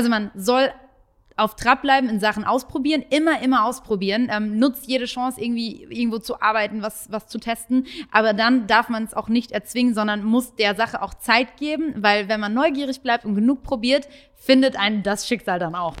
Also 0.00 0.08
man 0.08 0.30
soll 0.34 0.70
auf 1.36 1.56
Trab 1.56 1.82
bleiben 1.82 2.08
in 2.08 2.20
Sachen 2.20 2.42
ausprobieren, 2.42 3.04
immer, 3.10 3.42
immer 3.42 3.66
ausprobieren. 3.66 4.30
Ähm, 4.32 4.58
nutzt 4.58 4.86
jede 4.86 5.04
Chance, 5.04 5.38
irgendwie 5.38 5.86
irgendwo 5.90 6.20
zu 6.20 6.40
arbeiten, 6.40 6.80
was, 6.80 7.12
was 7.12 7.26
zu 7.26 7.38
testen. 7.38 7.86
Aber 8.10 8.32
dann 8.32 8.66
darf 8.66 8.88
man 8.88 9.04
es 9.04 9.12
auch 9.12 9.28
nicht 9.28 9.52
erzwingen, 9.52 9.92
sondern 9.92 10.24
muss 10.24 10.54
der 10.54 10.74
Sache 10.74 11.02
auch 11.02 11.12
Zeit 11.12 11.58
geben, 11.58 11.92
weil 11.98 12.30
wenn 12.30 12.40
man 12.40 12.54
neugierig 12.54 13.02
bleibt 13.02 13.26
und 13.26 13.34
genug 13.34 13.62
probiert, 13.62 14.08
findet 14.36 14.80
einen 14.80 15.02
das 15.02 15.28
Schicksal 15.28 15.58
dann 15.58 15.74
auch. 15.74 15.94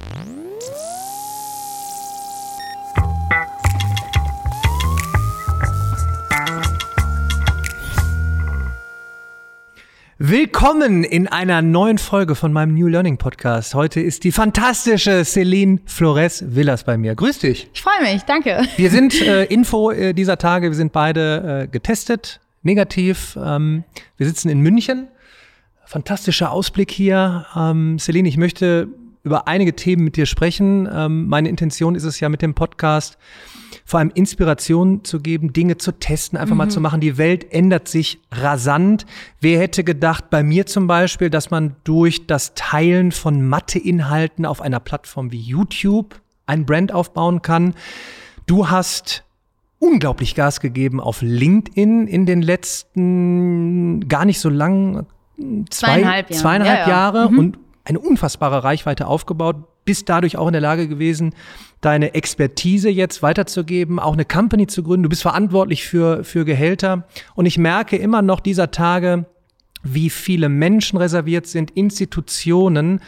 Willkommen 10.22 11.02
in 11.02 11.28
einer 11.28 11.62
neuen 11.62 11.96
Folge 11.96 12.34
von 12.34 12.52
meinem 12.52 12.74
New 12.74 12.88
Learning 12.88 13.16
Podcast. 13.16 13.74
Heute 13.74 14.02
ist 14.02 14.22
die 14.22 14.32
fantastische 14.32 15.24
Celine 15.24 15.80
Flores 15.86 16.44
Villas 16.46 16.84
bei 16.84 16.98
mir. 16.98 17.14
Grüß 17.14 17.38
dich. 17.38 17.70
Ich 17.72 17.80
freue 17.80 18.02
mich, 18.02 18.24
danke. 18.24 18.60
Wir 18.76 18.90
sind 18.90 19.18
äh, 19.22 19.44
Info 19.44 19.90
äh, 19.90 20.12
dieser 20.12 20.36
Tage, 20.36 20.68
wir 20.68 20.76
sind 20.76 20.92
beide 20.92 21.62
äh, 21.62 21.68
getestet, 21.68 22.38
negativ. 22.62 23.38
Ähm, 23.42 23.84
wir 24.18 24.26
sitzen 24.26 24.50
in 24.50 24.60
München. 24.60 25.08
Fantastischer 25.86 26.52
Ausblick 26.52 26.90
hier. 26.90 27.46
Ähm, 27.56 27.98
Celine, 27.98 28.28
ich 28.28 28.36
möchte 28.36 28.88
über 29.22 29.48
einige 29.48 29.74
Themen 29.74 30.04
mit 30.04 30.16
dir 30.16 30.26
sprechen. 30.26 30.86
Ähm, 30.92 31.28
meine 31.28 31.48
Intention 31.48 31.94
ist 31.94 32.04
es 32.04 32.20
ja 32.20 32.28
mit 32.28 32.42
dem 32.42 32.52
Podcast, 32.52 33.16
vor 33.90 33.98
allem 33.98 34.12
Inspiration 34.14 35.02
zu 35.02 35.18
geben, 35.18 35.52
Dinge 35.52 35.76
zu 35.76 35.90
testen, 35.90 36.38
einfach 36.38 36.52
mhm. 36.52 36.58
mal 36.58 36.70
zu 36.70 36.80
machen. 36.80 37.00
Die 37.00 37.18
Welt 37.18 37.52
ändert 37.52 37.88
sich 37.88 38.20
rasant. 38.30 39.04
Wer 39.40 39.58
hätte 39.58 39.82
gedacht, 39.82 40.30
bei 40.30 40.44
mir 40.44 40.66
zum 40.66 40.86
Beispiel, 40.86 41.28
dass 41.28 41.50
man 41.50 41.74
durch 41.82 42.28
das 42.28 42.54
Teilen 42.54 43.10
von 43.10 43.44
Matheinhalten 43.44 44.46
auf 44.46 44.60
einer 44.60 44.78
Plattform 44.78 45.32
wie 45.32 45.40
YouTube 45.40 46.20
ein 46.46 46.66
Brand 46.66 46.92
aufbauen 46.92 47.42
kann? 47.42 47.74
Du 48.46 48.70
hast 48.70 49.24
unglaublich 49.80 50.36
Gas 50.36 50.60
gegeben 50.60 51.00
auf 51.00 51.20
LinkedIn 51.20 52.06
in 52.06 52.26
den 52.26 52.42
letzten 52.42 54.06
gar 54.06 54.24
nicht 54.24 54.38
so 54.38 54.50
lang, 54.50 55.06
zwei, 55.68 55.94
zweieinhalb, 55.94 56.30
Jahre, 56.30 56.40
zweieinhalb 56.40 56.78
ja, 56.78 56.84
ja. 56.84 56.88
Jahre 56.88 57.32
mhm. 57.32 57.38
und 57.40 57.58
eine 57.82 57.98
unfassbare 57.98 58.62
Reichweite 58.62 59.08
aufgebaut, 59.08 59.56
bist 59.90 60.08
dadurch 60.08 60.36
auch 60.36 60.46
in 60.46 60.52
der 60.52 60.60
Lage 60.62 60.86
gewesen, 60.86 61.34
deine 61.80 62.14
Expertise 62.14 62.88
jetzt 62.88 63.24
weiterzugeben, 63.24 63.98
auch 63.98 64.12
eine 64.12 64.24
Company 64.24 64.68
zu 64.68 64.84
gründen. 64.84 65.02
Du 65.02 65.08
bist 65.08 65.22
verantwortlich 65.22 65.84
für, 65.84 66.22
für 66.22 66.44
Gehälter. 66.44 67.08
Und 67.34 67.46
ich 67.46 67.58
merke 67.58 67.96
immer 67.96 68.22
noch 68.22 68.38
dieser 68.38 68.70
Tage, 68.70 69.26
wie 69.82 70.08
viele 70.08 70.48
Menschen 70.48 70.96
reserviert 70.96 71.48
sind, 71.48 71.72
Institutionen, 71.72 73.00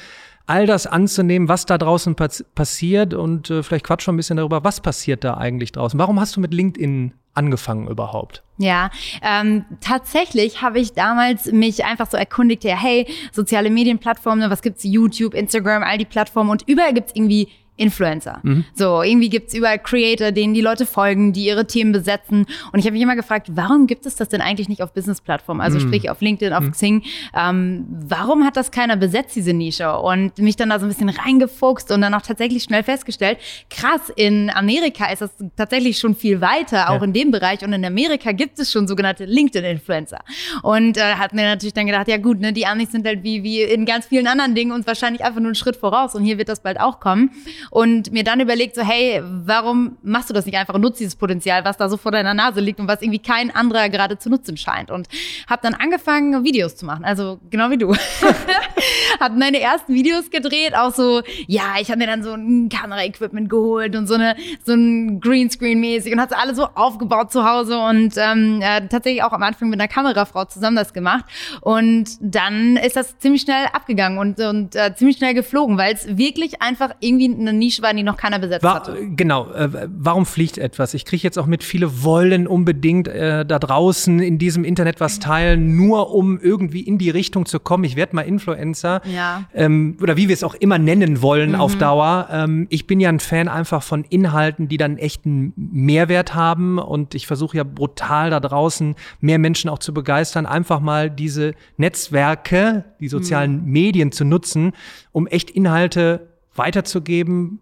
all 0.46 0.66
das 0.66 0.86
anzunehmen, 0.86 1.48
was 1.48 1.66
da 1.66 1.78
draußen 1.78 2.14
pass 2.14 2.44
passiert 2.54 3.14
und 3.14 3.50
äh, 3.50 3.62
vielleicht 3.62 3.86
quatsch 3.86 4.02
schon 4.02 4.14
ein 4.14 4.16
bisschen 4.16 4.36
darüber, 4.36 4.64
was 4.64 4.80
passiert 4.80 5.24
da 5.24 5.34
eigentlich 5.34 5.72
draußen. 5.72 5.98
Warum 5.98 6.20
hast 6.20 6.36
du 6.36 6.40
mit 6.40 6.52
LinkedIn 6.52 7.14
angefangen 7.34 7.88
überhaupt? 7.88 8.42
Ja, 8.58 8.90
ähm, 9.22 9.64
tatsächlich 9.80 10.62
habe 10.62 10.78
ich 10.78 10.92
damals 10.92 11.50
mich 11.50 11.84
einfach 11.84 12.10
so 12.10 12.16
erkundigt, 12.16 12.64
ja, 12.64 12.76
hey, 12.76 13.06
soziale 13.32 13.70
Medienplattformen, 13.70 14.50
was 14.50 14.62
gibt's? 14.62 14.84
YouTube, 14.84 15.34
Instagram, 15.34 15.82
all 15.82 15.98
die 15.98 16.04
Plattformen 16.04 16.50
und 16.50 16.68
überall 16.68 16.92
gibt's 16.92 17.12
irgendwie 17.14 17.48
Influencer. 17.76 18.40
Mhm. 18.42 18.64
So, 18.74 19.02
irgendwie 19.02 19.30
gibt's 19.30 19.54
überall 19.54 19.78
Creator, 19.78 20.30
denen 20.30 20.52
die 20.52 20.60
Leute 20.60 20.84
folgen, 20.84 21.32
die 21.32 21.46
ihre 21.46 21.66
Themen 21.66 21.92
besetzen. 21.92 22.46
Und 22.70 22.78
ich 22.78 22.84
habe 22.84 22.92
mich 22.92 23.02
immer 23.02 23.16
gefragt, 23.16 23.48
warum 23.52 23.86
gibt 23.86 24.04
es 24.04 24.14
das 24.14 24.28
denn 24.28 24.42
eigentlich 24.42 24.68
nicht 24.68 24.82
auf 24.82 24.92
Business-Plattformen? 24.92 25.62
Also 25.62 25.78
mhm. 25.78 25.82
sprich 25.82 26.10
auf 26.10 26.20
LinkedIn, 26.20 26.52
auf 26.52 26.64
mhm. 26.64 26.72
Xing. 26.72 27.02
Ähm, 27.34 27.86
warum 27.88 28.44
hat 28.44 28.58
das 28.58 28.70
keiner 28.72 28.96
besetzt, 28.96 29.34
diese 29.36 29.54
Nische? 29.54 29.96
Und 29.96 30.36
mich 30.38 30.56
dann 30.56 30.68
da 30.68 30.78
so 30.78 30.84
ein 30.84 30.90
bisschen 30.90 31.08
reingefuchst 31.08 31.90
und 31.90 32.02
dann 32.02 32.12
auch 32.12 32.20
tatsächlich 32.20 32.62
schnell 32.62 32.82
festgestellt, 32.82 33.38
krass, 33.70 34.12
in 34.14 34.50
Amerika 34.50 35.10
ist 35.10 35.22
das 35.22 35.30
tatsächlich 35.56 35.98
schon 35.98 36.14
viel 36.14 36.42
weiter, 36.42 36.90
auch 36.90 37.00
ja. 37.00 37.04
in 37.04 37.14
dem 37.14 37.30
Bereich. 37.30 37.64
Und 37.64 37.72
in 37.72 37.84
Amerika 37.86 38.32
gibt 38.32 38.58
es 38.58 38.70
schon 38.70 38.86
sogenannte 38.86 39.24
LinkedIn-Influencer. 39.24 40.20
Und 40.62 40.98
äh, 40.98 41.14
hat 41.14 41.32
mir 41.32 41.44
natürlich 41.44 41.74
dann 41.74 41.86
gedacht, 41.86 42.06
ja 42.08 42.18
gut, 42.18 42.38
ne, 42.38 42.52
die 42.52 42.66
Amis 42.66 42.92
sind 42.92 43.06
halt 43.06 43.22
wie, 43.22 43.42
wie 43.42 43.62
in 43.62 43.86
ganz 43.86 44.06
vielen 44.06 44.27
anderen 44.27 44.55
Dingen 44.55 44.72
uns 44.72 44.86
wahrscheinlich 44.86 45.24
einfach 45.24 45.40
nur 45.40 45.48
einen 45.48 45.55
Schritt 45.55 45.77
voraus. 45.77 46.14
Und 46.14 46.22
hier 46.22 46.36
wird 46.36 46.50
das 46.50 46.61
bald 46.61 46.78
auch 46.78 47.00
kommen 47.00 47.30
und 47.70 48.12
mir 48.12 48.24
dann 48.24 48.40
überlegt, 48.40 48.77
so, 48.77 48.83
hey, 48.83 49.23
warum 49.24 49.96
machst 50.02 50.30
du 50.30 50.34
das 50.34 50.46
nicht 50.46 50.56
einfach 50.56 50.74
und 50.74 50.80
nutzt 50.80 51.00
dieses 51.00 51.17
Potenzial, 51.17 51.64
was 51.64 51.77
da 51.77 51.89
so 51.89 51.96
vor 51.96 52.12
deiner 52.12 52.34
Nase 52.34 52.61
liegt 52.61 52.80
und 52.80 52.89
was 52.89 53.02
irgendwie 53.02 53.18
kein 53.18 53.55
anderer 53.55 53.89
gerade 53.89 54.18
zu 54.18 54.30
nutzen 54.30 54.56
scheint. 54.56 54.90
Und 54.90 55.08
habe 55.48 55.62
dann 55.62 55.74
angefangen, 55.74 56.45
Videos 56.45 56.77
zu 56.77 56.86
machen, 56.86 57.05
also 57.05 57.39
genau 57.50 57.70
wie 57.70 57.78
du. 57.78 57.95
habe 59.20 59.39
meine 59.39 59.61
ersten 59.61 59.95
Videos 59.95 60.30
gedreht, 60.30 60.74
auch 60.77 60.92
so, 60.92 61.23
ja, 61.46 61.74
ich 61.80 61.89
habe 61.89 61.98
mir 61.98 62.06
dann 62.06 62.23
so 62.23 62.33
ein 62.33 62.68
Kameraequipment 62.68 63.48
geholt 63.48 63.96
und 63.96 64.06
so 64.06 64.14
eine 64.14 64.36
so 64.64 64.73
ein 64.73 65.20
Greenscreen-mäßig 65.20 66.12
und 66.12 66.20
hatte 66.20 66.39
alles 66.39 66.56
so 66.56 66.67
aufgebaut 66.74 67.33
zu 67.33 67.48
Hause 67.48 67.79
und 67.79 68.14
ähm, 68.17 68.61
äh, 68.62 68.86
tatsächlich 68.89 69.23
auch 69.23 69.33
am 69.33 69.42
Anfang 69.42 69.68
mit 69.68 69.80
einer 69.80 69.89
Kamerafrau 69.89 70.44
zusammen 70.44 70.77
das 70.77 70.92
gemacht. 70.92 71.24
Und 71.61 72.11
dann 72.20 72.77
ist 72.77 72.96
das 72.96 73.18
ziemlich 73.18 73.42
schnell 73.42 73.67
abgegangen 73.73 74.18
und, 74.18 74.40
und 74.40 74.74
äh, 74.74 74.94
ziemlich 74.94 75.17
schnell 75.17 75.34
geflogen, 75.34 75.79
weil 75.79 75.94
es 75.94 76.17
wirklich 76.17 76.62
einfach 76.62 76.94
irgendwie 77.00 77.33
eine 77.33 77.52
Nische 77.58 77.83
war, 77.83 77.95
die 77.95 78.02
noch 78.02 78.17
keiner 78.17 78.39
besetzt 78.39 78.63
war, 78.63 78.74
hatte. 78.77 78.96
Genau. 79.17 79.51
Äh, 79.52 79.89
warum 79.89 80.27
fliegt 80.27 80.58
etwas? 80.58 80.95
Ich 80.95 81.05
kriege 81.05 81.23
jetzt 81.23 81.39
auch 81.39 81.46
mit, 81.46 81.63
viele 81.63 82.02
wollen 82.02 82.46
unbedingt 82.46 83.08
äh, 83.08 83.45
da 83.45 83.58
draußen 83.58 84.20
in 84.20 84.39
diesem 84.39 84.64
Internet 84.64 85.01
was 85.01 85.18
teilen, 85.18 85.77
nur 85.77 86.14
um 86.14 86.39
irgendwie 86.39 86.80
in 86.80 86.98
die 86.98 87.11
Richtung 87.11 87.46
zu 87.46 87.61
kommen. 87.61 87.85
Ich 87.85 87.96
werde 87.96 88.17
mal 88.17 88.23
Influencer. 88.23 89.02
Ja. 89.05 89.45
Ähm, 89.55 89.96
oder 90.01 90.17
wie 90.17 90.29
wir 90.29 90.35
es 90.35 90.45
auch 90.45 90.55
immer 90.55 90.79
nennen 90.79 91.23
wollen 91.23 91.51
mhm. 91.51 91.61
auf 91.61 91.77
Dauer. 91.77 92.29
Ähm, 92.30 92.67
ich 92.70 92.86
bin 92.86 93.01
ja 93.01 93.08
ein 93.08 93.20
Fan 93.20 93.48
einfach 93.48 93.83
von 93.83 94.05
Inhalten, 94.05 94.68
die 94.68 94.77
dann 94.77 94.98
echten 94.98 95.52
Mehrwert 95.57 96.35
haben. 96.35 96.79
Und 96.79 97.14
ich 97.14 97.27
versuche 97.27 97.57
ja 97.57 97.64
brutal 97.64 98.30
da 98.30 98.41
draußen 98.41 98.95
mehr 99.20 99.39
Menschen 99.39 99.70
auch 99.70 99.79
zu 99.79 99.95
begeistern, 99.95 100.46
einfach 100.46 100.80
mal 100.80 101.11
diese 101.11 101.55
Netzwerke, 101.77 102.85
die 103.01 103.08
sozialen 103.08 103.64
mhm. 103.64 103.73
Medien 103.73 104.12
zu 104.12 104.24
nutzen, 104.24 104.73
um 105.12 105.27
echt 105.27 105.51
Inhalte 105.51 106.31
weiterzugeben, 106.55 107.61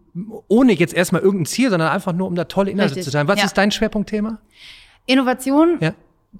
ohne 0.48 0.72
jetzt 0.72 0.94
erstmal 0.94 1.22
irgendein 1.22 1.46
Ziel, 1.46 1.70
sondern 1.70 1.90
einfach 1.90 2.12
nur, 2.12 2.26
um 2.26 2.34
da 2.34 2.44
tolle 2.44 2.70
Inhalte 2.70 2.96
Richtig. 2.96 3.04
zu 3.04 3.10
sein. 3.10 3.28
Was 3.28 3.38
ja. 3.38 3.46
ist 3.46 3.56
dein 3.56 3.70
Schwerpunktthema? 3.70 4.40
Innovation, 5.06 5.78
ja. 5.80 5.94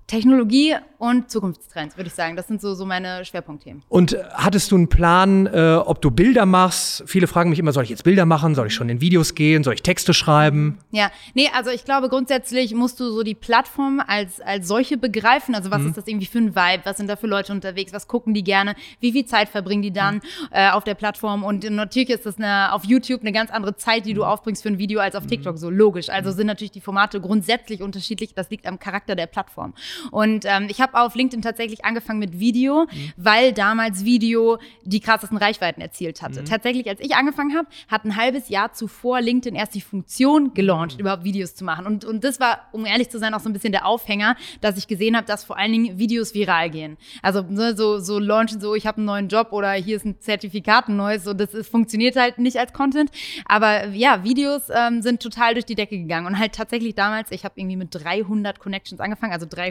Technologie 0.07 0.77
und 0.99 1.31
Zukunftstrends, 1.31 1.97
würde 1.97 2.09
ich 2.09 2.15
sagen. 2.15 2.37
Das 2.37 2.47
sind 2.47 2.61
so, 2.61 2.75
so 2.75 2.85
meine 2.85 3.25
Schwerpunktthemen. 3.25 3.83
Und 3.89 4.17
hattest 4.35 4.71
du 4.71 4.77
einen 4.77 4.89
Plan, 4.89 5.47
äh, 5.47 5.81
ob 5.85 6.01
du 6.03 6.11
Bilder 6.11 6.47
machst? 6.47 7.03
Viele 7.07 7.27
fragen 7.27 7.51
mich 7.51 7.59
immer, 7.59 7.73
soll 7.73 7.85
ich 7.85 7.91
jetzt 7.91 8.05
Bilder 8.05 8.27
machen? 8.27 8.55
Soll 8.55 8.69
ich 8.69 8.75
schon 8.75 8.89
in 8.89 9.01
Videos 9.01 9.35
gehen? 9.35 9.65
Soll 9.65 9.75
ich 9.75 9.83
Texte 9.83 10.13
schreiben? 10.15 10.79
Ja, 10.91 11.11
nee, 11.35 11.49
also 11.55 11.71
ich 11.71 11.85
glaube, 11.85 12.09
grundsätzlich 12.09 12.75
musst 12.75 13.01
du 13.01 13.11
so 13.11 13.23
die 13.23 13.35
Plattform 13.35 14.01
als, 14.07 14.41
als 14.41 14.69
solche 14.69 14.97
begreifen. 14.97 15.55
Also 15.55 15.71
was 15.71 15.81
mhm. 15.83 15.89
ist 15.89 15.97
das 15.97 16.07
irgendwie 16.07 16.27
für 16.27 16.39
ein 16.39 16.55
Vibe? 16.55 16.83
Was 16.85 16.97
sind 16.99 17.09
da 17.09 17.17
für 17.17 17.27
Leute 17.27 17.53
unterwegs? 17.53 17.93
Was 17.93 18.07
gucken 18.07 18.35
die 18.35 18.45
gerne? 18.45 18.75
Wie 19.01 19.11
viel 19.11 19.25
Zeit 19.25 19.49
verbringen 19.49 19.83
die 19.83 19.93
dann 19.93 20.17
mhm. 20.17 20.21
äh, 20.51 20.71
auf 20.71 20.85
der 20.85 20.95
Plattform? 20.95 21.43
Und 21.43 21.69
natürlich 21.69 22.11
ist 22.11 22.27
das 22.27 22.37
eine, 22.37 22.73
auf 22.73 22.85
YouTube 22.85 23.23
eine 23.23 23.33
ganz 23.33 23.51
andere 23.51 23.75
Zeit, 23.77 24.07
die 24.07 24.15
du 24.15 24.23
mhm. 24.23 24.29
aufbringst 24.29 24.63
für 24.63 24.69
ein 24.69 24.79
Video 24.79 25.01
als 25.01 25.17
auf 25.17 25.27
TikTok. 25.27 25.59
So 25.59 25.71
logisch. 25.71 26.11
Also 26.11 26.31
mhm. 26.31 26.35
sind 26.35 26.47
natürlich 26.47 26.73
die 26.73 26.81
Formate 26.81 27.21
grundsätzlich 27.21 27.83
unterschiedlich. 27.83 28.35
Das 28.35 28.51
liegt 28.51 28.67
am 28.67 28.79
Charakter 28.79 29.17
der 29.17 29.27
Plattform. 29.27 29.75
Und 30.11 30.45
ähm, 30.47 30.67
ich 30.69 30.81
habe 30.81 30.99
auf 31.01 31.15
LinkedIn 31.15 31.43
tatsächlich 31.43 31.85
angefangen 31.85 32.19
mit 32.19 32.39
Video, 32.39 32.87
mhm. 32.91 33.13
weil 33.17 33.53
damals 33.53 34.05
Video 34.05 34.59
die 34.85 35.01
krassesten 35.01 35.39
Reichweiten 35.39 35.81
erzielt 35.81 36.23
hatte. 36.23 36.43
Mhm. 36.43 36.47
Tatsächlich, 36.47 36.89
als 36.89 37.01
ich 37.01 37.15
angefangen 37.15 37.57
habe, 37.57 37.69
hat 37.89 38.05
ein 38.05 38.17
halbes 38.17 38.49
Jahr 38.49 38.73
zuvor 38.73 39.21
LinkedIn 39.21 39.55
erst 39.55 39.75
die 39.75 39.81
Funktion 39.81 40.55
gelauncht, 40.55 40.95
mhm. 40.95 41.01
überhaupt 41.01 41.25
Videos 41.25 41.55
zu 41.55 41.65
machen. 41.65 41.87
Und, 41.87 42.05
und 42.05 42.25
das 42.25 42.41
war, 42.41 42.69
um 42.73 42.87
ehrlich 42.87 43.11
zu 43.11 43.19
sein, 43.19 43.35
auch 43.35 43.41
so 43.41 43.49
ein 43.49 43.53
bisschen 43.53 43.73
der 43.73 43.87
Aufhänger, 43.87 44.37
dass 44.61 44.77
ich 44.77 44.89
gesehen 44.89 45.17
habe, 45.17 45.27
dass 45.27 45.45
vor 45.45 45.59
allen 45.59 45.73
Dingen 45.73 45.99
Videos 45.99 46.35
viral 46.35 46.71
gehen. 46.71 46.97
Also 47.23 47.43
ne, 47.43 47.77
so, 47.77 47.99
so 47.99 48.19
launchen, 48.19 48.61
so 48.61 48.75
ich 48.75 48.87
habe 48.87 48.99
einen 48.99 49.07
neuen 49.07 49.29
Job 49.29 49.53
oder 49.53 49.73
hier 49.73 49.97
ist 49.97 50.05
ein 50.05 50.21
Zertifikat, 50.21 50.89
ein 50.89 50.97
neues. 50.97 51.25
So, 51.25 51.35
das 51.35 51.55
ist, 51.55 51.71
funktioniert 51.71 52.17
halt 52.17 52.39
nicht 52.39 52.59
als 52.59 52.73
Content. 52.73 53.11
Aber 53.47 53.89
ja, 53.89 54.25
Videos 54.25 54.63
ähm, 54.75 55.03
sind 55.03 55.23
total 55.23 55.55
durch 55.55 55.67
die 55.67 55.75
Decke 55.75 55.99
gegangen. 55.99 56.27
Und 56.27 56.39
halt 56.39 56.55
tatsächlich 56.55 56.95
damals, 56.95 57.31
ich 57.31 57.45
habe 57.45 57.55
irgendwie 57.57 57.77
mit 57.77 57.89
300 57.93 58.59
Connections 58.59 59.01
angefangen, 59.01 59.33
also 59.33 59.47
300 59.49 59.70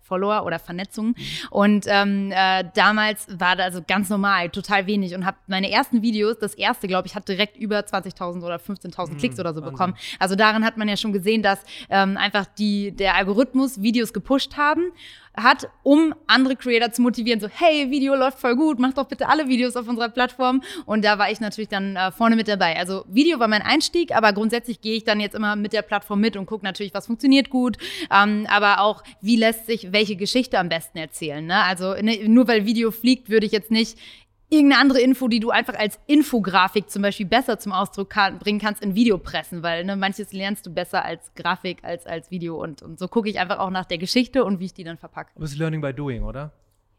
Follower 0.00 0.44
oder 0.44 0.54
oder 0.54 0.58
Vernetzung. 0.58 1.14
Und 1.50 1.86
ähm, 1.88 2.30
äh, 2.32 2.64
damals 2.74 3.26
war 3.38 3.56
das 3.56 3.66
also 3.66 3.82
ganz 3.86 4.08
normal, 4.08 4.50
total 4.50 4.86
wenig 4.86 5.14
und 5.14 5.24
habe 5.24 5.36
meine 5.46 5.70
ersten 5.70 6.02
Videos, 6.02 6.38
das 6.38 6.54
erste, 6.54 6.86
glaube 6.86 7.08
ich, 7.08 7.14
hat 7.14 7.28
direkt 7.28 7.56
über 7.56 7.80
20.000 7.80 8.42
oder 8.44 8.56
15.000 8.56 9.10
mhm, 9.10 9.16
Klicks 9.18 9.40
oder 9.40 9.52
so 9.52 9.60
Wahnsinn. 9.60 9.72
bekommen. 9.72 9.94
Also 10.18 10.36
daran 10.36 10.64
hat 10.64 10.76
man 10.76 10.88
ja 10.88 10.96
schon 10.96 11.12
gesehen, 11.12 11.42
dass 11.42 11.60
ähm, 11.90 12.16
einfach 12.16 12.46
die, 12.58 12.92
der 12.92 13.14
Algorithmus 13.16 13.82
Videos 13.82 14.12
gepusht 14.12 14.56
haben 14.56 14.92
hat, 15.36 15.68
um 15.82 16.14
andere 16.26 16.56
Creator 16.56 16.92
zu 16.92 17.02
motivieren, 17.02 17.40
so, 17.40 17.48
hey, 17.48 17.90
Video 17.90 18.14
läuft 18.14 18.38
voll 18.38 18.56
gut, 18.56 18.78
mach 18.78 18.92
doch 18.92 19.06
bitte 19.06 19.28
alle 19.28 19.48
Videos 19.48 19.76
auf 19.76 19.88
unserer 19.88 20.08
Plattform. 20.08 20.62
Und 20.86 21.04
da 21.04 21.18
war 21.18 21.30
ich 21.30 21.40
natürlich 21.40 21.68
dann 21.68 21.96
äh, 21.96 22.12
vorne 22.12 22.36
mit 22.36 22.48
dabei. 22.48 22.76
Also 22.76 23.04
Video 23.08 23.38
war 23.38 23.48
mein 23.48 23.62
Einstieg, 23.62 24.14
aber 24.14 24.32
grundsätzlich 24.32 24.80
gehe 24.80 24.96
ich 24.96 25.04
dann 25.04 25.20
jetzt 25.20 25.34
immer 25.34 25.56
mit 25.56 25.72
der 25.72 25.82
Plattform 25.82 26.20
mit 26.20 26.36
und 26.36 26.46
gucke 26.46 26.64
natürlich, 26.64 26.94
was 26.94 27.06
funktioniert 27.06 27.50
gut, 27.50 27.76
ähm, 28.10 28.46
aber 28.48 28.80
auch, 28.80 29.02
wie 29.20 29.36
lässt 29.36 29.66
sich 29.66 29.92
welche 29.92 30.16
Geschichte 30.16 30.58
am 30.58 30.68
besten 30.68 30.98
erzählen. 30.98 31.44
Ne? 31.44 31.62
Also 31.64 31.94
ne, 31.94 32.28
nur 32.28 32.46
weil 32.48 32.66
Video 32.66 32.90
fliegt, 32.90 33.28
würde 33.28 33.46
ich 33.46 33.52
jetzt 33.52 33.70
nicht 33.70 33.98
irgendeine 34.48 34.80
andere 34.80 35.00
Info, 35.00 35.28
die 35.28 35.40
du 35.40 35.50
einfach 35.50 35.74
als 35.74 35.98
Infografik 36.06 36.90
zum 36.90 37.02
Beispiel 37.02 37.26
besser 37.26 37.58
zum 37.58 37.72
Ausdruck 37.72 38.10
kann, 38.10 38.38
bringen 38.38 38.60
kannst, 38.60 38.82
in 38.82 38.94
Video 38.94 39.18
pressen, 39.18 39.62
weil 39.62 39.84
ne, 39.84 39.96
manches 39.96 40.32
lernst 40.32 40.66
du 40.66 40.70
besser 40.70 41.04
als 41.04 41.32
Grafik 41.34 41.82
als 41.82 42.06
als 42.06 42.30
Video 42.30 42.62
und, 42.62 42.82
und 42.82 42.98
so 42.98 43.08
gucke 43.08 43.28
ich 43.28 43.38
einfach 43.40 43.58
auch 43.58 43.70
nach 43.70 43.84
der 43.84 43.98
Geschichte 43.98 44.44
und 44.44 44.60
wie 44.60 44.66
ich 44.66 44.74
die 44.74 44.84
dann 44.84 44.98
verpacke. 44.98 45.30
Das 45.36 45.52
ist 45.52 45.58
Learning 45.58 45.80
by 45.80 45.92
Doing, 45.92 46.22
oder? 46.22 46.52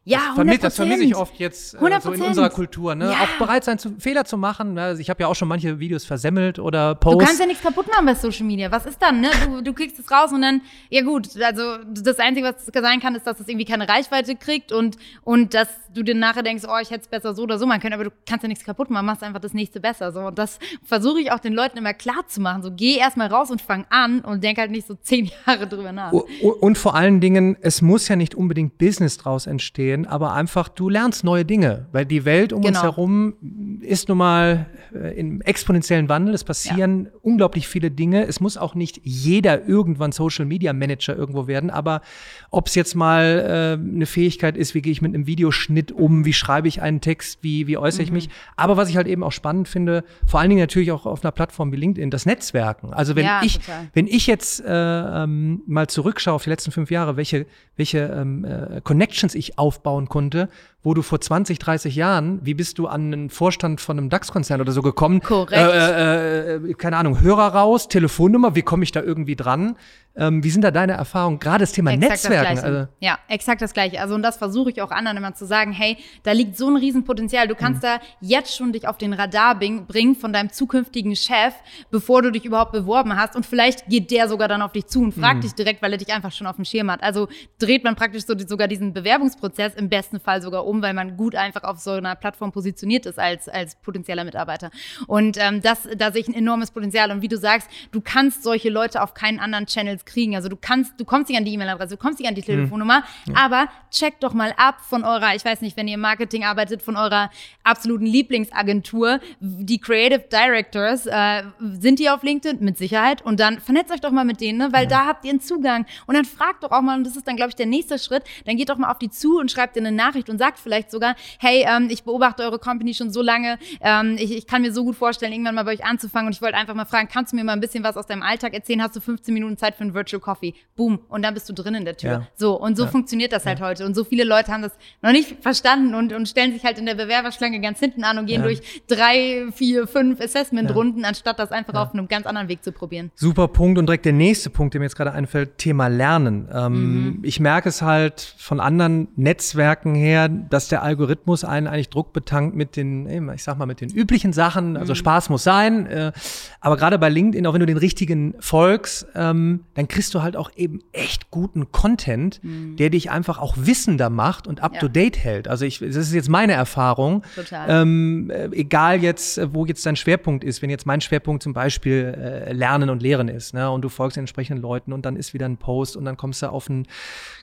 Ja, 0.08 0.18
das, 0.18 0.34
vermi 0.36 0.58
das 0.58 0.76
vermisse 0.76 1.02
ich 1.02 1.16
oft 1.16 1.36
jetzt 1.40 1.74
äh, 1.74 2.00
so 2.00 2.12
in 2.12 2.22
unserer 2.22 2.48
Kultur. 2.48 2.94
Ne? 2.94 3.10
Ja. 3.10 3.24
Auch 3.24 3.38
bereit 3.40 3.64
sein, 3.64 3.76
zu, 3.76 3.96
Fehler 3.98 4.24
zu 4.24 4.36
machen. 4.38 4.78
Also 4.78 5.00
ich 5.00 5.10
habe 5.10 5.20
ja 5.20 5.26
auch 5.26 5.34
schon 5.34 5.48
manche 5.48 5.80
Videos 5.80 6.04
versemmelt 6.04 6.60
oder 6.60 6.94
Posts. 6.94 7.18
Du 7.18 7.24
kannst 7.24 7.40
ja 7.40 7.46
nichts 7.46 7.62
kaputt 7.64 7.88
machen 7.88 8.06
bei 8.06 8.14
Social 8.14 8.46
Media. 8.46 8.70
Was 8.70 8.86
ist 8.86 9.02
dann? 9.02 9.20
Ne? 9.20 9.30
Du, 9.44 9.62
du 9.62 9.72
kriegst 9.72 9.98
es 9.98 10.08
raus 10.08 10.32
und 10.32 10.42
dann, 10.42 10.62
ja 10.90 11.02
gut, 11.02 11.30
also 11.42 11.78
das 11.88 12.20
Einzige, 12.20 12.46
was 12.46 12.66
sein 12.72 13.00
kann, 13.00 13.16
ist, 13.16 13.26
dass 13.26 13.40
es 13.40 13.48
irgendwie 13.48 13.64
keine 13.64 13.88
Reichweite 13.88 14.36
kriegt 14.36 14.70
und, 14.70 14.96
und 15.24 15.54
dass 15.54 15.68
du 15.92 16.04
dir 16.04 16.14
nachher 16.14 16.44
denkst, 16.44 16.64
oh, 16.68 16.78
ich 16.80 16.90
hätte 16.90 17.02
es 17.02 17.08
besser 17.08 17.34
so 17.34 17.42
oder 17.42 17.58
so 17.58 17.66
machen 17.66 17.80
können, 17.80 17.94
aber 17.94 18.04
du 18.04 18.10
kannst 18.28 18.44
ja 18.44 18.48
nichts 18.48 18.64
kaputt 18.64 18.90
machen, 18.90 19.06
machst 19.06 19.22
einfach 19.22 19.40
das 19.40 19.54
nächste 19.54 19.80
besser. 19.80 20.12
So. 20.12 20.20
Und 20.20 20.38
das 20.38 20.58
versuche 20.84 21.20
ich 21.20 21.32
auch 21.32 21.40
den 21.40 21.52
Leuten 21.52 21.78
immer 21.78 21.94
klar 21.94 22.26
zu 22.28 22.40
machen. 22.40 22.62
So, 22.62 22.70
geh 22.70 22.96
erstmal 22.96 23.28
raus 23.28 23.50
und 23.50 23.60
fang 23.60 23.86
an 23.90 24.20
und 24.20 24.44
denk 24.44 24.58
halt 24.58 24.70
nicht 24.70 24.86
so 24.86 24.94
zehn 24.94 25.30
Jahre 25.46 25.66
drüber 25.66 25.92
nach. 25.92 26.12
Und 26.12 26.78
vor 26.78 26.94
allen 26.94 27.20
Dingen, 27.20 27.56
es 27.60 27.82
muss 27.82 28.08
ja 28.08 28.16
nicht 28.16 28.34
unbedingt 28.34 28.78
Business 28.78 29.16
draus 29.18 29.46
entstehen, 29.46 29.95
aber 30.04 30.34
einfach 30.34 30.68
du 30.68 30.88
lernst 30.88 31.24
neue 31.24 31.44
Dinge, 31.44 31.86
weil 31.92 32.04
die 32.04 32.24
Welt 32.24 32.52
um 32.52 32.60
genau. 32.60 32.80
uns 32.80 32.82
herum 32.82 33.34
ist 33.80 34.08
nun 34.08 34.18
mal 34.18 34.66
äh, 34.94 35.18
im 35.18 35.40
exponentiellen 35.40 36.08
Wandel. 36.08 36.34
Es 36.34 36.44
passieren 36.44 37.04
ja. 37.04 37.10
unglaublich 37.22 37.68
viele 37.68 37.90
Dinge. 37.90 38.26
Es 38.26 38.40
muss 38.40 38.56
auch 38.56 38.74
nicht 38.74 39.00
jeder 39.04 39.66
irgendwann 39.66 40.12
Social 40.12 40.44
Media 40.44 40.72
Manager 40.72 41.16
irgendwo 41.16 41.46
werden, 41.46 41.70
aber 41.70 42.02
ob 42.50 42.66
es 42.66 42.74
jetzt 42.74 42.94
mal 42.94 43.78
äh, 43.78 43.82
eine 43.82 44.06
Fähigkeit 44.06 44.56
ist, 44.56 44.74
wie 44.74 44.82
gehe 44.82 44.92
ich 44.92 45.02
mit 45.02 45.14
einem 45.14 45.26
Videoschnitt 45.26 45.92
um, 45.92 46.24
wie 46.24 46.32
schreibe 46.32 46.68
ich 46.68 46.82
einen 46.82 47.00
Text, 47.00 47.38
wie, 47.42 47.66
wie 47.66 47.76
äußere 47.78 48.02
mhm. 48.02 48.06
ich 48.06 48.12
mich. 48.12 48.28
Aber 48.56 48.76
was 48.76 48.88
ich 48.88 48.96
halt 48.96 49.06
eben 49.06 49.22
auch 49.22 49.32
spannend 49.32 49.68
finde, 49.68 50.04
vor 50.26 50.40
allen 50.40 50.50
Dingen 50.50 50.60
natürlich 50.60 50.92
auch 50.92 51.06
auf 51.06 51.24
einer 51.24 51.32
Plattform 51.32 51.72
wie 51.72 51.76
LinkedIn, 51.76 52.10
das 52.10 52.26
Netzwerken. 52.26 52.92
Also 52.92 53.16
wenn 53.16 53.24
ja, 53.24 53.40
ich, 53.42 53.58
total. 53.58 53.88
wenn 53.94 54.06
ich 54.06 54.26
jetzt 54.26 54.64
äh, 54.64 54.66
ähm, 54.68 55.62
mal 55.66 55.86
zurückschaue 55.86 56.34
auf 56.34 56.44
die 56.44 56.50
letzten 56.50 56.70
fünf 56.72 56.90
Jahre, 56.90 57.16
welche, 57.16 57.46
welche 57.76 57.98
ähm, 57.98 58.44
äh, 58.44 58.80
Connections 58.82 59.34
ich 59.34 59.58
aufbauen 59.86 60.08
konnte, 60.08 60.48
wo 60.82 60.94
du 60.94 61.02
vor 61.02 61.20
20, 61.20 61.58
30 61.58 61.94
Jahren, 61.96 62.40
wie 62.42 62.54
bist 62.54 62.78
du 62.78 62.88
an 62.88 63.12
einen 63.12 63.30
Vorstand 63.30 63.80
von 63.80 63.98
einem 63.98 64.08
DAX-Konzern 64.08 64.60
oder 64.60 64.72
so 64.72 64.82
gekommen? 64.82 65.20
Korrekt. 65.20 65.52
Äh, 65.52 66.56
äh, 66.56 66.74
keine 66.74 66.96
Ahnung, 66.96 67.20
Hörer 67.20 67.48
raus, 67.48 67.88
Telefonnummer, 67.88 68.54
wie 68.54 68.62
komme 68.62 68.82
ich 68.84 68.92
da 68.92 69.02
irgendwie 69.02 69.36
dran? 69.36 69.76
Ähm, 70.18 70.42
wie 70.42 70.50
sind 70.50 70.62
da 70.62 70.70
deine 70.70 70.92
Erfahrungen? 70.92 71.38
Gerade 71.38 71.60
das 71.60 71.72
Thema 71.72 71.92
exakt 71.92 72.10
Netzwerken. 72.10 72.56
Das 72.56 72.64
also 72.64 72.88
ja, 73.00 73.18
exakt 73.28 73.60
das 73.60 73.74
Gleiche. 73.74 74.00
Also 74.00 74.14
und 74.14 74.22
das 74.22 74.38
versuche 74.38 74.70
ich 74.70 74.80
auch 74.80 74.90
anderen 74.90 75.18
immer 75.18 75.34
zu 75.34 75.44
sagen, 75.44 75.72
hey, 75.72 75.98
da 76.22 76.32
liegt 76.32 76.56
so 76.56 76.68
ein 76.68 76.76
Riesenpotenzial. 76.76 77.48
Du 77.48 77.54
kannst 77.54 77.82
mhm. 77.82 77.86
da 77.86 78.00
jetzt 78.20 78.56
schon 78.56 78.72
dich 78.72 78.88
auf 78.88 78.96
den 78.96 79.12
Radar 79.12 79.58
bringen 79.58 80.14
von 80.14 80.32
deinem 80.32 80.50
zukünftigen 80.50 81.14
Chef, 81.16 81.54
bevor 81.90 82.22
du 82.22 82.32
dich 82.32 82.46
überhaupt 82.46 82.72
beworben 82.72 83.16
hast. 83.16 83.36
Und 83.36 83.44
vielleicht 83.44 83.88
geht 83.88 84.10
der 84.10 84.28
sogar 84.28 84.48
dann 84.48 84.62
auf 84.62 84.72
dich 84.72 84.86
zu 84.86 85.02
und 85.02 85.12
fragt 85.12 85.38
mhm. 85.38 85.40
dich 85.42 85.54
direkt, 85.54 85.82
weil 85.82 85.92
er 85.92 85.98
dich 85.98 86.12
einfach 86.12 86.32
schon 86.32 86.46
auf 86.46 86.56
dem 86.56 86.64
Schirm 86.64 86.90
hat. 86.90 87.02
Also 87.02 87.28
dreht 87.58 87.84
man 87.84 87.94
praktisch 87.94 88.24
so, 88.24 88.34
sogar 88.38 88.68
diesen 88.68 88.94
Bewerbungsprozess 88.94 89.74
im 89.74 89.90
besten 89.90 90.18
Fall 90.18 90.40
sogar 90.40 90.66
um, 90.66 90.80
weil 90.80 90.94
man 90.94 91.18
gut 91.18 91.34
einfach 91.34 91.64
auf 91.64 91.78
so 91.78 91.90
einer 91.90 92.14
Plattform 92.14 92.52
positioniert 92.52 93.04
ist 93.04 93.18
als, 93.18 93.48
als 93.48 93.74
potenzieller 93.76 94.24
Mitarbeiter. 94.24 94.70
Und 95.06 95.36
ähm, 95.38 95.60
das, 95.60 95.86
da 95.96 96.10
sehe 96.10 96.22
ich 96.22 96.28
ein 96.28 96.34
enormes 96.34 96.70
Potenzial. 96.70 97.10
Und 97.10 97.20
wie 97.20 97.28
du 97.28 97.36
sagst, 97.36 97.68
du 97.92 98.00
kannst 98.00 98.42
solche 98.42 98.70
Leute 98.70 99.02
auf 99.02 99.12
keinen 99.12 99.40
anderen 99.40 99.66
Channels 99.66 100.05
kriegen. 100.06 100.34
Also 100.36 100.48
du 100.48 100.56
kannst, 100.56 100.98
du 100.98 101.04
kommst 101.04 101.28
nicht 101.28 101.38
an 101.38 101.44
die 101.44 101.52
E-Mail-Adresse, 101.52 101.96
du 101.96 102.02
kommst 102.02 102.18
nicht 102.18 102.28
an 102.28 102.34
die 102.34 102.40
mhm. 102.40 102.46
Telefonnummer, 102.46 103.02
mhm. 103.26 103.34
aber 103.34 103.66
checkt 103.90 104.22
doch 104.22 104.32
mal 104.32 104.54
ab 104.56 104.80
von 104.80 105.04
eurer, 105.04 105.34
ich 105.34 105.44
weiß 105.44 105.60
nicht, 105.60 105.76
wenn 105.76 105.88
ihr 105.88 105.94
im 105.94 106.00
Marketing 106.00 106.44
arbeitet, 106.44 106.82
von 106.82 106.96
eurer 106.96 107.30
absoluten 107.64 108.06
Lieblingsagentur, 108.06 109.20
die 109.40 109.78
Creative 109.78 110.24
Directors, 110.32 111.06
äh, 111.06 111.42
sind 111.60 111.98
die 111.98 112.08
auf 112.08 112.22
LinkedIn? 112.22 112.58
Mit 112.60 112.78
Sicherheit. 112.78 113.22
Und 113.22 113.40
dann 113.40 113.60
vernetzt 113.60 113.92
euch 113.92 114.00
doch 114.00 114.12
mal 114.12 114.24
mit 114.24 114.40
denen, 114.40 114.58
ne? 114.58 114.68
weil 114.72 114.86
mhm. 114.86 114.90
da 114.90 115.06
habt 115.06 115.24
ihr 115.24 115.30
einen 115.30 115.40
Zugang. 115.40 115.86
Und 116.06 116.14
dann 116.14 116.24
fragt 116.24 116.62
doch 116.64 116.70
auch 116.70 116.80
mal, 116.80 116.96
und 116.96 117.04
das 117.04 117.16
ist 117.16 117.26
dann, 117.26 117.36
glaube 117.36 117.50
ich, 117.50 117.56
der 117.56 117.66
nächste 117.66 117.98
Schritt, 117.98 118.24
dann 118.44 118.56
geht 118.56 118.68
doch 118.68 118.78
mal 118.78 118.90
auf 118.90 118.98
die 118.98 119.10
zu 119.10 119.38
und 119.38 119.50
schreibt 119.50 119.76
ihr 119.76 119.82
eine 119.82 119.92
Nachricht 119.92 120.28
und 120.28 120.38
sagt 120.38 120.58
vielleicht 120.58 120.90
sogar, 120.90 121.16
hey, 121.38 121.64
ähm, 121.66 121.88
ich 121.90 122.04
beobachte 122.04 122.42
eure 122.42 122.58
Company 122.58 122.94
schon 122.94 123.10
so 123.10 123.22
lange, 123.22 123.58
ähm, 123.80 124.16
ich, 124.18 124.36
ich 124.36 124.46
kann 124.46 124.62
mir 124.62 124.72
so 124.72 124.84
gut 124.84 124.96
vorstellen, 124.96 125.32
irgendwann 125.32 125.54
mal 125.54 125.64
bei 125.64 125.72
euch 125.72 125.84
anzufangen 125.84 126.28
und 126.28 126.34
ich 126.34 126.42
wollte 126.42 126.56
einfach 126.56 126.74
mal 126.74 126.84
fragen, 126.84 127.08
kannst 127.10 127.32
du 127.32 127.36
mir 127.36 127.44
mal 127.44 127.52
ein 127.52 127.60
bisschen 127.60 127.84
was 127.84 127.96
aus 127.96 128.06
deinem 128.06 128.22
Alltag 128.22 128.54
erzählen? 128.54 128.82
Hast 128.82 128.96
du 128.96 129.00
15 129.00 129.32
Minuten 129.34 129.56
Zeit 129.56 129.74
für 129.74 129.84
ein 129.84 129.94
Virtual 129.96 130.20
Coffee. 130.20 130.54
Boom. 130.76 131.00
Und 131.08 131.22
dann 131.22 131.34
bist 131.34 131.48
du 131.48 131.52
drin 131.52 131.74
in 131.74 131.84
der 131.84 131.96
Tür. 131.96 132.10
Ja. 132.10 132.28
So. 132.36 132.60
Und 132.60 132.76
so 132.76 132.84
ja. 132.84 132.90
funktioniert 132.90 133.32
das 133.32 133.44
halt 133.44 133.60
heute. 133.60 133.84
Und 133.84 133.94
so 133.94 134.04
viele 134.04 134.22
Leute 134.22 134.52
haben 134.52 134.62
das 134.62 134.72
noch 135.02 135.10
nicht 135.10 135.42
verstanden 135.42 135.94
und, 135.94 136.12
und 136.12 136.28
stellen 136.28 136.52
sich 136.52 136.64
halt 136.64 136.78
in 136.78 136.86
der 136.86 136.94
Bewerberschlange 136.94 137.60
ganz 137.60 137.80
hinten 137.80 138.04
an 138.04 138.18
und 138.18 138.26
gehen 138.26 138.42
durch 138.42 138.60
drei, 138.86 139.46
vier, 139.52 139.88
fünf 139.88 140.20
Assessment-Runden, 140.20 141.04
anstatt 141.04 141.40
das 141.40 141.50
einfach 141.50 141.74
auf 141.74 141.92
einem 141.92 142.06
ganz 142.06 142.26
anderen 142.26 142.48
Weg 142.48 142.62
zu 142.62 142.70
probieren. 142.70 143.10
Super 143.16 143.48
Punkt. 143.48 143.78
Und 143.78 143.86
direkt 143.86 144.04
der 144.04 144.12
nächste 144.12 144.50
Punkt, 144.50 144.74
der 144.74 144.80
mir 144.80 144.86
jetzt 144.86 144.96
gerade 144.96 145.12
einfällt, 145.12 145.58
Thema 145.58 145.88
Lernen. 145.88 146.48
Ähm, 146.52 146.72
mhm. 146.72 147.18
Ich 147.22 147.40
merke 147.40 147.68
es 147.68 147.82
halt 147.82 148.20
von 148.38 148.60
anderen 148.60 149.08
Netzwerken 149.16 149.94
her, 149.94 150.28
dass 150.28 150.68
der 150.68 150.82
Algorithmus 150.82 151.44
einen 151.44 151.66
eigentlich 151.66 151.88
Druck 151.88 152.12
betankt 152.12 152.54
mit 152.54 152.76
den, 152.76 153.30
ich 153.34 153.42
sag 153.42 153.58
mal, 153.58 153.66
mit 153.66 153.80
den 153.80 153.90
üblichen 153.90 154.32
Sachen. 154.32 154.76
Also 154.76 154.92
mhm. 154.92 154.96
Spaß 154.96 155.30
muss 155.30 155.42
sein. 155.42 155.86
Äh, 155.86 156.12
aber 156.60 156.76
gerade 156.76 156.98
bei 156.98 157.08
LinkedIn, 157.08 157.46
auch 157.46 157.54
wenn 157.54 157.60
du 157.60 157.66
den 157.66 157.78
richtigen 157.78 158.34
folgst, 158.40 159.06
ähm, 159.14 159.64
dann 159.76 159.88
kriegst 159.88 160.14
du 160.14 160.22
halt 160.22 160.36
auch 160.36 160.50
eben 160.56 160.80
echt 160.92 161.30
guten 161.30 161.70
Content, 161.70 162.42
mhm. 162.42 162.76
der 162.76 162.88
dich 162.88 163.10
einfach 163.10 163.38
auch 163.38 163.54
wissender 163.58 164.08
macht 164.08 164.46
und 164.46 164.62
up 164.62 164.74
ja. 164.74 164.80
to 164.80 164.88
date 164.88 165.18
hält. 165.18 165.48
Also 165.48 165.66
ich, 165.66 165.80
das 165.80 165.96
ist 165.96 166.14
jetzt 166.14 166.30
meine 166.30 166.54
Erfahrung. 166.54 167.22
Total. 167.34 167.82
Ähm, 167.82 168.30
äh, 168.30 168.46
egal 168.52 169.02
jetzt, 169.02 169.36
äh, 169.36 169.52
wo 169.52 169.66
jetzt 169.66 169.84
dein 169.84 169.96
Schwerpunkt 169.96 170.44
ist. 170.44 170.62
Wenn 170.62 170.70
jetzt 170.70 170.86
mein 170.86 171.02
Schwerpunkt 171.02 171.42
zum 171.42 171.52
Beispiel 171.52 172.14
äh, 172.16 172.52
Lernen 172.54 172.88
und 172.88 173.02
Lehren 173.02 173.28
ist, 173.28 173.52
ne, 173.52 173.70
und 173.70 173.82
du 173.82 173.90
folgst 173.90 174.16
den 174.16 174.22
entsprechenden 174.22 174.62
Leuten 174.62 174.94
und 174.94 175.04
dann 175.04 175.14
ist 175.14 175.34
wieder 175.34 175.46
ein 175.46 175.58
Post 175.58 175.96
und 175.96 176.06
dann 176.06 176.16
kommst 176.16 176.42
du 176.42 176.50
auf 176.50 176.70
einen, 176.70 176.86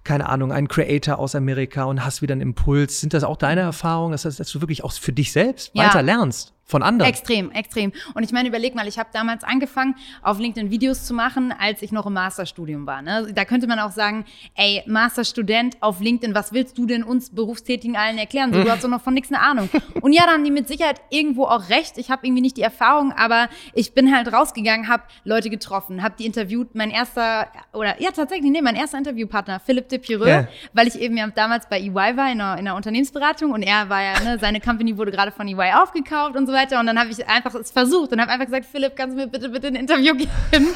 keine 0.04 0.28
Ahnung, 0.28 0.52
einen 0.52 0.68
Creator 0.68 1.20
aus 1.20 1.36
Amerika 1.36 1.84
und 1.84 2.04
hast 2.04 2.24
wieder 2.24 2.34
einen 2.34 2.42
Impuls. 2.42 3.00
Sind 3.00 3.14
das 3.14 3.24
auch 3.24 3.38
deine 3.38 3.62
Erfahrungen, 3.62 4.12
dass, 4.12 4.24
dass 4.24 4.50
du 4.50 4.60
wirklich 4.60 4.84
auch 4.84 4.92
für 4.92 5.14
dich 5.14 5.32
selbst 5.32 5.70
ja. 5.76 5.84
weiter 5.84 6.02
lernst? 6.02 6.54
Von 6.74 6.82
anderen. 6.82 7.08
Extrem, 7.08 7.52
extrem. 7.52 7.92
Und 8.16 8.24
ich 8.24 8.32
meine, 8.32 8.50
überleg 8.50 8.74
mal, 8.74 8.88
ich 8.88 8.98
habe 8.98 9.10
damals 9.14 9.44
angefangen, 9.44 9.94
auf 10.24 10.40
LinkedIn 10.40 10.72
Videos 10.72 11.06
zu 11.06 11.14
machen, 11.14 11.54
als 11.56 11.84
ich 11.84 11.92
noch 11.92 12.08
im 12.08 12.14
Masterstudium 12.14 12.88
war. 12.88 13.04
Ne? 13.04 13.32
Da 13.32 13.46
könnte 13.46 13.68
man 13.68 13.78
auch 13.78 13.92
sagen, 13.92 14.26
ey, 14.56 14.82
Masterstudent 14.88 15.78
auf 15.82 16.00
LinkedIn, 16.00 16.34
was 16.34 16.52
willst 16.52 16.76
du 16.80 16.88
denn 16.88 17.04
uns 17.04 17.30
Berufstätigen 17.30 17.96
allen 17.96 18.18
erklären? 18.18 18.52
So, 18.52 18.64
du 18.64 18.72
hast 18.72 18.84
doch 18.84 18.90
noch 18.90 19.04
von 19.04 19.14
nichts 19.14 19.32
eine 19.32 19.40
Ahnung. 19.40 19.70
Und 20.02 20.14
ja, 20.14 20.24
da 20.26 20.32
haben 20.32 20.44
die 20.44 20.50
mit 20.50 20.68
Sicherheit 20.68 21.00
irgendwo 21.12 21.44
auch 21.44 21.70
recht. 21.70 22.00
Ich 22.00 22.10
habe 22.10 22.26
irgendwie 22.26 22.42
nicht 22.42 22.58
die 22.58 22.64
Erfahrung, 22.64 23.12
aber 23.12 23.50
ich 23.76 23.94
bin 23.94 24.12
halt 24.12 24.34
rausgegangen, 24.34 24.88
habe 24.88 25.04
Leute 25.26 25.52
getroffen, 25.52 26.02
habe 26.02 26.16
die 26.18 26.26
interviewt. 26.26 26.74
Mein 26.74 26.90
erster, 26.90 27.50
oder 27.74 28.02
ja, 28.02 28.10
tatsächlich, 28.10 28.52
nee, 28.52 28.64
mein 28.64 28.76
erster 28.76 28.98
Interviewpartner, 28.98 29.60
Philipp 29.60 29.90
de 29.90 30.00
Pireux, 30.00 30.26
yeah. 30.26 30.48
weil 30.74 30.88
ich 30.88 31.00
eben 31.00 31.18
ja 31.18 31.28
damals 31.28 31.70
bei 31.70 31.80
EY 31.80 31.94
war, 31.94 32.32
in 32.32 32.42
einer, 32.42 32.54
in 32.54 32.68
einer 32.68 32.76
Unternehmensberatung 32.76 33.52
und 33.52 33.62
er 33.62 33.90
war 33.90 34.02
ja, 34.02 34.20
ne, 34.22 34.40
seine 34.40 34.60
Company 34.60 34.98
wurde 34.98 35.12
gerade 35.12 35.32
von 35.32 35.48
EY 35.48 35.74
aufgekauft 35.76 36.36
und 36.36 36.48
so 36.48 36.54
weiter. 36.54 36.63
Und 36.72 36.86
dann 36.88 37.00
habe 37.00 37.10
ich 37.10 37.28
einfach 37.28 37.54
es 37.56 37.72
versucht 37.72 38.12
und 38.12 38.22
habe 38.22 38.32
einfach 38.32 38.46
gesagt, 38.46 38.66
Philipp, 38.66 38.96
kannst 38.96 39.18
du 39.18 39.22
mir 39.22 39.28
bitte, 39.28 39.50
bitte 39.50 39.68
ein 39.68 39.76
Interview 39.76 40.16
geben? 40.18 40.68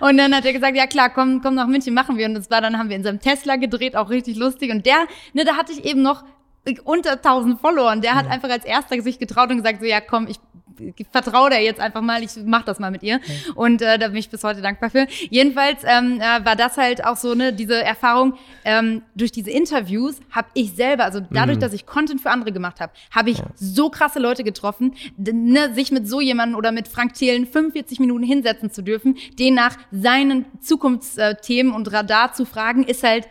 Und 0.00 0.18
dann 0.18 0.34
hat 0.34 0.44
er 0.44 0.52
gesagt, 0.52 0.76
ja 0.76 0.86
klar, 0.86 1.10
komm, 1.10 1.40
komm 1.42 1.54
nach 1.54 1.66
München, 1.66 1.94
machen 1.94 2.18
wir. 2.18 2.26
Und 2.26 2.34
das 2.34 2.50
war 2.50 2.60
dann, 2.60 2.78
haben 2.78 2.88
wir 2.88 2.96
in 2.96 3.02
seinem 3.02 3.20
Tesla 3.20 3.56
gedreht, 3.56 3.96
auch 3.96 4.10
richtig 4.10 4.36
lustig. 4.36 4.70
Und 4.70 4.86
der, 4.86 5.06
ne, 5.32 5.44
da 5.44 5.56
hatte 5.56 5.72
ich 5.72 5.84
eben 5.84 6.02
noch 6.02 6.24
unter 6.84 7.12
1000 7.12 7.58
Follower 7.60 7.90
und 7.90 8.04
der 8.04 8.14
hat 8.14 8.28
einfach 8.28 8.50
als 8.50 8.64
erster 8.64 9.00
sich 9.00 9.18
getraut 9.18 9.50
und 9.50 9.56
gesagt 9.56 9.80
so, 9.80 9.86
ja 9.86 10.00
komm, 10.00 10.26
ich 10.26 10.36
ich 10.36 10.40
vertraue 11.10 11.50
der 11.50 11.62
jetzt 11.62 11.80
einfach 11.80 12.00
mal, 12.00 12.22
ich 12.22 12.30
mach 12.44 12.64
das 12.64 12.78
mal 12.78 12.90
mit 12.90 13.02
ihr. 13.02 13.16
Okay. 13.16 13.52
Und 13.54 13.82
äh, 13.82 13.98
da 13.98 14.08
bin 14.08 14.16
ich 14.16 14.30
bis 14.30 14.44
heute 14.44 14.60
dankbar 14.60 14.90
für. 14.90 15.06
Jedenfalls 15.30 15.82
ähm, 15.84 16.20
äh, 16.20 16.44
war 16.44 16.56
das 16.56 16.76
halt 16.76 17.04
auch 17.04 17.16
so, 17.16 17.34
ne, 17.34 17.52
diese 17.52 17.82
Erfahrung, 17.82 18.34
ähm, 18.64 19.02
durch 19.14 19.32
diese 19.32 19.50
Interviews 19.50 20.20
habe 20.30 20.48
ich 20.54 20.72
selber, 20.72 21.04
also 21.04 21.20
dadurch, 21.30 21.56
mhm. 21.56 21.60
dass 21.60 21.72
ich 21.72 21.86
Content 21.86 22.20
für 22.20 22.30
andere 22.30 22.52
gemacht 22.52 22.80
habe, 22.80 22.92
habe 23.10 23.30
ich 23.30 23.38
ja. 23.38 23.46
so 23.54 23.90
krasse 23.90 24.18
Leute 24.18 24.44
getroffen, 24.44 24.94
ne, 25.16 25.74
sich 25.74 25.90
mit 25.90 26.08
so 26.08 26.20
jemandem 26.20 26.56
oder 26.56 26.72
mit 26.72 26.88
Frank 26.88 27.14
Thelen 27.14 27.46
45 27.46 28.00
Minuten 28.00 28.24
hinsetzen 28.24 28.70
zu 28.70 28.82
dürfen, 28.82 29.16
den 29.38 29.54
nach 29.54 29.76
seinen 29.90 30.46
Zukunftsthemen 30.60 31.72
und 31.72 31.92
Radar 31.92 32.32
zu 32.32 32.44
fragen, 32.44 32.84
ist 32.84 33.02
halt 33.02 33.26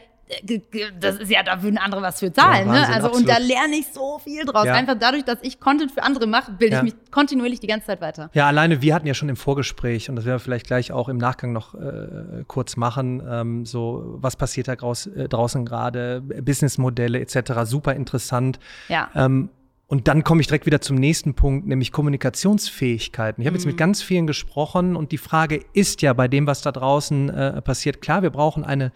das 0.99 1.15
ist 1.15 1.31
ja, 1.31 1.41
da 1.41 1.63
würden 1.63 1.77
andere 1.77 2.01
was 2.01 2.19
für 2.19 2.31
zahlen. 2.31 2.67
Ja, 2.67 2.73
Wahnsinn, 2.73 2.89
ne? 2.89 2.95
Also 2.95 3.07
absolut. 3.07 3.27
und 3.27 3.35
da 3.35 3.37
lerne 3.39 3.75
ich 3.75 3.87
so 3.87 4.19
viel 4.19 4.45
draus. 4.45 4.65
Ja. 4.65 4.73
Einfach 4.73 4.95
dadurch, 4.99 5.25
dass 5.25 5.39
ich 5.41 5.59
Content 5.59 5.91
für 5.91 6.03
andere 6.03 6.27
mache, 6.27 6.51
bilde 6.51 6.75
ja. 6.75 6.83
ich 6.83 6.93
mich 6.93 7.11
kontinuierlich 7.11 7.59
die 7.59 7.67
ganze 7.67 7.87
Zeit 7.87 8.01
weiter. 8.01 8.29
Ja, 8.33 8.47
alleine 8.47 8.81
wir 8.81 8.93
hatten 8.93 9.07
ja 9.07 9.15
schon 9.15 9.29
im 9.29 9.35
Vorgespräch 9.35 10.09
und 10.09 10.15
das 10.15 10.25
werden 10.25 10.35
wir 10.35 10.39
vielleicht 10.39 10.67
gleich 10.67 10.91
auch 10.91 11.09
im 11.09 11.17
Nachgang 11.17 11.51
noch 11.51 11.73
äh, 11.73 12.43
kurz 12.47 12.77
machen. 12.77 13.23
Ähm, 13.27 13.65
so 13.65 14.17
was 14.17 14.35
passiert 14.35 14.67
da 14.67 14.75
draus, 14.75 15.07
äh, 15.07 15.27
draußen 15.27 15.65
gerade, 15.65 16.21
Businessmodelle 16.21 17.19
etc. 17.19 17.63
Super 17.63 17.95
interessant. 17.95 18.59
Ja. 18.87 19.09
Ähm, 19.15 19.49
und 19.89 20.07
dann 20.07 20.23
komme 20.23 20.39
ich 20.39 20.45
direkt 20.45 20.67
wieder 20.67 20.81
zum 20.81 20.97
nächsten 20.97 21.33
Punkt, 21.33 21.65
nämlich 21.65 21.91
Kommunikationsfähigkeiten. 21.91 23.41
Ich 23.41 23.47
habe 23.47 23.55
mhm. 23.55 23.57
jetzt 23.57 23.65
mit 23.65 23.73
mhm. 23.73 23.79
ganz 23.79 24.03
vielen 24.03 24.27
gesprochen 24.27 24.95
und 24.95 25.11
die 25.11 25.17
Frage 25.17 25.65
ist 25.73 26.03
ja 26.03 26.13
bei 26.13 26.27
dem, 26.27 26.45
was 26.45 26.61
da 26.61 26.71
draußen 26.71 27.29
äh, 27.29 27.61
passiert, 27.63 27.99
klar, 27.99 28.21
wir 28.21 28.29
brauchen 28.29 28.63
eine, 28.63 28.91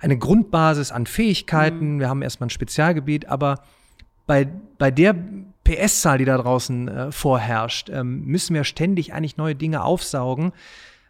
eine 0.00 0.18
Grundbasis 0.18 0.90
an 0.90 1.06
Fähigkeiten. 1.06 1.94
Mhm. 1.94 2.00
Wir 2.00 2.08
haben 2.08 2.22
erstmal 2.22 2.48
ein 2.48 2.50
Spezialgebiet, 2.50 3.28
aber 3.28 3.62
bei, 4.26 4.48
bei 4.78 4.90
der 4.90 5.14
PS-Zahl, 5.62 6.18
die 6.18 6.24
da 6.24 6.36
draußen 6.38 6.88
äh, 6.88 7.12
vorherrscht, 7.12 7.88
ähm, 7.88 8.24
müssen 8.24 8.54
wir 8.54 8.64
ständig 8.64 9.14
eigentlich 9.14 9.36
neue 9.36 9.54
Dinge 9.54 9.84
aufsaugen. 9.84 10.50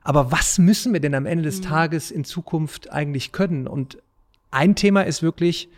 Aber 0.03 0.31
was 0.31 0.59
müssen 0.59 0.93
wir 0.93 1.01
denn 1.01 1.15
am 1.15 1.25
Ende 1.25 1.45
des 1.45 1.61
mhm. 1.61 1.65
Tages 1.65 2.11
in 2.11 2.25
Zukunft 2.25 2.93
eigentlich 2.93 3.33
können? 3.33 3.67
Und 3.67 3.97
ein 4.51 4.75
Thema 4.75 5.07
ist 5.07 5.23
wirklich, 5.23 5.71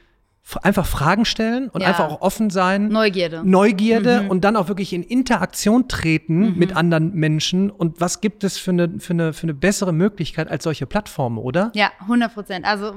einfach 0.63 0.87
Fragen 0.87 1.25
stellen 1.25 1.71
und 1.71 1.81
ja. 1.81 1.89
einfach 1.89 2.11
auch 2.11 2.21
offen 2.21 2.51
sein. 2.51 2.89
Neugierde. 2.89 3.43
Neugierde 3.45 4.23
mhm. 4.23 4.31
und 4.31 4.45
dann 4.45 4.57
auch 4.57 4.69
wirklich 4.69 4.93
in 4.93 5.03
Interaktion 5.03 5.89
treten 5.89 6.51
mhm. 6.51 6.59
mit 6.59 6.77
anderen 6.77 7.15
Menschen. 7.15 7.71
Und 7.71 8.01
was 8.01 8.21
gibt 8.21 8.45
es 8.45 8.59
für 8.59 8.71
eine, 8.71 9.01
für, 9.01 9.15
eine, 9.15 9.33
für 9.33 9.45
eine 9.45 9.55
bessere 9.55 9.93
Möglichkeit 9.93 10.51
als 10.51 10.65
solche 10.65 10.87
Plattformen, 10.87 11.39
oder? 11.39 11.73
Ja, 11.75 11.91
100 12.01 12.35
Prozent. 12.35 12.67
Also 12.67 12.95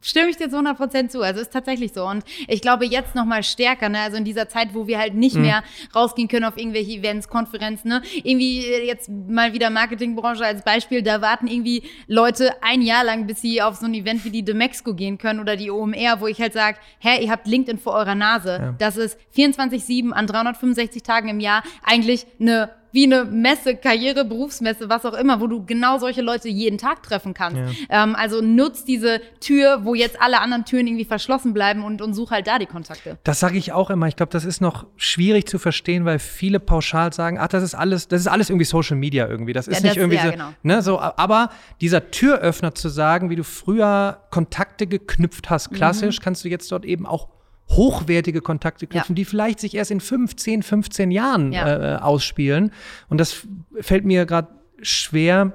stimme 0.00 0.30
ich 0.30 0.36
dir 0.36 0.48
zu 0.48 0.56
100 0.56 0.76
Prozent 0.76 1.12
zu. 1.12 1.20
Also 1.20 1.40
ist 1.40 1.52
tatsächlich 1.52 1.92
so. 1.92 2.06
Und 2.06 2.24
ich 2.48 2.62
glaube 2.62 2.86
jetzt 2.86 3.14
noch 3.14 3.26
mal 3.26 3.42
stärker, 3.42 3.90
ne? 3.90 4.00
also 4.00 4.16
in 4.16 4.24
dieser 4.24 4.48
Zeit, 4.48 4.68
wo 4.72 4.86
wir 4.86 4.98
halt 4.98 5.14
nicht 5.14 5.36
mhm. 5.36 5.42
mehr 5.42 5.62
rausgehen 5.94 6.28
können 6.28 6.46
auf 6.46 6.56
irgendwelche 6.56 6.92
Events, 6.92 7.28
Konferenzen, 7.28 7.88
ne? 7.88 8.02
irgendwie 8.24 8.64
jetzt 8.86 9.10
mal 9.10 9.52
wieder 9.52 9.68
Marketingbranche 9.68 10.44
als 10.44 10.62
Beispiel, 10.62 11.02
da 11.02 11.20
warten 11.20 11.46
irgendwie 11.46 11.82
Leute 12.06 12.62
ein 12.62 12.80
Jahr 12.80 13.04
lang, 13.04 13.26
bis 13.26 13.42
sie 13.42 13.60
auf 13.60 13.76
so 13.76 13.84
ein 13.84 13.92
Event 13.92 14.24
wie 14.24 14.30
die 14.30 14.44
Demexco 14.44 14.94
gehen 14.94 15.18
können 15.18 15.40
oder 15.40 15.56
die 15.56 15.70
OMR, 15.70 16.20
wo 16.20 16.26
ich 16.26 16.40
halt 16.40 16.54
sage, 16.54 16.78
hä, 16.98 17.22
ihr 17.22 17.30
habt 17.30 17.46
LinkedIn 17.46 17.78
vor 17.78 17.94
eurer 17.94 18.14
Nase. 18.14 18.58
Ja. 18.60 18.74
Das 18.78 18.96
ist 18.96 19.18
24-7 19.36 20.12
an 20.12 20.26
365 20.26 21.02
Tagen 21.02 21.28
im 21.28 21.40
Jahr 21.40 21.62
eigentlich 21.84 22.26
eine 22.40 22.70
wie 22.92 23.04
eine 23.04 23.24
Messe, 23.24 23.76
Karriere, 23.76 24.24
Berufsmesse, 24.24 24.88
was 24.88 25.04
auch 25.04 25.14
immer, 25.14 25.40
wo 25.40 25.46
du 25.46 25.64
genau 25.64 25.98
solche 25.98 26.22
Leute 26.22 26.48
jeden 26.48 26.78
Tag 26.78 27.02
treffen 27.02 27.34
kannst. 27.34 27.58
Ja. 27.88 28.04
Ähm, 28.04 28.14
also 28.14 28.40
nutz 28.40 28.84
diese 28.84 29.20
Tür, 29.40 29.84
wo 29.84 29.94
jetzt 29.94 30.20
alle 30.20 30.40
anderen 30.40 30.64
Türen 30.64 30.86
irgendwie 30.86 31.04
verschlossen 31.04 31.52
bleiben 31.52 31.84
und, 31.84 32.02
und 32.02 32.14
such 32.14 32.30
halt 32.30 32.46
da 32.46 32.58
die 32.58 32.66
Kontakte. 32.66 33.18
Das 33.24 33.40
sage 33.40 33.58
ich 33.58 33.72
auch 33.72 33.90
immer. 33.90 34.08
Ich 34.08 34.16
glaube, 34.16 34.32
das 34.32 34.44
ist 34.44 34.60
noch 34.60 34.86
schwierig 34.96 35.48
zu 35.48 35.58
verstehen, 35.58 36.04
weil 36.04 36.18
viele 36.18 36.60
pauschal 36.60 37.12
sagen, 37.12 37.38
ach, 37.38 37.48
das 37.48 37.62
ist 37.62 37.74
alles, 37.74 38.08
das 38.08 38.20
ist 38.20 38.28
alles 38.28 38.50
irgendwie 38.50 38.64
Social 38.64 38.96
Media 38.96 39.28
irgendwie. 39.28 39.52
Das 39.52 39.68
ist 39.68 39.76
ja, 39.76 39.80
das, 39.82 39.90
nicht 39.90 39.96
irgendwie 39.96 40.16
ja, 40.16 40.24
so, 40.24 40.30
genau. 40.30 40.52
ne, 40.62 40.82
so, 40.82 41.00
aber 41.00 41.50
dieser 41.80 42.10
Türöffner 42.10 42.74
zu 42.74 42.88
sagen, 42.88 43.30
wie 43.30 43.36
du 43.36 43.44
früher 43.44 44.22
Kontakte 44.30 44.86
geknüpft 44.86 45.50
hast, 45.50 45.70
klassisch, 45.72 46.18
mhm. 46.18 46.24
kannst 46.24 46.44
du 46.44 46.48
jetzt 46.48 46.70
dort 46.72 46.84
eben 46.84 47.06
auch 47.06 47.28
hochwertige 47.70 48.40
Kontakte 48.40 48.86
knüpfen, 48.86 49.14
ja. 49.14 49.16
die 49.16 49.24
vielleicht 49.24 49.60
sich 49.60 49.74
erst 49.74 49.90
in 49.90 50.00
15, 50.00 50.62
15 50.62 51.10
Jahren 51.10 51.52
ja. 51.52 51.96
äh, 51.96 51.98
ausspielen. 51.98 52.72
Und 53.08 53.18
das 53.18 53.46
fällt 53.80 54.04
mir 54.04 54.24
gerade 54.24 54.48
schwer, 54.82 55.52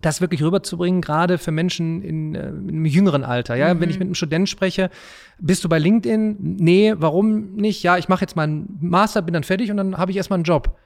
das 0.00 0.20
wirklich 0.20 0.42
rüberzubringen, 0.42 1.00
gerade 1.00 1.38
für 1.38 1.52
Menschen 1.52 2.02
in, 2.02 2.34
äh, 2.34 2.48
in 2.48 2.68
einem 2.68 2.86
jüngeren 2.86 3.24
Alter. 3.24 3.54
Ja, 3.54 3.72
mhm. 3.72 3.80
wenn 3.80 3.90
ich 3.90 3.96
mhm. 3.96 4.00
mit 4.00 4.08
einem 4.08 4.14
Studenten 4.14 4.46
spreche, 4.46 4.90
bist 5.38 5.64
du 5.64 5.68
bei 5.68 5.78
LinkedIn? 5.78 6.36
Nee, 6.40 6.94
warum 6.96 7.54
nicht? 7.54 7.82
Ja, 7.82 7.96
ich 7.96 8.08
mache 8.08 8.22
jetzt 8.22 8.36
meinen 8.36 8.78
Master, 8.80 9.22
bin 9.22 9.32
dann 9.32 9.44
fertig 9.44 9.70
und 9.70 9.76
dann 9.76 9.96
habe 9.96 10.10
ich 10.10 10.16
erstmal 10.16 10.38
einen 10.38 10.44
Job. 10.44 10.76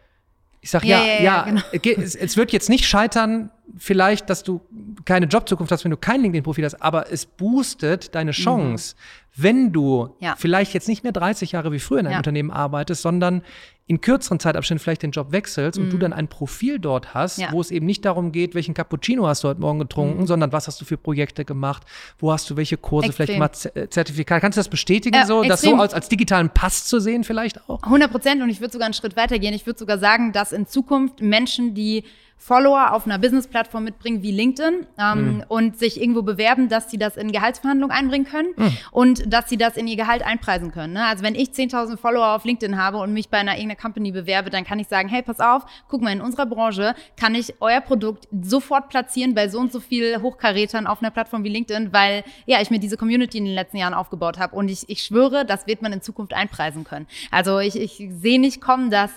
Ich 0.61 0.70
sage, 0.70 0.87
ja, 0.87 0.99
ja, 0.99 1.14
ja, 1.14 1.23
ja 1.23 1.42
genau. 1.44 2.02
es, 2.02 2.14
es, 2.14 2.37
wird 2.37 2.52
jetzt 2.52 2.68
nicht 2.68 2.87
scheitern, 2.87 3.50
vielleicht, 3.76 4.30
dass 4.30 4.42
du 4.42 4.61
keine 5.04 5.26
Jobzukunft 5.26 5.71
hast, 5.73 5.85
wenn 5.85 5.90
du 5.90 5.97
kein 5.97 6.23
LinkedIn-Profil 6.23 6.64
hast, 6.64 6.83
aber 6.83 7.12
es 7.12 7.26
boostet 7.26 8.14
deine 8.14 8.30
mhm. 8.30 8.35
Chance, 8.35 8.95
mhm. 8.97 9.42
wenn 9.42 9.73
du 9.73 10.16
ja. 10.21 10.35
vielleicht 10.37 10.75
jetzt 10.75 10.88
nicht 10.88 11.02
mehr 11.02 11.12
30 11.12 11.52
Jahre 11.52 11.73
wie 11.73 11.78
früher 11.78 12.00
in 12.00 12.06
einem 12.06 12.12
ja. 12.12 12.18
Unternehmen 12.18 12.50
arbeitest, 12.50 13.02
sondern 13.02 13.42
in 13.88 14.00
kürzeren 14.00 14.40
Zeitabständen 14.40 14.83
vielleicht 14.83 15.02
den 15.02 15.12
Job 15.12 15.30
wechselst 15.30 15.78
mhm. 15.78 15.85
und 15.85 15.90
du 15.92 15.97
mhm. 15.97 16.00
dann 16.00 16.12
ein 16.12 16.26
Profil 16.26 16.80
dort 16.80 17.14
hast, 17.14 17.38
ja. 17.38 17.52
wo 17.52 17.61
es 17.61 17.71
eben 17.71 17.87
nicht 17.87 18.04
darum 18.04 18.33
geht, 18.33 18.54
welchen 18.54 18.75
Cappuccino 18.75 19.26
hast 19.28 19.45
du 19.45 19.49
heute 19.49 19.61
Morgen 19.61 19.78
getrunken, 19.78 20.23
mhm. 20.23 20.26
sondern 20.26 20.52
was 20.52 20.66
hast 20.66 20.80
du 20.80 20.85
für 20.85 20.97
Projekte 20.97 21.45
gemacht, 21.45 21.85
wo 22.18 22.33
hast 22.33 22.50
du 22.50 22.56
welche 22.56 22.78
Kurse, 22.78 23.09
extrem. 23.09 23.26
vielleicht 23.26 23.38
mal 23.38 23.80
äh, 23.80 23.88
Zertifikat. 23.88 24.40
Kannst 24.40 24.56
du 24.56 24.61
das 24.61 24.68
bestätigen, 24.68 25.16
äh, 25.16 25.26
so, 25.26 25.45
das 25.45 25.61
so 25.61 25.76
als, 25.76 25.95
als 25.95 26.09
digitalen 26.09 26.50
Pass 26.50 26.87
zu 26.87 26.99
sehen 26.99 27.23
vielleicht 27.23 27.68
auch? 27.68 27.83
100 27.83 28.11
Prozent 28.11 28.42
und 28.42 28.50
ich 28.50 28.61
würde 28.61 28.73
sogar 28.73 28.87
einen 28.87 28.95
Schritt 28.95 29.16
weiter 29.16 29.38
gehen. 29.38 29.54
Ich 29.54 29.66
würde 29.66 29.78
sogar 29.78 29.99
sagen, 29.99 30.33
dass 30.33 30.52
in 30.52 30.66
Zukunft 30.66 31.21
Menschen, 31.21 31.75
die 31.75 32.02
Follower 32.38 32.92
auf 32.92 33.06
einer 33.06 33.18
Business-Plattform 33.18 33.84
mitbringen 33.84 34.22
wie 34.22 34.30
LinkedIn 34.30 34.86
ähm, 34.98 35.36
mhm. 35.36 35.44
und 35.48 35.78
sich 35.78 36.00
irgendwo 36.00 36.22
bewerben, 36.22 36.68
dass 36.68 36.90
sie 36.90 36.98
das 36.98 37.16
in 37.16 37.32
Gehaltsverhandlungen 37.32 37.96
einbringen 37.96 38.26
können 38.26 38.50
mhm. 38.56 38.76
und 38.92 39.32
dass 39.32 39.48
sie 39.48 39.56
das 39.56 39.76
in 39.76 39.88
ihr 39.88 39.96
Gehalt 39.96 40.22
einpreisen 40.24 40.70
können. 40.70 40.92
Ne? 40.92 41.04
Also 41.04 41.24
wenn 41.24 41.34
ich 41.34 41.48
10.000 41.48 41.96
Follower 41.96 42.34
auf 42.34 42.44
LinkedIn 42.44 42.76
habe 42.76 42.98
und 42.98 43.12
mich 43.12 43.30
bei 43.30 43.38
einer 43.38 43.54
irgendeiner 43.54 43.80
Company 43.80 44.12
bewerbe, 44.12 44.50
dann 44.50 44.64
kann 44.64 44.78
ich 44.78 44.88
sagen, 44.88 45.08
hey, 45.08 45.22
pass 45.22 45.40
auf, 45.40 45.64
guck 45.88 46.02
mal, 46.02 46.12
in 46.12 46.20
unserer 46.20 46.46
Branche 46.46 46.94
kann 47.16 47.34
ich 47.34 47.54
euer 47.60 47.80
Produkt 47.80 48.28
sofort 48.42 48.90
platzieren 48.90 49.34
bei 49.34 49.48
so 49.48 49.58
und 49.58 49.72
so 49.72 49.80
viel 49.80 50.20
Hochkarätern 50.20 50.86
auf 50.86 51.02
einer 51.02 51.10
Plattform 51.10 51.42
wie 51.42 51.48
LinkedIn, 51.48 51.92
weil 51.92 52.22
ja, 52.44 52.60
ich 52.60 52.70
mir 52.70 52.78
diese 52.78 52.96
Community 52.96 53.38
in 53.38 53.46
den 53.46 53.54
letzten 53.54 53.78
Jahren 53.78 53.94
aufgebaut 53.94 54.38
habe 54.38 54.54
und 54.54 54.68
ich, 54.68 54.88
ich 54.88 55.02
schwöre, 55.02 55.44
das 55.46 55.66
wird 55.66 55.82
man 55.82 55.92
in 55.92 56.02
Zukunft 56.02 56.34
einpreisen 56.34 56.84
können. 56.84 57.06
Also 57.30 57.58
ich, 57.58 57.76
ich 57.76 58.08
sehe 58.20 58.40
nicht 58.40 58.60
kommen, 58.60 58.90
dass 58.90 59.10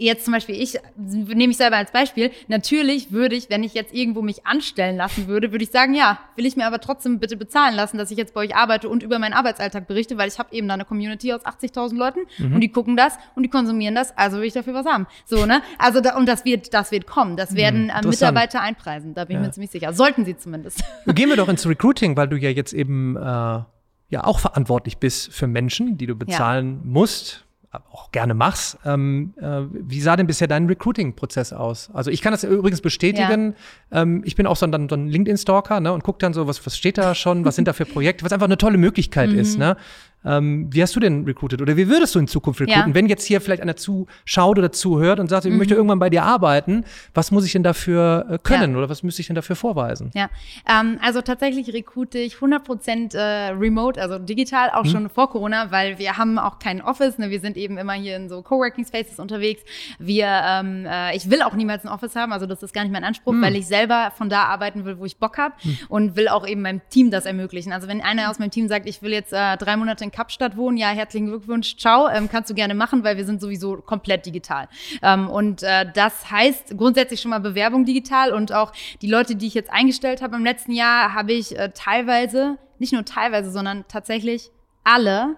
jetzt 0.00 0.24
zum 0.24 0.32
Beispiel 0.32 0.60
ich, 0.60 0.78
nehme 0.96 1.50
ich 1.50 1.56
selber 1.56 1.76
als 1.76 1.92
Beispiel, 1.92 2.30
natürlich 2.48 3.12
würde 3.12 3.36
ich, 3.36 3.50
wenn 3.50 3.62
ich 3.62 3.74
jetzt 3.74 3.94
irgendwo 3.94 4.22
mich 4.22 4.46
anstellen 4.46 4.96
lassen 4.96 5.26
würde, 5.26 5.52
würde 5.52 5.62
ich 5.62 5.70
sagen, 5.70 5.94
ja, 5.94 6.18
will 6.36 6.46
ich 6.46 6.56
mir 6.56 6.66
aber 6.66 6.80
trotzdem 6.80 7.18
bitte 7.18 7.36
bezahlen 7.36 7.74
lassen, 7.74 7.98
dass 7.98 8.10
ich 8.10 8.16
jetzt 8.16 8.34
bei 8.34 8.40
euch 8.40 8.56
arbeite 8.56 8.88
und 8.88 9.02
über 9.02 9.18
meinen 9.18 9.34
Arbeitsalltag 9.34 9.86
berichte, 9.86 10.16
weil 10.16 10.28
ich 10.28 10.38
habe 10.38 10.54
eben 10.54 10.68
da 10.68 10.74
eine 10.74 10.84
Community 10.84 11.32
aus 11.32 11.44
80.000 11.44 11.96
Leuten 11.96 12.20
mhm. 12.38 12.54
und 12.54 12.60
die 12.60 12.70
gucken 12.70 12.96
das 12.96 13.18
und 13.34 13.42
die 13.42 13.50
konsumieren 13.50 13.94
das, 13.94 14.16
also 14.16 14.38
will 14.38 14.44
ich 14.44 14.54
dafür 14.54 14.74
was 14.74 14.86
haben. 14.86 15.06
So, 15.26 15.44
ne? 15.44 15.62
Also 15.78 16.00
da, 16.00 16.16
und 16.16 16.26
das 16.26 16.44
wird, 16.44 16.72
das 16.72 16.90
wird 16.90 17.06
kommen. 17.06 17.36
Das 17.36 17.54
werden 17.54 17.92
mhm, 17.94 18.08
Mitarbeiter 18.08 18.60
einpreisen, 18.60 19.14
da 19.14 19.26
bin 19.26 19.36
ja. 19.36 19.42
ich 19.42 19.46
mir 19.48 19.52
ziemlich 19.52 19.70
sicher. 19.70 19.92
Sollten 19.92 20.24
sie 20.24 20.36
zumindest. 20.36 20.82
Gehen 21.06 21.28
wir 21.28 21.36
doch 21.36 21.48
ins 21.50 21.66
Recruiting, 21.66 22.16
weil 22.16 22.28
du 22.28 22.36
ja 22.36 22.50
jetzt 22.50 22.72
eben 22.72 23.16
äh, 23.16 23.20
ja 23.20 24.24
auch 24.24 24.38
verantwortlich 24.38 24.98
bist 24.98 25.32
für 25.32 25.46
Menschen, 25.46 25.98
die 25.98 26.06
du 26.06 26.14
bezahlen 26.14 26.80
ja. 26.82 26.90
musst 26.90 27.44
auch 27.72 28.10
gerne 28.10 28.34
machst. 28.34 28.78
Ähm, 28.84 29.32
äh, 29.40 29.62
wie 29.70 30.00
sah 30.00 30.16
denn 30.16 30.26
bisher 30.26 30.48
dein 30.48 30.66
Recruiting-Prozess 30.66 31.52
aus? 31.52 31.90
Also 31.92 32.10
ich 32.10 32.20
kann 32.20 32.32
das 32.32 32.42
übrigens 32.42 32.80
bestätigen. 32.80 33.54
Ja. 33.92 34.02
Ähm, 34.02 34.22
ich 34.24 34.34
bin 34.34 34.46
auch 34.46 34.56
so 34.56 34.66
ein, 34.66 34.88
so 34.88 34.96
ein 34.96 35.08
LinkedIn-Stalker 35.08 35.78
ne, 35.78 35.92
und 35.92 36.02
gucke 36.02 36.18
dann 36.18 36.32
so, 36.32 36.48
was, 36.48 36.64
was 36.66 36.76
steht 36.76 36.98
da 36.98 37.14
schon, 37.14 37.44
was 37.44 37.54
sind 37.54 37.68
da 37.68 37.72
für 37.72 37.84
Projekte, 37.84 38.24
was 38.24 38.32
einfach 38.32 38.46
eine 38.46 38.58
tolle 38.58 38.76
Möglichkeit 38.76 39.30
mhm. 39.32 39.38
ist. 39.38 39.56
Ne? 39.56 39.76
Ähm, 40.24 40.68
wie 40.70 40.82
hast 40.82 40.94
du 40.94 41.00
denn 41.00 41.24
recruited 41.24 41.62
oder 41.62 41.76
wie 41.76 41.88
würdest 41.88 42.14
du 42.14 42.18
in 42.18 42.28
Zukunft 42.28 42.60
recruiten? 42.60 42.90
Ja. 42.90 42.94
Wenn 42.94 43.08
jetzt 43.08 43.24
hier 43.24 43.40
vielleicht 43.40 43.62
einer 43.62 43.76
zuschaut 43.76 44.58
oder 44.58 44.70
zuhört 44.70 45.18
und 45.18 45.28
sagt, 45.28 45.46
ich 45.46 45.52
mhm. 45.52 45.58
möchte 45.58 45.74
irgendwann 45.74 45.98
bei 45.98 46.10
dir 46.10 46.24
arbeiten, 46.24 46.84
was 47.14 47.30
muss 47.30 47.44
ich 47.46 47.52
denn 47.52 47.62
dafür 47.62 48.26
äh, 48.28 48.38
können 48.42 48.72
ja. 48.72 48.78
oder 48.78 48.88
was 48.88 49.02
müsste 49.02 49.22
ich 49.22 49.28
denn 49.28 49.36
dafür 49.36 49.56
vorweisen? 49.56 50.10
Ja, 50.14 50.28
ähm, 50.68 50.98
also 51.02 51.22
tatsächlich 51.22 51.72
rekrute 51.72 52.18
ich 52.18 52.34
100% 52.34 53.16
äh, 53.16 53.50
remote, 53.52 54.00
also 54.00 54.18
digital, 54.18 54.70
auch 54.70 54.84
mhm. 54.84 54.88
schon 54.88 55.08
vor 55.08 55.30
Corona, 55.30 55.70
weil 55.70 55.98
wir 55.98 56.18
haben 56.18 56.38
auch 56.38 56.58
kein 56.58 56.82
Office, 56.82 57.18
ne? 57.18 57.30
wir 57.30 57.40
sind 57.40 57.56
eben 57.56 57.78
immer 57.78 57.94
hier 57.94 58.16
in 58.16 58.28
so 58.28 58.42
Coworking 58.42 58.84
Spaces 58.84 59.18
unterwegs. 59.18 59.62
Wir, 59.98 60.26
ähm, 60.26 60.86
äh, 60.86 61.16
ich 61.16 61.30
will 61.30 61.42
auch 61.42 61.54
niemals 61.54 61.84
ein 61.84 61.88
Office 61.88 62.14
haben, 62.14 62.32
also 62.32 62.46
das 62.46 62.62
ist 62.62 62.74
gar 62.74 62.82
nicht 62.82 62.92
mein 62.92 63.04
Anspruch, 63.04 63.32
mhm. 63.32 63.42
weil 63.42 63.56
ich 63.56 63.66
selber 63.66 64.12
von 64.16 64.28
da 64.28 64.44
arbeiten 64.44 64.84
will, 64.84 64.98
wo 64.98 65.06
ich 65.06 65.16
Bock 65.16 65.38
habe 65.38 65.54
mhm. 65.62 65.78
und 65.88 66.16
will 66.16 66.28
auch 66.28 66.46
eben 66.46 66.60
meinem 66.60 66.82
Team 66.90 67.10
das 67.10 67.24
ermöglichen. 67.24 67.72
Also 67.72 67.88
wenn 67.88 68.02
einer 68.02 68.30
aus 68.30 68.38
meinem 68.38 68.50
Team 68.50 68.68
sagt, 68.68 68.86
ich 68.86 69.00
will 69.02 69.12
jetzt 69.12 69.32
äh, 69.32 69.56
drei 69.56 69.76
Monate 69.76 70.04
in 70.04 70.09
in 70.10 70.16
Kapstadt 70.16 70.56
wohnen, 70.56 70.76
ja, 70.76 70.88
herzlichen 70.88 71.26
Glückwunsch, 71.26 71.76
ciao, 71.76 72.08
ähm, 72.08 72.28
kannst 72.30 72.50
du 72.50 72.54
gerne 72.54 72.74
machen, 72.74 73.04
weil 73.04 73.16
wir 73.16 73.24
sind 73.24 73.40
sowieso 73.40 73.76
komplett 73.76 74.26
digital. 74.26 74.68
Ähm, 75.02 75.28
und 75.28 75.62
äh, 75.62 75.86
das 75.92 76.30
heißt 76.30 76.76
grundsätzlich 76.76 77.20
schon 77.20 77.30
mal 77.30 77.38
Bewerbung 77.38 77.84
digital 77.84 78.32
und 78.32 78.52
auch 78.52 78.72
die 79.02 79.06
Leute, 79.06 79.36
die 79.36 79.46
ich 79.46 79.54
jetzt 79.54 79.72
eingestellt 79.72 80.22
habe 80.22 80.36
im 80.36 80.44
letzten 80.44 80.72
Jahr, 80.72 81.14
habe 81.14 81.32
ich 81.32 81.56
äh, 81.56 81.70
teilweise, 81.74 82.58
nicht 82.78 82.92
nur 82.92 83.04
teilweise, 83.04 83.50
sondern 83.50 83.84
tatsächlich 83.88 84.50
alle 84.84 85.36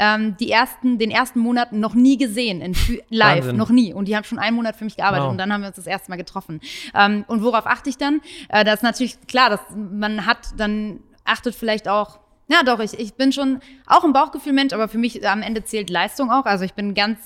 ähm, 0.00 0.36
die 0.38 0.50
ersten, 0.50 0.98
den 0.98 1.10
ersten 1.10 1.40
Monat 1.40 1.72
noch 1.72 1.94
nie 1.94 2.16
gesehen 2.16 2.60
in 2.60 2.74
live, 3.10 3.38
Wahnsinn. 3.38 3.56
noch 3.56 3.70
nie. 3.70 3.92
Und 3.92 4.06
die 4.06 4.16
haben 4.16 4.24
schon 4.24 4.38
einen 4.38 4.56
Monat 4.56 4.76
für 4.76 4.84
mich 4.84 4.96
gearbeitet 4.96 5.24
wow. 5.24 5.32
und 5.32 5.38
dann 5.38 5.52
haben 5.52 5.60
wir 5.60 5.68
uns 5.68 5.76
das 5.76 5.86
erste 5.86 6.10
Mal 6.10 6.16
getroffen. 6.16 6.60
Ähm, 6.94 7.24
und 7.28 7.42
worauf 7.42 7.66
achte 7.66 7.90
ich 7.90 7.98
dann? 7.98 8.20
Äh, 8.48 8.64
das 8.64 8.76
ist 8.76 8.82
natürlich 8.82 9.26
klar, 9.26 9.50
dass 9.50 9.60
man 9.74 10.26
hat 10.26 10.38
dann 10.56 11.00
achtet 11.24 11.54
vielleicht 11.54 11.88
auch 11.88 12.20
ja, 12.48 12.62
doch, 12.62 12.80
ich, 12.80 12.98
ich 12.98 13.14
bin 13.14 13.32
schon 13.32 13.60
auch 13.86 14.04
ein 14.04 14.12
Bauchgefühl-Mensch, 14.12 14.72
aber 14.72 14.88
für 14.88 14.98
mich 14.98 15.26
am 15.28 15.42
Ende 15.42 15.64
zählt 15.64 15.90
Leistung 15.90 16.30
auch. 16.30 16.46
Also 16.46 16.64
ich 16.64 16.74
bin 16.74 16.94
ganz 16.94 17.18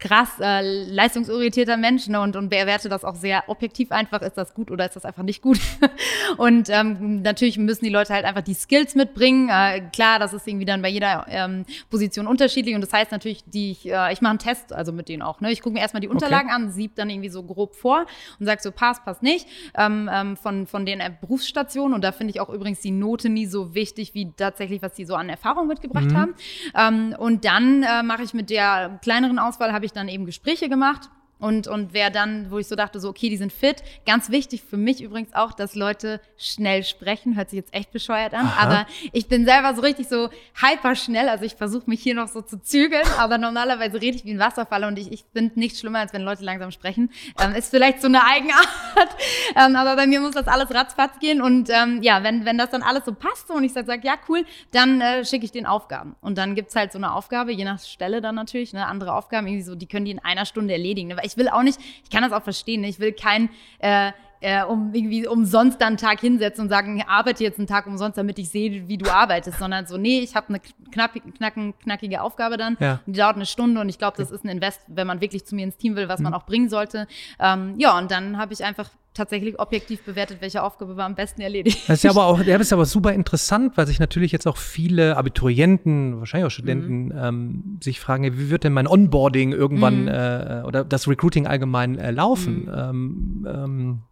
krass 0.00 0.30
äh, 0.40 0.62
leistungsorientierter 0.62 1.76
Mensch 1.76 2.08
ne, 2.08 2.20
und, 2.20 2.34
und 2.34 2.48
bewerte 2.48 2.88
das 2.88 3.04
auch 3.04 3.14
sehr 3.14 3.44
objektiv 3.48 3.92
einfach, 3.92 4.22
ist 4.22 4.36
das 4.36 4.54
gut 4.54 4.70
oder 4.70 4.86
ist 4.86 4.96
das 4.96 5.04
einfach 5.04 5.22
nicht 5.22 5.42
gut. 5.42 5.60
und 6.38 6.68
ähm, 6.70 7.22
natürlich 7.22 7.58
müssen 7.58 7.84
die 7.84 7.90
Leute 7.90 8.14
halt 8.14 8.24
einfach 8.24 8.42
die 8.42 8.54
Skills 8.54 8.94
mitbringen. 8.94 9.50
Äh, 9.50 9.82
klar, 9.92 10.18
das 10.18 10.32
ist 10.32 10.48
irgendwie 10.48 10.64
dann 10.64 10.82
bei 10.82 10.88
jeder 10.88 11.26
ähm, 11.28 11.66
Position 11.90 12.26
unterschiedlich 12.26 12.74
und 12.74 12.80
das 12.80 12.92
heißt 12.92 13.12
natürlich, 13.12 13.44
die 13.44 13.72
ich, 13.72 13.90
äh, 13.90 14.12
ich 14.12 14.22
mache 14.22 14.30
einen 14.30 14.38
Test 14.38 14.72
also 14.72 14.92
mit 14.92 15.08
denen 15.08 15.22
auch. 15.22 15.40
Ne? 15.40 15.52
Ich 15.52 15.60
gucke 15.60 15.74
mir 15.74 15.80
erstmal 15.80 16.00
die 16.00 16.08
Unterlagen 16.08 16.48
okay. 16.48 16.56
an, 16.56 16.70
sieb 16.72 16.94
dann 16.96 17.10
irgendwie 17.10 17.28
so 17.28 17.42
grob 17.42 17.76
vor 17.76 18.06
und 18.38 18.46
sage 18.46 18.60
so, 18.62 18.72
passt, 18.72 19.04
passt 19.04 19.22
nicht 19.22 19.46
ähm, 19.76 20.08
ähm, 20.12 20.36
von, 20.36 20.66
von 20.66 20.86
den 20.86 21.02
Berufsstationen 21.20 21.94
und 21.94 22.02
da 22.02 22.12
finde 22.12 22.32
ich 22.32 22.40
auch 22.40 22.48
übrigens 22.48 22.80
die 22.80 22.90
Note 22.90 23.28
nie 23.28 23.46
so 23.46 23.74
wichtig, 23.74 24.14
wie 24.14 24.32
tatsächlich, 24.32 24.80
was 24.80 24.94
die 24.94 25.04
so 25.04 25.14
an 25.14 25.28
Erfahrung 25.28 25.66
mitgebracht 25.66 26.10
mhm. 26.10 26.16
haben. 26.16 26.34
Ähm, 26.74 27.14
und 27.18 27.44
dann 27.44 27.82
äh, 27.82 28.02
mache 28.02 28.22
ich 28.22 28.32
mit 28.32 28.48
der 28.48 28.98
kleineren 29.02 29.38
Auswahl, 29.38 29.72
habe 29.72 29.84
ich 29.84 29.89
ich 29.90 29.94
dann 29.94 30.08
eben 30.08 30.26
Gespräche 30.26 30.68
gemacht 30.68 31.10
Und, 31.40 31.66
und 31.66 31.92
wer 31.92 32.10
dann, 32.10 32.50
wo 32.50 32.58
ich 32.58 32.68
so 32.68 32.76
dachte, 32.76 33.00
so, 33.00 33.08
okay, 33.08 33.28
die 33.30 33.36
sind 33.36 33.52
fit. 33.52 33.82
Ganz 34.06 34.30
wichtig 34.30 34.62
für 34.62 34.76
mich 34.76 35.02
übrigens 35.02 35.34
auch, 35.34 35.52
dass 35.52 35.74
Leute 35.74 36.20
schnell 36.36 36.84
sprechen. 36.84 37.36
Hört 37.36 37.50
sich 37.50 37.56
jetzt 37.56 37.74
echt 37.74 37.90
bescheuert 37.92 38.34
an. 38.34 38.46
Aha. 38.46 38.60
Aber 38.60 38.86
ich 39.12 39.26
bin 39.26 39.44
selber 39.44 39.74
so 39.74 39.80
richtig 39.80 40.08
so 40.08 40.28
hyper 40.54 40.94
schnell. 40.94 41.28
Also 41.28 41.44
ich 41.44 41.54
versuche 41.54 41.88
mich 41.88 42.02
hier 42.02 42.14
noch 42.14 42.28
so 42.28 42.42
zu 42.42 42.60
zügeln. 42.62 43.06
aber 43.18 43.38
normalerweise 43.38 44.00
rede 44.00 44.16
ich 44.16 44.24
wie 44.24 44.32
ein 44.32 44.38
Wasserfall 44.38 44.84
und 44.84 44.98
ich, 44.98 45.10
ich 45.10 45.24
bin 45.24 45.50
nichts 45.54 45.80
schlimmer, 45.80 46.00
als 46.00 46.12
wenn 46.12 46.22
Leute 46.22 46.44
langsam 46.44 46.70
sprechen. 46.70 47.10
Ähm, 47.42 47.54
ist 47.54 47.70
vielleicht 47.70 48.00
so 48.00 48.08
eine 48.08 48.24
Eigenart. 48.24 48.68
ähm, 49.56 49.76
aber 49.76 49.96
bei 49.96 50.06
mir 50.06 50.20
muss 50.20 50.32
das 50.32 50.46
alles 50.46 50.72
ratzfatz 50.74 51.18
gehen. 51.18 51.40
Und 51.40 51.70
ähm, 51.70 52.02
ja, 52.02 52.22
wenn, 52.22 52.44
wenn 52.44 52.58
das 52.58 52.70
dann 52.70 52.82
alles 52.82 53.04
so 53.04 53.14
passt 53.14 53.50
und 53.50 53.64
ich 53.64 53.72
sage, 53.72 53.86
sag, 53.86 54.04
ja, 54.04 54.14
cool, 54.28 54.44
dann 54.72 55.00
äh, 55.00 55.24
schicke 55.24 55.44
ich 55.44 55.52
den 55.52 55.66
Aufgaben. 55.66 56.16
Und 56.20 56.36
dann 56.38 56.54
gibt's 56.54 56.76
halt 56.76 56.92
so 56.92 56.98
eine 56.98 57.14
Aufgabe, 57.14 57.52
je 57.52 57.64
nach 57.64 57.80
Stelle 57.80 58.20
dann 58.20 58.34
natürlich, 58.34 58.72
ne, 58.72 58.86
andere 58.86 59.14
Aufgaben, 59.14 59.46
irgendwie 59.46 59.64
so, 59.64 59.74
die 59.74 59.86
können 59.86 60.04
die 60.04 60.10
in 60.10 60.18
einer 60.18 60.44
Stunde 60.44 60.74
erledigen. 60.74 61.08
Ne? 61.08 61.16
Ich 61.30 61.36
will 61.36 61.48
auch 61.48 61.62
nicht, 61.62 61.78
ich 62.02 62.10
kann 62.10 62.22
das 62.22 62.32
auch 62.32 62.42
verstehen, 62.42 62.80
ne? 62.80 62.88
ich 62.88 63.00
will 63.00 63.12
kein 63.12 63.48
äh, 63.78 64.12
äh, 64.40 64.64
um 64.64 64.92
irgendwie 64.94 65.26
umsonst 65.26 65.80
dann 65.80 65.88
einen 65.88 65.96
Tag 65.98 66.20
hinsetzen 66.20 66.64
und 66.64 66.68
sagen, 66.70 66.96
ich 66.98 67.06
arbeite 67.06 67.44
jetzt 67.44 67.58
einen 67.58 67.66
Tag 67.66 67.86
umsonst, 67.86 68.16
damit 68.16 68.38
ich 68.38 68.48
sehe, 68.48 68.88
wie 68.88 68.96
du 68.96 69.10
arbeitest, 69.10 69.58
sondern 69.58 69.86
so, 69.86 69.96
nee, 69.96 70.20
ich 70.20 70.34
habe 70.34 70.48
eine 70.48 70.60
knapp, 70.90 71.12
knacken, 71.36 71.74
knackige 71.78 72.22
Aufgabe 72.22 72.56
dann, 72.56 72.76
ja. 72.80 73.00
die 73.06 73.12
dauert 73.12 73.36
eine 73.36 73.46
Stunde 73.46 73.80
und 73.80 73.88
ich 73.88 73.98
glaube, 73.98 74.16
das 74.16 74.30
ist 74.30 74.44
ein 74.44 74.48
Invest, 74.48 74.80
wenn 74.88 75.06
man 75.06 75.20
wirklich 75.20 75.44
zu 75.44 75.54
mir 75.54 75.64
ins 75.64 75.76
Team 75.76 75.94
will, 75.96 76.08
was 76.08 76.20
mhm. 76.20 76.24
man 76.24 76.34
auch 76.34 76.46
bringen 76.46 76.68
sollte. 76.68 77.06
Ähm, 77.38 77.74
ja, 77.78 77.98
und 77.98 78.10
dann 78.10 78.38
habe 78.38 78.52
ich 78.52 78.64
einfach 78.64 78.90
tatsächlich 79.12 79.58
objektiv 79.58 80.02
bewertet, 80.04 80.38
welche 80.40 80.62
Aufgabe 80.62 80.96
war 80.96 81.04
am 81.04 81.16
besten 81.16 81.40
erledigt. 81.40 81.88
Das 81.88 81.98
ist 81.98 82.04
ja 82.04 82.10
aber 82.10 82.26
auch, 82.26 82.42
das 82.46 82.60
ist 82.60 82.72
aber 82.72 82.86
super 82.86 83.12
interessant, 83.12 83.76
weil 83.76 83.86
sich 83.86 83.98
natürlich 83.98 84.32
jetzt 84.32 84.46
auch 84.46 84.56
viele 84.56 85.16
Abiturienten, 85.16 86.18
wahrscheinlich 86.18 86.46
auch 86.46 86.50
Studenten, 86.50 87.06
mhm. 87.06 87.12
ähm, 87.14 87.78
sich 87.82 88.00
fragen, 88.00 88.24
wie 88.24 88.50
wird 88.50 88.64
denn 88.64 88.72
mein 88.72 88.86
Onboarding 88.86 89.52
irgendwann 89.52 90.02
mhm. 90.02 90.08
äh, 90.08 90.62
oder 90.64 90.84
das 90.84 91.08
Recruiting 91.08 91.46
allgemein 91.46 91.98
äh, 91.98 92.10
laufen? 92.10 92.64
Mhm. 92.64 92.74
Ähm, 92.74 93.46
ähm, 93.48 94.02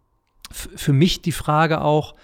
für 0.51 0.93
mich 0.93 1.21
die 1.21 1.31
Frage 1.31 1.81
auch, 1.81 2.15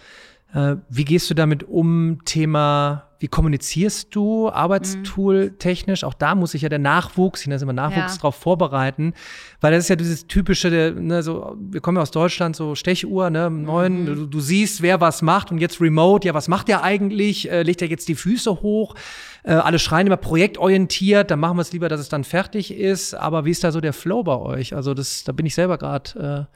äh, 0.54 0.76
wie 0.90 1.06
gehst 1.06 1.30
du 1.30 1.34
damit 1.34 1.64
um, 1.64 2.20
Thema 2.26 3.06
wie 3.20 3.28
kommunizierst 3.28 4.14
du 4.14 4.50
Arbeitstool 4.50 5.56
technisch? 5.58 6.04
Auch 6.04 6.14
da 6.14 6.36
muss 6.36 6.52
sich 6.52 6.64
ja 6.64 6.70
der 6.70 6.80
Nachwuchs, 6.80 7.42
ich 7.42 7.48
nenne 7.48 7.56
es 7.56 7.62
immer 7.62 7.74
Nachwuchs, 7.74 8.14
ja. 8.14 8.18
darauf 8.18 8.36
vorbereiten, 8.36 9.14
weil 9.62 9.72
das 9.72 9.86
ist 9.86 9.90
ja 9.90 9.96
dieses 9.96 10.28
typische, 10.28 10.94
ne, 10.96 11.24
so, 11.24 11.56
wir 11.60 11.82
kommen 11.82 11.96
ja 11.98 12.02
aus 12.02 12.12
Deutschland, 12.12 12.56
so 12.56 12.76
Stechuhr, 12.76 13.30
ne, 13.30 13.50
neun, 13.50 14.02
mhm. 14.02 14.06
du, 14.06 14.26
du, 14.28 14.40
siehst, 14.40 14.82
wer 14.82 15.00
was 15.02 15.22
macht 15.22 15.50
und 15.52 15.60
jetzt 15.60 15.80
remote, 15.80 16.28
ja, 16.28 16.34
was 16.34 16.48
macht 16.48 16.68
der 16.68 16.84
eigentlich? 16.84 17.50
Äh, 17.50 17.64
legt 17.64 17.82
er 17.82 17.88
jetzt 17.88 18.08
die 18.10 18.16
Füße 18.16 18.62
hoch? 18.62 18.96
Äh, 19.46 19.54
alle 19.54 19.78
schreien 19.78 20.08
immer 20.08 20.18
projektorientiert, 20.18 21.30
dann 21.30 21.40
machen 21.40 21.58
wir 21.58 21.62
es 21.62 21.72
lieber, 21.72 21.88
dass 21.88 22.00
es 22.00 22.10
dann 22.10 22.24
fertig 22.24 22.74
ist. 22.74 23.14
Aber 23.14 23.46
wie 23.46 23.52
ist 23.52 23.64
da 23.64 23.72
so 23.72 23.80
der 23.80 23.94
Flow 23.94 24.24
bei 24.24 24.36
euch? 24.36 24.76
Also 24.76 24.96
das, 24.96 25.24
da 25.24 25.34
bin 25.34 25.46
ich 25.46 25.54
selber 25.54 25.78
gerade 25.78 26.50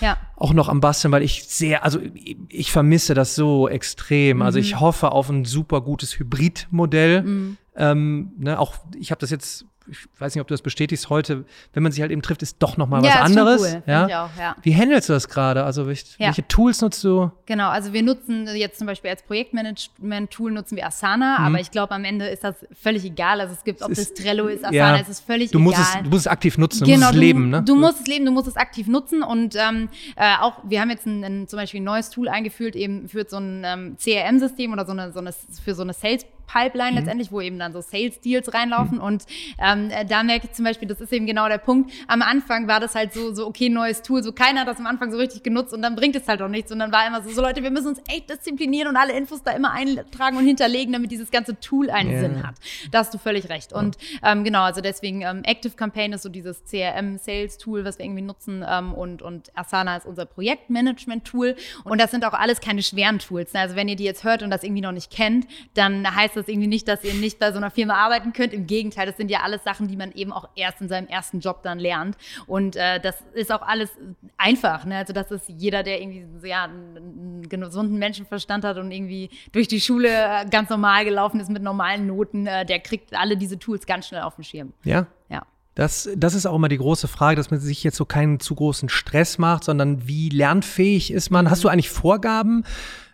äh, 0.00 0.04
ja. 0.04 0.16
auch 0.36 0.52
noch 0.52 0.68
am 0.68 0.80
Basteln, 0.80 1.10
weil 1.10 1.24
ich 1.24 1.48
sehr, 1.48 1.82
also 1.82 1.98
ich, 2.14 2.36
ich 2.48 2.70
vermisse 2.70 3.14
das 3.14 3.34
so 3.34 3.68
extrem. 3.68 4.36
Mhm. 4.36 4.42
Also 4.42 4.60
ich 4.60 4.76
mhm. 4.76 4.80
hoffe 4.80 5.10
auf 5.10 5.28
ein 5.28 5.44
super 5.44 5.80
gutes 5.80 6.20
Hybridmodell. 6.20 7.22
Mhm. 7.22 7.56
Ähm, 7.74 8.32
ne, 8.38 8.60
auch 8.60 8.76
ich 8.96 9.10
habe 9.10 9.18
das 9.18 9.30
jetzt 9.30 9.66
ich 9.88 9.98
weiß 10.18 10.34
nicht, 10.34 10.40
ob 10.40 10.48
du 10.48 10.54
das 10.54 10.62
bestätigst 10.62 11.10
heute, 11.10 11.44
wenn 11.72 11.82
man 11.82 11.92
sich 11.92 12.00
halt 12.00 12.10
eben 12.10 12.22
trifft, 12.22 12.42
ist 12.42 12.56
doch 12.58 12.76
noch 12.76 12.88
mal 12.88 13.04
ja, 13.04 13.10
was 13.10 13.20
anderes. 13.20 13.62
Cool. 13.62 13.82
Ja? 13.86 14.04
Auch, 14.04 14.30
ja? 14.38 14.56
Wie 14.62 14.74
handelst 14.74 15.08
du 15.08 15.12
das 15.12 15.28
gerade? 15.28 15.64
Also 15.64 15.86
welche, 15.86 16.04
ja. 16.18 16.26
welche, 16.26 16.46
Tools 16.48 16.80
nutzt 16.80 17.02
du? 17.04 17.30
Genau, 17.46 17.68
also 17.68 17.92
wir 17.92 18.02
nutzen 18.02 18.48
jetzt 18.54 18.78
zum 18.78 18.86
Beispiel 18.86 19.10
als 19.10 19.22
Projektmanagement-Tool 19.22 20.52
nutzen 20.52 20.76
wir 20.76 20.86
Asana, 20.86 21.38
mhm. 21.38 21.46
aber 21.46 21.60
ich 21.60 21.70
glaube 21.70 21.94
am 21.94 22.04
Ende 22.04 22.26
ist 22.26 22.44
das 22.44 22.66
völlig 22.72 23.04
egal. 23.04 23.40
Also 23.40 23.54
es 23.54 23.64
gibt, 23.64 23.82
ob 23.82 23.94
das 23.94 24.14
Trello 24.14 24.46
ist, 24.46 24.64
Asana, 24.64 25.00
es 25.00 25.08
ist 25.08 25.24
völlig 25.24 25.50
du 25.50 25.58
musst 25.58 25.78
egal. 25.78 25.96
Es, 25.96 26.02
du 26.02 26.10
musst 26.10 26.26
es 26.26 26.26
aktiv 26.26 26.58
nutzen, 26.58 26.80
du 26.80 26.86
genau, 26.86 27.06
musst 27.06 27.14
es 27.14 27.20
leben. 27.20 27.50
Ne? 27.50 27.62
Du 27.62 27.76
musst 27.76 28.00
es 28.00 28.06
leben, 28.06 28.24
du 28.24 28.32
musst 28.32 28.48
es 28.48 28.56
aktiv 28.56 28.86
nutzen 28.86 29.22
und 29.22 29.56
ähm, 29.56 29.88
äh, 30.16 30.34
auch 30.40 30.54
wir 30.64 30.80
haben 30.80 30.90
jetzt 30.90 31.06
ein, 31.06 31.24
ein, 31.24 31.48
zum 31.48 31.58
Beispiel 31.58 31.80
ein 31.80 31.84
neues 31.84 32.10
Tool 32.10 32.28
eingeführt, 32.28 32.76
eben 32.76 33.08
für 33.08 33.26
so 33.28 33.38
ein 33.38 33.62
ähm, 33.64 33.96
CRM-System 33.98 34.72
oder 34.72 34.84
so 34.84 34.92
eine, 34.92 35.12
so 35.12 35.20
eine, 35.20 35.32
für 35.64 35.74
so 35.74 35.82
eine 35.82 35.92
Sales- 35.92 36.26
Pipeline 36.46 36.92
mhm. 36.92 36.98
letztendlich, 36.98 37.32
wo 37.32 37.40
eben 37.40 37.58
dann 37.58 37.72
so 37.72 37.80
Sales-Deals 37.80 38.52
reinlaufen. 38.54 38.98
Mhm. 38.98 39.04
Und 39.04 39.24
ähm, 39.58 39.90
äh, 39.90 40.04
da 40.04 40.22
merke 40.22 40.46
ich 40.46 40.52
zum 40.52 40.64
Beispiel, 40.64 40.88
das 40.88 41.00
ist 41.00 41.12
eben 41.12 41.26
genau 41.26 41.48
der 41.48 41.58
Punkt. 41.58 41.90
Am 42.08 42.22
Anfang 42.22 42.68
war 42.68 42.80
das 42.80 42.94
halt 42.94 43.12
so, 43.12 43.34
so 43.34 43.46
okay, 43.46 43.68
neues 43.68 44.02
Tool. 44.02 44.22
So 44.22 44.32
keiner 44.32 44.60
hat 44.60 44.68
das 44.68 44.78
am 44.78 44.86
Anfang 44.86 45.10
so 45.10 45.18
richtig 45.18 45.42
genutzt 45.42 45.72
und 45.72 45.82
dann 45.82 45.96
bringt 45.96 46.16
es 46.16 46.28
halt 46.28 46.42
auch 46.42 46.48
nichts. 46.48 46.72
Und 46.72 46.78
dann 46.78 46.92
war 46.92 47.06
immer 47.06 47.22
so, 47.22 47.30
so 47.30 47.42
Leute, 47.42 47.62
wir 47.62 47.70
müssen 47.70 47.88
uns 47.88 48.00
echt 48.08 48.30
disziplinieren 48.30 48.88
und 48.88 48.96
alle 48.96 49.12
Infos 49.12 49.42
da 49.42 49.52
immer 49.52 49.72
eintragen 49.72 50.36
und 50.36 50.46
hinterlegen, 50.46 50.92
damit 50.92 51.10
dieses 51.10 51.30
ganze 51.30 51.58
Tool 51.60 51.90
einen 51.90 52.10
yeah. 52.10 52.20
Sinn 52.20 52.46
hat. 52.46 52.54
Da 52.90 52.98
hast 52.98 53.12
du 53.12 53.18
völlig 53.18 53.48
recht. 53.48 53.72
Und 53.72 53.96
ähm, 54.22 54.44
genau, 54.44 54.62
also 54.62 54.80
deswegen 54.80 55.22
ähm, 55.22 55.42
Active 55.44 55.74
Campaign 55.74 56.12
ist 56.12 56.22
so 56.22 56.28
dieses 56.28 56.64
CRM-Sales-Tool, 56.64 57.84
was 57.84 57.98
wir 57.98 58.04
irgendwie 58.04 58.22
nutzen. 58.22 58.64
Ähm, 58.68 58.94
und, 58.94 59.22
und 59.22 59.50
Asana 59.56 59.96
ist 59.96 60.06
unser 60.06 60.26
Projektmanagement-Tool. 60.26 61.56
Und 61.84 62.00
das 62.00 62.10
sind 62.10 62.24
auch 62.24 62.32
alles 62.32 62.60
keine 62.60 62.82
schweren 62.82 63.18
Tools. 63.18 63.52
Ne? 63.52 63.60
Also 63.60 63.76
wenn 63.76 63.88
ihr 63.88 63.96
die 63.96 64.04
jetzt 64.04 64.24
hört 64.24 64.42
und 64.42 64.50
das 64.50 64.62
irgendwie 64.62 64.82
noch 64.82 64.92
nicht 64.92 65.10
kennt, 65.10 65.46
dann 65.74 66.14
heißt 66.14 66.35
das 66.36 66.48
irgendwie 66.48 66.66
nicht, 66.66 66.88
dass 66.88 67.02
ihr 67.04 67.14
nicht 67.14 67.38
bei 67.38 67.50
so 67.52 67.58
einer 67.58 67.70
Firma 67.70 67.94
arbeiten 67.94 68.32
könnt. 68.32 68.52
Im 68.52 68.66
Gegenteil, 68.66 69.06
das 69.06 69.16
sind 69.16 69.30
ja 69.30 69.40
alles 69.40 69.64
Sachen, 69.64 69.88
die 69.88 69.96
man 69.96 70.12
eben 70.12 70.32
auch 70.32 70.48
erst 70.54 70.80
in 70.80 70.88
seinem 70.88 71.08
ersten 71.08 71.40
Job 71.40 71.62
dann 71.62 71.78
lernt. 71.78 72.16
Und 72.46 72.76
äh, 72.76 73.00
das 73.00 73.22
ist 73.34 73.52
auch 73.52 73.62
alles 73.62 73.90
einfach. 74.36 74.84
Ne? 74.84 74.96
Also 74.96 75.12
das 75.12 75.30
ist 75.30 75.48
jeder, 75.48 75.82
der 75.82 76.00
irgendwie 76.00 76.48
ja, 76.48 76.64
einen 76.64 77.48
gesunden 77.48 77.98
Menschenverstand 77.98 78.64
hat 78.64 78.78
und 78.78 78.90
irgendwie 78.90 79.30
durch 79.52 79.68
die 79.68 79.80
Schule 79.80 80.08
äh, 80.08 80.46
ganz 80.48 80.70
normal 80.70 81.04
gelaufen 81.04 81.40
ist 81.40 81.50
mit 81.50 81.62
normalen 81.62 82.06
Noten, 82.06 82.46
äh, 82.46 82.64
der 82.64 82.80
kriegt 82.80 83.14
alle 83.14 83.36
diese 83.36 83.58
Tools 83.58 83.86
ganz 83.86 84.08
schnell 84.08 84.22
auf 84.22 84.36
den 84.36 84.44
Schirm. 84.44 84.72
Ja. 84.84 85.06
Ja. 85.28 85.42
Das, 85.76 86.08
das 86.16 86.34
ist 86.34 86.46
auch 86.46 86.56
immer 86.56 86.68
die 86.68 86.78
große 86.78 87.06
Frage, 87.06 87.36
dass 87.36 87.52
man 87.52 87.60
sich 87.60 87.84
jetzt 87.84 87.96
so 87.96 88.04
keinen 88.04 88.40
zu 88.40 88.56
großen 88.56 88.88
Stress 88.88 89.38
macht, 89.38 89.62
sondern 89.62 90.08
wie 90.08 90.30
lernfähig 90.30 91.12
ist 91.12 91.30
man? 91.30 91.48
Hast 91.48 91.62
du 91.62 91.68
eigentlich 91.68 91.90
Vorgaben? 91.90 92.64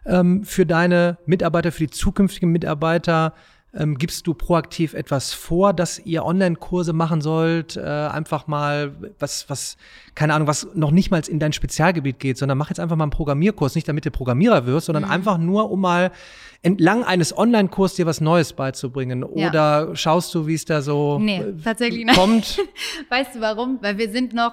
ähm, 0.05 0.45
für 0.45 0.67
deine 0.67 1.19
Mitarbeiter, 1.27 1.73
für 1.73 1.85
die 1.85 1.91
zukünftigen 1.91 2.51
Mitarbeiter? 2.51 3.35
Ähm, 3.75 3.97
gibst 3.97 4.27
du 4.27 4.35
proaktiv 4.35 4.93
etwas 4.93 5.33
vor, 5.33 5.73
dass 5.73 5.99
ihr 5.99 6.25
Online-Kurse 6.25 6.93
machen 6.93 7.23
sollt? 7.23 7.77
Äh, 7.77 7.81
einfach 7.81 8.47
mal 8.47 8.93
was, 9.19 9.49
was, 9.49 9.79
keine 10.15 10.35
Ahnung, 10.35 10.47
was 10.47 10.69
noch 10.75 10.91
nicht 10.91 11.11
mal 11.11 11.23
in 11.27 11.39
dein 11.39 11.55
Spezialgebiet 11.55 12.19
geht, 12.19 12.37
sondern 12.37 12.59
mach 12.59 12.69
jetzt 12.69 12.81
einfach 12.81 12.97
mal 12.97 13.05
einen 13.05 13.13
Programmierkurs, 13.13 13.75
nicht 13.75 13.89
damit 13.89 14.05
du 14.05 14.11
Programmierer 14.11 14.67
wirst, 14.67 14.87
sondern 14.87 15.05
mhm. 15.05 15.11
einfach 15.11 15.39
nur, 15.39 15.71
um 15.71 15.81
mal 15.81 16.13
entlang 16.61 17.03
eines 17.03 17.37
Online-Kurs 17.37 17.95
dir 17.95 18.05
was 18.05 18.21
Neues 18.21 18.53
beizubringen. 18.53 19.25
Oder 19.25 19.89
ja. 19.89 19.97
schaust 19.97 20.35
du, 20.35 20.47
wie 20.47 20.55
es 20.55 20.67
da 20.67 20.83
so 20.83 21.19
nee, 21.19 21.43
tatsächlich 21.65 22.07
kommt? 22.09 22.59
weißt 23.09 23.37
du 23.37 23.41
warum? 23.41 23.79
Weil 23.81 23.97
wir 23.97 24.11
sind 24.11 24.35
noch 24.35 24.53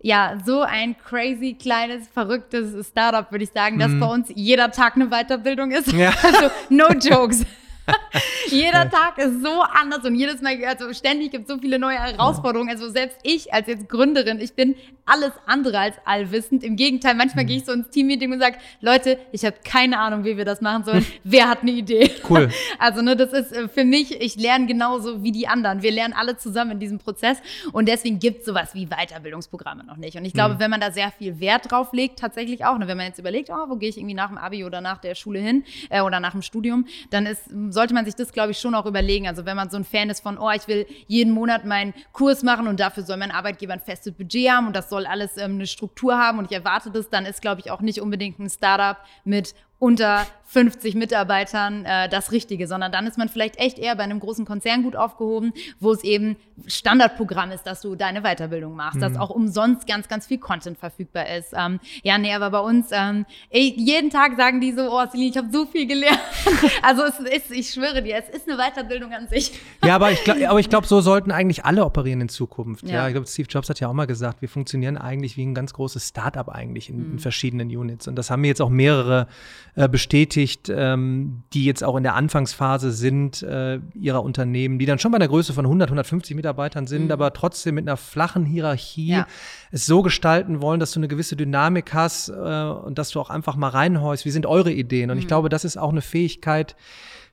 ja, 0.00 0.38
so 0.44 0.62
ein 0.62 0.96
crazy, 0.96 1.56
kleines, 1.60 2.06
verrücktes 2.08 2.88
Startup, 2.88 3.30
würde 3.32 3.44
ich 3.44 3.50
sagen, 3.50 3.78
dass 3.78 3.90
mhm. 3.90 4.00
bei 4.00 4.06
uns 4.06 4.30
jeder 4.34 4.70
Tag 4.70 4.94
eine 4.96 5.08
Weiterbildung 5.08 5.70
ist. 5.72 5.92
Ja. 5.92 6.12
Also, 6.22 6.50
no 6.68 6.88
jokes. 7.00 7.44
Jeder 8.50 8.90
Tag 8.90 9.18
ist 9.18 9.42
so 9.42 9.60
anders 9.62 10.04
und 10.04 10.14
jedes 10.14 10.40
Mal, 10.40 10.56
also 10.64 10.92
ständig 10.92 11.32
gibt 11.32 11.48
es 11.48 11.54
so 11.54 11.60
viele 11.60 11.78
neue 11.78 11.98
Herausforderungen. 11.98 12.70
Also 12.70 12.88
selbst 12.90 13.18
ich 13.22 13.52
als 13.52 13.66
jetzt 13.66 13.88
Gründerin, 13.88 14.40
ich 14.40 14.54
bin 14.54 14.74
alles 15.08 15.32
andere 15.46 15.78
als 15.78 15.96
allwissend. 16.04 16.62
Im 16.62 16.76
Gegenteil, 16.76 17.14
manchmal 17.14 17.44
mhm. 17.44 17.48
gehe 17.48 17.56
ich 17.58 17.64
so 17.64 17.72
ins 17.72 17.90
Teammeeting 17.90 18.32
und 18.32 18.40
sage, 18.40 18.58
Leute, 18.80 19.18
ich 19.32 19.44
habe 19.44 19.56
keine 19.64 19.98
Ahnung, 19.98 20.24
wie 20.24 20.36
wir 20.36 20.44
das 20.44 20.60
machen 20.60 20.84
sollen. 20.84 21.06
Wer 21.24 21.48
hat 21.48 21.62
eine 21.62 21.72
Idee? 21.72 22.10
Cool. 22.28 22.50
Also 22.78 23.02
ne, 23.02 23.16
das 23.16 23.32
ist 23.32 23.52
äh, 23.52 23.68
für 23.68 23.84
mich, 23.84 24.20
ich 24.20 24.36
lerne 24.36 24.66
genauso 24.66 25.22
wie 25.22 25.32
die 25.32 25.48
anderen. 25.48 25.82
Wir 25.82 25.90
lernen 25.90 26.14
alle 26.14 26.36
zusammen 26.36 26.72
in 26.72 26.78
diesem 26.78 26.98
Prozess 26.98 27.38
und 27.72 27.88
deswegen 27.88 28.18
gibt 28.18 28.40
es 28.40 28.46
sowas 28.46 28.74
wie 28.74 28.86
Weiterbildungsprogramme 28.86 29.84
noch 29.84 29.96
nicht. 29.96 30.16
Und 30.16 30.24
ich 30.24 30.32
glaube, 30.32 30.54
mhm. 30.54 30.60
wenn 30.60 30.70
man 30.70 30.80
da 30.80 30.92
sehr 30.92 31.10
viel 31.10 31.40
Wert 31.40 31.70
drauf 31.70 31.92
legt, 31.92 32.18
tatsächlich 32.18 32.64
auch, 32.64 32.78
ne, 32.78 32.86
wenn 32.86 32.96
man 32.96 33.06
jetzt 33.06 33.18
überlegt, 33.18 33.50
oh, 33.50 33.68
wo 33.68 33.76
gehe 33.76 33.88
ich 33.88 33.96
irgendwie 33.96 34.14
nach 34.14 34.28
dem 34.28 34.38
Abi 34.38 34.64
oder 34.64 34.80
nach 34.80 34.98
der 34.98 35.14
Schule 35.14 35.40
hin 35.40 35.64
äh, 35.88 36.02
oder 36.02 36.20
nach 36.20 36.32
dem 36.32 36.42
Studium, 36.42 36.86
dann 37.10 37.26
ist, 37.26 37.42
sollte 37.78 37.94
man 37.94 38.04
sich 38.04 38.16
das, 38.16 38.32
glaube 38.32 38.50
ich, 38.50 38.58
schon 38.58 38.74
auch 38.74 38.86
überlegen. 38.86 39.28
Also 39.28 39.46
wenn 39.46 39.56
man 39.56 39.70
so 39.70 39.76
ein 39.76 39.84
Fan 39.84 40.10
ist 40.10 40.18
von, 40.18 40.36
oh, 40.36 40.50
ich 40.50 40.66
will 40.66 40.84
jeden 41.06 41.32
Monat 41.32 41.64
meinen 41.64 41.94
Kurs 42.12 42.42
machen 42.42 42.66
und 42.66 42.80
dafür 42.80 43.04
soll 43.04 43.18
mein 43.18 43.30
Arbeitgeber 43.30 43.72
ein 43.72 43.78
festes 43.78 44.14
Budget 44.14 44.50
haben 44.50 44.66
und 44.66 44.74
das 44.74 44.90
soll 44.90 45.06
alles 45.06 45.36
ähm, 45.36 45.52
eine 45.52 45.66
Struktur 45.68 46.18
haben 46.18 46.40
und 46.40 46.46
ich 46.46 46.56
erwarte 46.56 46.90
das, 46.90 47.08
dann 47.08 47.24
ist, 47.24 47.40
glaube 47.40 47.60
ich, 47.60 47.70
auch 47.70 47.80
nicht 47.80 48.00
unbedingt 48.00 48.40
ein 48.40 48.50
Startup 48.50 48.96
mit 49.24 49.54
unter 49.78 50.26
50 50.48 50.94
Mitarbeitern 50.94 51.84
äh, 51.84 52.08
das 52.08 52.32
Richtige, 52.32 52.66
sondern 52.66 52.90
dann 52.90 53.06
ist 53.06 53.18
man 53.18 53.28
vielleicht 53.28 53.58
echt 53.58 53.78
eher 53.78 53.94
bei 53.96 54.02
einem 54.02 54.18
großen 54.18 54.46
Konzern 54.46 54.82
gut 54.82 54.96
aufgehoben, 54.96 55.52
wo 55.78 55.92
es 55.92 56.02
eben 56.02 56.36
Standardprogramm 56.66 57.50
ist, 57.50 57.64
dass 57.64 57.82
du 57.82 57.96
deine 57.96 58.22
Weiterbildung 58.22 58.74
machst, 58.74 58.96
mhm. 58.96 59.00
dass 59.00 59.16
auch 59.16 59.28
umsonst 59.28 59.86
ganz, 59.86 60.08
ganz 60.08 60.26
viel 60.26 60.38
Content 60.38 60.78
verfügbar 60.78 61.28
ist. 61.28 61.52
Ähm, 61.54 61.80
ja, 62.02 62.16
nee, 62.16 62.32
aber 62.32 62.50
bei 62.50 62.60
uns, 62.60 62.88
ähm, 62.92 63.26
ey, 63.50 63.74
jeden 63.76 64.08
Tag 64.08 64.38
sagen 64.38 64.62
die 64.62 64.72
so, 64.72 64.90
oh, 64.90 65.06
Celine, 65.10 65.30
ich 65.30 65.36
habe 65.36 65.48
so 65.52 65.66
viel 65.66 65.86
gelernt. 65.86 66.18
also 66.82 67.02
es 67.04 67.18
ist, 67.18 67.50
ich 67.50 67.70
schwöre 67.70 68.02
dir, 68.02 68.16
es 68.16 68.34
ist 68.34 68.48
eine 68.48 68.56
Weiterbildung 68.56 69.12
an 69.12 69.28
sich. 69.28 69.52
ja, 69.84 69.96
aber 69.96 70.10
ich 70.12 70.24
glaube, 70.24 70.62
glaub, 70.62 70.86
so 70.86 71.02
sollten 71.02 71.30
eigentlich 71.30 71.66
alle 71.66 71.84
operieren 71.84 72.22
in 72.22 72.30
Zukunft. 72.30 72.84
Ja, 72.84 72.94
ja 72.94 73.08
ich 73.08 73.12
glaube, 73.12 73.26
Steve 73.26 73.48
Jobs 73.50 73.68
hat 73.68 73.80
ja 73.80 73.88
auch 73.88 73.92
mal 73.92 74.06
gesagt, 74.06 74.40
wir 74.40 74.48
funktionieren 74.48 74.96
eigentlich 74.96 75.36
wie 75.36 75.44
ein 75.44 75.54
ganz 75.54 75.74
großes 75.74 76.08
Startup 76.08 76.48
eigentlich 76.48 76.88
in, 76.88 77.06
mhm. 77.06 77.12
in 77.12 77.18
verschiedenen 77.18 77.68
Units. 77.68 78.08
Und 78.08 78.16
das 78.16 78.30
haben 78.30 78.42
wir 78.42 78.48
jetzt 78.48 78.62
auch 78.62 78.70
mehrere 78.70 79.28
äh, 79.74 79.88
bestätigt, 79.88 80.37
ähm, 80.68 81.42
die 81.52 81.64
jetzt 81.64 81.82
auch 81.82 81.96
in 81.96 82.02
der 82.02 82.14
Anfangsphase 82.14 82.92
sind 82.92 83.42
äh, 83.42 83.80
ihrer 83.94 84.22
Unternehmen, 84.22 84.78
die 84.78 84.86
dann 84.86 84.98
schon 84.98 85.12
bei 85.12 85.16
einer 85.16 85.28
Größe 85.28 85.52
von 85.52 85.64
100, 85.64 85.88
150 85.88 86.36
Mitarbeitern 86.36 86.86
sind, 86.86 87.06
mhm. 87.06 87.10
aber 87.10 87.32
trotzdem 87.32 87.74
mit 87.74 87.88
einer 87.88 87.96
flachen 87.96 88.44
Hierarchie 88.44 89.08
ja. 89.08 89.26
es 89.70 89.86
so 89.86 90.02
gestalten 90.02 90.60
wollen, 90.60 90.80
dass 90.80 90.92
du 90.92 91.00
eine 91.00 91.08
gewisse 91.08 91.36
Dynamik 91.36 91.94
hast 91.94 92.28
äh, 92.28 92.32
und 92.32 92.98
dass 92.98 93.10
du 93.10 93.20
auch 93.20 93.30
einfach 93.30 93.56
mal 93.56 93.68
reinhäust, 93.68 94.24
wie 94.24 94.30
sind 94.30 94.46
eure 94.46 94.72
Ideen? 94.72 95.10
Und 95.10 95.16
mhm. 95.16 95.22
ich 95.22 95.28
glaube, 95.28 95.48
das 95.48 95.64
ist 95.64 95.76
auch 95.76 95.90
eine 95.90 96.02
Fähigkeit, 96.02 96.76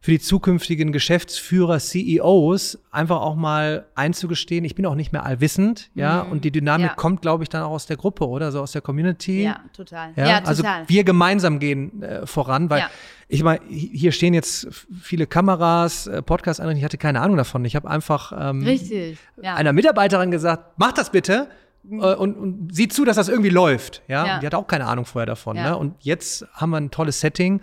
für 0.05 0.11
die 0.11 0.19
zukünftigen 0.19 0.91
Geschäftsführer, 0.91 1.79
CEOs, 1.79 2.77
einfach 2.91 3.21
auch 3.21 3.33
mal 3.33 3.87
einzugestehen, 3.95 4.63
ich 4.63 4.75
bin 4.75 4.85
auch 4.85 4.93
nicht 4.93 5.11
mehr 5.11 5.25
allwissend, 5.25 5.89
ja, 5.95 6.23
mhm. 6.23 6.31
und 6.31 6.43
die 6.45 6.51
Dynamik 6.51 6.89
ja. 6.89 6.93
kommt, 6.93 7.23
glaube 7.23 7.41
ich, 7.41 7.49
dann 7.49 7.63
auch 7.63 7.71
aus 7.71 7.87
der 7.87 7.97
Gruppe, 7.97 8.27
oder? 8.27 8.51
So 8.51 8.61
aus 8.61 8.71
der 8.71 8.83
Community. 8.83 9.45
Ja, 9.45 9.61
total. 9.75 10.11
Ja, 10.15 10.27
ja 10.27 10.43
also 10.43 10.61
total. 10.61 10.83
wir 10.87 11.03
gemeinsam 11.05 11.57
gehen 11.57 12.03
äh, 12.03 12.27
voran, 12.27 12.69
weil 12.69 12.81
ja. 12.81 12.89
ich 13.29 13.41
meine, 13.41 13.61
hier 13.67 14.11
stehen 14.11 14.35
jetzt 14.35 14.67
viele 15.01 15.25
Kameras, 15.25 16.05
äh, 16.05 16.21
Podcast 16.21 16.59
ich 16.59 16.83
hatte 16.83 16.99
keine 16.99 17.21
Ahnung 17.21 17.37
davon. 17.37 17.65
Ich 17.65 17.75
habe 17.75 17.89
einfach 17.89 18.31
ähm, 18.39 18.61
Richtig, 18.61 19.17
einer 19.41 19.73
Mitarbeiterin 19.73 20.29
gesagt, 20.29 20.73
mach 20.77 20.91
das 20.91 21.09
bitte. 21.09 21.47
Mhm. 21.81 21.99
Äh, 21.99 22.13
und, 22.13 22.37
und 22.37 22.75
sieht 22.75 22.93
zu, 22.93 23.05
dass 23.05 23.15
das 23.15 23.27
irgendwie 23.27 23.49
läuft. 23.49 24.03
Ja, 24.07 24.27
ja. 24.27 24.39
die 24.39 24.45
hatte 24.45 24.59
auch 24.59 24.67
keine 24.67 24.85
Ahnung 24.85 25.05
vorher 25.05 25.25
davon. 25.25 25.57
Ja. 25.57 25.71
Ne? 25.71 25.77
Und 25.77 25.95
jetzt 26.01 26.45
haben 26.53 26.69
wir 26.69 26.77
ein 26.77 26.91
tolles 26.91 27.21
Setting 27.21 27.59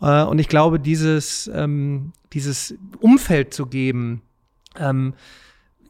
äh, 0.00 0.24
und 0.24 0.38
ich 0.38 0.48
glaube, 0.48 0.80
dieses, 0.80 1.50
ähm, 1.52 2.12
dieses 2.32 2.74
Umfeld 3.00 3.54
zu 3.54 3.66
geben, 3.66 4.22
ähm, 4.78 5.14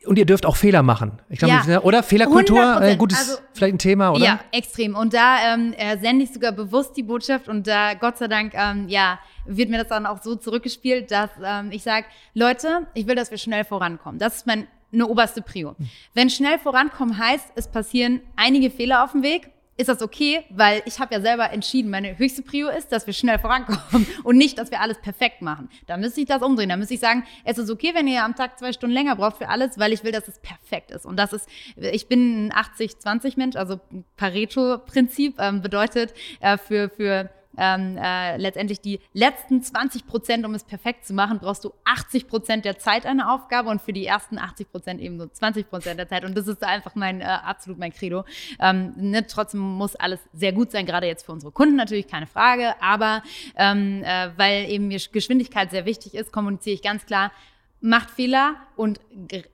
und 0.06 0.18
ihr 0.18 0.24
dürft 0.24 0.46
auch 0.46 0.56
Fehler 0.56 0.82
machen. 0.82 1.20
Ich 1.28 1.38
glaube, 1.38 1.60
ja, 1.68 1.82
oder 1.82 2.02
Fehlerkultur, 2.02 2.80
äh, 2.80 2.96
gutes, 2.96 3.18
also, 3.18 3.42
vielleicht 3.52 3.74
ein 3.74 3.78
Thema, 3.78 4.12
oder? 4.12 4.24
Ja, 4.24 4.40
extrem. 4.50 4.96
Und 4.96 5.12
da 5.12 5.54
ähm, 5.54 5.74
äh, 5.74 5.98
sende 5.98 6.24
ich 6.24 6.32
sogar 6.32 6.52
bewusst 6.52 6.96
die 6.96 7.02
Botschaft 7.02 7.48
und 7.48 7.66
da, 7.66 7.92
Gott 7.92 8.16
sei 8.16 8.26
Dank, 8.26 8.54
ähm, 8.54 8.88
ja, 8.88 9.18
wird 9.44 9.68
mir 9.68 9.76
das 9.76 9.88
dann 9.88 10.06
auch 10.06 10.22
so 10.22 10.36
zurückgespielt, 10.36 11.10
dass 11.10 11.28
ähm, 11.44 11.70
ich 11.70 11.82
sage, 11.82 12.06
Leute, 12.32 12.86
ich 12.94 13.06
will, 13.06 13.14
dass 13.14 13.30
wir 13.30 13.36
schnell 13.36 13.64
vorankommen. 13.64 14.18
Das 14.18 14.36
ist 14.36 14.46
mein 14.46 14.66
eine 14.92 15.06
oberste 15.06 15.42
Prio. 15.42 15.76
Hm. 15.76 15.88
Wenn 16.14 16.30
schnell 16.30 16.58
vorankommen 16.58 17.16
heißt, 17.16 17.52
es 17.54 17.68
passieren 17.68 18.20
einige 18.34 18.70
Fehler 18.70 19.04
auf 19.04 19.12
dem 19.12 19.22
Weg, 19.22 19.50
ist 19.80 19.88
das 19.88 20.02
okay, 20.02 20.44
weil 20.50 20.82
ich 20.84 21.00
habe 21.00 21.14
ja 21.14 21.20
selber 21.20 21.50
entschieden, 21.50 21.90
meine 21.90 22.18
höchste 22.18 22.42
Prio 22.42 22.68
ist, 22.68 22.92
dass 22.92 23.06
wir 23.06 23.14
schnell 23.14 23.38
vorankommen 23.38 24.06
und 24.24 24.36
nicht, 24.36 24.58
dass 24.58 24.70
wir 24.70 24.80
alles 24.80 24.98
perfekt 25.00 25.42
machen. 25.42 25.70
Da 25.86 25.96
müsste 25.96 26.20
ich 26.20 26.26
das 26.26 26.42
umdrehen. 26.42 26.68
Da 26.68 26.76
müsste 26.76 26.94
ich 26.94 27.00
sagen, 27.00 27.24
es 27.44 27.58
ist 27.58 27.70
okay, 27.70 27.92
wenn 27.94 28.06
ihr 28.06 28.22
am 28.22 28.36
Tag 28.36 28.58
zwei 28.58 28.72
Stunden 28.72 28.94
länger 28.94 29.16
braucht 29.16 29.38
für 29.38 29.48
alles, 29.48 29.78
weil 29.78 29.92
ich 29.92 30.04
will, 30.04 30.12
dass 30.12 30.28
es 30.28 30.38
perfekt 30.38 30.90
ist. 30.90 31.06
Und 31.06 31.16
das 31.16 31.32
ist, 31.32 31.48
ich 31.76 32.08
bin 32.08 32.48
ein 32.48 32.52
80-20 32.52 33.34
Mensch, 33.36 33.56
also 33.56 33.80
Pareto-Prinzip 34.16 35.36
ähm, 35.38 35.62
bedeutet 35.62 36.12
äh, 36.40 36.58
für, 36.58 36.90
für 36.90 37.30
ähm, 37.56 37.96
äh, 37.96 38.36
letztendlich 38.36 38.80
die 38.80 39.00
letzten 39.12 39.62
20 39.62 40.06
Prozent, 40.06 40.46
um 40.46 40.54
es 40.54 40.64
perfekt 40.64 41.06
zu 41.06 41.14
machen, 41.14 41.38
brauchst 41.40 41.64
du 41.64 41.72
80 41.84 42.28
Prozent 42.28 42.64
der 42.64 42.78
Zeit 42.78 43.06
eine 43.06 43.32
Aufgabe 43.32 43.68
und 43.70 43.82
für 43.82 43.92
die 43.92 44.06
ersten 44.06 44.38
80 44.38 44.70
Prozent 44.70 45.00
eben 45.00 45.16
nur 45.16 45.32
20 45.32 45.68
Prozent 45.68 45.98
der 45.98 46.08
Zeit. 46.08 46.24
Und 46.24 46.36
das 46.36 46.46
ist 46.46 46.62
einfach 46.62 46.94
mein 46.94 47.20
äh, 47.20 47.24
absolut 47.24 47.78
mein 47.78 47.92
Credo. 47.92 48.24
Ähm, 48.60 48.92
ne, 48.96 49.26
trotzdem 49.26 49.60
muss 49.60 49.96
alles 49.96 50.20
sehr 50.32 50.52
gut 50.52 50.70
sein, 50.70 50.86
gerade 50.86 51.06
jetzt 51.06 51.26
für 51.26 51.32
unsere 51.32 51.52
Kunden 51.52 51.76
natürlich 51.76 52.08
keine 52.08 52.26
Frage. 52.26 52.74
Aber 52.80 53.22
ähm, 53.56 54.02
äh, 54.04 54.30
weil 54.36 54.70
eben 54.70 54.88
mir 54.88 55.00
Geschwindigkeit 55.12 55.70
sehr 55.70 55.86
wichtig 55.86 56.14
ist, 56.14 56.32
kommuniziere 56.32 56.74
ich 56.74 56.82
ganz 56.82 57.06
klar, 57.06 57.32
macht 57.80 58.10
Fehler 58.10 58.56
und 58.76 59.00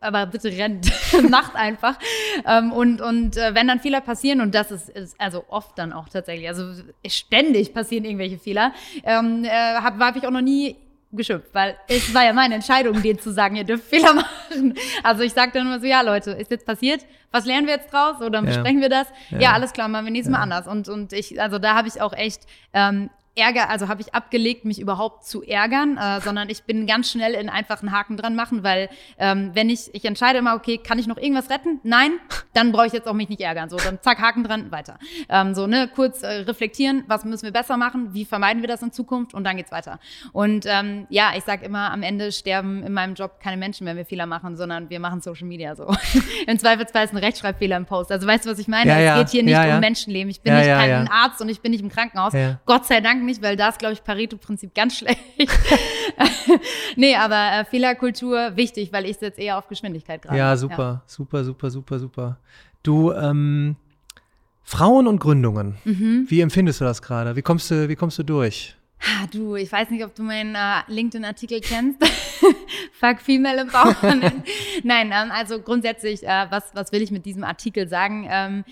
aber 0.01 0.27
bitte 0.27 0.49
rennt, 0.49 0.91
macht 1.31 1.55
einfach. 1.55 1.99
Ähm, 2.45 2.73
und 2.73 3.01
und 3.01 3.37
äh, 3.37 3.55
wenn 3.55 3.69
dann 3.69 3.81
Fehler 3.81 4.01
passieren, 4.01 4.41
und 4.41 4.55
das 4.55 4.71
ist, 4.71 4.89
ist, 4.89 5.21
also 5.21 5.45
oft 5.49 5.79
dann 5.79 5.93
auch 5.93 6.09
tatsächlich, 6.09 6.49
also 6.49 6.83
ständig 7.07 7.73
passieren 7.73 8.05
irgendwelche 8.05 8.39
Fehler, 8.39 8.73
ähm, 9.05 9.45
äh, 9.45 9.49
habe 9.49 10.05
hab 10.05 10.17
ich 10.17 10.27
auch 10.27 10.33
noch 10.33 10.41
nie 10.41 10.77
geschimpft, 11.13 11.49
weil 11.53 11.77
es 11.89 12.13
war 12.13 12.25
ja 12.25 12.33
meine 12.33 12.57
Entscheidung, 12.57 13.01
denen 13.01 13.19
zu 13.19 13.33
sagen, 13.33 13.57
ihr 13.57 13.65
dürft 13.65 13.85
Fehler 13.85 14.15
machen. 14.51 14.75
Also 15.03 15.23
ich 15.23 15.33
sage 15.33 15.53
dann 15.53 15.67
immer 15.67 15.81
so, 15.81 15.87
ja 15.87 16.03
Leute, 16.03 16.33
ist 16.33 16.51
jetzt 16.51 16.67
passiert, 16.67 17.07
was 17.31 17.47
lernen 17.47 17.67
wir 17.67 17.75
jetzt 17.75 17.93
draus 17.93 18.21
oder 18.21 18.43
besprechen 18.43 18.79
ja. 18.79 18.83
wir 18.83 18.89
das? 18.89 19.07
Ja. 19.31 19.39
ja. 19.39 19.53
alles 19.53 19.73
klar, 19.73 19.89
machen 19.89 20.07
wir 20.07 20.13
nächstes 20.13 20.33
ja. 20.33 20.39
Mal 20.39 20.43
anders. 20.43 20.67
Und, 20.67 20.89
und 20.89 21.13
ich, 21.13 21.41
also 21.41 21.59
da 21.59 21.75
habe 21.75 21.89
ich 21.89 22.01
auch 22.01 22.13
echt 22.13 22.43
ähm, 22.73 23.11
Ärger, 23.37 23.69
also 23.69 23.89
habe 23.89 24.01
ich 24.01 24.15
abgelegt, 24.15 24.65
mich 24.65 24.81
überhaupt 24.81 25.27
zu 25.27 25.43
ärgern, 25.43 25.99
äh, 25.99 26.21
sondern 26.23 26.49
ich 26.49 26.65
bin 26.65 26.87
ganz 26.87 27.11
schnell 27.11 27.35
in 27.35 27.51
einfach 27.51 27.83
einen 27.83 27.93
Haken 27.93 28.17
dran 28.17 28.35
machen, 28.35 28.63
weil 28.63 28.89
ähm, 29.19 29.51
wenn 29.53 29.69
ich, 29.69 29.95
ich 29.95 30.07
entscheide 30.07 30.39
immer, 30.39 30.55
okay, 30.55 30.79
kann 30.79 30.99
ich 30.99 31.07
noch 31.07 31.19
irgendwas 31.19 31.51
retten? 31.51 31.79
Nein, 31.83 32.13
dann 32.55 32.73
brauche 32.73 32.87
ich 32.87 32.95
jetzt 32.95 33.07
auch 33.07 33.13
mich 33.13 33.29
nicht 33.29 33.43
ärgern. 33.43 33.69
So, 33.69 33.77
dann 33.77 34.01
zack, 34.01 34.21
Haken 34.21 34.43
dran, 34.43 34.73
weiter. 34.73 34.99
Ähm, 35.29 35.55
so, 35.55 35.67
ne, 35.67 35.91
kurz 35.95 36.23
äh, 36.23 36.29
reflektieren, 36.29 37.05
was 37.09 37.27
müssen 37.27 37.45
wir 37.45 37.53
besser 37.53 37.77
machen, 37.77 38.15
wie 38.15 38.25
vermeiden 38.25 38.63
wir 38.63 38.69
das 38.69 38.81
in 38.81 38.91
Zukunft 38.91 39.35
und 39.35 39.45
dann 39.45 39.59
geht's 39.59 39.71
weiter. 39.71 40.01
Und 40.33 40.65
ähm, 40.67 41.07
ja, 41.11 41.33
ich 41.37 41.45
sage 41.45 41.67
immer, 41.67 41.91
am 41.93 42.03
Ende 42.03 42.33
sterben 42.33 42.83
in 42.85 42.95
meinem 42.95 43.15
Job 43.15 43.39
keine 43.43 43.59
Menschen, 43.59 43.87
wenn 43.87 43.99
wir 43.99 44.07
Fehler 44.07 44.27
machen, 44.27 44.57
sondern 44.57 44.89
wir 44.89 44.99
machen 44.99 45.21
Social 45.21 45.47
Media 45.47 45.77
so. 45.77 45.95
Im 46.47 46.59
Zweifelsfall 46.59 47.05
ist 47.05 47.13
ein 47.13 47.19
Rechtschreibfehler 47.19 47.77
im 47.77 47.85
Post. 47.85 48.11
Also 48.11 48.27
weißt 48.27 48.47
du, 48.47 48.51
was 48.51 48.59
ich 48.59 48.69
meine? 48.69 48.91
Ja, 48.91 49.13
es 49.13 49.19
geht 49.19 49.29
hier 49.31 49.43
nicht 49.43 49.53
ja, 49.53 49.75
um 49.75 49.81
Menschenleben. 49.81 50.31
Ich 50.31 50.41
bin 50.41 50.57
nicht 50.57 50.67
kein 50.67 51.09
Arzt 51.09 51.43
und 51.43 51.51
ich 51.51 51.61
bin 51.61 51.73
nicht 51.73 51.83
im 51.83 51.91
Krankenhaus. 51.91 52.33
Gott 52.65 52.87
sei 52.87 53.01
Dank 53.01 53.26
nicht, 53.27 53.43
weil 53.43 53.57
da 53.57 53.69
ist, 53.69 53.79
glaube 53.79 53.93
ich, 53.93 54.03
Pareto-Prinzip 54.03 54.75
ganz 54.75 54.99
schlecht. 54.99 55.21
nee, 56.97 57.15
aber 57.15 57.61
äh, 57.61 57.65
Fehlerkultur 57.65 58.57
wichtig, 58.57 58.93
weil 58.93 59.05
ich 59.07 59.19
setze 59.19 59.41
eher 59.41 59.59
auf 59.59 59.69
Geschwindigkeit 59.69 60.23
gerade. 60.23 60.39
Ja, 60.39 60.57
super, 60.57 60.83
ja. 60.83 61.03
super, 61.07 61.45
super, 61.45 61.71
super, 61.71 61.99
super. 61.99 62.39
Du, 62.83 63.13
ähm, 63.13 63.77
Frauen 64.63 65.07
und 65.07 65.21
Gründungen, 65.21 65.77
mhm. 65.85 66.27
wie 66.29 66.41
empfindest 66.41 66.81
du 66.81 66.85
das 66.85 67.03
gerade? 67.03 67.37
Wie 67.37 67.43
kommst 67.43 67.71
du, 67.71 67.89
wie 67.89 67.97
kommst 67.97 68.19
du 68.19 68.23
durch? 68.23 68.77
Ha, 69.01 69.27
du, 69.31 69.55
ich 69.57 69.71
weiß 69.71 69.91
nicht, 69.91 70.05
ob 70.05 70.15
du 70.15 70.23
meinen 70.23 70.55
äh, 70.55 70.83
LinkedIn-Artikel 70.89 71.61
kennst. 71.61 72.03
Fuck 72.93 73.21
Female 73.21 73.61
Empowerment. 73.61 74.45
Nein, 74.83 75.13
ähm, 75.13 75.31
also 75.31 75.61
grundsätzlich, 75.61 76.23
äh, 76.25 76.47
was, 76.51 76.75
was 76.75 76.93
will 76.93 77.03
ich 77.03 77.11
mit 77.11 77.27
diesem 77.27 77.45
Artikel 77.45 77.89
sagen? 77.89 78.27
Ähm, 78.29 78.65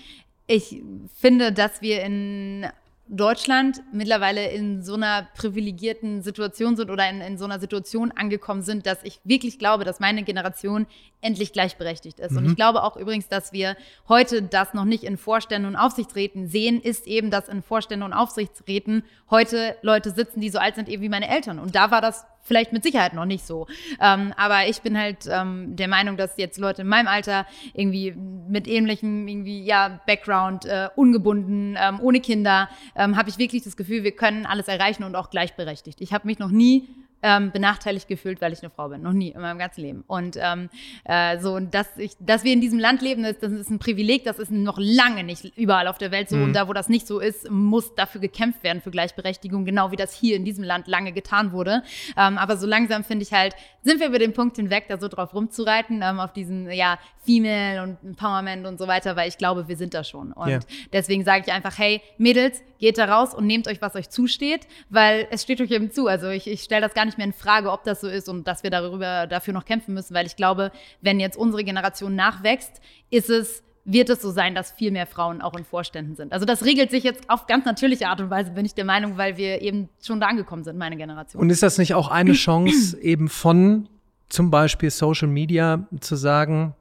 ich 0.47 0.81
finde, 1.15 1.51
dass 1.51 1.81
wir 1.81 2.03
in 2.03 2.67
Deutschland 3.07 3.83
mittlerweile 3.91 4.49
in 4.49 4.81
so 4.81 4.95
einer 4.95 5.27
privilegierten 5.35 6.23
Situation 6.23 6.75
sind 6.75 6.89
oder 6.89 7.07
in, 7.07 7.21
in, 7.21 7.37
so 7.37 7.45
einer 7.45 7.59
Situation 7.59 8.11
angekommen 8.11 8.63
sind, 8.63 8.87
dass 8.87 9.03
ich 9.03 9.19
wirklich 9.23 9.59
glaube, 9.59 9.83
dass 9.83 9.99
meine 9.99 10.23
Generation 10.23 10.87
endlich 11.21 11.53
gleichberechtigt 11.53 12.19
ist. 12.19 12.31
Mhm. 12.31 12.37
Und 12.37 12.45
ich 12.47 12.55
glaube 12.55 12.83
auch 12.83 12.97
übrigens, 12.97 13.27
dass 13.27 13.53
wir 13.53 13.77
heute 14.09 14.41
das 14.41 14.73
noch 14.73 14.85
nicht 14.85 15.03
in 15.03 15.17
Vorständen 15.17 15.67
und 15.67 15.75
Aufsichtsräten 15.75 16.47
sehen, 16.47 16.81
ist 16.81 17.05
eben, 17.05 17.29
dass 17.29 17.47
in 17.47 17.61
Vorständen 17.61 18.05
und 18.05 18.13
Aufsichtsräten 18.13 19.03
heute 19.29 19.75
Leute 19.83 20.09
sitzen, 20.09 20.41
die 20.41 20.49
so 20.49 20.57
alt 20.57 20.73
sind 20.73 20.89
eben 20.89 21.03
wie 21.03 21.09
meine 21.09 21.29
Eltern. 21.29 21.59
Und 21.59 21.75
da 21.75 21.91
war 21.91 22.01
das 22.01 22.25
vielleicht 22.45 22.71
mit 22.71 22.83
Sicherheit 22.83 23.13
noch 23.13 23.25
nicht 23.25 23.45
so. 23.45 23.67
Ähm, 23.99 24.33
aber 24.37 24.67
ich 24.69 24.81
bin 24.81 24.97
halt 24.97 25.27
ähm, 25.27 25.75
der 25.75 25.87
Meinung, 25.87 26.15
dass 26.15 26.37
jetzt 26.37 26.57
Leute 26.57 26.83
in 26.83 26.87
meinem 26.87 27.07
Alter 27.07 27.45
irgendwie 27.73 28.15
mit 28.47 28.67
ähnlichem 28.67 29.27
irgendwie 29.27 29.65
ja 29.65 29.99
Background, 30.05 30.65
äh, 30.65 30.89
ungebunden, 30.95 31.75
ähm, 31.77 31.99
ohne 31.99 32.21
Kinder, 32.21 32.69
ähm, 32.95 33.17
habe 33.17 33.29
ich 33.29 33.37
wirklich 33.37 33.63
das 33.63 33.75
Gefühl, 33.75 34.03
wir 34.03 34.15
können 34.15 34.45
alles 34.45 34.67
erreichen 34.67 35.03
und 35.03 35.15
auch 35.15 35.29
gleichberechtigt. 35.29 35.99
Ich 36.01 36.13
habe 36.13 36.27
mich 36.27 36.39
noch 36.39 36.51
nie 36.51 36.87
ähm, 37.25 37.51
benachteiligt 37.51 38.07
gefühlt, 38.07 38.39
weil 38.39 38.53
ich 38.53 38.61
eine 38.61 38.69
Frau 38.69 38.89
bin. 38.89 39.01
Noch 39.01 39.11
nie 39.11 39.29
in 39.29 39.41
meinem 39.41 39.57
ganzen 39.57 39.81
Leben. 39.81 40.03
Und 40.05 40.37
ähm, 40.39 40.69
äh, 41.05 41.39
so, 41.39 41.59
dass, 41.59 41.97
ich, 41.97 42.11
dass 42.19 42.43
wir 42.43 42.53
in 42.53 42.61
diesem 42.61 42.77
Land 42.77 43.01
leben, 43.01 43.23
das, 43.23 43.39
das, 43.39 43.51
ist 43.51 43.71
ein 43.71 43.79
Privileg, 43.79 44.25
das 44.25 44.37
ist 44.37 44.51
noch 44.51 44.77
lange 44.79 45.23
nicht 45.23 45.57
überall 45.57 45.87
auf 45.87 45.97
der 45.97 46.11
Welt 46.11 46.29
so. 46.29 46.35
Mhm. 46.35 46.43
Und 46.43 46.53
da, 46.53 46.67
wo 46.67 46.73
das 46.73 46.87
nicht 46.87 47.07
so 47.07 47.19
ist, 47.19 47.49
muss 47.49 47.95
dafür 47.95 48.21
gekämpft 48.21 48.61
werden 48.63 48.79
für 48.79 48.91
Gleichberechtigung, 48.91 49.65
genau 49.65 49.89
wie 49.89 49.95
das 49.95 50.13
hier 50.13 50.35
in 50.35 50.45
diesem 50.45 50.63
Land 50.63 50.87
lange 50.87 51.13
getan 51.13 51.51
wurde. 51.51 51.81
Ähm, 52.15 52.37
aber 52.37 52.57
so 52.57 52.67
langsam 52.67 53.03
finde 53.03 53.23
ich 53.23 53.33
halt, 53.33 53.55
sind 53.81 53.99
wir 53.99 54.07
über 54.07 54.19
den 54.19 54.33
Punkt 54.33 54.57
hinweg, 54.57 54.85
da 54.87 54.99
so 54.99 55.07
drauf 55.07 55.33
rumzureiten, 55.33 56.03
ähm, 56.03 56.19
auf 56.19 56.31
diesen, 56.31 56.69
ja, 56.69 56.99
Female 57.25 57.81
und 57.81 57.97
Empowerment 58.03 58.67
und 58.67 58.77
so 58.77 58.87
weiter, 58.87 59.15
weil 59.15 59.27
ich 59.27 59.39
glaube, 59.39 59.67
wir 59.67 59.77
sind 59.77 59.95
da 59.95 60.03
schon. 60.03 60.31
Und 60.31 60.47
yeah. 60.47 60.59
deswegen 60.93 61.25
sage 61.25 61.45
ich 61.47 61.51
einfach, 61.51 61.77
hey, 61.79 62.01
Mädels, 62.19 62.61
geht 62.79 62.97
da 62.97 63.05
raus 63.05 63.33
und 63.33 63.47
nehmt 63.47 63.67
euch, 63.67 63.81
was 63.81 63.95
euch 63.95 64.09
zusteht, 64.09 64.67
weil 64.89 65.27
es 65.31 65.43
steht 65.43 65.61
euch 65.61 65.71
eben 65.71 65.91
zu. 65.91 66.07
Also 66.07 66.29
ich, 66.29 66.47
ich 66.47 66.61
stelle 66.61 66.81
das 66.81 66.93
gar 66.93 67.05
nicht 67.05 67.14
mehr 67.17 67.27
in 67.27 67.33
Frage, 67.33 67.71
ob 67.71 67.83
das 67.83 68.01
so 68.01 68.07
ist 68.07 68.29
und 68.29 68.47
dass 68.47 68.63
wir 68.63 68.69
darüber 68.69 69.27
dafür 69.27 69.53
noch 69.53 69.65
kämpfen 69.65 69.93
müssen, 69.93 70.13
weil 70.13 70.25
ich 70.25 70.35
glaube, 70.35 70.71
wenn 71.01 71.19
jetzt 71.19 71.37
unsere 71.37 71.63
Generation 71.63 72.15
nachwächst, 72.15 72.81
ist 73.09 73.29
es 73.29 73.63
wird 73.85 74.09
es 74.09 74.21
so 74.21 74.31
sein, 74.31 74.55
dass 74.55 74.71
viel 74.71 74.91
mehr 74.91 75.05
Frauen 75.05 75.41
auch 75.41 75.55
in 75.55 75.63
Vorständen 75.63 76.15
sind. 76.15 76.33
Also 76.33 76.45
das 76.45 76.65
regelt 76.65 76.89
sich 76.89 77.03
jetzt 77.03 77.29
auf 77.29 77.45
ganz 77.45 77.65
natürliche 77.65 78.07
Art 78.07 78.19
und 78.19 78.31
Weise, 78.31 78.51
bin 78.51 78.65
ich 78.65 78.73
der 78.73 78.83
Meinung, 78.83 79.17
weil 79.17 79.37
wir 79.37 79.61
eben 79.61 79.89
schon 80.03 80.19
da 80.19 80.25
angekommen 80.25 80.63
sind, 80.63 80.77
meine 80.77 80.97
Generation. 80.97 81.39
Und 81.39 81.51
ist 81.51 81.61
das 81.61 81.77
nicht 81.77 81.93
auch 81.93 82.09
eine 82.09 82.33
Chance, 82.33 82.97
eben 83.01 83.29
von 83.29 83.87
zum 84.27 84.49
Beispiel 84.49 84.89
Social 84.89 85.27
Media 85.27 85.87
zu 85.99 86.15
sagen, 86.15 86.73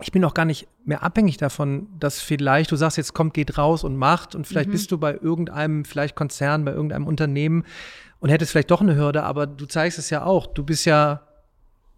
ich 0.00 0.12
bin 0.12 0.24
auch 0.24 0.34
gar 0.34 0.44
nicht 0.44 0.68
mehr 0.84 1.02
abhängig 1.02 1.36
davon, 1.36 1.88
dass 1.98 2.20
vielleicht, 2.20 2.70
du 2.70 2.76
sagst 2.76 2.96
jetzt, 2.96 3.12
kommt, 3.12 3.34
geht 3.34 3.58
raus 3.58 3.84
und 3.84 3.96
macht 3.96 4.34
und 4.34 4.46
vielleicht 4.46 4.68
mhm. 4.68 4.72
bist 4.72 4.90
du 4.92 4.98
bei 4.98 5.14
irgendeinem, 5.14 5.84
vielleicht 5.84 6.14
Konzern, 6.16 6.64
bei 6.64 6.72
irgendeinem 6.72 7.06
Unternehmen 7.06 7.64
und 8.22 8.30
hättest 8.30 8.52
vielleicht 8.52 8.70
doch 8.70 8.80
eine 8.80 8.94
Hürde, 8.94 9.24
aber 9.24 9.48
du 9.48 9.66
zeigst 9.66 9.98
es 9.98 10.08
ja 10.08 10.24
auch. 10.24 10.46
Du 10.46 10.62
bist 10.62 10.86
ja, 10.86 11.22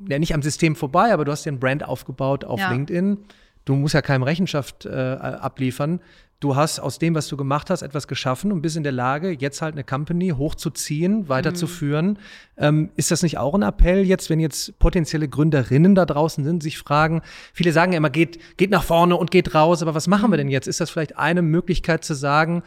ja 0.09 0.19
nicht 0.19 0.33
am 0.33 0.41
System 0.41 0.75
vorbei, 0.75 1.13
aber 1.13 1.27
du 1.27 1.31
hast 1.31 1.45
dir 1.45 1.53
ein 1.53 1.61
Brand 1.61 1.85
aufgebaut 1.85 2.47
auf 2.47 2.59
ja. 2.59 2.73
LinkedIn. 2.73 3.19
du 3.67 3.75
musst 3.75 3.93
ja 3.93 4.01
keinem 4.01 4.23
Rechenschaft 4.23 4.87
äh, 4.87 4.91
abliefern. 4.91 6.01
Du 6.41 6.57
hast 6.57 6.81
aus 6.81 6.99
dem, 6.99 7.15
was 7.15 7.29
du 7.29 7.37
gemacht 7.37 7.69
hast, 7.69 7.83
etwas 7.83 8.09
geschaffen 8.09 8.53
und 8.53 8.63
bist 8.63 8.75
in 8.75 8.83
der 8.83 8.93
Lage, 8.93 9.37
jetzt 9.39 9.61
halt 9.61 9.75
eine 9.75 9.85
Company 9.85 10.31
hochzuziehen, 10.31 11.29
weiterzuführen. 11.29 12.13
Mhm. 12.13 12.17
Ähm, 12.57 12.91
ist 12.97 13.11
das 13.11 13.23
nicht 13.23 13.37
auch 13.37 13.53
ein 13.55 13.63
Appell 13.63 14.03
jetzt, 14.03 14.31
wenn 14.31 14.41
jetzt 14.41 14.79
potenzielle 14.79 15.29
Gründerinnen 15.29 15.95
da 15.95 16.07
draußen 16.07 16.43
sind, 16.43 16.63
sich 16.63 16.79
fragen, 16.79 17.21
viele 17.53 17.73
sagen 17.73 17.93
ja 17.93 17.99
immer, 17.99 18.09
geht, 18.09 18.39
geht 18.57 18.71
nach 18.71 18.83
vorne 18.83 19.17
und 19.17 19.31
geht 19.31 19.55
raus, 19.55 19.83
aber 19.83 19.95
was 19.95 20.07
machen 20.07 20.31
wir 20.31 20.39
denn 20.39 20.49
jetzt? 20.49 20.69
Ist 20.69 20.81
das 20.81 20.89
vielleicht 20.89 21.19
eine 21.19 21.43
Möglichkeit 21.43 22.03
zu 22.03 22.15
sagen, 22.15 22.63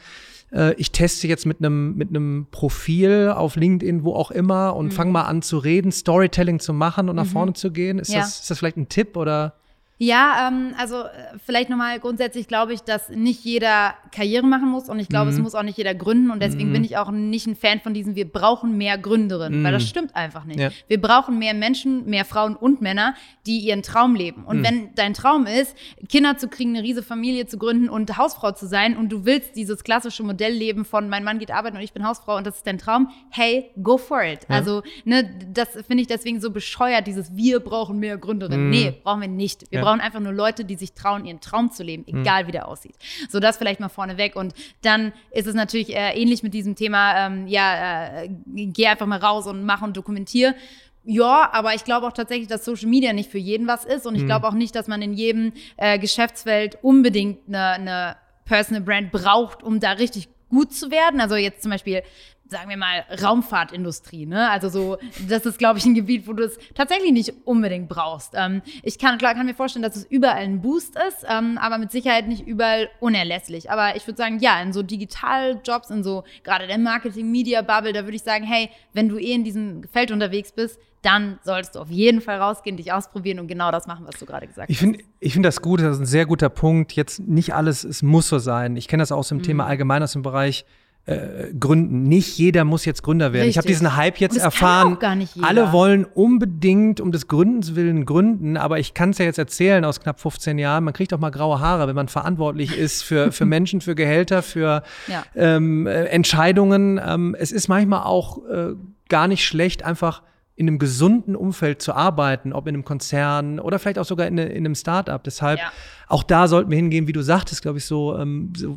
äh, 0.51 0.73
ich 0.75 0.91
teste 0.91 1.27
jetzt 1.27 1.45
mit 1.45 1.59
einem 1.59 1.95
mit 1.95 2.09
einem 2.09 2.47
Profil 2.51 3.33
auf 3.35 3.55
LinkedIn, 3.55 4.03
wo 4.03 4.13
auch 4.13 4.31
immer, 4.31 4.75
und 4.75 4.87
mhm. 4.87 4.91
fange 4.91 5.11
mal 5.11 5.23
an 5.23 5.41
zu 5.41 5.57
reden, 5.57 5.91
Storytelling 5.91 6.59
zu 6.59 6.73
machen 6.73 7.09
und 7.09 7.15
nach 7.15 7.25
mhm. 7.25 7.29
vorne 7.29 7.53
zu 7.53 7.71
gehen. 7.71 7.99
Ist, 7.99 8.13
ja. 8.13 8.19
das, 8.19 8.41
ist 8.41 8.49
das 8.49 8.59
vielleicht 8.59 8.77
ein 8.77 8.89
Tipp 8.89 9.17
oder? 9.17 9.55
Ja, 9.99 10.47
ähm, 10.47 10.75
also 10.77 11.01
äh, 11.01 11.07
vielleicht 11.43 11.69
nochmal 11.69 11.99
grundsätzlich 11.99 12.47
glaube 12.47 12.73
ich, 12.73 12.81
dass 12.81 13.09
nicht 13.09 13.43
jeder 13.43 13.95
Karriere 14.11 14.45
machen 14.45 14.69
muss 14.69 14.89
und 14.89 14.99
ich 14.99 15.09
glaube, 15.09 15.31
mhm. 15.31 15.37
es 15.37 15.41
muss 15.41 15.55
auch 15.55 15.63
nicht 15.63 15.77
jeder 15.77 15.95
gründen 15.95 16.29
und 16.29 16.41
deswegen 16.41 16.69
mhm. 16.69 16.73
bin 16.73 16.83
ich 16.83 16.97
auch 16.97 17.09
nicht 17.09 17.47
ein 17.47 17.55
Fan 17.55 17.79
von 17.79 17.95
diesem, 17.95 18.15
wir 18.15 18.31
brauchen 18.31 18.77
mehr 18.77 18.99
Gründerinnen, 18.99 19.61
mhm. 19.61 19.63
weil 19.63 19.71
das 19.71 19.83
mhm. 19.83 19.87
stimmt 19.87 20.15
einfach 20.15 20.45
nicht. 20.45 20.59
Ja. 20.59 20.69
Wir 20.87 21.01
brauchen 21.01 21.39
mehr 21.39 21.55
Menschen, 21.55 22.05
mehr 22.05 22.25
Frauen 22.25 22.55
und 22.55 22.79
Männer, 22.79 23.15
die 23.47 23.57
ihren 23.59 23.81
Traum 23.81 24.13
leben. 24.13 24.43
Und 24.43 24.59
mhm. 24.59 24.63
wenn 24.63 24.95
dein 24.95 25.15
Traum 25.15 25.47
ist, 25.47 25.75
Kinder 26.09 26.37
zu 26.37 26.47
kriegen, 26.47 26.75
eine 26.75 26.83
riesige 26.83 27.05
Familie 27.05 27.47
zu 27.47 27.57
gründen 27.57 27.89
und 27.89 28.17
Hausfrau 28.17 28.51
zu 28.51 28.67
sein 28.67 28.97
und 28.97 29.09
du 29.09 29.25
willst 29.25 29.55
dieses 29.55 29.83
klassische 29.83 30.21
Modell 30.21 30.53
leben 30.53 30.85
von 30.85 31.09
mein 31.09 31.23
Mann 31.23 31.39
geht 31.39 31.49
arbeiten 31.49 31.75
und 31.75 31.83
ich 31.83 31.93
bin 31.93 32.05
Hausfrau 32.05 32.37
und 32.37 32.45
das 32.45 32.57
ist 32.57 32.67
dein 32.67 32.77
Traum, 32.77 33.09
hey, 33.31 33.71
go 33.81 33.97
for 33.97 34.23
it. 34.23 34.41
Ja. 34.47 34.57
Also, 34.57 34.83
ne, 35.05 35.27
das 35.51 35.69
finde 35.87 36.01
ich 36.01 36.07
deswegen 36.07 36.39
so 36.39 36.51
bescheuert, 36.51 37.07
dieses 37.07 37.35
wir 37.35 37.59
brauchen 37.61 37.97
mehr 37.97 38.17
Gründerinnen. 38.17 38.65
Mhm. 38.65 38.69
Nee, 38.69 38.93
brauchen 39.03 39.21
wir 39.21 39.27
nicht. 39.27 39.71
Wir 39.71 39.79
ja 39.79 39.86
brauchen 39.87 40.01
einfach 40.01 40.19
nur 40.19 40.33
Leute, 40.33 40.65
die 40.65 40.75
sich 40.75 40.93
trauen, 40.93 41.25
ihren 41.25 41.39
Traum 41.39 41.71
zu 41.71 41.83
leben, 41.83 42.05
hm. 42.05 42.21
egal 42.21 42.43
mhm. 42.43 42.47
wie 42.47 42.51
der 42.51 42.67
aussieht. 42.67 42.95
So, 43.29 43.39
das 43.39 43.57
vielleicht 43.57 43.79
mal 43.79 43.89
vorneweg. 43.89 44.35
Und 44.35 44.53
dann 44.81 45.13
ist 45.31 45.47
es 45.47 45.55
natürlich 45.55 45.95
äh, 45.95 46.19
ähnlich 46.19 46.43
mit 46.43 46.53
diesem 46.53 46.75
Thema, 46.75 47.27
ähm, 47.27 47.47
ja, 47.47 48.23
äh, 48.23 48.29
geh 48.45 48.87
einfach 48.87 49.05
mal 49.05 49.19
raus 49.19 49.47
und 49.47 49.65
mach 49.65 49.81
und 49.81 49.95
dokumentier. 49.95 50.55
Ja, 51.03 51.49
aber 51.53 51.73
ich 51.73 51.85
glaube 51.85 52.05
auch 52.05 52.11
tatsächlich, 52.11 52.49
dass 52.49 52.65
Social 52.65 52.89
Media 52.89 53.13
nicht 53.13 53.31
für 53.31 53.37
jeden 53.37 53.65
was 53.67 53.85
ist. 53.85 54.05
Und 54.05 54.15
ich 54.15 54.23
mhm. 54.23 54.27
glaube 54.27 54.47
auch 54.47 54.53
nicht, 54.53 54.75
dass 54.75 54.87
man 54.87 55.01
in 55.01 55.13
jedem 55.13 55.53
äh, 55.77 55.97
Geschäftsfeld 55.99 56.77
unbedingt 56.81 57.39
eine, 57.47 57.67
eine 57.69 58.15
Personal 58.43 58.81
Brand 58.81 59.11
braucht, 59.11 59.63
um 59.63 59.79
da 59.79 59.91
richtig 59.91 60.27
gut 60.49 60.73
zu 60.73 60.91
werden. 60.91 61.21
Also 61.21 61.35
jetzt 61.35 61.61
zum 61.61 61.71
Beispiel 61.71 62.03
sagen 62.49 62.69
wir 62.69 62.77
mal, 62.77 63.05
Raumfahrtindustrie. 63.21 64.25
Ne? 64.25 64.49
Also 64.49 64.69
so, 64.69 64.97
das 65.27 65.45
ist, 65.45 65.57
glaube 65.57 65.79
ich, 65.79 65.85
ein 65.85 65.95
Gebiet, 65.95 66.27
wo 66.27 66.33
du 66.33 66.43
es 66.43 66.57
tatsächlich 66.75 67.11
nicht 67.11 67.33
unbedingt 67.45 67.89
brauchst. 67.89 68.33
Ähm, 68.35 68.61
ich 68.83 68.99
kann, 68.99 69.17
klar, 69.17 69.33
kann 69.33 69.45
mir 69.45 69.55
vorstellen, 69.55 69.83
dass 69.83 69.95
es 69.95 70.05
überall 70.05 70.37
ein 70.37 70.61
Boost 70.61 70.95
ist, 71.07 71.25
ähm, 71.29 71.57
aber 71.57 71.77
mit 71.77 71.91
Sicherheit 71.91 72.27
nicht 72.27 72.45
überall 72.45 72.89
unerlässlich. 72.99 73.71
Aber 73.71 73.95
ich 73.95 74.05
würde 74.07 74.17
sagen, 74.17 74.39
ja, 74.39 74.61
in 74.61 74.73
so 74.73 74.83
Digitaljobs, 74.83 75.89
in 75.89 76.03
so 76.03 76.23
gerade 76.43 76.67
der 76.67 76.77
Marketing-Media-Bubble, 76.77 77.93
da 77.93 78.03
würde 78.03 78.15
ich 78.15 78.23
sagen, 78.23 78.45
hey, 78.45 78.69
wenn 78.93 79.09
du 79.09 79.17
eh 79.17 79.33
in 79.33 79.43
diesem 79.43 79.83
Feld 79.91 80.11
unterwegs 80.11 80.51
bist, 80.51 80.79
dann 81.01 81.39
solltest 81.43 81.75
du 81.75 81.79
auf 81.79 81.89
jeden 81.89 82.21
Fall 82.21 82.37
rausgehen, 82.37 82.75
dich 82.75 82.91
ausprobieren 82.91 83.39
und 83.39 83.47
genau 83.47 83.71
das 83.71 83.87
machen, 83.87 84.05
was 84.05 84.19
du 84.19 84.25
gerade 84.25 84.47
gesagt 84.47 84.69
ich 84.69 84.79
find, 84.79 84.97
hast. 84.97 85.05
Ich 85.19 85.33
finde 85.33 85.47
das 85.47 85.61
gut, 85.61 85.79
das 85.79 85.95
ist 85.95 86.01
ein 86.01 86.05
sehr 86.05 86.25
guter 86.25 86.49
Punkt. 86.49 86.93
Jetzt 86.93 87.19
nicht 87.19 87.53
alles, 87.53 87.83
es 87.83 88.01
muss 88.01 88.27
so 88.27 88.39
sein. 88.39 88.75
Ich 88.75 88.87
kenne 88.87 89.01
das 89.01 89.11
auch 89.11 89.19
aus 89.19 89.29
dem 89.29 89.37
mhm. 89.37 89.43
Thema 89.43 89.65
allgemein 89.67 90.01
aus 90.03 90.13
dem 90.13 90.21
Bereich 90.21 90.65
äh, 91.07 91.53
gründen. 91.57 92.03
Nicht 92.03 92.37
jeder 92.37 92.65
muss 92.65 92.83
jetzt 92.83 93.01
Gründer 93.01 93.31
werden. 93.31 93.45
Richtig. 93.45 93.51
Ich 93.51 93.57
habe 93.57 93.67
diesen 93.67 93.95
Hype 93.95 94.19
jetzt 94.19 94.37
erfahren. 94.37 94.97
Alle 95.41 95.71
wollen 95.71 96.03
unbedingt 96.03 96.99
um 96.99 97.13
des 97.13 97.27
Gründens 97.27 97.75
willen 97.75 98.05
gründen, 98.05 98.57
aber 98.57 98.77
ich 98.79 98.93
kann 98.93 99.11
es 99.11 99.17
ja 99.17 99.25
jetzt 99.25 99.39
erzählen 99.39 99.85
aus 99.85 100.01
knapp 100.01 100.19
15 100.19 100.59
Jahren. 100.59 100.83
Man 100.83 100.93
kriegt 100.93 101.13
auch 101.13 101.19
mal 101.19 101.29
graue 101.29 101.61
Haare, 101.61 101.87
wenn 101.87 101.95
man 101.95 102.09
verantwortlich 102.09 102.77
ist 102.77 103.03
für, 103.03 103.31
für 103.31 103.45
Menschen, 103.57 103.79
für 103.79 103.95
Gehälter, 103.95 104.43
für 104.43 104.83
ja. 105.07 105.23
ähm, 105.33 105.87
äh, 105.87 106.03
Entscheidungen. 106.05 106.99
Ähm, 107.03 107.35
es 107.39 107.53
ist 107.53 107.69
manchmal 107.69 108.03
auch 108.03 108.45
äh, 108.45 108.73
gar 109.07 109.29
nicht 109.29 109.45
schlecht, 109.45 109.85
einfach 109.85 110.23
in 110.57 110.67
einem 110.67 110.79
gesunden 110.79 111.35
Umfeld 111.35 111.83
zu 111.83 111.93
arbeiten, 111.93 112.51
ob 112.51 112.67
in 112.67 112.73
einem 112.73 112.83
Konzern 112.83 113.59
oder 113.59 113.77
vielleicht 113.77 113.99
auch 113.99 114.05
sogar 114.05 114.25
in, 114.25 114.39
in 114.39 114.65
einem 114.65 114.73
Startup. 114.73 115.23
Deshalb, 115.23 115.59
ja. 115.59 115.71
auch 116.07 116.23
da 116.23 116.47
sollten 116.47 116.71
wir 116.71 116.77
hingehen, 116.77 117.07
wie 117.07 117.13
du 117.13 117.21
sagtest, 117.21 117.61
glaube 117.61 117.77
ich, 117.77 117.85
so, 117.85 118.17
ähm, 118.17 118.51
so 118.57 118.75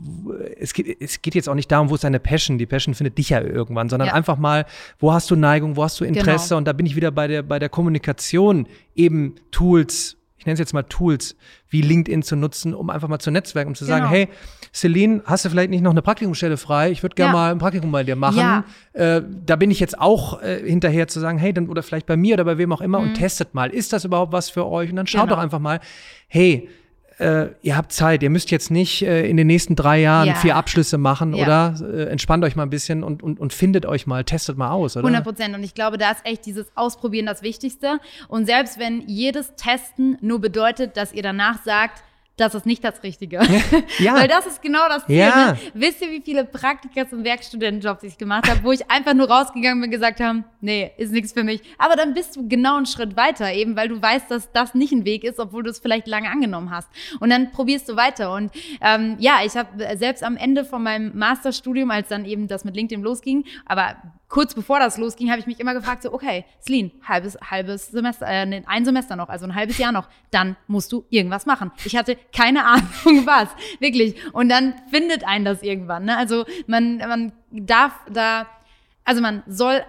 es, 0.58 0.74
geht, 0.74 1.00
es 1.00 1.22
geht 1.22 1.34
jetzt 1.34 1.48
auch 1.48 1.54
nicht 1.54 1.72
darum, 1.72 1.88
wo 1.88 1.94
ist 1.94 2.04
deine 2.04 2.20
Passion, 2.20 2.58
die 2.58 2.66
Passion 2.66 2.94
findet 2.94 3.16
dich 3.16 3.30
ja 3.30 3.40
irgendwann, 3.40 3.88
sondern 3.88 4.08
ja. 4.08 4.14
einfach 4.14 4.36
mal, 4.36 4.66
wo 4.98 5.10
hast 5.14 5.30
du 5.30 5.36
Neigung, 5.36 5.76
wo 5.76 5.82
hast 5.82 5.98
du 5.98 6.04
Interesse 6.04 6.50
genau. 6.50 6.58
und 6.58 6.66
da 6.66 6.74
bin 6.74 6.84
ich 6.84 6.96
wieder 6.96 7.10
bei 7.10 7.26
der, 7.26 7.42
bei 7.42 7.58
der 7.58 7.70
Kommunikation, 7.70 8.68
eben 8.94 9.36
Tools, 9.50 10.18
ich 10.40 10.46
nenne 10.46 10.54
es 10.54 10.58
jetzt 10.58 10.72
mal 10.72 10.84
Tools, 10.84 11.36
wie 11.68 11.82
LinkedIn 11.82 12.22
zu 12.22 12.34
nutzen, 12.34 12.72
um 12.74 12.88
einfach 12.88 13.08
mal 13.08 13.18
zu 13.18 13.30
netzwerken, 13.30 13.68
um 13.68 13.74
zu 13.74 13.84
genau. 13.84 13.98
sagen, 13.98 14.08
hey, 14.08 14.28
Celine, 14.72 15.20
hast 15.26 15.44
du 15.44 15.50
vielleicht 15.50 15.68
nicht 15.68 15.82
noch 15.82 15.90
eine 15.90 16.00
Praktikumsstelle 16.00 16.56
frei? 16.56 16.90
Ich 16.90 17.02
würde 17.02 17.14
gerne 17.14 17.34
ja. 17.34 17.38
mal 17.38 17.50
ein 17.52 17.58
Praktikum 17.58 17.92
bei 17.92 18.04
dir 18.04 18.16
machen. 18.16 18.38
Ja. 18.38 18.64
Äh, 18.94 19.22
da 19.44 19.56
bin 19.56 19.70
ich 19.70 19.80
jetzt 19.80 20.00
auch 20.00 20.40
äh, 20.40 20.66
hinterher 20.66 21.08
zu 21.08 21.20
sagen, 21.20 21.36
hey, 21.36 21.52
dann 21.52 21.68
oder 21.68 21.82
vielleicht 21.82 22.06
bei 22.06 22.16
mir 22.16 22.36
oder 22.36 22.46
bei 22.46 22.56
wem 22.56 22.72
auch 22.72 22.80
immer 22.80 23.00
mhm. 23.00 23.08
und 23.08 23.14
testet 23.16 23.52
mal, 23.52 23.68
ist 23.68 23.92
das 23.92 24.06
überhaupt 24.06 24.32
was 24.32 24.48
für 24.48 24.66
euch? 24.66 24.88
Und 24.88 24.96
dann 24.96 25.06
schaut 25.06 25.24
genau. 25.24 25.34
doch 25.34 25.42
einfach 25.42 25.58
mal, 25.58 25.78
hey, 26.26 26.70
äh, 27.20 27.50
ihr 27.60 27.76
habt 27.76 27.92
Zeit, 27.92 28.22
ihr 28.22 28.30
müsst 28.30 28.50
jetzt 28.50 28.70
nicht 28.70 29.02
äh, 29.02 29.28
in 29.28 29.36
den 29.36 29.46
nächsten 29.46 29.76
drei 29.76 30.00
Jahren 30.00 30.28
ja. 30.28 30.34
vier 30.34 30.56
Abschlüsse 30.56 30.96
machen, 30.96 31.34
ja. 31.34 31.44
oder? 31.44 31.74
Äh, 31.80 32.04
entspannt 32.04 32.42
euch 32.44 32.56
mal 32.56 32.62
ein 32.62 32.70
bisschen 32.70 33.02
und, 33.02 33.22
und, 33.22 33.38
und 33.38 33.52
findet 33.52 33.84
euch 33.84 34.06
mal, 34.06 34.24
testet 34.24 34.56
mal 34.56 34.70
aus, 34.70 34.96
oder? 34.96 35.06
100 35.06 35.24
Prozent. 35.24 35.54
Und 35.54 35.62
ich 35.62 35.74
glaube, 35.74 35.98
da 35.98 36.10
ist 36.10 36.24
echt 36.24 36.46
dieses 36.46 36.74
Ausprobieren 36.74 37.26
das 37.26 37.42
Wichtigste. 37.42 38.00
Und 38.28 38.46
selbst 38.46 38.78
wenn 38.78 39.02
jedes 39.06 39.54
Testen 39.56 40.16
nur 40.22 40.40
bedeutet, 40.40 40.96
dass 40.96 41.12
ihr 41.12 41.22
danach 41.22 41.62
sagt, 41.62 42.02
das 42.40 42.54
ist 42.54 42.66
nicht 42.66 42.82
das 42.82 43.02
Richtige. 43.02 43.40
Ja. 43.98 44.14
Weil 44.14 44.28
das 44.28 44.46
ist 44.46 44.62
genau 44.62 44.88
das 44.88 45.04
Ziel. 45.04 45.16
Ja. 45.16 45.52
Ne? 45.52 45.58
Wisst 45.74 46.00
ihr, 46.00 46.10
wie 46.10 46.20
viele 46.20 46.44
Praktikas 46.44 47.12
und 47.12 47.24
Werkstudentenjobs 47.24 48.02
ich 48.02 48.16
gemacht 48.16 48.48
habe, 48.48 48.62
wo 48.62 48.72
ich 48.72 48.90
einfach 48.90 49.14
nur 49.14 49.28
rausgegangen 49.28 49.80
bin 49.80 49.88
und 49.88 49.90
gesagt 49.90 50.20
habe, 50.20 50.44
nee, 50.60 50.90
ist 50.96 51.12
nichts 51.12 51.32
für 51.32 51.44
mich. 51.44 51.60
Aber 51.76 51.96
dann 51.96 52.14
bist 52.14 52.36
du 52.36 52.48
genau 52.48 52.76
einen 52.76 52.86
Schritt 52.86 53.16
weiter, 53.16 53.52
eben 53.52 53.76
weil 53.76 53.88
du 53.88 54.00
weißt, 54.00 54.30
dass 54.30 54.50
das 54.52 54.74
nicht 54.74 54.92
ein 54.92 55.04
Weg 55.04 55.24
ist, 55.24 55.38
obwohl 55.38 55.62
du 55.62 55.70
es 55.70 55.80
vielleicht 55.80 56.06
lange 56.06 56.30
angenommen 56.30 56.70
hast. 56.70 56.88
Und 57.20 57.30
dann 57.30 57.50
probierst 57.50 57.88
du 57.88 57.96
weiter. 57.96 58.32
Und 58.32 58.52
ähm, 58.80 59.16
ja, 59.18 59.40
ich 59.44 59.56
habe 59.56 59.96
selbst 59.96 60.22
am 60.22 60.36
Ende 60.36 60.64
von 60.64 60.82
meinem 60.82 61.16
Masterstudium, 61.16 61.90
als 61.90 62.08
dann 62.08 62.24
eben 62.24 62.48
das 62.48 62.64
mit 62.64 62.74
LinkedIn 62.74 63.02
losging, 63.02 63.44
aber 63.66 63.96
kurz 64.30 64.54
bevor 64.54 64.78
das 64.78 64.96
losging, 64.96 65.30
habe 65.30 65.40
ich 65.40 65.46
mich 65.46 65.60
immer 65.60 65.74
gefragt, 65.74 66.02
so, 66.02 66.14
okay, 66.14 66.46
Celine, 66.60 66.92
halbes, 67.06 67.36
halbes 67.50 67.88
Semester, 67.88 68.26
äh, 68.26 68.62
ein 68.64 68.84
Semester 68.84 69.16
noch, 69.16 69.28
also 69.28 69.44
ein 69.44 69.54
halbes 69.54 69.76
Jahr 69.76 69.92
noch, 69.92 70.08
dann 70.30 70.56
musst 70.68 70.92
du 70.92 71.04
irgendwas 71.10 71.44
machen. 71.44 71.72
Ich 71.84 71.96
hatte 71.96 72.16
keine 72.34 72.64
Ahnung 72.64 73.26
was, 73.26 73.48
wirklich. 73.80 74.14
Und 74.32 74.48
dann 74.48 74.74
findet 74.90 75.26
einen 75.26 75.44
das 75.44 75.62
irgendwann. 75.62 76.04
Ne? 76.04 76.16
Also 76.16 76.46
man, 76.66 76.98
man 76.98 77.32
darf 77.50 77.92
da, 78.08 78.46
also 79.04 79.20
man 79.20 79.42
soll 79.46 79.82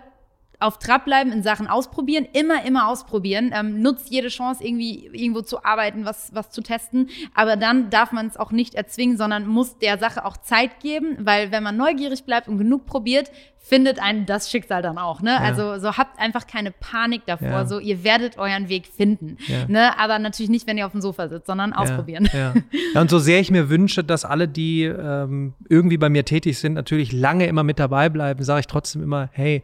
auf 0.62 0.78
Trab 0.78 1.06
bleiben, 1.06 1.32
in 1.32 1.42
Sachen 1.44 1.68
ausprobieren, 1.68 2.28
immer, 2.34 2.64
immer 2.66 2.88
ausprobieren. 2.88 3.52
Ähm, 3.54 3.82
nutzt 3.82 4.12
jede 4.12 4.28
Chance, 4.28 4.64
irgendwie 4.64 5.08
irgendwo 5.12 5.42
zu 5.42 5.66
arbeiten, 5.66 6.06
was, 6.06 6.34
was 6.34 6.52
zu 6.52 6.62
testen. 6.62 7.10
Aber 7.34 7.58
dann 7.58 7.90
darf 7.90 8.12
man 8.12 8.28
es 8.28 8.38
auch 8.38 8.52
nicht 8.52 8.76
erzwingen, 8.76 9.18
sondern 9.18 9.48
muss 9.48 9.80
der 9.80 9.98
Sache 9.98 10.24
auch 10.24 10.38
Zeit 10.38 10.80
geben, 10.80 11.18
weil 11.22 11.52
wenn 11.52 11.64
man 11.64 11.78
neugierig 11.78 12.24
bleibt 12.26 12.48
und 12.48 12.60
genug 12.60 12.86
probiert, 12.86 13.32
findet 13.63 14.02
einen 14.02 14.26
das 14.26 14.50
Schicksal 14.50 14.82
dann 14.82 14.97
auch. 14.97 15.21
Ne? 15.21 15.30
Ja. 15.30 15.38
Also 15.38 15.78
so 15.78 15.95
habt 15.95 16.19
einfach 16.19 16.47
keine 16.47 16.71
Panik 16.71 17.21
davor. 17.26 17.47
Ja. 17.47 17.65
So, 17.65 17.80
ihr 17.80 18.04
werdet 18.04 18.38
euren 18.38 18.67
Weg 18.69 18.88
finden. 18.88 19.38
Ja. 19.47 19.65
Ne? 19.67 19.97
Aber 20.00 20.19
natürlich 20.19 20.50
nicht, 20.50 20.67
wenn 20.67 20.78
ihr 20.78 20.86
auf 20.86 20.91
dem 20.91 21.02
Sofa 21.02 21.30
sitzt, 21.30 21.47
sondern 21.47 21.71
ausprobieren. 21.71 22.28
Ja, 22.41 22.54
und 23.02 23.10
so 23.10 23.19
sehr 23.19 23.39
ich 23.39 23.52
mir 23.52 23.69
wünsche, 23.69 24.04
dass 24.04 24.26
alle, 24.26 24.47
die 24.47 24.84
ähm, 24.84 25.54
irgendwie 25.69 25.97
bei 25.97 26.10
mir 26.10 26.26
tätig 26.26 26.58
sind, 26.58 26.74
natürlich 26.74 27.12
lange 27.12 27.45
immer 27.45 27.63
mit 27.63 27.78
dabei 27.78 28.10
bleiben, 28.10 28.43
sage 28.43 28.62
ich 28.62 28.67
trotzdem 28.67 29.04
immer, 29.04 29.30
hey, 29.34 29.62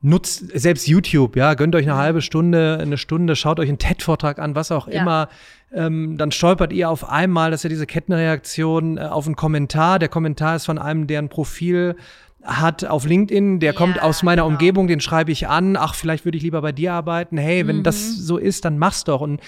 nutzt 0.00 0.44
selbst 0.58 0.86
YouTube, 0.86 1.36
ja, 1.36 1.54
gönnt 1.54 1.74
euch 1.74 1.84
eine 1.88 1.96
halbe 1.96 2.22
Stunde, 2.22 2.78
eine 2.80 2.96
Stunde, 2.96 3.36
schaut 3.36 3.58
euch 3.58 3.68
einen 3.68 3.78
TED-Vortrag 3.78 4.38
an, 4.38 4.54
was 4.54 4.70
auch 4.70 4.86
ja. 4.86 5.02
immer. 5.02 5.28
Ähm, 5.72 6.16
dann 6.16 6.30
stolpert 6.30 6.72
ihr 6.72 6.88
auf 6.88 7.08
einmal, 7.08 7.50
dass 7.50 7.64
ihr 7.64 7.70
diese 7.70 7.86
Kettenreaktion 7.86 8.96
äh, 8.96 9.02
auf 9.02 9.26
einen 9.26 9.36
Kommentar. 9.36 9.98
Der 9.98 10.08
Kommentar 10.08 10.56
ist 10.56 10.66
von 10.66 10.78
einem, 10.78 11.06
der 11.06 11.20
ein 11.20 11.28
Profil 11.28 11.96
hat 12.44 12.84
auf 12.84 13.06
LinkedIn, 13.06 13.60
der 13.60 13.72
ja, 13.72 13.78
kommt 13.78 14.00
aus 14.00 14.22
meiner 14.22 14.42
genau. 14.42 14.52
Umgebung, 14.52 14.86
den 14.86 15.00
schreibe 15.00 15.32
ich 15.32 15.48
an. 15.48 15.76
Ach, 15.76 15.94
vielleicht 15.94 16.24
würde 16.24 16.36
ich 16.36 16.44
lieber 16.44 16.62
bei 16.62 16.72
dir 16.72 16.92
arbeiten. 16.92 17.38
Hey, 17.38 17.66
wenn 17.66 17.78
mhm. 17.78 17.82
das 17.82 18.16
so 18.16 18.36
ist, 18.36 18.64
dann 18.64 18.78
mach's 18.78 19.04
doch. 19.04 19.20
Und 19.20 19.40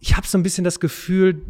ich 0.00 0.16
habe 0.16 0.26
so 0.26 0.36
ein 0.36 0.42
bisschen 0.42 0.64
das 0.64 0.80
Gefühl, 0.80 1.42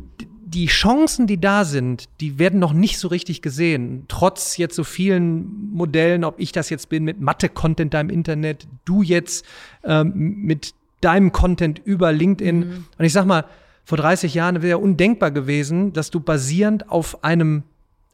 die 0.48 0.66
Chancen, 0.66 1.26
die 1.26 1.40
da 1.40 1.64
sind, 1.64 2.04
die 2.20 2.38
werden 2.38 2.60
noch 2.60 2.72
nicht 2.72 2.98
so 2.98 3.08
richtig 3.08 3.42
gesehen. 3.42 4.04
Trotz 4.06 4.56
jetzt 4.56 4.76
so 4.76 4.84
vielen 4.84 5.72
Modellen, 5.72 6.24
ob 6.24 6.38
ich 6.38 6.52
das 6.52 6.70
jetzt 6.70 6.88
bin 6.88 7.04
mit 7.04 7.20
Mathe-Content 7.20 7.92
da 7.92 8.00
im 8.00 8.10
Internet, 8.10 8.68
du 8.84 9.02
jetzt 9.02 9.44
ähm, 9.82 10.12
mit 10.14 10.72
deinem 11.00 11.32
Content 11.32 11.80
über 11.84 12.12
LinkedIn. 12.12 12.58
Mhm. 12.58 12.84
Und 12.96 13.04
ich 13.04 13.12
sag 13.12 13.26
mal, 13.26 13.44
vor 13.84 13.98
30 13.98 14.34
Jahren 14.34 14.62
wäre 14.62 14.70
ja 14.70 14.76
undenkbar 14.76 15.30
gewesen, 15.30 15.92
dass 15.92 16.10
du 16.10 16.20
basierend 16.20 16.90
auf 16.90 17.24
einem 17.24 17.64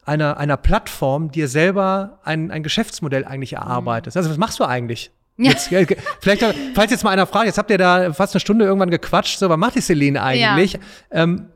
einer, 0.04 0.36
einer 0.36 0.56
Plattform 0.56 1.30
dir 1.30 1.48
selber 1.48 2.18
ein, 2.24 2.50
ein 2.50 2.62
Geschäftsmodell 2.62 3.24
eigentlich 3.24 3.54
erarbeitest. 3.54 4.16
Also 4.16 4.30
was 4.30 4.38
machst 4.38 4.58
du 4.58 4.64
eigentlich? 4.64 5.10
Ja. 5.36 5.50
Jetzt, 5.50 5.68
vielleicht, 6.20 6.44
falls 6.74 6.90
jetzt 6.90 7.04
mal 7.04 7.10
einer 7.10 7.26
fragt, 7.26 7.46
jetzt 7.46 7.58
habt 7.58 7.70
ihr 7.70 7.78
da 7.78 8.12
fast 8.12 8.34
eine 8.34 8.40
Stunde 8.40 8.64
irgendwann 8.64 8.90
gequatscht, 8.90 9.38
so, 9.38 9.48
was 9.48 9.56
macht 9.56 9.76
die 9.76 9.80
Celine 9.80 10.22
eigentlich? 10.22 10.74
Ja. 10.74 10.78
Ähm, 11.10 11.48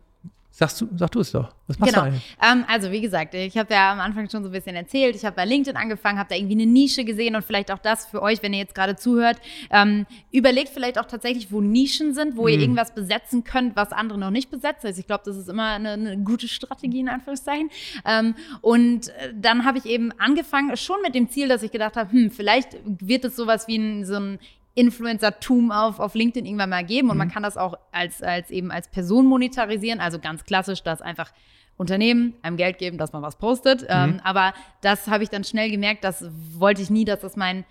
Sagst 0.59 0.81
du, 0.81 0.89
sag 0.97 1.11
du 1.11 1.21
es 1.21 1.33
doch. 1.33 1.53
Was 1.67 1.79
machst 1.79 1.93
genau. 1.93 2.07
du 2.07 2.13
eigentlich? 2.13 2.37
Ähm, 2.43 2.65
also 2.67 2.91
wie 2.91 3.03
gesagt, 3.03 3.35
ich 3.35 3.59
habe 3.59 3.75
ja 3.75 3.93
am 3.93 4.01
Anfang 4.01 4.31
schon 4.31 4.43
so 4.43 4.49
ein 4.49 4.53
bisschen 4.53 4.75
erzählt. 4.75 5.15
Ich 5.15 5.27
habe 5.27 5.37
bei 5.37 5.45
LinkedIn 5.45 5.77
angefangen, 5.77 6.19
habe 6.19 6.31
da 6.31 6.35
irgendwie 6.35 6.55
eine 6.55 6.65
Nische 6.65 7.05
gesehen 7.05 7.37
und 7.37 7.45
vielleicht 7.45 7.71
auch 7.71 7.79
das 7.79 8.07
für 8.07 8.23
euch, 8.23 8.43
wenn 8.43 8.55
ihr 8.55 8.61
jetzt 8.61 8.75
gerade 8.75 8.97
zuhört. 8.97 9.37
Ähm, 9.71 10.07
überlegt 10.33 10.71
vielleicht 10.71 10.99
auch 10.99 11.05
tatsächlich, 11.05 11.53
wo 11.53 11.61
Nischen 11.61 12.15
sind, 12.15 12.39
wo 12.39 12.45
mhm. 12.45 12.49
ihr 12.49 12.61
irgendwas 12.61 12.95
besetzen 12.95 13.45
könnt, 13.45 13.77
was 13.77 13.93
andere 13.93 14.19
noch 14.19 14.31
nicht 14.31 14.51
besetzen. 14.51 14.87
Also 14.87 14.99
ich 14.99 15.07
glaube, 15.07 15.25
das 15.27 15.37
ist 15.37 15.51
immer 15.51 15.73
eine, 15.73 15.91
eine, 15.91 16.17
gute 16.17 16.49
Strategie 16.49 17.01
in 17.01 17.11
Anführungszeichen. 17.11 17.69
Ähm, 18.07 18.35
und 18.63 19.09
äh, 19.09 19.35
dann 19.35 19.67
habe 19.67 19.77
ich 19.77 19.85
eben 19.85 20.11
angefangen, 20.13 20.75
schon 20.79 21.03
mit 21.03 21.15
dem 21.15 21.29
Ziel, 21.29 21.49
dass 21.49 21.63
ich 21.65 21.71
gedacht 21.71 21.97
habe, 21.97 22.11
hm, 22.11 22.31
vielleicht 22.31 22.79
wird 22.83 23.27
es 23.27 23.37
sowas 23.37 23.69
wie 23.69 23.77
ein, 23.77 24.07
so 24.07 24.15
ein 24.15 24.39
Influencer-Tum 24.77 25.73
auf, 25.73 25.99
auf 25.99 26.15
LinkedIn 26.15 26.47
irgendwann 26.47 26.71
mal 26.71 26.85
geben 26.85 27.09
und 27.11 27.17
mhm. 27.17 27.19
man 27.19 27.31
kann 27.31 27.43
das 27.43 27.57
auch 27.57 27.75
als, 27.91 28.23
als 28.23 28.51
eben 28.51 28.71
als 28.71 28.89
Person 28.89 29.27
monetarisieren, 29.27 30.01
also 30.01 30.21
ganz 30.21 30.45
klassisch, 30.45 30.83
dass 30.83 31.03
einfach 31.03 31.33
Unternehmen 31.79 32.35
einem 32.43 32.57
Geld 32.57 32.79
geben, 32.79 32.97
dass 32.97 33.13
man 33.13 33.23
was 33.23 33.37
postet. 33.37 33.83
Mhm. 33.83 33.89
Ähm, 33.89 34.21
aber 34.23 34.55
das 34.83 35.09
habe 35.09 35.25
ich 35.25 35.31
dann 35.31 35.45
schnell 35.45 35.71
gemerkt, 35.71 36.05
das 36.05 36.25
wollte 36.55 36.83
ich 36.83 36.91
nie, 36.91 37.05
dass 37.05 37.21
das 37.21 37.37
mein 37.37 37.65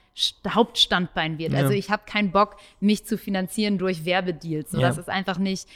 Hauptstandbein 0.48 1.38
wird. 1.38 1.54
Ja. 1.54 1.60
Also 1.60 1.74
ich 1.74 1.90
habe 1.90 2.04
keinen 2.06 2.32
Bock, 2.32 2.58
mich 2.80 3.06
zu 3.06 3.18
finanzieren 3.18 3.78
durch 3.78 4.06
Werbedeals. 4.06 4.72
So, 4.72 4.80
ja. 4.80 4.88
Das 4.88 4.98
ist 4.98 5.10
einfach 5.10 5.38
nicht, 5.38 5.68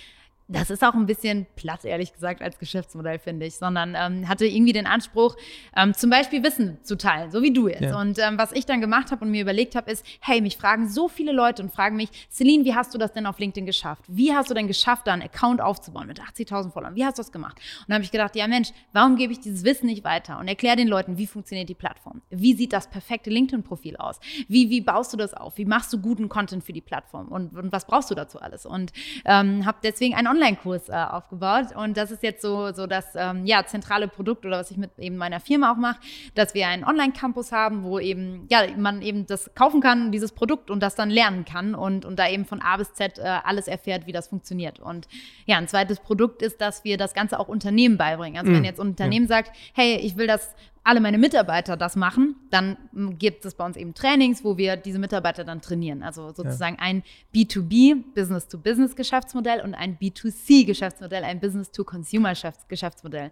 das 0.50 0.72
ist 0.72 0.84
auch 0.84 0.96
ein 0.96 1.06
bisschen 1.06 1.46
platt, 1.56 1.86
ehrlich 1.86 2.12
gesagt, 2.12 2.42
als 2.42 2.58
Geschäftsmodell, 2.58 3.20
finde 3.20 3.46
ich, 3.46 3.56
sondern 3.56 3.96
ähm, 3.96 4.28
hatte 4.28 4.48
irgendwie 4.48 4.74
den 4.74 4.88
Anspruch, 4.88 5.38
ähm, 5.78 5.94
zum 5.94 6.10
Beispiel 6.10 6.44
Wissen 6.44 6.80
zu 6.84 6.98
teilen, 6.98 7.30
so 7.30 7.44
wie 7.44 7.54
du 7.54 7.68
jetzt. 7.68 7.82
Ja. 7.82 8.02
Und 8.02 8.18
ähm, 8.18 8.38
was 8.40 8.52
ich 8.52 8.66
dann 8.66 8.82
gemacht 8.82 9.12
habe 9.12 9.24
und 9.24 9.32
mir 9.32 9.44
überlegt 9.44 9.76
habe, 9.76 9.92
ist, 9.92 10.04
hey, 10.22 10.42
mich 10.42 10.58
fragen 10.58 10.90
so 10.90 11.08
viele 11.08 11.34
Leute 11.34 11.62
und 11.62 11.72
fragen 11.72 11.96
mich, 11.96 12.10
Celine, 12.32 12.66
wie 12.66 12.74
hast 12.74 12.96
du 12.96 12.98
das 12.98 13.14
denn 13.14 13.28
auf 13.28 13.38
LinkedIn 13.38 13.68
geschafft? 13.68 14.04
Wie 14.08 14.34
hast 14.34 14.50
du 14.50 14.56
denn 14.56 14.68
geschafft, 14.68 15.06
da 15.06 15.14
einen 15.14 15.22
Account 15.22 15.62
aufzubauen 15.62 16.08
mit 16.08 16.20
80.000 16.20 16.72
Followern? 16.72 16.96
Wie 16.96 17.06
hast 17.06 17.20
du 17.20 17.22
das 17.22 17.32
gemacht? 17.32 17.58
Und 17.82 17.90
dann 17.90 17.96
habe 17.96 18.04
ich 18.04 18.12
gedacht, 18.12 18.36
ja 18.36 18.48
Mensch, 18.48 18.70
warum 18.92 19.18
gebe 19.18 19.32
ich 19.32 19.40
dieses 19.40 19.64
Wissen 19.64 19.86
nicht 19.86 20.04
weiter 20.04 20.40
und 20.40 20.48
erkläre 20.48 20.78
den 20.78 20.88
Leuten, 20.88 21.20
wie 21.20 21.28
funktioniert 21.28 21.70
die 21.70 21.76
Plattform? 21.76 22.24
Wie 22.32 22.56
sieht 22.56 22.74
das 22.74 22.90
perfekte 22.90 23.30
LinkedIn-Profil 23.30 23.98
aus? 23.98 24.20
Wie, 24.48 24.72
wie 24.72 24.82
baust 24.82 25.14
du 25.14 25.18
das 25.18 25.36
auf? 25.36 25.58
Wie 25.58 25.66
machst 25.66 25.94
du 25.94 26.00
guten 26.00 26.28
Content 26.28 26.64
für 26.64 26.74
die 26.74 26.82
Plattform? 26.82 27.28
Und, 27.28 27.56
und 27.56 27.72
was 27.72 27.86
brauchst 27.86 28.10
du 28.10 28.16
dazu 28.16 28.42
alles? 28.42 28.66
Und 28.66 28.94
ähm, 29.26 29.66
habe 29.68 29.78
deswegen 29.84 30.16
ein 30.16 30.26
Online-Kurs 30.40 30.90
äh, 30.90 30.94
aufgebaut. 30.94 31.76
Und 31.76 31.98
das 31.98 32.12
ist 32.12 32.24
jetzt 32.24 32.42
so, 32.42 32.72
so 32.72 32.88
das 32.88 33.06
ähm, 33.16 33.46
ja, 33.46 33.66
zentrale 33.66 34.08
Produkt 34.08 34.46
oder 34.46 34.58
was 34.58 34.72
ich 34.72 34.78
mit 34.78 34.92
eben 34.98 35.18
meiner 35.18 35.40
Firma 35.40 35.72
auch 35.72 35.78
mache, 35.78 36.00
dass 36.36 36.54
wir 36.54 36.68
einen 36.68 36.84
Online-Campus 36.84 37.52
haben, 37.52 37.84
wo 37.84 38.00
eben, 38.00 38.48
ja, 38.50 38.62
man 38.78 39.02
eben 39.02 39.26
das 39.26 39.54
kaufen 39.54 39.82
kann, 39.82 40.12
dieses 40.12 40.32
Produkt 40.32 40.72
und 40.72 40.82
das 40.82 40.96
dann 40.96 41.10
lernen 41.10 41.46
kann 41.46 41.76
und, 41.76 42.06
und 42.06 42.18
da 42.18 42.28
eben 42.30 42.46
von 42.46 42.62
A 42.62 42.78
bis 42.78 42.94
Z 42.94 43.20
äh, 43.20 43.24
alles 43.44 43.68
erfährt, 43.68 44.08
wie 44.08 44.12
das 44.12 44.28
funktioniert. 44.28 44.80
Und 44.80 45.08
ja, 45.46 45.58
ein 45.58 45.68
zweites 45.68 46.00
Produkt 46.00 46.42
ist, 46.42 46.62
dass 46.62 46.84
wir 46.84 46.98
das 46.98 47.14
Ganze 47.14 47.40
auch 47.40 47.48
Unternehmen 47.48 47.98
beibringen. 47.98 48.38
Also 48.38 48.52
mhm. 48.52 48.58
wenn 48.58 48.64
jetzt 48.64 48.80
ein 48.80 48.88
Unternehmen 48.88 49.26
ja. 49.26 49.36
sagt, 49.38 49.52
hey, 49.74 49.98
ich 49.98 50.18
will 50.18 50.28
das 50.28 50.56
alle 50.84 51.02
meine 51.02 51.18
Mitarbeiter 51.18 51.78
das 51.78 51.96
machen, 51.96 52.36
dann 52.50 52.78
gibt 53.18 53.46
es 53.46 53.56
bei 53.56 53.66
uns 53.66 53.78
eben 53.78 53.94
Trainings, 53.94 54.44
wo 54.44 54.58
wir 54.58 54.76
diese 54.78 55.00
Mitarbeiter 55.00 55.44
dann 55.44 55.62
trainieren. 55.62 56.04
Also 56.04 56.32
sozusagen 56.34 56.78
ja. 56.80 56.84
ein 56.84 57.04
B2B, 57.34 58.04
Business-to-Business-Geschäftsmodell 58.16 59.62
und 59.62 59.76
ein 59.76 59.98
B2C-Geschäftsmodell, 59.98 61.24
ein 61.24 61.40
Business-to-Consumer-Geschäftsmodell. 61.40 63.32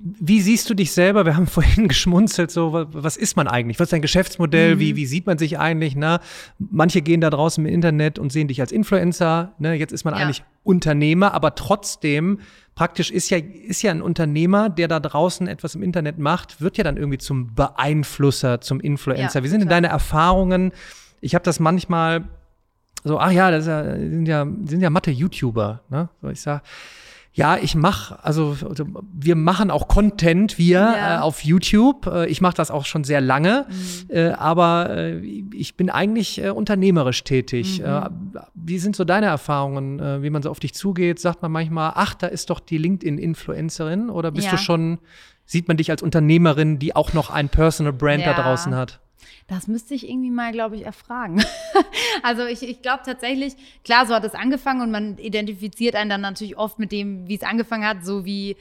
Wie 0.00 0.40
siehst 0.40 0.68
du 0.68 0.74
dich 0.74 0.92
selber? 0.92 1.24
Wir 1.24 1.36
haben 1.36 1.46
vorhin 1.48 1.88
geschmunzelt, 1.88 2.50
so, 2.50 2.72
was 2.72 3.16
ist 3.16 3.36
man 3.36 3.48
eigentlich? 3.48 3.80
Was 3.80 3.86
ist 3.86 3.92
dein 3.92 4.02
Geschäftsmodell? 4.02 4.76
Mhm. 4.76 4.80
Wie, 4.80 4.96
wie 4.96 5.06
sieht 5.06 5.26
man 5.26 5.38
sich 5.38 5.58
eigentlich? 5.58 5.96
Na, 5.96 6.20
manche 6.58 7.02
gehen 7.02 7.20
da 7.20 7.30
draußen 7.30 7.64
im 7.64 7.72
Internet 7.72 8.18
und 8.18 8.30
sehen 8.30 8.48
dich 8.48 8.60
als 8.60 8.72
Influencer. 8.72 9.54
Ne? 9.58 9.74
Jetzt 9.74 9.92
ist 9.92 10.04
man 10.04 10.14
ja. 10.14 10.20
eigentlich 10.20 10.44
Unternehmer, 10.62 11.34
aber 11.34 11.54
trotzdem 11.54 12.40
praktisch 12.74 13.10
ist 13.10 13.30
ja, 13.30 13.38
ist 13.38 13.82
ja 13.82 13.90
ein 13.90 14.02
Unternehmer, 14.02 14.68
der 14.68 14.88
da 14.88 15.00
draußen 15.00 15.46
etwas 15.46 15.74
im 15.74 15.82
Internet 15.82 16.18
macht, 16.18 16.60
wird 16.60 16.76
ja 16.76 16.84
dann 16.84 16.96
irgendwie 16.96 17.18
zum 17.18 17.54
Beeinflusser, 17.54 18.60
zum 18.60 18.80
Influencer. 18.80 19.40
Ja, 19.40 19.44
Wie 19.44 19.48
sind 19.48 19.60
denn 19.60 19.68
deine 19.68 19.88
Erfahrungen? 19.88 20.72
Ich 21.20 21.34
habe 21.34 21.44
das 21.44 21.60
manchmal 21.60 22.24
so, 23.04 23.18
ach 23.18 23.30
ja, 23.30 23.50
das 23.50 23.66
ja, 23.66 23.84
sind 23.84 24.26
ja, 24.26 24.46
sind 24.64 24.80
ja 24.80 24.90
Mathe-YouTuber. 24.90 25.82
Ne? 25.90 26.08
So, 26.22 26.28
ich 26.30 26.40
sag, 26.40 26.62
ja, 27.36 27.56
ich 27.56 27.74
mache, 27.74 28.24
also, 28.24 28.56
also 28.62 28.86
wir 29.12 29.34
machen 29.34 29.72
auch 29.72 29.88
Content, 29.88 30.56
wir 30.56 30.78
ja. 30.78 31.16
äh, 31.16 31.18
auf 31.18 31.44
YouTube. 31.44 32.06
Äh, 32.06 32.26
ich 32.26 32.40
mache 32.40 32.54
das 32.54 32.70
auch 32.70 32.84
schon 32.84 33.02
sehr 33.02 33.20
lange, 33.20 33.66
mhm. 33.68 34.14
äh, 34.14 34.28
aber 34.28 34.90
äh, 34.90 35.18
ich 35.18 35.76
bin 35.76 35.90
eigentlich 35.90 36.40
äh, 36.40 36.50
unternehmerisch 36.50 37.24
tätig. 37.24 37.82
Mhm. 37.84 38.34
Wie 38.54 38.78
sind 38.78 38.94
so 38.94 39.04
deine 39.04 39.26
Erfahrungen, 39.26 40.22
wie 40.22 40.30
man 40.30 40.42
so 40.42 40.50
auf 40.50 40.60
dich 40.60 40.74
zugeht? 40.74 41.18
Sagt 41.18 41.42
man 41.42 41.50
manchmal, 41.50 41.92
ach, 41.96 42.14
da 42.14 42.28
ist 42.28 42.50
doch 42.50 42.60
die 42.60 42.78
LinkedIn-Influencerin 42.78 44.10
oder 44.10 44.30
bist 44.30 44.46
ja. 44.46 44.52
du 44.52 44.58
schon, 44.58 44.98
sieht 45.44 45.66
man 45.66 45.76
dich 45.76 45.90
als 45.90 46.02
Unternehmerin, 46.02 46.78
die 46.78 46.94
auch 46.94 47.12
noch 47.12 47.30
ein 47.30 47.48
Personal 47.48 47.92
Brand 47.92 48.22
ja. 48.22 48.32
da 48.32 48.42
draußen 48.42 48.74
hat? 48.74 49.00
Das 49.46 49.66
müsste 49.68 49.94
ich 49.94 50.08
irgendwie 50.08 50.30
mal, 50.30 50.52
glaube 50.52 50.76
ich, 50.76 50.84
erfragen. 50.84 51.44
also 52.22 52.44
ich, 52.46 52.62
ich 52.62 52.82
glaube 52.82 53.02
tatsächlich, 53.04 53.54
klar, 53.84 54.06
so 54.06 54.14
hat 54.14 54.24
es 54.24 54.34
angefangen 54.34 54.82
und 54.82 54.90
man 54.90 55.18
identifiziert 55.18 55.94
einen 55.94 56.10
dann 56.10 56.20
natürlich 56.20 56.56
oft 56.56 56.78
mit 56.78 56.92
dem, 56.92 57.28
wie 57.28 57.36
es 57.36 57.42
angefangen 57.42 57.86
hat, 57.86 58.04
so 58.04 58.24
wie 58.24 58.56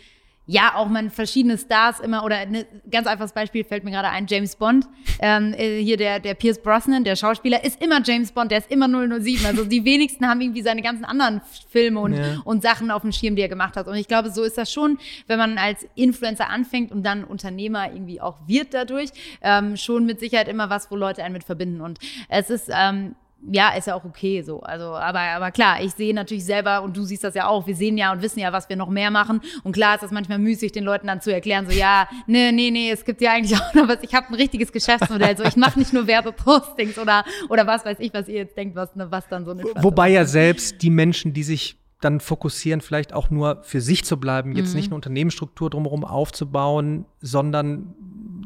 ja, 0.45 0.75
auch 0.75 0.89
man 0.89 1.09
verschiedene 1.09 1.57
Stars 1.57 2.01
immer, 2.01 2.25
oder 2.25 2.37
ein 2.37 2.65
ganz 2.91 3.07
einfaches 3.07 3.31
Beispiel 3.31 3.63
fällt 3.63 3.85
mir 3.85 3.91
gerade 3.91 4.09
ein, 4.09 4.27
James 4.27 4.57
Bond, 4.57 4.85
ähm, 5.19 5.53
äh, 5.53 5.81
hier 5.81 5.95
der, 5.95 6.19
der 6.19 6.33
Pierce 6.33 6.61
Brosnan, 6.61 7.05
der 7.05 7.15
Schauspieler, 7.15 7.63
ist 7.63 7.81
immer 7.81 8.01
James 8.03 8.31
Bond, 8.31 8.51
der 8.51 8.57
ist 8.57 8.69
immer 8.69 8.87
007. 8.87 9.45
Also 9.45 9.63
die 9.63 9.85
wenigsten 9.85 10.27
haben 10.27 10.41
irgendwie 10.41 10.61
seine 10.61 10.81
ganzen 10.81 11.05
anderen 11.05 11.41
Filme 11.69 11.99
und, 12.01 12.13
ja. 12.13 12.41
und 12.43 12.61
Sachen 12.61 12.91
auf 12.91 13.03
dem 13.03 13.13
Schirm, 13.13 13.37
die 13.37 13.41
er 13.41 13.47
gemacht 13.47 13.77
hat. 13.77 13.87
Und 13.87 13.95
ich 13.95 14.07
glaube, 14.07 14.31
so 14.31 14.43
ist 14.43 14.57
das 14.57 14.71
schon, 14.71 14.97
wenn 15.27 15.39
man 15.39 15.57
als 15.57 15.87
Influencer 15.95 16.49
anfängt 16.49 16.91
und 16.91 17.03
dann 17.03 17.23
Unternehmer 17.23 17.91
irgendwie 17.93 18.19
auch 18.19 18.37
wird 18.45 18.73
dadurch, 18.73 19.11
ähm, 19.41 19.77
schon 19.77 20.05
mit 20.05 20.19
Sicherheit 20.19 20.49
immer 20.49 20.69
was, 20.69 20.91
wo 20.91 20.97
Leute 20.97 21.23
einen 21.23 21.33
mit 21.33 21.45
verbinden. 21.45 21.79
Und 21.79 21.99
es 22.27 22.49
ist 22.49 22.69
ähm, 22.69 23.15
ja, 23.51 23.75
ist 23.75 23.87
ja 23.87 23.95
auch 23.95 24.05
okay 24.05 24.41
so. 24.41 24.61
Also, 24.61 24.95
aber, 24.95 25.19
aber 25.19 25.51
klar, 25.51 25.81
ich 25.81 25.91
sehe 25.93 26.13
natürlich 26.13 26.45
selber 26.45 26.81
und 26.81 26.95
du 26.95 27.03
siehst 27.03 27.23
das 27.23 27.35
ja 27.35 27.47
auch. 27.47 27.67
Wir 27.67 27.75
sehen 27.75 27.97
ja 27.97 28.11
und 28.11 28.21
wissen 28.21 28.39
ja, 28.39 28.53
was 28.53 28.69
wir 28.69 28.75
noch 28.75 28.89
mehr 28.89 29.11
machen. 29.11 29.41
Und 29.63 29.73
klar 29.73 29.95
ist 29.95 30.01
das 30.01 30.11
manchmal 30.11 30.39
müßig, 30.39 30.71
den 30.71 30.83
Leuten 30.83 31.07
dann 31.07 31.21
zu 31.21 31.33
erklären, 31.33 31.65
so 31.69 31.71
ja, 31.71 32.07
nee, 32.27 32.51
nee, 32.51 32.71
nee, 32.71 32.91
es 32.91 33.03
gibt 33.03 33.21
ja 33.21 33.33
eigentlich 33.33 33.59
auch 33.61 33.73
noch 33.73 33.87
was. 33.87 33.97
Ich 34.01 34.13
habe 34.13 34.27
ein 34.29 34.35
richtiges 34.35 34.71
Geschäftsmodell. 34.71 35.37
So, 35.37 35.43
ich 35.43 35.55
mache 35.55 35.77
nicht 35.77 35.93
nur 35.93 36.07
Werbepostings 36.07 36.97
oder, 36.97 37.25
oder 37.49 37.67
was 37.67 37.85
weiß 37.85 37.97
ich, 37.99 38.13
was 38.13 38.27
ihr 38.27 38.35
jetzt 38.35 38.57
denkt, 38.57 38.75
was, 38.75 38.95
ne, 38.95 39.07
was 39.09 39.27
dann 39.27 39.45
so 39.45 39.51
eine 39.51 39.63
Wobei 39.63 40.09
ja 40.09 40.25
selbst 40.25 40.81
die 40.81 40.89
Menschen, 40.89 41.33
die 41.33 41.43
sich 41.43 41.77
dann 42.03 42.19
fokussieren, 42.19 42.81
vielleicht 42.81 43.13
auch 43.13 43.29
nur 43.29 43.63
für 43.63 43.81
sich 43.81 44.03
zu 44.03 44.17
bleiben, 44.17 44.55
jetzt 44.55 44.71
mhm. 44.71 44.75
nicht 44.75 44.87
eine 44.87 44.95
Unternehmensstruktur 44.95 45.69
drumherum 45.69 46.03
aufzubauen, 46.03 47.05
sondern 47.21 47.93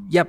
ja, 0.10 0.26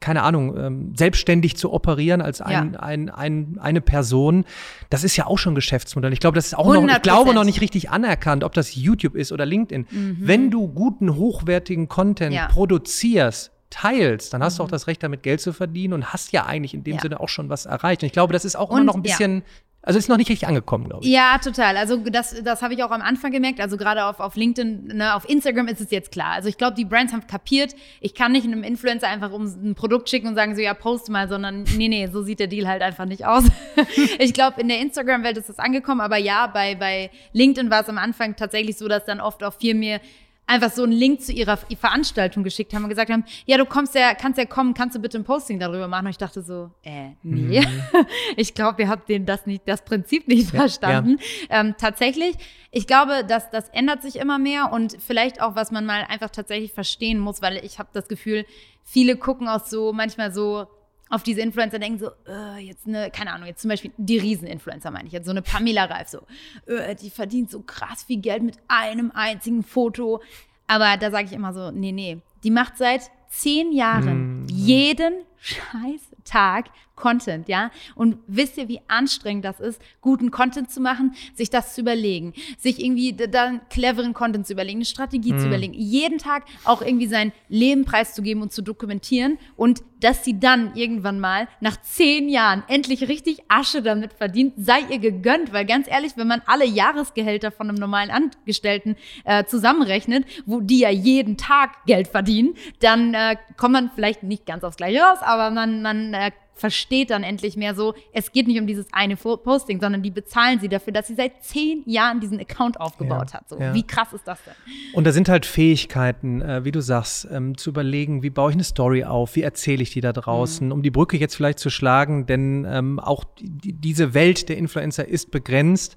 keine 0.00 0.22
Ahnung, 0.22 0.56
ähm, 0.56 0.92
selbstständig 0.96 1.56
zu 1.56 1.72
operieren 1.72 2.20
als 2.20 2.40
ein, 2.40 2.72
ja. 2.72 2.80
ein, 2.80 3.10
ein, 3.10 3.58
eine 3.60 3.80
Person, 3.80 4.44
das 4.90 5.04
ist 5.04 5.16
ja 5.16 5.26
auch 5.26 5.38
schon 5.38 5.54
Geschäftsmodell. 5.54 6.12
Ich 6.12 6.20
glaube, 6.20 6.36
das 6.36 6.46
ist 6.46 6.54
auch 6.56 6.66
100%. 6.66 6.80
noch, 6.80 6.96
ich 6.96 7.02
glaube, 7.02 7.34
noch 7.34 7.44
nicht 7.44 7.60
richtig 7.60 7.90
anerkannt, 7.90 8.44
ob 8.44 8.54
das 8.54 8.74
YouTube 8.74 9.14
ist 9.14 9.32
oder 9.32 9.46
LinkedIn. 9.46 9.86
Mhm. 9.90 10.16
Wenn 10.20 10.50
du 10.50 10.68
guten, 10.68 11.16
hochwertigen 11.16 11.88
Content 11.88 12.34
ja. 12.34 12.46
produzierst, 12.48 13.52
teilst, 13.70 14.32
dann 14.32 14.42
hast 14.42 14.54
mhm. 14.54 14.58
du 14.58 14.62
auch 14.64 14.70
das 14.70 14.86
Recht, 14.86 15.02
damit 15.02 15.22
Geld 15.22 15.40
zu 15.40 15.52
verdienen 15.52 15.94
und 15.94 16.12
hast 16.12 16.32
ja 16.32 16.46
eigentlich 16.46 16.74
in 16.74 16.84
dem 16.84 16.96
ja. 16.96 17.00
Sinne 17.00 17.20
auch 17.20 17.28
schon 17.28 17.48
was 17.48 17.66
erreicht. 17.66 18.02
Und 18.02 18.06
ich 18.06 18.12
glaube, 18.12 18.32
das 18.32 18.44
ist 18.44 18.56
auch 18.56 18.70
und, 18.70 18.78
immer 18.78 18.84
noch 18.84 18.94
ein 18.94 19.02
bisschen 19.02 19.42
also 19.82 19.98
ist 19.98 20.08
noch 20.08 20.16
nicht 20.16 20.28
richtig 20.28 20.48
angekommen, 20.48 20.88
glaube 20.88 21.04
ich. 21.04 21.10
Ja, 21.10 21.38
total. 21.38 21.76
Also 21.76 21.96
das, 21.98 22.42
das 22.42 22.62
habe 22.62 22.74
ich 22.74 22.82
auch 22.82 22.90
am 22.90 23.00
Anfang 23.00 23.30
gemerkt. 23.30 23.60
Also 23.60 23.76
gerade 23.76 24.04
auf, 24.04 24.18
auf 24.18 24.34
LinkedIn, 24.34 24.88
ne, 24.88 25.14
auf 25.14 25.28
Instagram 25.28 25.68
ist 25.68 25.80
es 25.80 25.90
jetzt 25.90 26.10
klar. 26.10 26.32
Also 26.32 26.48
ich 26.48 26.58
glaube, 26.58 26.74
die 26.74 26.84
Brands 26.84 27.12
haben 27.12 27.26
kapiert, 27.26 27.74
ich 28.00 28.14
kann 28.14 28.32
nicht 28.32 28.44
einem 28.44 28.64
Influencer 28.64 29.08
einfach 29.08 29.32
um 29.32 29.44
ein 29.44 29.74
Produkt 29.76 30.10
schicken 30.10 30.26
und 30.26 30.34
sagen 30.34 30.56
so, 30.56 30.60
ja, 30.60 30.74
post 30.74 31.08
mal, 31.10 31.28
sondern 31.28 31.62
nee, 31.76 31.88
nee, 31.88 32.08
so 32.08 32.22
sieht 32.22 32.40
der 32.40 32.48
Deal 32.48 32.66
halt 32.66 32.82
einfach 32.82 33.04
nicht 33.04 33.24
aus. 33.24 33.44
ich 34.18 34.34
glaube, 34.34 34.60
in 34.60 34.68
der 34.68 34.80
Instagram-Welt 34.80 35.38
ist 35.38 35.48
das 35.48 35.60
angekommen, 35.60 36.00
aber 36.00 36.16
ja, 36.16 36.48
bei, 36.48 36.74
bei 36.74 37.10
LinkedIn 37.32 37.70
war 37.70 37.82
es 37.82 37.88
am 37.88 37.98
Anfang 37.98 38.34
tatsächlich 38.34 38.76
so, 38.76 38.88
dass 38.88 39.04
dann 39.04 39.20
oft 39.20 39.44
auch 39.44 39.54
viel 39.54 39.74
mehr 39.74 40.00
einfach 40.48 40.72
so 40.72 40.82
einen 40.82 40.92
Link 40.92 41.20
zu 41.20 41.32
ihrer 41.32 41.56
Veranstaltung 41.56 42.42
geschickt 42.42 42.74
haben 42.74 42.82
und 42.82 42.88
gesagt 42.88 43.10
haben, 43.10 43.24
ja, 43.46 43.58
du 43.58 43.66
kommst 43.66 43.94
ja, 43.94 44.14
kannst 44.14 44.38
ja 44.38 44.46
kommen, 44.46 44.74
kannst 44.74 44.96
du 44.96 45.00
bitte 45.00 45.18
ein 45.18 45.24
Posting 45.24 45.60
darüber 45.60 45.86
machen? 45.86 46.06
Und 46.06 46.10
ich 46.10 46.18
dachte 46.18 46.42
so, 46.42 46.70
äh, 46.82 47.10
nee. 47.22 47.60
Mhm. 47.60 48.06
ich 48.36 48.54
glaube, 48.54 48.82
ihr 48.82 48.88
habt 48.88 49.08
den 49.08 49.26
das 49.26 49.46
nicht, 49.46 49.68
das 49.68 49.84
Prinzip 49.84 50.26
nicht 50.26 50.52
ja, 50.52 50.60
verstanden. 50.60 51.18
Ja. 51.50 51.60
Ähm, 51.60 51.74
tatsächlich, 51.78 52.34
ich 52.70 52.86
glaube, 52.86 53.24
dass 53.24 53.50
das 53.50 53.68
ändert 53.68 54.02
sich 54.02 54.16
immer 54.16 54.38
mehr 54.38 54.72
und 54.72 54.96
vielleicht 55.06 55.42
auch, 55.42 55.54
was 55.54 55.70
man 55.70 55.84
mal 55.84 56.04
einfach 56.08 56.30
tatsächlich 56.30 56.72
verstehen 56.72 57.18
muss, 57.18 57.42
weil 57.42 57.58
ich 57.64 57.78
habe 57.78 57.90
das 57.92 58.08
Gefühl, 58.08 58.46
viele 58.82 59.16
gucken 59.16 59.48
auch 59.48 59.64
so 59.64 59.92
manchmal 59.92 60.32
so 60.32 60.66
auf 61.10 61.22
diese 61.22 61.40
Influencer 61.40 61.78
denken 61.78 61.98
so, 61.98 62.10
äh, 62.26 62.58
jetzt 62.58 62.86
eine, 62.86 63.10
keine 63.10 63.32
Ahnung, 63.32 63.46
jetzt 63.46 63.62
zum 63.62 63.70
Beispiel 63.70 63.92
die 63.96 64.18
Rieseninfluencer 64.18 64.90
meine 64.90 65.06
ich, 65.06 65.12
jetzt 65.12 65.26
so 65.26 65.30
eine 65.30 65.42
Pamela 65.42 65.84
Reif 65.84 66.08
so, 66.08 66.22
äh, 66.66 66.94
die 66.94 67.10
verdient 67.10 67.50
so 67.50 67.60
krass 67.60 68.04
viel 68.04 68.20
Geld 68.20 68.42
mit 68.42 68.56
einem 68.68 69.10
einzigen 69.12 69.62
Foto. 69.62 70.22
Aber 70.66 70.96
da 70.98 71.10
sage 71.10 71.26
ich 71.26 71.32
immer 71.32 71.52
so, 71.52 71.70
nee, 71.70 71.92
nee, 71.92 72.18
die 72.44 72.50
macht 72.50 72.76
seit 72.76 73.10
zehn 73.28 73.72
Jahren 73.72 74.42
mm. 74.42 74.46
jeden 74.48 75.14
scheiß 75.38 76.00
Tag 76.24 76.66
Content, 76.98 77.48
ja. 77.48 77.70
Und 77.94 78.18
wisst 78.26 78.58
ihr, 78.58 78.68
wie 78.68 78.80
anstrengend 78.88 79.44
das 79.44 79.60
ist, 79.60 79.80
guten 80.00 80.30
Content 80.30 80.70
zu 80.70 80.80
machen, 80.80 81.14
sich 81.34 81.48
das 81.48 81.74
zu 81.74 81.80
überlegen, 81.80 82.34
sich 82.58 82.84
irgendwie 82.84 83.12
dann 83.12 83.60
cleveren 83.70 84.12
Content 84.12 84.46
zu 84.46 84.52
überlegen, 84.52 84.78
eine 84.78 84.84
Strategie 84.84 85.32
mhm. 85.32 85.38
zu 85.38 85.46
überlegen, 85.46 85.74
jeden 85.74 86.18
Tag 86.18 86.44
auch 86.64 86.82
irgendwie 86.82 87.06
sein 87.06 87.32
Leben 87.48 87.84
preiszugeben 87.84 88.42
und 88.42 88.52
zu 88.52 88.62
dokumentieren 88.62 89.38
und 89.56 89.82
dass 90.00 90.24
sie 90.24 90.38
dann 90.38 90.74
irgendwann 90.74 91.20
mal 91.20 91.48
nach 91.60 91.80
zehn 91.80 92.28
Jahren 92.28 92.62
endlich 92.68 93.08
richtig 93.08 93.38
Asche 93.48 93.82
damit 93.82 94.12
verdient, 94.12 94.54
sei 94.56 94.80
ihr 94.90 94.98
gegönnt, 94.98 95.52
weil 95.52 95.64
ganz 95.64 95.88
ehrlich, 95.88 96.12
wenn 96.16 96.28
man 96.28 96.42
alle 96.46 96.64
Jahresgehälter 96.64 97.50
von 97.50 97.68
einem 97.68 97.78
normalen 97.78 98.10
Angestellten 98.10 98.96
äh, 99.24 99.44
zusammenrechnet, 99.44 100.24
wo 100.46 100.60
die 100.60 100.80
ja 100.80 100.90
jeden 100.90 101.36
Tag 101.36 101.84
Geld 101.86 102.08
verdienen, 102.08 102.54
dann 102.80 103.14
äh, 103.14 103.36
kommt 103.56 103.72
man 103.72 103.90
vielleicht 103.94 104.22
nicht 104.22 104.46
ganz 104.46 104.64
aufs 104.64 104.76
Gleiche 104.76 105.00
raus, 105.00 105.18
aber 105.20 105.50
man, 105.50 105.82
man 105.82 106.14
äh, 106.14 106.30
versteht 106.58 107.10
dann 107.10 107.22
endlich 107.22 107.56
mehr 107.56 107.74
so, 107.74 107.94
es 108.12 108.32
geht 108.32 108.46
nicht 108.46 108.60
um 108.60 108.66
dieses 108.66 108.86
eine 108.92 109.16
Posting, 109.16 109.80
sondern 109.80 110.02
die 110.02 110.10
bezahlen 110.10 110.60
sie 110.60 110.68
dafür, 110.68 110.92
dass 110.92 111.06
sie 111.06 111.14
seit 111.14 111.42
zehn 111.42 111.82
Jahren 111.86 112.20
diesen 112.20 112.40
Account 112.40 112.80
aufgebaut 112.80 113.28
ja, 113.30 113.34
hat. 113.34 113.48
So, 113.48 113.58
ja. 113.58 113.74
Wie 113.74 113.82
krass 113.82 114.12
ist 114.12 114.26
das 114.26 114.38
denn? 114.44 114.54
Und 114.92 115.06
da 115.06 115.12
sind 115.12 115.28
halt 115.28 115.46
Fähigkeiten, 115.46 116.42
äh, 116.42 116.64
wie 116.64 116.72
du 116.72 116.80
sagst, 116.80 117.28
ähm, 117.30 117.56
zu 117.56 117.70
überlegen, 117.70 118.22
wie 118.22 118.30
baue 118.30 118.50
ich 118.50 118.56
eine 118.56 118.64
Story 118.64 119.04
auf, 119.04 119.36
wie 119.36 119.42
erzähle 119.42 119.82
ich 119.82 119.90
die 119.90 120.00
da 120.00 120.12
draußen, 120.12 120.66
mhm. 120.66 120.72
um 120.72 120.82
die 120.82 120.90
Brücke 120.90 121.16
jetzt 121.16 121.36
vielleicht 121.36 121.58
zu 121.58 121.70
schlagen, 121.70 122.26
denn 122.26 122.66
ähm, 122.68 122.98
auch 122.98 123.24
die, 123.40 123.72
diese 123.72 124.14
Welt 124.14 124.48
der 124.48 124.56
Influencer 124.56 125.06
ist 125.06 125.30
begrenst. 125.30 125.96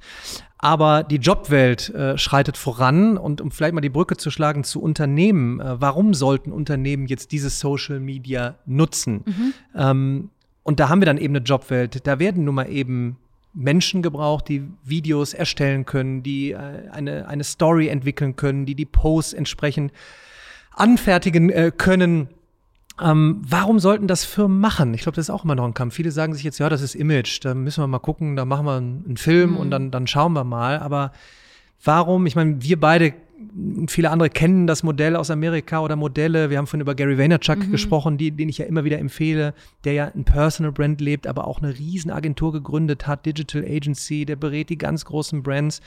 Aber 0.63 1.03
die 1.03 1.15
Jobwelt 1.15 1.89
äh, 1.89 2.19
schreitet 2.19 2.55
voran 2.55 3.17
und 3.17 3.41
um 3.41 3.49
vielleicht 3.49 3.73
mal 3.73 3.81
die 3.81 3.89
Brücke 3.89 4.15
zu 4.15 4.29
schlagen 4.29 4.63
zu 4.63 4.79
Unternehmen, 4.79 5.59
äh, 5.59 5.81
warum 5.81 6.13
sollten 6.13 6.51
Unternehmen 6.51 7.07
jetzt 7.07 7.31
diese 7.31 7.49
Social 7.49 7.99
Media 7.99 8.59
nutzen? 8.67 9.23
Mhm. 9.25 9.53
Ähm, 9.75 10.29
und 10.63 10.79
da 10.79 10.89
haben 10.89 11.01
wir 11.01 11.05
dann 11.05 11.17
eben 11.17 11.35
eine 11.35 11.43
Jobwelt. 11.43 12.05
Da 12.05 12.19
werden 12.19 12.43
nun 12.45 12.55
mal 12.55 12.69
eben 12.69 13.17
Menschen 13.53 14.01
gebraucht, 14.01 14.47
die 14.47 14.63
Videos 14.83 15.33
erstellen 15.33 15.85
können, 15.85 16.23
die 16.23 16.51
äh, 16.51 16.89
eine, 16.91 17.27
eine 17.27 17.43
Story 17.43 17.87
entwickeln 17.87 18.35
können, 18.35 18.65
die 18.65 18.75
die 18.75 18.85
Posts 18.85 19.33
entsprechend 19.33 19.91
anfertigen 20.71 21.49
äh, 21.49 21.71
können. 21.75 22.29
Ähm, 23.01 23.41
warum 23.45 23.79
sollten 23.79 24.07
das 24.07 24.23
Firmen 24.23 24.59
machen? 24.59 24.93
Ich 24.93 25.01
glaube, 25.01 25.15
das 25.15 25.25
ist 25.25 25.29
auch 25.29 25.43
immer 25.43 25.55
noch 25.55 25.65
ein 25.65 25.73
Kampf. 25.73 25.95
Viele 25.95 26.11
sagen 26.11 26.33
sich 26.33 26.43
jetzt, 26.43 26.59
ja, 26.59 26.69
das 26.69 26.81
ist 26.81 26.95
Image, 26.95 27.43
da 27.43 27.53
müssen 27.53 27.81
wir 27.81 27.87
mal 27.87 27.99
gucken, 27.99 28.35
da 28.35 28.45
machen 28.45 28.65
wir 28.65 28.77
einen, 28.77 29.03
einen 29.05 29.17
Film 29.17 29.51
mhm. 29.51 29.57
und 29.57 29.71
dann, 29.71 29.91
dann 29.91 30.07
schauen 30.07 30.33
wir 30.33 30.43
mal. 30.43 30.79
Aber 30.79 31.11
warum? 31.83 32.25
Ich 32.27 32.35
meine, 32.35 32.61
wir 32.61 32.79
beide 32.79 33.13
viele 33.87 34.09
andere 34.09 34.29
kennen 34.29 34.67
das 34.67 34.83
Modell 34.83 35.15
aus 35.15 35.29
Amerika 35.31 35.81
oder 35.81 35.95
Modelle. 35.95 36.49
Wir 36.49 36.57
haben 36.57 36.67
vorhin 36.67 36.81
über 36.81 36.95
Gary 36.95 37.17
Vaynerchuk 37.17 37.67
mhm. 37.67 37.71
gesprochen, 37.71 38.17
die, 38.17 38.31
den 38.31 38.49
ich 38.49 38.57
ja 38.57 38.65
immer 38.65 38.83
wieder 38.83 38.99
empfehle, 38.99 39.53
der 39.83 39.93
ja 39.93 40.11
ein 40.13 40.23
Personal 40.23 40.71
Brand 40.71 41.01
lebt, 41.01 41.27
aber 41.27 41.47
auch 41.47 41.61
eine 41.61 41.77
Riesenagentur 41.77 42.51
gegründet 42.51 43.07
hat, 43.07 43.25
Digital 43.25 43.63
Agency, 43.63 44.25
der 44.25 44.35
berät 44.35 44.69
die 44.69 44.77
ganz 44.77 45.05
großen 45.05 45.43
Brands. 45.43 45.81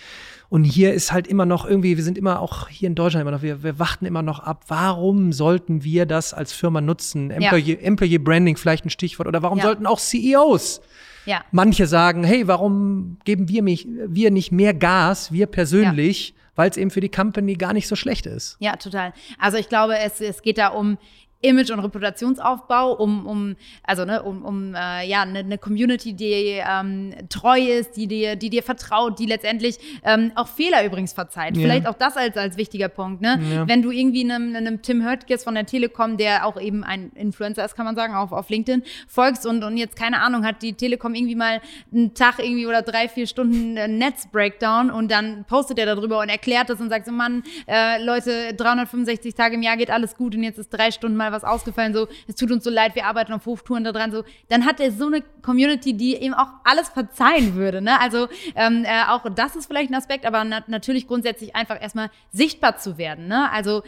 Und 0.48 0.64
hier 0.64 0.94
ist 0.94 1.12
halt 1.12 1.26
immer 1.26 1.46
noch 1.46 1.66
irgendwie, 1.66 1.96
wir 1.96 2.04
sind 2.04 2.18
immer 2.18 2.40
auch 2.40 2.68
hier 2.68 2.88
in 2.88 2.94
Deutschland 2.94 3.22
immer 3.22 3.32
noch, 3.32 3.42
wir, 3.42 3.62
wir 3.62 3.78
warten 3.78 4.06
immer 4.06 4.22
noch 4.22 4.40
ab, 4.40 4.64
warum 4.68 5.32
sollten 5.32 5.84
wir 5.84 6.06
das 6.06 6.34
als 6.34 6.52
Firma 6.52 6.80
nutzen? 6.80 7.30
Employee, 7.30 7.78
ja. 7.80 7.86
Employee 7.86 8.18
Branding 8.18 8.56
vielleicht 8.56 8.84
ein 8.84 8.90
Stichwort 8.90 9.28
oder 9.28 9.42
warum 9.42 9.58
ja. 9.58 9.64
sollten 9.64 9.86
auch 9.86 9.98
CEOs 9.98 10.80
ja. 11.26 11.44
Manche 11.52 11.86
sagen, 11.86 12.24
hey, 12.24 12.46
warum 12.46 13.16
geben 13.24 13.48
wir 13.48 13.62
mich, 13.62 13.88
wir 13.88 14.30
nicht 14.30 14.52
mehr 14.52 14.74
Gas, 14.74 15.32
wir 15.32 15.46
persönlich, 15.46 16.30
ja 16.30 16.43
weil 16.56 16.70
es 16.70 16.76
eben 16.76 16.90
für 16.90 17.00
die 17.00 17.10
Company 17.10 17.54
gar 17.54 17.72
nicht 17.72 17.88
so 17.88 17.96
schlecht 17.96 18.26
ist. 18.26 18.56
Ja, 18.58 18.76
total. 18.76 19.12
Also 19.38 19.58
ich 19.58 19.68
glaube, 19.68 19.98
es, 19.98 20.20
es 20.20 20.42
geht 20.42 20.58
da 20.58 20.68
um 20.68 20.98
Image- 21.44 21.70
und 21.70 21.80
Reputationsaufbau, 21.80 22.94
um, 22.94 23.26
um 23.26 23.56
also 23.82 24.04
ne, 24.04 24.22
um, 24.22 24.44
um 24.44 24.74
äh, 24.74 25.06
ja, 25.06 25.22
eine 25.22 25.44
ne 25.44 25.58
Community, 25.58 26.14
die 26.14 26.60
ähm, 26.66 27.14
treu 27.28 27.60
ist, 27.60 27.96
die 27.96 28.06
dir, 28.06 28.36
die 28.36 28.50
dir 28.50 28.62
vertraut, 28.62 29.18
die 29.18 29.26
letztendlich 29.26 29.78
ähm, 30.04 30.32
auch 30.34 30.48
Fehler 30.48 30.84
übrigens 30.84 31.12
verzeiht. 31.12 31.56
Ja. 31.56 31.62
Vielleicht 31.62 31.86
auch 31.86 31.94
das 31.94 32.16
als, 32.16 32.36
als 32.36 32.56
wichtiger 32.56 32.88
Punkt. 32.88 33.20
Ne? 33.20 33.38
Ja. 33.52 33.68
Wenn 33.68 33.82
du 33.82 33.90
irgendwie 33.90 34.24
einem, 34.24 34.56
einem 34.56 34.82
Tim 34.82 35.04
Höttges 35.06 35.44
von 35.44 35.54
der 35.54 35.66
Telekom, 35.66 36.16
der 36.16 36.46
auch 36.46 36.60
eben 36.60 36.82
ein 36.82 37.10
Influencer 37.14 37.64
ist, 37.64 37.76
kann 37.76 37.84
man 37.84 37.94
sagen, 37.94 38.14
auf, 38.14 38.32
auf 38.32 38.48
LinkedIn, 38.48 38.82
folgst 39.06 39.46
und, 39.46 39.62
und 39.62 39.76
jetzt 39.76 39.96
keine 39.96 40.20
Ahnung, 40.20 40.44
hat 40.44 40.62
die 40.62 40.72
Telekom 40.72 41.14
irgendwie 41.14 41.36
mal 41.36 41.60
einen 41.92 42.14
Tag 42.14 42.38
irgendwie 42.38 42.66
oder 42.66 42.82
drei, 42.82 43.08
vier 43.08 43.26
Stunden 43.26 43.74
Netz-Breakdown 43.74 44.90
und 44.90 45.10
dann 45.10 45.44
postet 45.44 45.78
er 45.78 45.86
darüber 45.86 46.20
und 46.20 46.28
erklärt 46.28 46.70
das 46.70 46.80
und 46.80 46.88
sagt 46.88 47.06
so, 47.06 47.12
Mann, 47.12 47.42
äh, 47.66 48.02
Leute, 48.02 48.54
365 48.54 49.34
Tage 49.34 49.56
im 49.56 49.62
Jahr 49.62 49.76
geht 49.76 49.90
alles 49.90 50.16
gut 50.16 50.34
und 50.34 50.42
jetzt 50.42 50.58
ist 50.58 50.70
drei 50.70 50.90
Stunden 50.90 51.16
mal 51.16 51.33
was 51.34 51.44
ausgefallen, 51.44 51.92
so, 51.92 52.08
es 52.26 52.36
tut 52.36 52.50
uns 52.50 52.64
so 52.64 52.70
leid, 52.70 52.94
wir 52.94 53.06
arbeiten 53.06 53.32
auf 53.32 53.46
Hochtouren 53.46 53.84
daran, 53.84 54.12
so, 54.12 54.24
dann 54.48 54.64
hat 54.64 54.80
er 54.80 54.92
so 54.92 55.06
eine 55.06 55.22
Community, 55.42 55.94
die 55.94 56.16
ihm 56.16 56.34
auch 56.34 56.48
alles 56.64 56.88
verzeihen 56.88 57.54
würde, 57.54 57.82
ne? 57.82 58.00
Also 58.00 58.28
ähm, 58.54 58.84
äh, 58.84 59.04
auch 59.08 59.24
das 59.34 59.56
ist 59.56 59.66
vielleicht 59.66 59.90
ein 59.90 59.94
Aspekt, 59.94 60.24
aber 60.26 60.44
na 60.44 60.62
natürlich 60.66 61.06
grundsätzlich 61.06 61.54
einfach 61.54 61.80
erstmal 61.80 62.10
sichtbar 62.32 62.76
zu 62.78 62.98
werden, 62.98 63.28
ne? 63.28 63.50
Also 63.52 63.82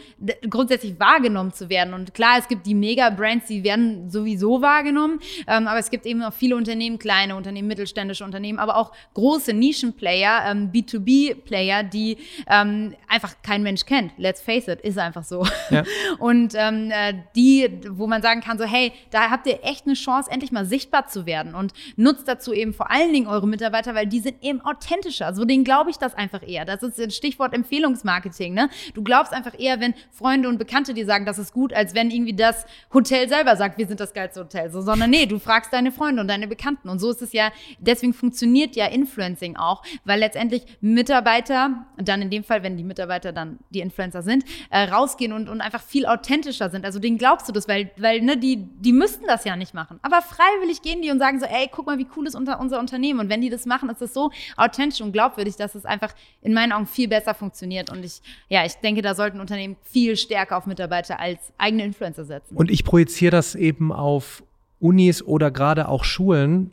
grundsätzlich 0.49 0.99
wahrgenommen 0.99 1.53
zu 1.53 1.69
werden. 1.69 1.93
Und 1.93 2.13
klar, 2.13 2.37
es 2.39 2.47
gibt 2.47 2.65
die 2.65 2.75
Mega-Brands, 2.75 3.47
die 3.47 3.63
werden 3.63 4.09
sowieso 4.09 4.61
wahrgenommen, 4.61 5.19
ähm, 5.47 5.67
aber 5.67 5.79
es 5.79 5.89
gibt 5.89 6.05
eben 6.05 6.21
auch 6.23 6.33
viele 6.33 6.55
Unternehmen, 6.55 6.99
kleine 6.99 7.35
Unternehmen, 7.35 7.67
mittelständische 7.67 8.23
Unternehmen, 8.23 8.59
aber 8.59 8.77
auch 8.77 8.91
große 9.13 9.53
Nischenplayer, 9.53 10.51
ähm, 10.51 10.71
B2B-Player, 10.71 11.83
die 11.83 12.17
ähm, 12.47 12.95
einfach 13.07 13.35
kein 13.41 13.63
Mensch 13.63 13.85
kennt. 13.85 14.11
Let's 14.17 14.41
face 14.41 14.67
it, 14.67 14.81
ist 14.81 14.97
einfach 14.97 15.23
so. 15.23 15.45
Ja. 15.69 15.83
Und 16.19 16.53
ähm, 16.55 16.91
äh, 16.91 17.13
die, 17.37 17.79
wo 17.89 18.07
man 18.07 18.21
sagen 18.21 18.41
kann, 18.41 18.57
so, 18.57 18.65
hey, 18.65 18.91
da 19.11 19.29
habt 19.29 19.47
ihr 19.47 19.63
echt 19.63 19.85
eine 19.85 19.93
Chance, 19.93 20.29
endlich 20.29 20.51
mal 20.51 20.65
sichtbar 20.65 21.07
zu 21.07 21.25
werden 21.25 21.53
und 21.53 21.71
nutzt 21.95 22.27
dazu 22.27 22.51
eben 22.51 22.73
vor 22.73 22.89
allen 22.91 23.13
Dingen 23.13 23.27
eure 23.27 23.47
Mitarbeiter, 23.47 23.93
weil 23.93 24.07
die 24.07 24.19
sind 24.19 24.43
eben 24.43 24.59
authentischer. 24.61 25.33
So 25.33 25.45
denen 25.45 25.63
glaube 25.63 25.91
ich 25.91 25.97
das 25.97 26.15
einfach 26.15 26.41
eher. 26.45 26.65
Das 26.65 26.81
ist 26.81 26.97
das 26.97 27.15
Stichwort 27.15 27.53
Empfehlungsmarketing, 27.53 28.53
ne? 28.53 28.69
Du 28.95 29.03
glaubst 29.03 29.33
einfach 29.33 29.57
eher, 29.57 29.79
wenn 29.79 29.93
Freunde 30.11 30.49
und 30.49 30.57
Bekannte 30.57 30.95
dir 30.95 31.05
sagen, 31.05 31.25
das 31.25 31.37
ist 31.37 31.53
gut, 31.53 31.73
als 31.73 31.93
wenn 31.93 32.09
irgendwie 32.09 32.33
das 32.33 32.65
Hotel 32.91 33.29
selber 33.29 33.55
sagt, 33.55 33.77
wir 33.77 33.87
sind 33.87 33.99
das 33.99 34.13
geilste 34.13 34.41
Hotel. 34.41 34.71
So, 34.71 34.81
sondern 34.81 35.11
nee, 35.11 35.27
du 35.27 35.37
fragst 35.37 35.71
deine 35.71 35.91
Freunde 35.91 36.21
und 36.21 36.27
deine 36.27 36.47
Bekannten. 36.47 36.89
Und 36.89 36.99
so 36.99 37.11
ist 37.11 37.21
es 37.21 37.33
ja, 37.33 37.51
deswegen 37.79 38.13
funktioniert 38.13 38.75
ja 38.75 38.87
Influencing 38.87 39.57
auch, 39.57 39.83
weil 40.05 40.19
letztendlich 40.19 40.65
Mitarbeiter, 40.81 41.85
dann 41.97 42.23
in 42.23 42.31
dem 42.31 42.43
Fall, 42.43 42.63
wenn 42.63 42.77
die 42.77 42.83
Mitarbeiter 42.83 43.31
dann 43.31 43.59
die 43.69 43.81
Influencer 43.81 44.23
sind, 44.23 44.43
äh, 44.71 44.85
rausgehen 44.85 45.33
und, 45.33 45.49
und 45.49 45.61
einfach 45.61 45.83
viel 45.83 46.07
authentischer 46.07 46.71
sind. 46.71 46.83
Also 46.83 46.97
denen 46.99 47.19
glaubst 47.27 47.49
du 47.49 47.51
das, 47.51 47.67
weil, 47.67 47.91
weil 47.97 48.21
ne, 48.21 48.37
die, 48.37 48.55
die 48.79 48.93
müssten 48.93 49.25
das 49.27 49.43
ja 49.43 49.57
nicht 49.57 49.73
machen. 49.73 49.99
Aber 50.01 50.21
freiwillig 50.21 50.81
gehen 50.81 51.01
die 51.01 51.11
und 51.11 51.19
sagen 51.19 51.39
so, 51.41 51.45
ey, 51.45 51.67
guck 51.69 51.85
mal, 51.85 51.97
wie 51.97 52.07
cool 52.15 52.25
ist 52.25 52.35
unser, 52.35 52.57
unser 52.59 52.79
Unternehmen. 52.79 53.19
Und 53.19 53.29
wenn 53.29 53.41
die 53.41 53.49
das 53.49 53.65
machen, 53.65 53.89
ist 53.89 54.01
das 54.01 54.13
so 54.13 54.31
authentisch 54.55 55.01
und 55.01 55.11
glaubwürdig, 55.11 55.57
dass 55.57 55.75
es 55.75 55.83
einfach 55.83 56.13
in 56.41 56.53
meinen 56.53 56.71
Augen 56.71 56.87
viel 56.87 57.09
besser 57.09 57.33
funktioniert. 57.33 57.91
Und 57.91 58.05
ich, 58.05 58.21
ja, 58.47 58.65
ich 58.65 58.75
denke, 58.75 59.01
da 59.01 59.13
sollten 59.13 59.41
Unternehmen 59.41 59.75
viel 59.83 60.15
stärker 60.15 60.55
auf 60.55 60.67
Mitarbeiter 60.67 61.19
als 61.19 61.39
eigene 61.57 61.83
Influencer 61.83 62.23
setzen. 62.23 62.55
Und 62.55 62.71
ich 62.71 62.85
projiziere 62.85 63.31
das 63.31 63.55
eben 63.55 63.91
auf 63.91 64.41
Unis 64.79 65.21
oder 65.21 65.51
gerade 65.51 65.89
auch 65.89 66.05
Schulen, 66.05 66.71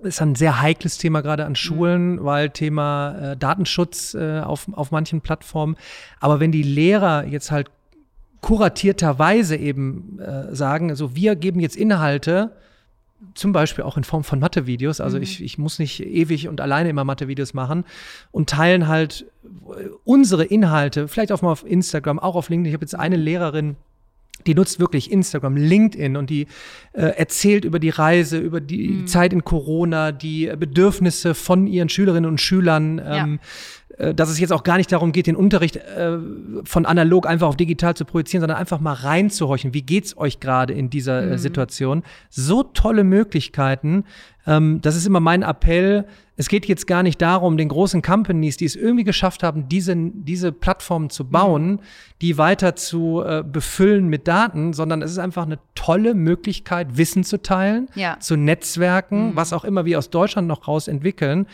ist 0.00 0.20
ein 0.20 0.34
sehr 0.34 0.60
heikles 0.60 0.98
Thema 0.98 1.20
gerade 1.20 1.46
an 1.46 1.54
Schulen, 1.54 2.16
mhm. 2.16 2.24
weil 2.24 2.50
Thema 2.50 3.32
äh, 3.32 3.36
Datenschutz 3.36 4.14
äh, 4.14 4.40
auf, 4.40 4.66
auf 4.72 4.90
manchen 4.90 5.20
Plattformen. 5.20 5.76
Aber 6.18 6.40
wenn 6.40 6.50
die 6.50 6.64
Lehrer 6.64 7.24
jetzt 7.26 7.52
halt 7.52 7.70
kuratierterweise 8.44 9.56
eben 9.56 10.18
äh, 10.18 10.54
sagen, 10.54 10.90
also 10.90 11.16
wir 11.16 11.34
geben 11.34 11.60
jetzt 11.60 11.76
Inhalte, 11.76 12.52
zum 13.32 13.52
Beispiel 13.52 13.84
auch 13.84 13.96
in 13.96 14.04
Form 14.04 14.22
von 14.22 14.38
Mathe-Videos. 14.38 15.00
Also 15.00 15.16
mhm. 15.16 15.22
ich, 15.22 15.42
ich 15.42 15.56
muss 15.56 15.78
nicht 15.78 16.04
ewig 16.04 16.46
und 16.46 16.60
alleine 16.60 16.90
immer 16.90 17.04
Mathe-Videos 17.04 17.54
machen 17.54 17.84
und 18.32 18.50
teilen 18.50 18.86
halt 18.86 19.24
unsere 20.04 20.44
Inhalte, 20.44 21.08
vielleicht 21.08 21.32
auch 21.32 21.40
mal 21.40 21.52
auf 21.52 21.64
Instagram, 21.66 22.18
auch 22.18 22.36
auf 22.36 22.50
LinkedIn. 22.50 22.68
Ich 22.68 22.74
habe 22.74 22.84
jetzt 22.84 22.94
eine 22.94 23.16
Lehrerin, 23.16 23.76
die 24.46 24.54
nutzt 24.54 24.78
wirklich 24.78 25.10
Instagram, 25.10 25.56
LinkedIn 25.56 26.18
und 26.18 26.28
die 26.28 26.46
äh, 26.92 27.00
erzählt 27.00 27.64
über 27.64 27.78
die 27.78 27.88
Reise, 27.88 28.36
über 28.36 28.60
die 28.60 28.88
mhm. 28.88 29.06
Zeit 29.06 29.32
in 29.32 29.44
Corona, 29.44 30.12
die 30.12 30.52
Bedürfnisse 30.54 31.34
von 31.34 31.66
ihren 31.66 31.88
Schülerinnen 31.88 32.28
und 32.28 32.42
Schülern. 32.42 32.98
Ähm, 32.98 33.04
ja 33.08 33.24
äh, 33.24 33.38
dass 34.14 34.28
es 34.28 34.40
jetzt 34.40 34.52
auch 34.52 34.64
gar 34.64 34.76
nicht 34.76 34.90
darum 34.90 35.12
geht, 35.12 35.26
den 35.26 35.36
Unterricht 35.36 35.76
äh, 35.76 36.18
von 36.64 36.84
analog 36.84 37.26
einfach 37.26 37.48
auf 37.48 37.56
digital 37.56 37.94
zu 37.94 38.04
projizieren, 38.04 38.40
sondern 38.40 38.58
einfach 38.58 38.80
mal 38.80 38.92
reinzuhorchen. 38.92 39.72
Wie 39.72 39.82
geht's 39.82 40.16
euch 40.16 40.40
gerade 40.40 40.72
in 40.72 40.90
dieser 40.90 41.22
äh, 41.22 41.26
mhm. 41.26 41.38
Situation? 41.38 42.02
So 42.28 42.64
tolle 42.64 43.04
Möglichkeiten. 43.04 44.04
Ähm, 44.46 44.80
das 44.80 44.96
ist 44.96 45.06
immer 45.06 45.20
mein 45.20 45.42
Appell. 45.42 46.06
Es 46.36 46.48
geht 46.48 46.66
jetzt 46.66 46.88
gar 46.88 47.04
nicht 47.04 47.22
darum, 47.22 47.56
den 47.56 47.68
großen 47.68 48.02
Companies, 48.02 48.56
die 48.56 48.64
es 48.64 48.74
irgendwie 48.74 49.04
geschafft 49.04 49.44
haben, 49.44 49.68
diese, 49.68 49.94
diese 49.96 50.50
Plattformen 50.50 51.08
zu 51.08 51.28
bauen, 51.28 51.70
mhm. 51.70 51.80
die 52.20 52.36
weiter 52.36 52.74
zu 52.74 53.22
äh, 53.24 53.44
befüllen 53.46 54.08
mit 54.08 54.26
Daten, 54.26 54.72
sondern 54.72 55.02
es 55.02 55.12
ist 55.12 55.18
einfach 55.18 55.46
eine 55.46 55.60
tolle 55.76 56.14
Möglichkeit, 56.14 56.96
Wissen 56.96 57.22
zu 57.22 57.40
teilen, 57.40 57.88
ja. 57.94 58.18
zu 58.18 58.36
Netzwerken, 58.36 59.30
mhm. 59.30 59.36
was 59.36 59.52
auch 59.52 59.64
immer 59.64 59.84
wir 59.84 59.98
aus 59.98 60.10
Deutschland 60.10 60.48
noch 60.48 60.66
raus 60.66 60.88
entwickeln. 60.88 61.46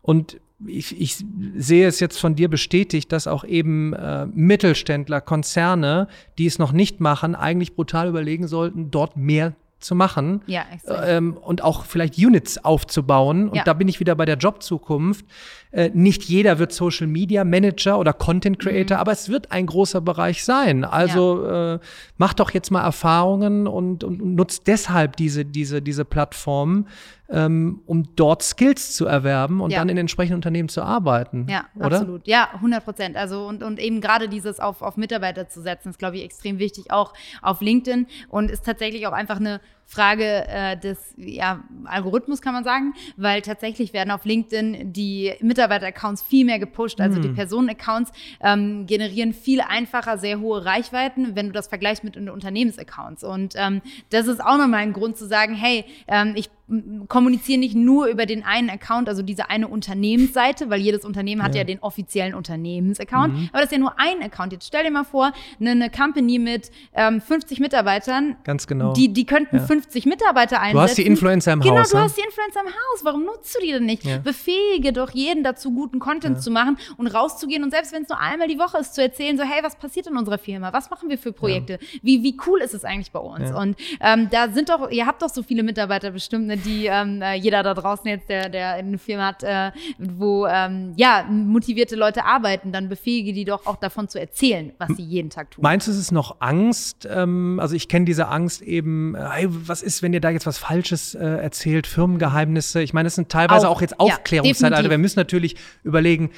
Und 0.00 0.40
ich, 0.66 1.00
ich 1.00 1.24
sehe 1.56 1.86
es 1.86 2.00
jetzt 2.00 2.18
von 2.18 2.34
dir 2.34 2.48
bestätigt, 2.48 3.12
dass 3.12 3.26
auch 3.26 3.44
eben 3.44 3.92
äh, 3.94 4.26
Mittelständler, 4.26 5.20
Konzerne, 5.20 6.08
die 6.38 6.46
es 6.46 6.58
noch 6.58 6.72
nicht 6.72 7.00
machen, 7.00 7.34
eigentlich 7.34 7.74
brutal 7.74 8.08
überlegen 8.08 8.46
sollten, 8.46 8.90
dort 8.90 9.16
mehr 9.16 9.54
zu 9.80 9.94
machen 9.94 10.42
Ja, 10.46 10.64
ähm, 11.04 11.36
und 11.36 11.62
auch 11.64 11.84
vielleicht 11.84 12.16
Units 12.16 12.64
aufzubauen. 12.64 13.48
Und 13.48 13.56
Ja. 13.56 13.64
da 13.64 13.72
bin 13.72 13.88
ich 13.88 13.98
wieder 14.00 14.14
bei 14.14 14.24
der 14.24 14.36
Jobzukunft. 14.36 15.26
Äh, 15.72 15.90
nicht 15.94 16.22
jeder 16.24 16.58
wird 16.58 16.72
Social 16.72 17.06
Media 17.06 17.44
Manager 17.44 17.98
oder 17.98 18.12
Content 18.12 18.58
Mhm. 18.58 18.62
Creator, 18.62 18.98
aber 18.98 19.12
es 19.12 19.28
wird 19.30 19.50
ein 19.50 19.66
großer 19.66 20.00
Bereich 20.02 20.44
sein. 20.44 20.84
Also 20.84 21.44
äh, 21.46 21.78
mach 22.18 22.34
doch 22.34 22.50
jetzt 22.52 22.70
mal 22.70 22.82
Erfahrungen 22.82 23.66
und, 23.66 24.04
und, 24.04 24.20
und 24.22 24.34
nutzt 24.34 24.66
deshalb 24.66 25.16
diese, 25.16 25.44
diese, 25.46 25.80
diese 25.82 26.04
Plattform, 26.04 26.86
ähm, 27.30 27.80
um 27.86 28.14
dort 28.16 28.42
Skills 28.42 28.94
zu 28.94 29.06
erwerben 29.06 29.62
und 29.62 29.70
Ja. 29.70 29.78
dann 29.78 29.88
in 29.88 29.96
entsprechenden 29.96 30.36
Unternehmen 30.36 30.68
zu 30.68 30.82
arbeiten. 30.82 31.46
Ja, 31.48 31.64
oder? 31.74 31.86
absolut. 31.98 32.26
Ja, 32.28 32.50
100 32.52 32.84
Prozent. 32.84 33.16
Also 33.16 33.46
und, 33.46 33.62
und 33.62 33.78
eben 33.80 34.02
gerade 34.02 34.28
dieses 34.28 34.60
auf, 34.60 34.82
auf 34.82 34.98
Mitarbeiter 34.98 35.48
zu 35.48 35.62
setzen, 35.62 35.88
ist, 35.88 35.98
glaube 35.98 36.16
ich, 36.18 36.24
extrem 36.24 36.58
wichtig, 36.58 36.90
auch 36.90 37.14
auf 37.40 37.62
LinkedIn 37.62 38.06
und 38.28 38.50
ist 38.50 38.66
tatsächlich 38.66 39.06
auch 39.06 39.12
einfach 39.12 39.36
eine 39.40 39.60
Frage 39.86 40.46
äh, 40.48 40.76
des 40.78 40.98
ja, 41.16 41.64
Algorithmus, 41.84 42.40
kann 42.40 42.54
man 42.54 42.64
sagen, 42.64 42.94
weil 43.16 43.42
tatsächlich 43.42 43.92
werden 43.92 44.10
auf 44.10 44.24
LinkedIn 44.24 44.92
die 44.92 45.32
Mitarbeiter-Accounts 45.62 46.22
viel 46.22 46.44
mehr 46.44 46.58
gepusht. 46.58 47.00
Also 47.00 47.20
die 47.20 47.28
Personen-Accounts 47.28 48.12
ähm, 48.42 48.86
generieren 48.86 49.32
viel 49.32 49.60
einfacher 49.60 50.18
sehr 50.18 50.40
hohe 50.40 50.64
Reichweiten, 50.64 51.34
wenn 51.36 51.46
du 51.46 51.52
das 51.52 51.68
vergleichst 51.68 52.04
mit 52.04 52.16
den 52.16 52.28
Unternehmens-Accounts. 52.28 53.24
Und 53.24 53.54
ähm, 53.56 53.82
das 54.10 54.26
ist 54.26 54.40
auch 54.40 54.58
nochmal 54.58 54.80
ein 54.80 54.92
Grund 54.92 55.16
zu 55.16 55.26
sagen, 55.26 55.54
hey, 55.54 55.84
ähm, 56.08 56.34
ich 56.36 56.50
m- 56.72 57.04
kommuniziere 57.08 57.58
nicht 57.60 57.74
nur 57.76 58.06
über 58.06 58.26
den 58.26 58.44
einen 58.44 58.70
Account, 58.70 59.08
also 59.08 59.22
diese 59.22 59.50
eine 59.50 59.68
Unternehmensseite, 59.68 60.70
weil 60.70 60.80
jedes 60.80 61.04
Unternehmen 61.04 61.42
hat 61.42 61.54
ja, 61.54 61.64
den 61.64 61.78
offiziellen 61.80 62.34
Unternehmensaccount, 62.34 63.34
aber 63.52 63.60
das 63.60 63.64
ist 63.66 63.72
ja 63.72 63.78
nur 63.78 63.94
ein 63.98 64.22
Account. 64.22 64.52
Jetzt 64.52 64.66
stell 64.66 64.84
dir 64.84 64.90
mal 64.90 65.04
vor, 65.04 65.32
eine, 65.60 65.70
eine 65.70 65.90
Company 65.90 66.38
mit 66.38 66.70
ähm, 66.94 67.20
50 67.20 67.60
Mitarbeitern, 67.60 68.36
Ganz 68.44 68.66
genau. 68.66 68.92
die, 68.94 69.12
die 69.12 69.26
könnten 69.26 69.56
Ja. 69.56 69.62
50 69.62 70.06
Mitarbeiter 70.06 70.60
einsetzen. 70.60 70.74
Du 70.76 70.80
hast 70.82 70.98
die 70.98 71.06
Influencer 71.06 71.52
im 71.52 71.60
genau, 71.60 71.78
Haus. 71.78 71.90
du 71.90 71.96
ne? 71.96 72.02
hast 72.04 72.16
die 72.16 72.22
Influencer 72.22 72.60
im 72.60 72.68
Haus. 72.68 73.04
Warum 73.04 73.24
nutzt 73.24 73.54
du 73.54 73.60
die 73.64 73.72
denn 73.72 73.84
nicht? 73.84 74.04
Ja. 74.04 74.18
Befähige 74.18 74.92
doch 74.92 75.10
jeden 75.10 75.44
dazu, 75.44 75.72
guten 75.72 75.98
Content 75.98 76.42
zu 76.42 76.50
machen 76.50 76.78
und 76.96 77.06
rauszugehen 77.08 77.62
und 77.64 77.70
selbst 77.70 77.92
wenn 77.92 78.02
es 78.02 78.08
nur 78.08 78.18
einmal 78.20 78.48
die 78.48 78.58
Woche 78.58 78.78
ist, 78.78 78.94
zu 78.94 79.02
erzählen, 79.02 79.36
so, 79.36 79.44
hey, 79.44 79.62
was 79.62 79.76
passiert 79.76 80.06
in 80.06 80.16
unserer 80.16 80.38
Firma? 80.38 80.72
Was 80.72 80.90
machen 80.90 81.08
wir 81.08 81.18
für 81.18 81.32
Projekte? 81.32 81.78
Wie, 82.02 82.22
wie 82.22 82.36
cool 82.46 82.60
ist 82.60 82.74
es 82.74 82.84
eigentlich 82.84 83.10
bei 83.12 83.18
uns? 83.20 83.50
Ja. 83.50 83.60
Und 83.60 83.76
ähm, 84.00 84.28
da 84.30 84.48
sind 84.50 84.68
doch, 84.68 84.90
ihr 84.90 85.06
habt 85.06 85.22
doch 85.22 85.28
so 85.28 85.42
viele 85.42 85.62
Mitarbeiter 85.62 86.10
bestimmt, 86.10 86.46
ne, 86.46 86.56
die 86.64 86.86
ähm, 86.86 87.22
äh, 87.22 87.34
jeder 87.34 87.62
da 87.62 87.74
draußen 87.74 88.06
jetzt, 88.06 88.28
der, 88.28 88.48
der 88.48 88.74
eine 88.74 88.98
Firma 88.98 89.26
hat, 89.26 89.42
äh, 89.42 89.70
wo 89.98 90.46
ähm, 90.46 90.92
ja, 90.96 91.24
motivierte 91.30 91.96
Leute 91.96 92.24
arbeiten, 92.24 92.72
dann 92.72 92.88
befähige 92.88 93.32
die 93.32 93.44
doch 93.44 93.66
auch 93.66 93.76
davon 93.76 94.08
zu 94.08 94.20
erzählen, 94.20 94.72
was 94.78 94.96
sie 94.96 95.02
jeden 95.02 95.30
Tag 95.30 95.50
tun. 95.50 95.62
Meinst 95.62 95.86
du, 95.86 95.90
es 95.90 95.98
ist 95.98 96.12
noch 96.12 96.36
Angst? 96.40 97.08
Ähm, 97.10 97.58
also 97.60 97.74
ich 97.74 97.88
kenne 97.88 98.04
diese 98.04 98.28
Angst 98.28 98.62
eben, 98.62 99.14
äh, 99.14 99.24
hey, 99.30 99.46
was 99.48 99.82
ist, 99.82 100.02
wenn 100.02 100.12
ihr 100.12 100.20
da 100.20 100.30
jetzt 100.30 100.46
was 100.46 100.58
Falsches 100.58 101.14
äh, 101.14 101.24
erzählt, 101.24 101.86
Firmengeheimnisse? 101.86 102.82
Ich 102.82 102.92
meine, 102.92 103.06
das 103.06 103.14
sind 103.14 103.28
teilweise 103.28 103.68
auch, 103.68 103.76
Auch, 103.76 103.80
jetzt 103.80 103.92
ja, 103.92 103.98
Aufklärungszeitalter. 103.98 104.76
definitiv. 104.76 104.90
Wir 104.90 104.98
müssen 104.98 105.18
natürlich 105.18 105.56
überlegen, 105.82 106.30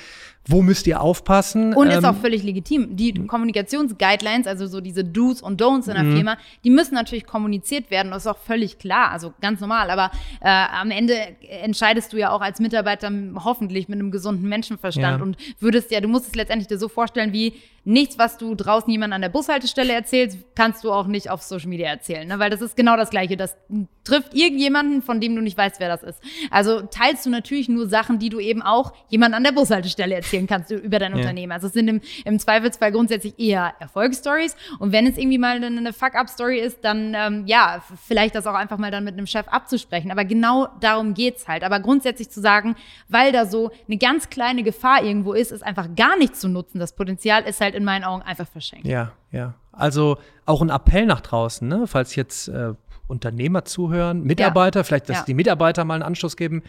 wo 0.47 0.61
müsst 0.63 0.87
ihr 0.87 1.01
aufpassen? 1.01 1.75
Und 1.75 1.89
ist 1.89 1.99
Ähm, 1.99 2.05
auch 2.05 2.17
völlig 2.17 2.43
legitim. 2.43 2.97
Die 2.97 3.15
Kommunikationsguidelines, 3.27 4.47
also 4.47 4.67
so 4.67 4.81
diese 4.81 5.05
Do's 5.05 5.41
und 5.43 5.61
Don'ts 5.61 5.89
in 5.89 5.95
der 5.95 6.03
Mhm. 6.05 6.17
Firma, 6.17 6.37
die 6.65 6.71
müssen 6.71 6.95
natürlich 6.95 7.27
kommuniziert 7.27 7.91
werden. 7.91 8.11
Das 8.13 8.25
ist 8.25 8.27
auch 8.27 8.39
völlig 8.39 8.79
klar, 8.79 9.11
also 9.11 9.33
ganz 9.41 9.61
normal. 9.61 9.91
Aber 9.91 10.11
äh, 10.41 10.49
am 10.49 10.91
Ende 10.91 11.15
entscheidest 11.49 12.13
du 12.13 12.19
ja 12.19 12.31
auch 12.31 12.41
als 12.41 12.61
Mitarbeiter 12.61 13.11
hoffentlich 13.45 13.89
mit 13.89 13.99
einem 13.99 14.11
gesunden 14.11 14.49
Menschenverstand 14.49 15.19
Ja. 15.19 15.23
und 15.23 15.37
würdest 15.61 15.91
ja, 15.91 16.01
du 16.01 16.09
musst 16.09 16.29
es 16.29 16.35
letztendlich 16.35 16.69
dir 16.69 16.79
so 16.79 16.89
vorstellen, 16.89 17.33
wie 17.33 17.55
nichts, 17.87 18.19
was 18.19 18.39
du 18.39 18.55
draußen 18.55 18.91
jemand 18.91 19.13
an 19.13 19.21
der 19.21 19.29
Bushaltestelle 19.29 19.93
erzählst, 19.93 20.39
kannst 20.55 20.85
du 20.85 20.93
auch 20.93 21.07
nicht 21.07 21.29
auf 21.31 21.43
Social 21.43 21.69
Media 21.69 21.87
erzählen. 21.89 22.27
Ne? 22.27 22.39
Weil 22.39 22.49
das 22.49 22.63
ist 22.63 22.77
genau 22.77 22.97
das 22.97 23.11
Gleiche. 23.11 23.37
Das 23.37 23.57
trifft 24.05 24.33
irgendjemanden, 24.35 25.03
von 25.03 25.21
dem 25.21 25.37
du 25.37 25.43
nicht 25.43 25.59
weißt, 25.59 25.81
wer 25.81 25.89
das 25.89 26.03
ist. 26.03 26.19
Also 26.51 26.81
teilst 26.81 27.27
du 27.27 27.31
natürlich 27.31 27.69
nur 27.69 27.87
Sachen, 27.87 28.19
die 28.19 28.31
du 28.31 28.41
eben 28.41 28.63
auch 28.63 28.95
jemand 29.11 29.35
an 29.35 29.45
der 29.45 29.53
Bushaltestelle 29.53 30.17
erzählen 30.35 30.47
kannst 30.47 30.71
über 30.71 30.99
dein 30.99 31.13
Ja. 31.13 31.19
Unternehmen. 31.19 31.53
Also 31.53 31.69
es 31.69 31.73
sind 31.73 31.89
im, 31.89 32.01
im 32.25 32.39
Zweifelsfall 32.39 32.93
grundsätzlich 32.93 33.39
eher 33.39 33.75
Erfolgsstories. 33.79 34.57
Und 34.79 34.93
wenn 34.93 35.07
es 35.07 35.17
irgendwie 35.17 35.39
mal 35.39 35.63
eine, 35.63 35.93
Fuck-up-Story 35.93 36.59
ist, 36.59 36.85
dann 36.85 37.15
ähm, 37.15 37.45
ja, 37.47 37.83
vielleicht 38.07 38.35
das 38.35 38.47
auch 38.47 38.55
einfach 38.55 38.79
mal 38.79 38.91
dann 38.91 39.05
mit 39.05 39.15
einem 39.15 39.27
Chef 39.27 39.47
abzusprechen. 39.49 40.11
Aber 40.11 40.25
genau 40.25 40.69
darum 40.81 41.15
geht's 41.15 41.47
halt. 41.49 41.63
Aber 41.63 41.81
grundsätzlich 41.81 42.31
zu 42.31 42.41
sagen, 42.41 42.75
weil 43.09 43.33
da 43.33 43.47
so 43.47 43.71
eine 43.87 43.97
ganz 43.99 44.29
kleine 44.31 44.63
Gefahr 44.63 45.03
irgendwo 45.05 45.33
ist, 45.33 45.53
ist 45.53 45.63
einfach 45.63 45.89
gar 45.95 46.17
nicht 46.19 46.37
zu 46.37 46.49
nutzen. 46.49 46.79
Das 46.79 46.95
Potenzial 46.95 47.45
ist 47.45 47.61
halt 47.61 47.75
in 47.75 47.85
meinen 47.85 48.05
Augen 48.05 48.23
einfach 48.23 48.47
verschenkt. 48.49 48.87
Ja, 48.87 49.13
ja. 49.31 49.55
Also 49.73 50.19
auch 50.47 50.63
ein 50.63 50.71
Appell 50.71 51.07
nach 51.07 51.21
draußen, 51.21 51.67
ne? 51.67 51.87
falls 51.87 52.15
jetzt 52.15 52.49
äh, 52.49 52.75
Unternehmer 53.07 53.65
zuhören, 53.65 54.23
Mitarbeiter, 54.23 54.85
vielleicht, 54.85 55.09
dass 55.09 55.19
Ja. 55.19 55.25
die 55.25 55.35
Mitarbeiter 55.35 55.85
mal 55.85 55.95
einen 55.95 56.03
Anstoß 56.05 56.37
geben. 56.37 56.63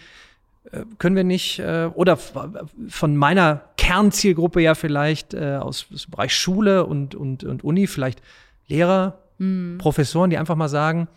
Äh, 0.72 0.84
können 0.98 1.16
wir 1.16 1.24
nicht, 1.24 1.60
äh, 1.60 1.90
oder 1.94 2.18
von 2.18 3.16
meiner 3.16 3.62
Kernzielgruppe 3.78 4.62
ja 4.62 4.76
vielleicht 4.76 5.34
äh, 5.34 5.58
aus, 5.62 5.88
dem 5.90 6.12
Bereich 6.12 6.34
Schule 6.36 6.86
und, 6.86 7.16
und, 7.16 7.44
und 7.44 7.64
Uni, 7.64 7.88
vielleicht 7.88 8.22
Lehrer, 8.68 9.20
Mhm. 9.38 9.80
Professoren, 9.80 10.30
die 10.30 10.38
einfach 10.38 10.56
mal 10.56 10.70
sagen, 10.70 11.10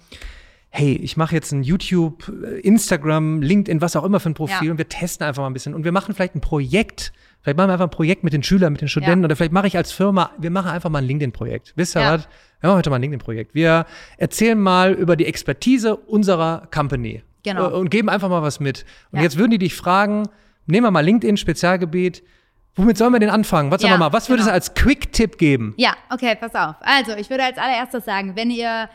hey, 0.70 0.94
ich 0.94 1.16
mache 1.16 1.36
jetzt 1.36 1.52
ein 1.52 1.62
YouTube, 1.62 2.28
Instagram, 2.62 3.42
LinkedIn, 3.42 3.80
was 3.80 3.94
auch 3.94 4.02
immer 4.02 4.18
für 4.18 4.30
ein 4.30 4.34
Profil 4.34 4.66
Ja. 4.66 4.72
und 4.72 4.78
wir 4.78 4.88
testen 4.88 5.24
einfach 5.24 5.40
mal 5.42 5.46
ein 5.48 5.52
bisschen 5.52 5.72
und 5.72 5.84
wir 5.84 5.92
machen 5.92 6.14
vielleicht 6.16 6.34
ein 6.34 6.40
Projekt. 6.40 7.12
Vielleicht 7.42 7.56
machen 7.56 7.68
wir 7.68 7.74
einfach 7.74 7.86
ein 7.86 7.90
Projekt 7.90 8.24
mit 8.24 8.32
den 8.32 8.42
Schülern, 8.42 8.72
mit 8.72 8.80
den 8.80 8.88
Studenten 8.88 9.20
Ja. 9.20 9.24
oder 9.26 9.36
vielleicht 9.36 9.52
mache 9.52 9.68
ich 9.68 9.76
als 9.76 9.92
Firma, 9.92 10.32
wir 10.36 10.50
machen 10.50 10.68
einfach 10.72 10.90
mal 10.90 10.98
ein 10.98 11.04
LinkedIn-Projekt. 11.04 11.74
Wisst 11.76 11.96
ihr 11.96 12.00
Ja. 12.02 12.14
was? 12.14 12.28
Wir 12.60 12.70
machen 12.70 12.78
heute 12.78 12.90
mal 12.90 12.96
ein 12.96 13.02
LinkedIn-Projekt. 13.02 13.54
Wir 13.54 13.86
erzählen 14.16 14.58
mal 14.58 14.92
über 14.94 15.14
die 15.14 15.26
Expertise 15.26 15.94
unserer 15.94 16.66
Company. 16.74 17.22
Genau. 17.42 17.68
Und 17.78 17.90
geben 17.90 18.08
einfach 18.08 18.28
mal 18.28 18.42
was 18.42 18.60
mit. 18.60 18.84
Und 19.12 19.18
Ja. 19.18 19.22
jetzt 19.24 19.38
würden 19.38 19.50
die 19.52 19.58
dich 19.58 19.74
fragen, 19.74 20.28
nehmen 20.66 20.86
wir 20.86 20.90
mal 20.90 21.04
LinkedIn, 21.04 21.36
Spezialgebiet. 21.36 22.22
Womit 22.76 22.96
sollen 22.96 23.12
wir 23.12 23.18
denn 23.20 23.30
anfangen? 23.30 23.70
Was 23.70 23.82
Ja, 23.82 23.90
wir 23.90 23.98
mal? 23.98 24.12
Was 24.12 24.28
würde 24.28 24.40
es 24.40 24.46
genau. 24.46 24.54
als 24.54 24.74
Quick-Tipp 24.74 25.36
geben? 25.38 25.74
Ja, 25.76 25.96
okay, 26.10 26.36
pass 26.38 26.54
auf. 26.54 26.76
Also, 26.80 27.16
ich 27.16 27.28
würde 27.28 27.44
als 27.44 27.58
allererstes 27.58 28.04
sagen, 28.04 28.36
wenn 28.36 28.50
ihr 28.50 28.88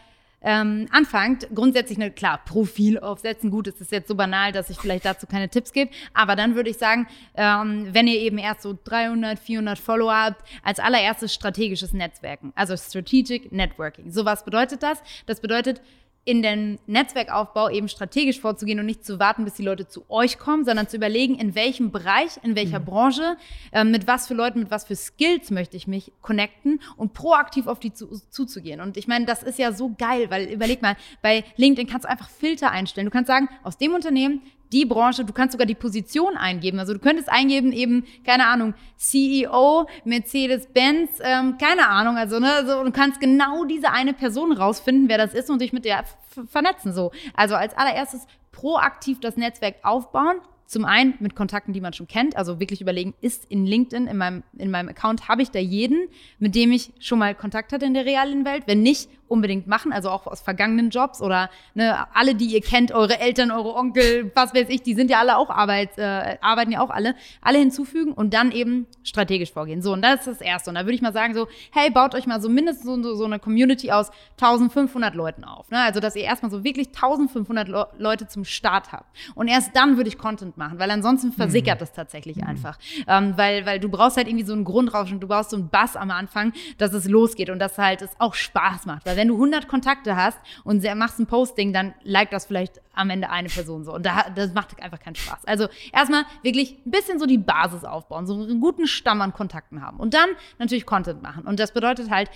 ähm, 0.45 0.87
anfangt, 0.91 1.47
grundsätzlich, 1.55 1.97
eine, 1.97 2.11
klar, 2.11 2.41
Profil 2.45 2.99
aufsetzen. 2.99 3.49
Gut, 3.49 3.67
es 3.67 3.79
ist 3.79 3.91
jetzt 3.93 4.09
so 4.09 4.15
banal, 4.15 4.51
dass 4.51 4.69
ich 4.69 4.77
vielleicht 4.77 5.05
dazu 5.05 5.25
keine 5.25 5.47
Tipps 5.49 5.71
gebe. 5.71 5.89
Aber 6.13 6.35
dann 6.35 6.55
würde 6.55 6.69
ich 6.69 6.77
sagen, 6.77 7.07
ähm, 7.35 7.87
wenn 7.93 8.07
ihr 8.07 8.19
eben 8.19 8.37
erst 8.37 8.61
so 8.61 8.77
300, 8.83 9.39
400 9.39 9.79
Follower 9.79 10.13
habt, 10.13 10.43
als 10.61 10.79
allererstes 10.79 11.33
strategisches 11.33 11.93
Netzwerken. 11.93 12.51
Also 12.55 12.75
Strategic 12.75 13.53
Networking. 13.53 14.11
So 14.11 14.25
was 14.25 14.43
bedeutet 14.43 14.83
das? 14.83 15.01
Das 15.27 15.39
bedeutet, 15.39 15.81
in 16.26 16.41
den 16.41 16.80
Netzwerkaufbau 16.88 17.69
eben 17.69 17.89
strategisch 17.89 18.39
vorzugehen 18.39 18.80
und 18.80 18.86
nicht 18.86 19.05
zu 19.05 19.19
warten, 19.19 19.43
bis 19.43 19.55
die 19.55 19.63
Leute 19.63 19.88
zu 19.88 20.05
euch 20.09 20.38
kommen, 20.38 20.63
sondern 20.63 20.88
zu 20.88 20.95
überlegen, 20.95 21.36
in 21.36 21.53
welchem 21.53 21.91
Bereich, 21.91 22.39
in 22.43 22.55
welcher 22.55 22.80
Branche, 22.80 23.36
ähm, 23.74 23.91
mit 23.91 24.07
was 24.07 24.28
für 24.28 24.34
Leuten, 24.34 24.59
mit 24.59 24.71
was 24.71 24.86
für 24.86 24.95
Skills 24.95 25.51
möchte 25.51 25.76
ich 25.76 25.86
mich 25.86 26.13
connecten 26.21 26.80
und 26.95 27.13
proaktiv 27.13 27.67
auf 27.67 27.80
die 27.80 27.93
zu, 27.93 28.07
zuzugehen. 28.30 28.80
Und 28.80 28.95
ich 28.95 29.07
meine, 29.07 29.26
das 29.26 29.43
ist 29.43 29.59
ja 29.59 29.74
so 29.74 29.93
geil, 29.97 30.30
weil 30.30 30.45
überleg 30.45 30.82
mal, 30.82 30.95
bei 31.21 31.43
LinkedIn 31.57 31.88
kannst 31.88 32.05
du 32.05 32.09
einfach 32.09 32.30
Filter 32.30 32.71
einstellen. 32.71 33.05
Du 33.05 33.11
kannst 33.11 33.28
sagen, 33.28 33.49
aus 33.63 33.78
dem 33.78 33.93
Unternehmen 33.93 34.41
die 34.74 34.86
Branche, 34.86 35.24
du 35.24 35.34
kannst 35.34 35.53
sogar 35.53 35.67
die 35.67 35.76
Position 35.76 36.36
eingeben. 36.36 36.80
Also 36.80 36.93
du 36.93 36.99
könntest 36.99 37.30
eingeben 37.30 37.71
eben, 37.71 38.05
keine 38.26 38.47
Ahnung, 38.47 38.74
CEO, 38.97 39.88
Mercedes-Benz, 40.03 41.19
ähm, 41.21 41.57
keine 41.57 41.88
Ahnung, 41.88 42.17
also 42.17 42.39
ne, 42.39 42.65
so, 42.65 42.84
du 42.84 42.91
kannst 42.91 43.19
genau 43.19 43.65
diese 43.65 43.91
eine 43.91 44.13
Person 44.13 44.51
rausfinden, 44.51 45.07
wer 45.07 45.17
das 45.17 45.34
ist 45.34 45.49
und 45.49 45.61
dich 45.61 45.74
mit 45.74 45.86
der 45.86 46.03
vernetzen 46.49 46.93
so. 46.93 47.11
Also 47.36 47.55
als 47.55 47.78
allererstes 47.78 48.26
proaktiv 48.51 49.19
das 49.19 49.38
Netzwerk 49.38 49.76
aufbauen. 49.84 50.38
Zum 50.65 50.86
einen 50.86 51.13
mit 51.19 51.36
Kontakten, 51.36 51.74
die 51.74 51.82
man 51.82 51.93
schon 51.93 52.07
kennt, 52.07 52.36
also 52.36 52.59
wirklich 52.59 52.82
überlegen, 52.82 53.13
ist 53.21 53.45
in 53.45 53.65
LinkedIn, 53.65 54.07
in 54.07 54.17
meinem, 54.17 54.43
in 54.57 54.71
meinem 54.71 54.89
Account, 54.89 55.28
habe 55.28 55.43
ich 55.43 55.51
da 55.51 55.59
jeden, 55.59 56.07
mit 56.39 56.55
dem 56.55 56.71
ich 56.71 56.93
schon 56.99 57.19
mal 57.19 57.36
Kontakt 57.36 57.74
hatte 57.74 57.86
in 57.86 57.93
der 57.93 58.05
realen 58.05 58.43
Welt? 58.43 58.63
Wenn 58.65 58.82
nicht, 58.82 59.09
unbedingt 59.34 59.67
machen, 59.67 59.91
also 59.91 60.09
auch 60.09 60.27
aus 60.27 60.41
vergangenen 60.41 60.91
Jobs 60.91 61.21
oder 61.21 61.49
ne, 61.73 62.05
alle, 62.13 62.36
die 62.36 62.45
ihr 62.45 62.61
kennt, 62.61 62.91
eure 62.91 63.19
Eltern, 63.19 63.51
eure 63.51 63.75
Onkel, 63.75 64.31
was 64.36 64.53
weiß 64.53 64.69
ich, 64.69 64.84
die 64.84 64.93
sind 64.93 65.09
ja 65.09 65.19
alle 65.19 65.38
auch 65.38 65.49
Arbeit, 65.49 65.97
äh, 65.97 66.38
arbeiten 66.39 66.71
ja 66.71 66.81
auch 66.81 66.91
alle, 66.91 67.15
alle 67.41 67.57
hinzufügen 67.57 68.13
und 68.13 68.34
dann 68.34 68.51
eben 68.51 68.86
strategisch 69.03 69.51
vorgehen. 69.51 69.81
So, 69.81 69.93
und 69.93 70.03
das 70.03 70.21
ist 70.21 70.27
das 70.27 70.41
Erste. 70.41 70.69
Und 70.69 70.75
da 70.75 70.81
würde 70.81 70.93
ich 70.93 71.01
mal 71.01 71.13
sagen 71.13 71.34
so, 71.34 71.47
hey, 71.71 71.89
baut 71.89 72.13
euch 72.13 72.27
mal 72.27 72.39
so 72.39 72.47
mindestens 72.47 72.86
so, 72.86 73.15
so 73.15 73.25
eine 73.25 73.39
Community 73.39 73.91
aus 73.91 74.11
1500 74.39 75.15
Leuten 75.15 75.43
auf. 75.43 75.69
Ne? 75.71 75.79
Also, 75.79 75.99
dass 75.99 76.15
ihr 76.15 76.23
erstmal 76.23 76.51
so 76.51 76.63
wirklich 76.63 76.88
1500 76.88 77.67
Le 77.67 77.88
Leute 77.97 78.27
zum 78.27 78.45
Start 78.45 78.91
habt. 78.91 79.05
Und 79.36 79.47
erst 79.47 79.75
dann 79.75 79.97
würde 79.97 80.07
ich 80.07 80.17
Content 80.17 80.57
machen, 80.57 80.79
weil 80.79 80.91
ansonsten 80.91 81.31
versickert 81.31 81.81
es 81.81 81.91
tatsächlich 81.91 82.43
einfach. 82.43 82.77
Ähm, 83.07 83.34
weil, 83.36 83.65
weil 83.65 83.79
du 83.79 83.89
brauchst 83.89 84.17
halt 84.17 84.27
irgendwie 84.27 84.45
so 84.45 84.53
einen 84.53 84.63
Grundrauschen, 84.63 85.19
du 85.19 85.27
brauchst 85.27 85.49
so 85.49 85.57
einen 85.57 85.69
Bass 85.69 85.95
am 85.95 86.11
Anfang, 86.11 86.53
dass 86.77 86.93
es 86.93 87.07
losgeht 87.07 87.49
und 87.49 87.59
dass 87.59 87.77
halt 87.77 88.01
es 88.01 88.11
auch 88.19 88.34
Spaß 88.34 88.86
macht. 88.86 89.05
Weil 89.05 89.17
wenn 89.24 89.30
du 89.30 89.36
100 89.36 89.69
Kontakte 89.69 90.17
hast 90.17 90.38
und 90.65 90.84
machst 90.97 91.17
ein 91.17 91.28
Posting, 91.28 91.71
dann 91.71 91.93
liked 92.03 92.34
das 92.34 92.45
vielleicht 92.45 92.82
am 92.93 93.09
Ende 93.09 93.30
eine 93.30 93.47
Person 93.47 93.86
so. 93.86 93.93
Und 93.93 94.05
da, 94.05 94.30
das 94.36 94.53
macht 94.53 94.78
einfach 94.84 94.99
keinen 94.99 95.15
Spaß. 95.15 95.45
Also 95.45 95.69
erstmal 95.93 96.26
wirklich 96.41 96.76
ein 96.86 96.91
bisschen 96.91 97.19
so 97.19 97.26
die 97.26 97.38
Basis 97.38 97.86
aufbauen, 97.86 98.28
so 98.28 98.34
einen 98.34 98.59
guten 98.59 98.86
Stamm 98.86 99.21
an 99.21 99.32
Kontakten 99.32 99.82
haben. 99.82 99.97
Und 100.01 100.13
dann 100.13 100.28
natürlich 100.59 100.86
Content 100.86 101.21
machen. 101.21 101.45
Und 101.45 101.61
das 101.61 101.71
bedeutet 101.71 102.09
halt, 102.09 102.30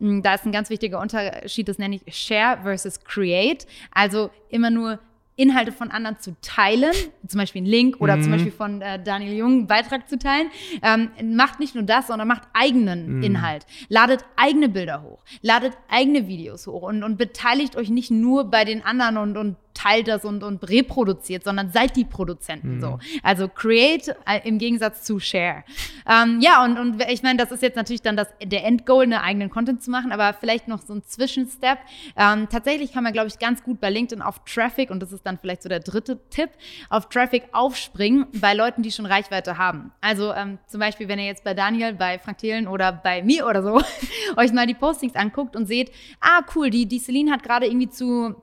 hm, 0.00 0.22
da 0.22 0.34
ist 0.34 0.44
ein 0.44 0.52
ganz 0.52 0.68
wichtiger 0.68 1.00
Unterschied, 1.00 1.66
das 1.66 1.78
nenne 1.78 1.98
ich 2.04 2.14
Share 2.14 2.58
versus 2.62 3.00
Create. 3.00 3.66
Also 3.90 4.28
immer 4.50 4.68
nur 4.68 4.98
Inhalte 5.36 5.72
von 5.72 5.90
anderen 5.90 6.18
zu 6.20 6.36
teilen, 6.40 6.92
zum 7.26 7.38
Beispiel 7.38 7.60
einen 7.60 7.66
Link 7.66 8.00
oder 8.00 8.16
mhm. 8.16 8.22
zum 8.22 8.32
Beispiel 8.32 8.52
von 8.52 8.80
äh, 8.80 9.02
Daniel 9.02 9.36
Jung 9.36 9.50
einen 9.50 9.66
Beitrag 9.66 10.08
zu 10.08 10.18
teilen, 10.18 10.48
ähm, 10.82 11.10
macht 11.36 11.58
nicht 11.58 11.74
nur 11.74 11.84
das, 11.84 12.06
sondern 12.06 12.28
macht 12.28 12.42
eigenen 12.52 13.16
mhm. 13.16 13.22
Inhalt. 13.22 13.66
Ladet 13.88 14.24
eigene 14.36 14.68
Bilder 14.68 15.02
hoch, 15.02 15.24
ladet 15.42 15.72
eigene 15.88 16.28
Videos 16.28 16.66
hoch 16.66 16.82
und, 16.82 17.02
und 17.02 17.16
beteiligt 17.16 17.76
euch 17.76 17.90
nicht 17.90 18.10
nur 18.10 18.44
bei 18.50 18.64
den 18.64 18.84
anderen 18.84 19.16
und, 19.16 19.36
und 19.36 19.56
teilt 19.74 20.08
das 20.08 20.24
und, 20.24 20.42
und 20.42 20.68
reproduziert, 20.68 21.44
sondern 21.44 21.70
seid 21.70 21.96
die 21.96 22.04
Produzenten 22.04 22.76
mhm. 22.76 22.80
so. 22.80 22.98
Also 23.22 23.48
create 23.48 24.16
äh, 24.26 24.40
im 24.44 24.58
Gegensatz 24.58 25.02
zu 25.02 25.18
share. 25.18 25.64
Ähm, 26.08 26.40
ja, 26.40 26.64
und, 26.64 26.78
und 26.78 27.02
ich 27.10 27.22
meine, 27.22 27.38
das 27.38 27.50
ist 27.50 27.62
jetzt 27.62 27.76
natürlich 27.76 28.02
dann 28.02 28.16
das, 28.16 28.28
der 28.42 28.64
Endgoal, 28.64 29.04
einen 29.04 29.14
eigenen 29.14 29.50
Content 29.50 29.82
zu 29.82 29.90
machen, 29.90 30.12
aber 30.12 30.32
vielleicht 30.32 30.68
noch 30.68 30.80
so 30.80 30.94
ein 30.94 31.02
Zwischenstep. 31.02 31.78
Ähm, 32.16 32.48
tatsächlich 32.48 32.92
kann 32.92 33.04
man, 33.04 33.12
glaube 33.12 33.28
ich, 33.28 33.38
ganz 33.38 33.62
gut 33.62 33.80
bei 33.80 33.90
LinkedIn 33.90 34.22
auf 34.22 34.44
Traffic, 34.44 34.90
und 34.90 35.00
das 35.00 35.12
ist 35.12 35.26
dann 35.26 35.38
vielleicht 35.38 35.62
so 35.62 35.68
der 35.68 35.80
dritte 35.80 36.20
Tipp, 36.30 36.50
auf 36.88 37.08
Traffic 37.08 37.44
aufspringen 37.52 38.26
bei 38.34 38.54
Leuten, 38.54 38.82
die 38.82 38.92
schon 38.92 39.06
Reichweite 39.06 39.58
haben. 39.58 39.92
Also 40.00 40.32
ähm, 40.32 40.58
zum 40.66 40.80
Beispiel, 40.80 41.08
wenn 41.08 41.18
ihr 41.18 41.26
jetzt 41.26 41.44
bei 41.44 41.54
Daniel, 41.54 41.94
bei 41.94 42.18
Frank 42.18 42.38
Thelen 42.38 42.68
oder 42.68 42.92
bei 42.92 43.22
mir 43.22 43.46
oder 43.46 43.62
so 43.62 43.80
euch 44.36 44.52
mal 44.52 44.66
die 44.66 44.74
Postings 44.74 45.14
anguckt 45.16 45.56
und 45.56 45.66
seht, 45.66 45.90
ah 46.20 46.42
cool, 46.54 46.70
die, 46.70 46.86
die 46.86 46.98
Celine 46.98 47.32
hat 47.32 47.42
gerade 47.42 47.66
irgendwie 47.66 47.88
zu 47.88 48.36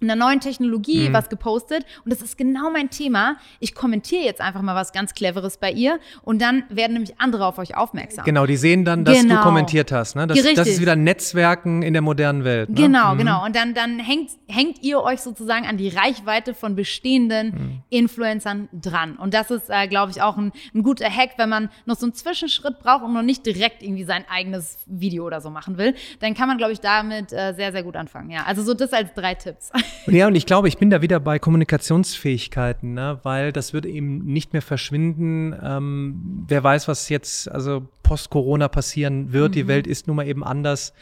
einer 0.00 0.16
neuen 0.16 0.40
Technologie 0.40 1.08
mhm. 1.08 1.12
was 1.12 1.28
gepostet 1.28 1.84
und 2.04 2.12
das 2.12 2.22
ist 2.22 2.36
genau 2.36 2.70
mein 2.70 2.90
Thema. 2.90 3.36
Ich 3.60 3.74
kommentiere 3.74 4.22
jetzt 4.24 4.40
einfach 4.40 4.62
mal 4.62 4.74
was 4.74 4.92
ganz 4.92 5.14
Cleveres 5.14 5.56
bei 5.56 5.70
ihr 5.70 5.98
und 6.22 6.40
dann 6.40 6.64
werden 6.68 6.94
nämlich 6.94 7.18
andere 7.18 7.46
auf 7.46 7.58
euch 7.58 7.76
aufmerksam. 7.76 8.24
Genau, 8.24 8.46
die 8.46 8.56
sehen 8.56 8.84
dann, 8.84 9.04
dass 9.04 9.20
genau. 9.20 9.36
du 9.36 9.40
kommentiert 9.42 9.92
hast. 9.92 10.16
Ne? 10.16 10.26
Das, 10.26 10.38
das, 10.54 10.68
ist 10.68 10.80
wieder 10.80 10.96
Netzwerken 10.96 11.82
in 11.82 11.92
der 11.92 12.02
modernen 12.02 12.44
Welt. 12.44 12.68
Ne? 12.70 12.74
Genau, 12.76 13.14
mhm. 13.14 13.18
genau. 13.18 13.44
Und 13.44 13.56
dann, 13.56 13.74
dann 13.74 13.98
hängt, 13.98 14.30
hängt 14.48 14.82
ihr 14.82 15.02
euch 15.02 15.20
sozusagen 15.20 15.66
an 15.66 15.76
die 15.76 15.88
Reichweite 15.88 16.54
von 16.54 16.76
bestehenden 16.76 17.46
mhm. 17.48 17.82
Influencern 17.90 18.68
dran. 18.72 19.16
Und 19.16 19.34
das 19.34 19.50
ist, 19.50 19.70
äh, 19.70 19.88
glaube 19.88 20.10
ich, 20.10 20.22
auch 20.22 20.36
ein, 20.36 20.52
ein 20.74 20.82
guter 20.82 21.08
Hack, 21.08 21.30
wenn 21.36 21.48
man 21.48 21.70
noch 21.86 21.96
so 21.96 22.06
einen 22.06 22.14
Zwischenschritt 22.14 22.78
braucht 22.80 23.02
und 23.02 23.12
noch 23.12 23.22
nicht 23.22 23.46
direkt 23.46 23.82
irgendwie 23.82 24.04
sein 24.04 24.24
eigenes 24.30 24.78
Video 24.86 25.24
oder 25.26 25.40
so 25.40 25.50
machen 25.50 25.78
will. 25.78 25.94
Dann 26.20 26.34
kann 26.34 26.48
man, 26.48 26.58
glaube 26.58 26.72
ich, 26.72 26.80
damit 26.80 27.32
äh, 27.32 27.54
sehr, 27.54 27.72
sehr 27.72 27.82
gut 27.82 27.96
anfangen. 27.96 28.30
Ja, 28.30 28.44
also 28.44 28.62
so 28.62 28.74
das 28.74 28.92
als 28.92 29.12
drei 29.14 29.34
Tipps. 29.34 29.70
Ja, 30.08 30.28
und 30.28 30.36
ich 30.36 30.46
glaube, 30.46 30.68
ich 30.68 30.78
bin 30.78 30.88
da 30.88 31.02
wieder 31.02 31.18
bei 31.18 31.40
Kommunikationsfähigkeiten, 31.40 32.94
ne? 32.94 33.18
weil 33.24 33.52
das 33.52 33.72
wird 33.72 33.86
eben 33.86 34.24
nicht 34.24 34.52
mehr 34.52 34.62
verschwinden. 34.62 35.52
Ähm, 35.60 36.44
wer 36.46 36.62
weiß, 36.62 36.86
was 36.86 37.08
jetzt 37.08 37.50
also 37.50 37.88
post-Corona 38.04 38.68
passieren 38.68 39.32
wird. 39.32 39.50
Mhm. 39.50 39.52
Die 39.54 39.66
Welt 39.66 39.86
ist 39.88 40.06
nun 40.06 40.16
mal 40.16 40.28
eben 40.28 40.44
anders. 40.44 40.92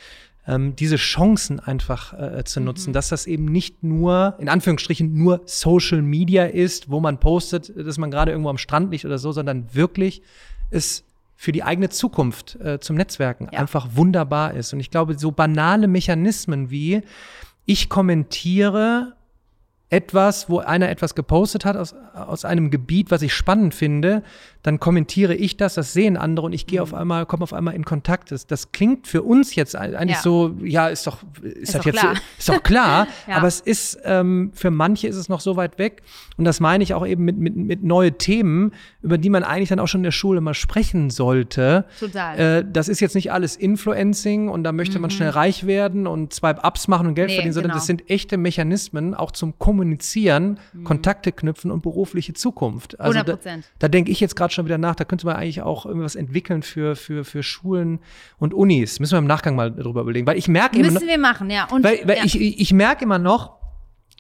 Ähm, 0.47 0.75
diese 0.77 0.97
Chancen 0.97 1.61
einfach 1.61 2.13
äh, 2.15 2.45
zu 2.45 2.61
nutzen, 2.61 2.91
mhm. 2.91 2.95
dass 2.95 3.09
das 3.09 3.27
eben 3.27 3.45
nicht 3.45 3.83
nur, 3.83 4.37
in 4.39 4.49
Anführungsstrichen, 4.49 5.13
nur 5.15 5.43
Social 5.45 6.03
Media 6.03 6.45
ist, 6.45 6.91
wo 6.91 7.01
man 7.01 7.21
postet, 7.21 7.73
dass 7.77 7.99
man 7.99 8.11
gerade 8.11 8.31
irgendwo 8.31 8.51
am 8.51 8.59
Strand 8.59 8.91
liegt 8.91 9.05
oder 9.05 9.19
so, 9.19 9.33
sondern 9.33 9.75
wirklich 9.75 10.23
es 10.71 11.05
für 11.37 11.53
die 11.53 11.63
eigene 11.63 11.89
Zukunft 11.89 12.57
äh, 12.61 12.79
zum 12.81 12.97
Netzwerken 12.97 13.49
ja. 13.53 13.59
einfach 13.59 13.89
wunderbar 13.95 14.55
ist. 14.55 14.73
Und 14.73 14.81
ich 14.81 14.91
glaube, 14.91 15.19
so 15.19 15.31
banale 15.31 15.89
Mechanismen 15.89 16.71
wie 16.71 17.03
ich 17.65 17.89
kommentiere 17.89 19.15
etwas, 19.91 20.49
wo 20.49 20.59
einer 20.59 20.89
etwas 20.89 21.15
gepostet 21.15 21.65
hat 21.65 21.77
aus, 21.77 21.95
aus 22.15 22.45
einem 22.45 22.71
Gebiet, 22.71 23.11
was 23.11 23.23
ich 23.23 23.33
spannend 23.33 23.75
finde, 23.75 24.23
dann 24.65 24.81
kommentiere 24.81 25.35
ich 25.35 25.59
das, 25.59 25.75
das 25.75 25.93
sehen 25.93 26.17
andere 26.17 26.47
und 26.47 26.55
ich 26.55 26.67
gehe 26.67 26.81
mhm. 26.81 26.85
auf 26.85 26.95
einmal, 26.95 27.27
komme 27.27 27.43
auf 27.43 27.53
einmal 27.53 27.75
in 27.75 27.85
Kontakt. 27.85 28.33
Das, 28.33 28.47
das 28.47 28.73
klingt 28.73 29.07
für 29.07 29.23
uns 29.23 29.55
jetzt 29.55 29.77
eigentlich 29.77 30.17
ja. 30.17 30.23
so, 30.23 30.57
ja, 30.63 30.89
ist 30.89 31.07
doch, 31.07 31.19
ist, 31.43 31.55
ist 31.55 31.75
das 31.75 31.85
jetzt, 31.85 31.99
klar. 31.99 32.15
ist 32.39 32.49
doch 32.49 32.63
klar, 32.63 33.07
ja. 33.29 33.37
aber 33.37 33.47
es 33.47 33.61
ist, 33.61 33.99
ähm, 34.05 34.53
für 34.55 34.71
manche 34.71 35.07
ist 35.07 35.17
es 35.17 35.29
noch 35.29 35.41
so 35.41 35.57
weit 35.57 35.79
weg 35.79 36.03
und 36.39 36.47
das 36.47 36.61
meine 36.61 36.83
ich 36.83 36.95
auch 36.95 37.07
eben 37.07 37.27
mit, 37.27 37.37
mit, 37.37 37.55
mit 37.55 37.85
neue 37.85 38.17
Themen, 38.17 38.73
über 39.03 39.19
die 39.19 39.29
man 39.29 39.45
eigentlich 39.45 39.69
dann 39.69 39.81
auch 39.81 39.87
schon 39.87 39.99
in 40.01 40.05
der 40.05 40.13
Schule 40.13 40.41
mal 40.41 40.55
sprechen 40.55 41.11
sollte. 41.11 41.85
Total. 42.01 42.39
Äh, 42.39 42.65
das 42.67 42.89
ist 42.89 43.01
jetzt 43.01 43.15
nicht 43.15 43.33
alles 43.33 43.57
Influencing 43.57 44.49
und 44.49 44.65
da 44.65 44.73
möchte 44.73 44.97
mhm. 44.97 45.03
man 45.03 45.11
schnell 45.11 45.29
reich 45.29 45.67
werden 45.67 46.07
und 46.07 46.33
zwei 46.33 46.57
Ups 46.57 46.89
machen 46.89 47.07
und 47.09 47.15
Geld 47.17 47.29
nee, 47.29 47.35
verdienen, 47.35 47.53
sondern 47.53 47.73
genau. 47.73 47.81
das 47.81 47.87
sind 47.87 48.09
echte 48.09 48.39
Mechanismen, 48.39 49.15
auch 49.15 49.31
zum 49.31 49.59
Kommunizieren, 49.59 50.59
mhm. 50.73 50.85
Kontakte 50.85 51.33
knüpfen 51.33 51.71
und 51.71 51.83
berufliche 51.83 52.33
Zukunft. 52.33 52.99
Also 52.99 53.19
100 53.19 53.37
Prozent. 53.37 53.65
Da, 53.79 53.85
da 53.85 53.89
denke 53.89 54.11
ich 54.11 54.21
jetzt 54.21 54.37
gerade 54.37 54.54
schon 54.55 54.65
wieder 54.65 54.79
nach, 54.79 54.95
da 54.95 55.05
könnte 55.05 55.27
man 55.27 55.37
eigentlich 55.37 55.63
auch 55.63 55.87
irgendwas 55.87 56.15
entwickeln 56.15 56.63
für, 56.63 56.97
für, 56.97 57.25
für 57.25 57.43
Schulen 57.43 58.01
und 58.39 58.55
Unis. 58.55 59.01
Müssen 59.01 59.13
wir 59.13 59.19
im 59.19 59.27
Nachgang 59.27 59.57
mal 59.57 59.71
drüber 59.71 60.03
überlegen. 60.03 60.27
Weil 60.27 60.39
ich 60.39 60.49
merke 60.49 60.79
Müssen 60.79 60.91
immer. 60.91 61.01
Müssen 61.01 61.09
wir 61.09 61.19
machen, 61.19 61.51
ja. 61.51 61.69
Und, 61.71 61.85
weil, 61.85 62.01
weil 62.07 62.19
ja. 62.19 62.25
Ich, 62.25 62.41
ich 62.41 62.73
merke 62.73 63.05
immer 63.05 63.19
noch, 63.19 63.59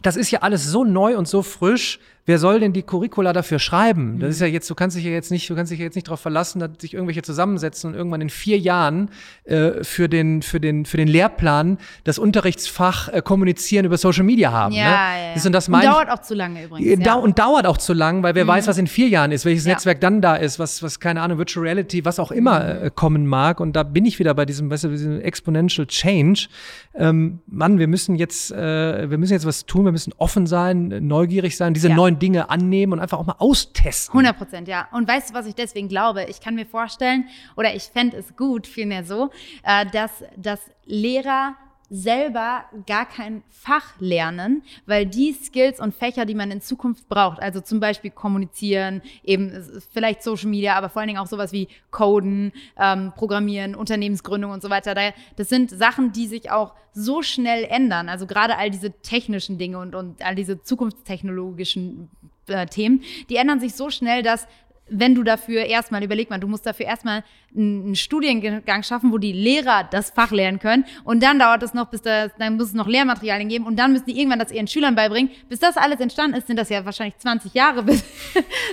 das 0.03 0.17
ist 0.17 0.31
ja 0.31 0.41
alles 0.41 0.67
so 0.67 0.85
neu 0.85 1.17
und 1.17 1.29
so 1.29 1.43
frisch 1.43 2.01
wer 2.27 2.39
soll 2.39 2.61
denn 2.61 2.73
die 2.73 2.83
Curricula 2.83 3.33
dafür 3.33 3.59
schreiben? 3.59 4.19
Das 4.19 4.31
ist 4.31 4.41
ja 4.41 4.47
jetzt, 4.47 4.69
du 4.71 4.75
kannst 4.75 4.97
dich 4.97 5.05
ja 5.05 5.11
jetzt 5.11 5.31
nicht, 5.31 5.49
du 5.49 5.55
kannst 5.55 5.71
dich 5.71 5.79
ja 5.79 5.85
jetzt 5.85 5.95
nicht 5.95 6.07
darauf 6.07 6.21
verlassen, 6.21 6.59
dass 6.59 6.71
sich 6.79 6.95
irgendwelche 6.95 7.23
zusammensetzen 7.23 7.91
und 7.91 7.97
irgendwann 7.97 8.21
in 8.21 8.31
vier 8.31 8.59
Jahren 8.59 9.11
äh, 9.45 9.85
für 9.85 10.09
den 10.09 10.43
für 10.43 10.61
den 10.61 10.87
für 10.87 10.97
den 10.97 11.09
Lehrplan 11.09 11.79
das 12.05 12.19
Unterrichtsfach 12.19 13.09
äh, 13.09 13.23
kommunizieren 13.23 13.85
über 13.85 13.99
Social 13.99 14.25
Media 14.25 14.53
haben. 14.53 14.75
Ja, 14.75 14.85
ne? 14.85 14.91
ja. 14.91 15.35
Das, 15.35 15.47
und 15.47 15.53
das 15.53 15.69
und 15.69 15.85
dauert 15.85 16.11
auch 16.11 16.21
zu 16.21 16.35
lange 16.35 16.65
übrigens. 16.65 17.05
Ja. 17.05 17.15
Und 17.15 17.39
dauert 17.39 17.67
auch 17.67 17.79
zu 17.79 17.93
lang, 17.93 18.23
weil 18.23 18.35
wer 18.35 18.45
mhm. 18.45 18.49
weiß, 18.49 18.67
was 18.67 18.79
in 18.79 18.87
vier 18.87 19.09
Jahren 19.09 19.33
ist, 19.33 19.45
welches 19.45 19.65
ja. 19.65 19.73
Netzwerk 19.73 20.01
dann 20.01 20.21
da 20.21 20.37
ist, 20.37 20.59
was 20.59 20.83
was 20.83 21.01
keine 21.01 21.21
Ahnung, 21.21 21.39
Virtual 21.39 21.65
Reality, 21.65 22.05
was 22.05 22.19
auch 22.19 22.31
immer 22.31 22.61
mhm. 22.61 22.87
äh, 22.87 22.91
kommen 22.95 23.27
mag. 23.27 23.61
Und 23.61 23.75
da 23.77 23.83
bin 23.83 24.05
ich 24.05 24.19
wieder 24.19 24.35
bei 24.35 24.47
diesem, 24.47 24.71
weißt 24.71 24.85
du, 24.85 24.89
diesem 24.89 25.21
Exponential 25.21 25.87
Change. 25.87 26.49
Ähm, 26.95 27.41
Mann, 27.47 27.79
wir 27.79 27.89
müssen 27.89 28.17
jetzt, 28.17 28.53
äh, 28.53 29.11
wir 29.11 29.19
müssen 29.19 29.33
jetzt 29.33 29.47
was 29.47 29.67
tun, 29.67 29.85
wir 29.85 29.93
müssen 29.93 30.13
offen 30.19 30.47
sein, 30.47 30.89
neugierig 31.07 31.57
sein, 31.57 31.75
diese 31.75 31.89
neuen 31.89 32.14
Dinge 32.19 32.51
annehmen 32.51 32.93
und 32.95 33.01
einfach 33.01 33.19
auch 33.19 33.27
mal 33.27 33.37
austesten. 33.39 34.13
100 34.13 34.37
Prozent, 34.39 34.69
ja. 34.69 34.89
Und 34.93 35.09
weißt 35.09 35.31
du, 35.31 35.35
was 35.35 35.47
ich 35.47 35.55
deswegen 35.55 35.89
glaube? 35.89 36.25
Ich 36.25 36.41
kann 36.41 36.55
mir 36.55 36.67
vorstellen, 36.67 37.29
oder 37.57 37.75
ich 37.75 37.85
fände 37.85 38.17
es 38.17 38.37
gut, 38.37 38.67
vielmehr 38.67 39.05
so, 39.05 39.31
äh, 39.63 39.87
dass, 39.87 40.11
dass 40.37 40.61
Lehrer 40.85 41.55
selber 41.91 42.65
gar 42.87 43.07
kein 43.07 43.43
Fach 43.51 44.01
lernen, 44.01 44.63
weil 44.87 45.07
die 45.07 45.33
Skills 45.33 45.81
und 45.81 45.95
Fächer, 45.95 46.25
die 46.25 46.35
man 46.35 46.51
in 46.51 46.61
Zukunft 46.61 47.09
braucht, 47.09 47.41
also 47.41 47.61
zum 47.61 47.81
Beispiel 47.81 48.11
kommunizieren, 48.11 49.03
eben 49.23 49.53
vielleicht 49.93 50.23
Social 50.23 50.49
Media, 50.49 50.75
aber 50.75 50.89
vor 50.89 51.01
allen 51.01 51.09
Dingen 51.09 51.21
auch 51.21 51.27
sowas 51.27 51.53
wie 51.53 51.69
Coden, 51.91 52.53
ähm, 52.79 53.13
Programmieren, 53.15 53.75
Unternehmensgründung 53.75 54.51
und 54.51 54.63
so 54.63 54.71
weiter, 54.71 54.95
das 55.37 55.49
sind 55.49 55.71
Sachen, 55.71 56.13
die 56.13 56.27
sich 56.27 56.51
auch 56.51 56.75
so 56.93 57.23
schnell 57.23 57.65
ändern. 57.65 58.09
Also 58.09 58.27
gerade 58.27 58.57
all 58.57 58.71
diese 58.71 58.93
technischen 59.03 59.59
Dinge 59.59 59.79
und, 59.79 59.95
und 59.95 60.25
all 60.25 60.35
diese 60.35 60.63
zukunftstechnologischen 60.63 62.09
äh, 62.47 62.67
Themen, 62.67 63.03
die 63.29 63.37
ändern 63.37 63.61
sich 63.61 63.75
so 63.75 63.91
schnell, 63.91 64.23
dass 64.23 64.47
wenn 64.89 65.15
du 65.15 65.23
dafür 65.23 65.65
erstmal, 65.65 66.05
überleg 66.05 66.29
mal, 66.29 66.39
du 66.39 66.47
musst 66.47 66.67
dafür 66.67 66.87
erstmal 66.87 67.25
einen 67.57 67.95
Studiengang 67.95 68.83
schaffen, 68.83 69.13
wo 69.13 69.19
die 69.19 69.33
Lehrer 69.33 69.89
das 69.91 70.11
Fach 70.11 70.31
lernen 70.31 70.59
können. 70.59 70.85
Und 71.05 71.23
dann 71.23 71.39
dauert 71.39 71.63
es 71.63 71.73
noch, 71.73 71.87
bis 71.87 72.03
das, 72.03 72.33
dann 72.39 72.57
muss 72.57 72.69
es 72.69 72.75
noch 72.75 72.87
Lehrmaterialien 72.87 73.49
geben 73.49 73.67
und 73.67 73.77
dann 73.77 73.93
müssen 73.93 74.07
die 74.07 74.19
irgendwann 74.19 74.41
das 74.41 74.53
ihren 74.53 74.67
Schülern 74.67 74.95
beibringen. 74.95 75.31
Bis 75.49 75.61
das 75.61 75.77
alles 75.77 76.01
entstanden 76.01 76.37
ist, 76.37 76.49
sind 76.49 76.59
das 76.59 76.69
ja 76.69 76.85
wahrscheinlich 76.85 77.17
20 77.17 77.55
Jahre, 77.55 77.83
bis, 77.85 78.05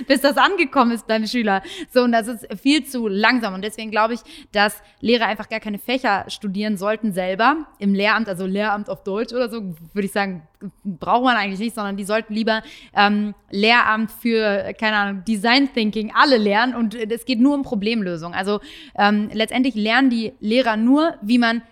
bis 0.06 0.20
das 0.20 0.36
angekommen 0.36 0.92
ist 0.92 1.06
beim 1.06 1.26
Schüler. 1.26 1.62
So, 1.90 2.02
und 2.02 2.12
das 2.12 2.28
ist 2.28 2.46
viel 2.60 2.84
zu 2.84 3.08
langsam. 3.08 3.54
Und 3.54 3.62
deswegen 3.62 3.90
glaube 3.90 4.14
ich, 4.14 4.20
dass 4.52 4.82
Lehrer 5.00 5.26
einfach 5.26 5.48
gar 5.48 5.60
keine 5.60 5.78
Fächer 5.78 6.26
studieren 6.28 6.76
sollten 6.76 7.12
selber 7.12 7.66
im 7.78 7.94
Lehramt, 7.94 8.28
also 8.28 8.44
Lehramt 8.44 8.90
auf 8.90 9.02
Deutsch 9.02 9.32
oder 9.32 9.48
so, 9.48 9.62
würde 9.94 10.06
ich 10.06 10.12
sagen, 10.12 10.42
braucht 10.84 11.24
man 11.24 11.36
eigentlich 11.36 11.60
nicht, 11.60 11.74
sondern 11.74 11.96
die 11.96 12.04
sollten 12.04 12.34
lieber 12.34 12.62
ähm, 12.94 13.34
Lehramt 13.50 14.10
für, 14.10 14.72
keine 14.78 14.96
Ahnung, 14.96 15.24
Design 15.24 15.72
Thinking 15.72 16.12
alle 16.14 16.38
lernen 16.38 16.74
und 16.74 16.94
es 16.94 17.24
geht 17.24 17.40
nur 17.40 17.54
um 17.54 17.62
Problemlösung. 17.62 18.34
Also 18.34 18.60
ähm, 18.96 19.30
letztendlich 19.32 19.74
lernen 19.74 20.10
die 20.10 20.32
Lehrer 20.40 20.76
nur, 20.76 21.14
wie 21.22 21.38
man 21.38 21.62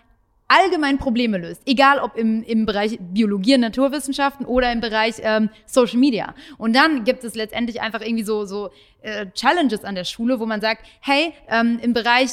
allgemein 0.51 0.99
Probleme 0.99 1.39
löst, 1.39 1.63
egal 1.65 2.01
ob 2.01 2.17
im, 2.17 2.43
im 2.43 2.67
Bereich 2.67 2.99
Biologie 3.01 3.55
und 3.55 3.61
Naturwissenschaften 3.61 4.45
oder 4.45 4.73
im 4.73 4.81
Bereich 4.81 5.17
ähm, 5.23 5.49
Social 5.65 5.99
Media. 5.99 6.35
Und 6.59 6.75
dann 6.75 7.05
gibt 7.05 7.23
es 7.23 7.37
letztendlich 7.37 7.81
einfach 7.81 8.01
irgendwie 8.01 8.25
so, 8.25 8.45
so 8.45 8.71
äh, 9.03 9.27
Challenges 9.33 9.85
an 9.85 9.95
der 9.95 10.05
Schule, 10.05 10.41
wo 10.41 10.47
man 10.47 10.61
sagt, 10.61 10.85
hey, 11.01 11.33
ähm, 11.49 11.79
im 11.81 11.93
Bereich 11.93 12.31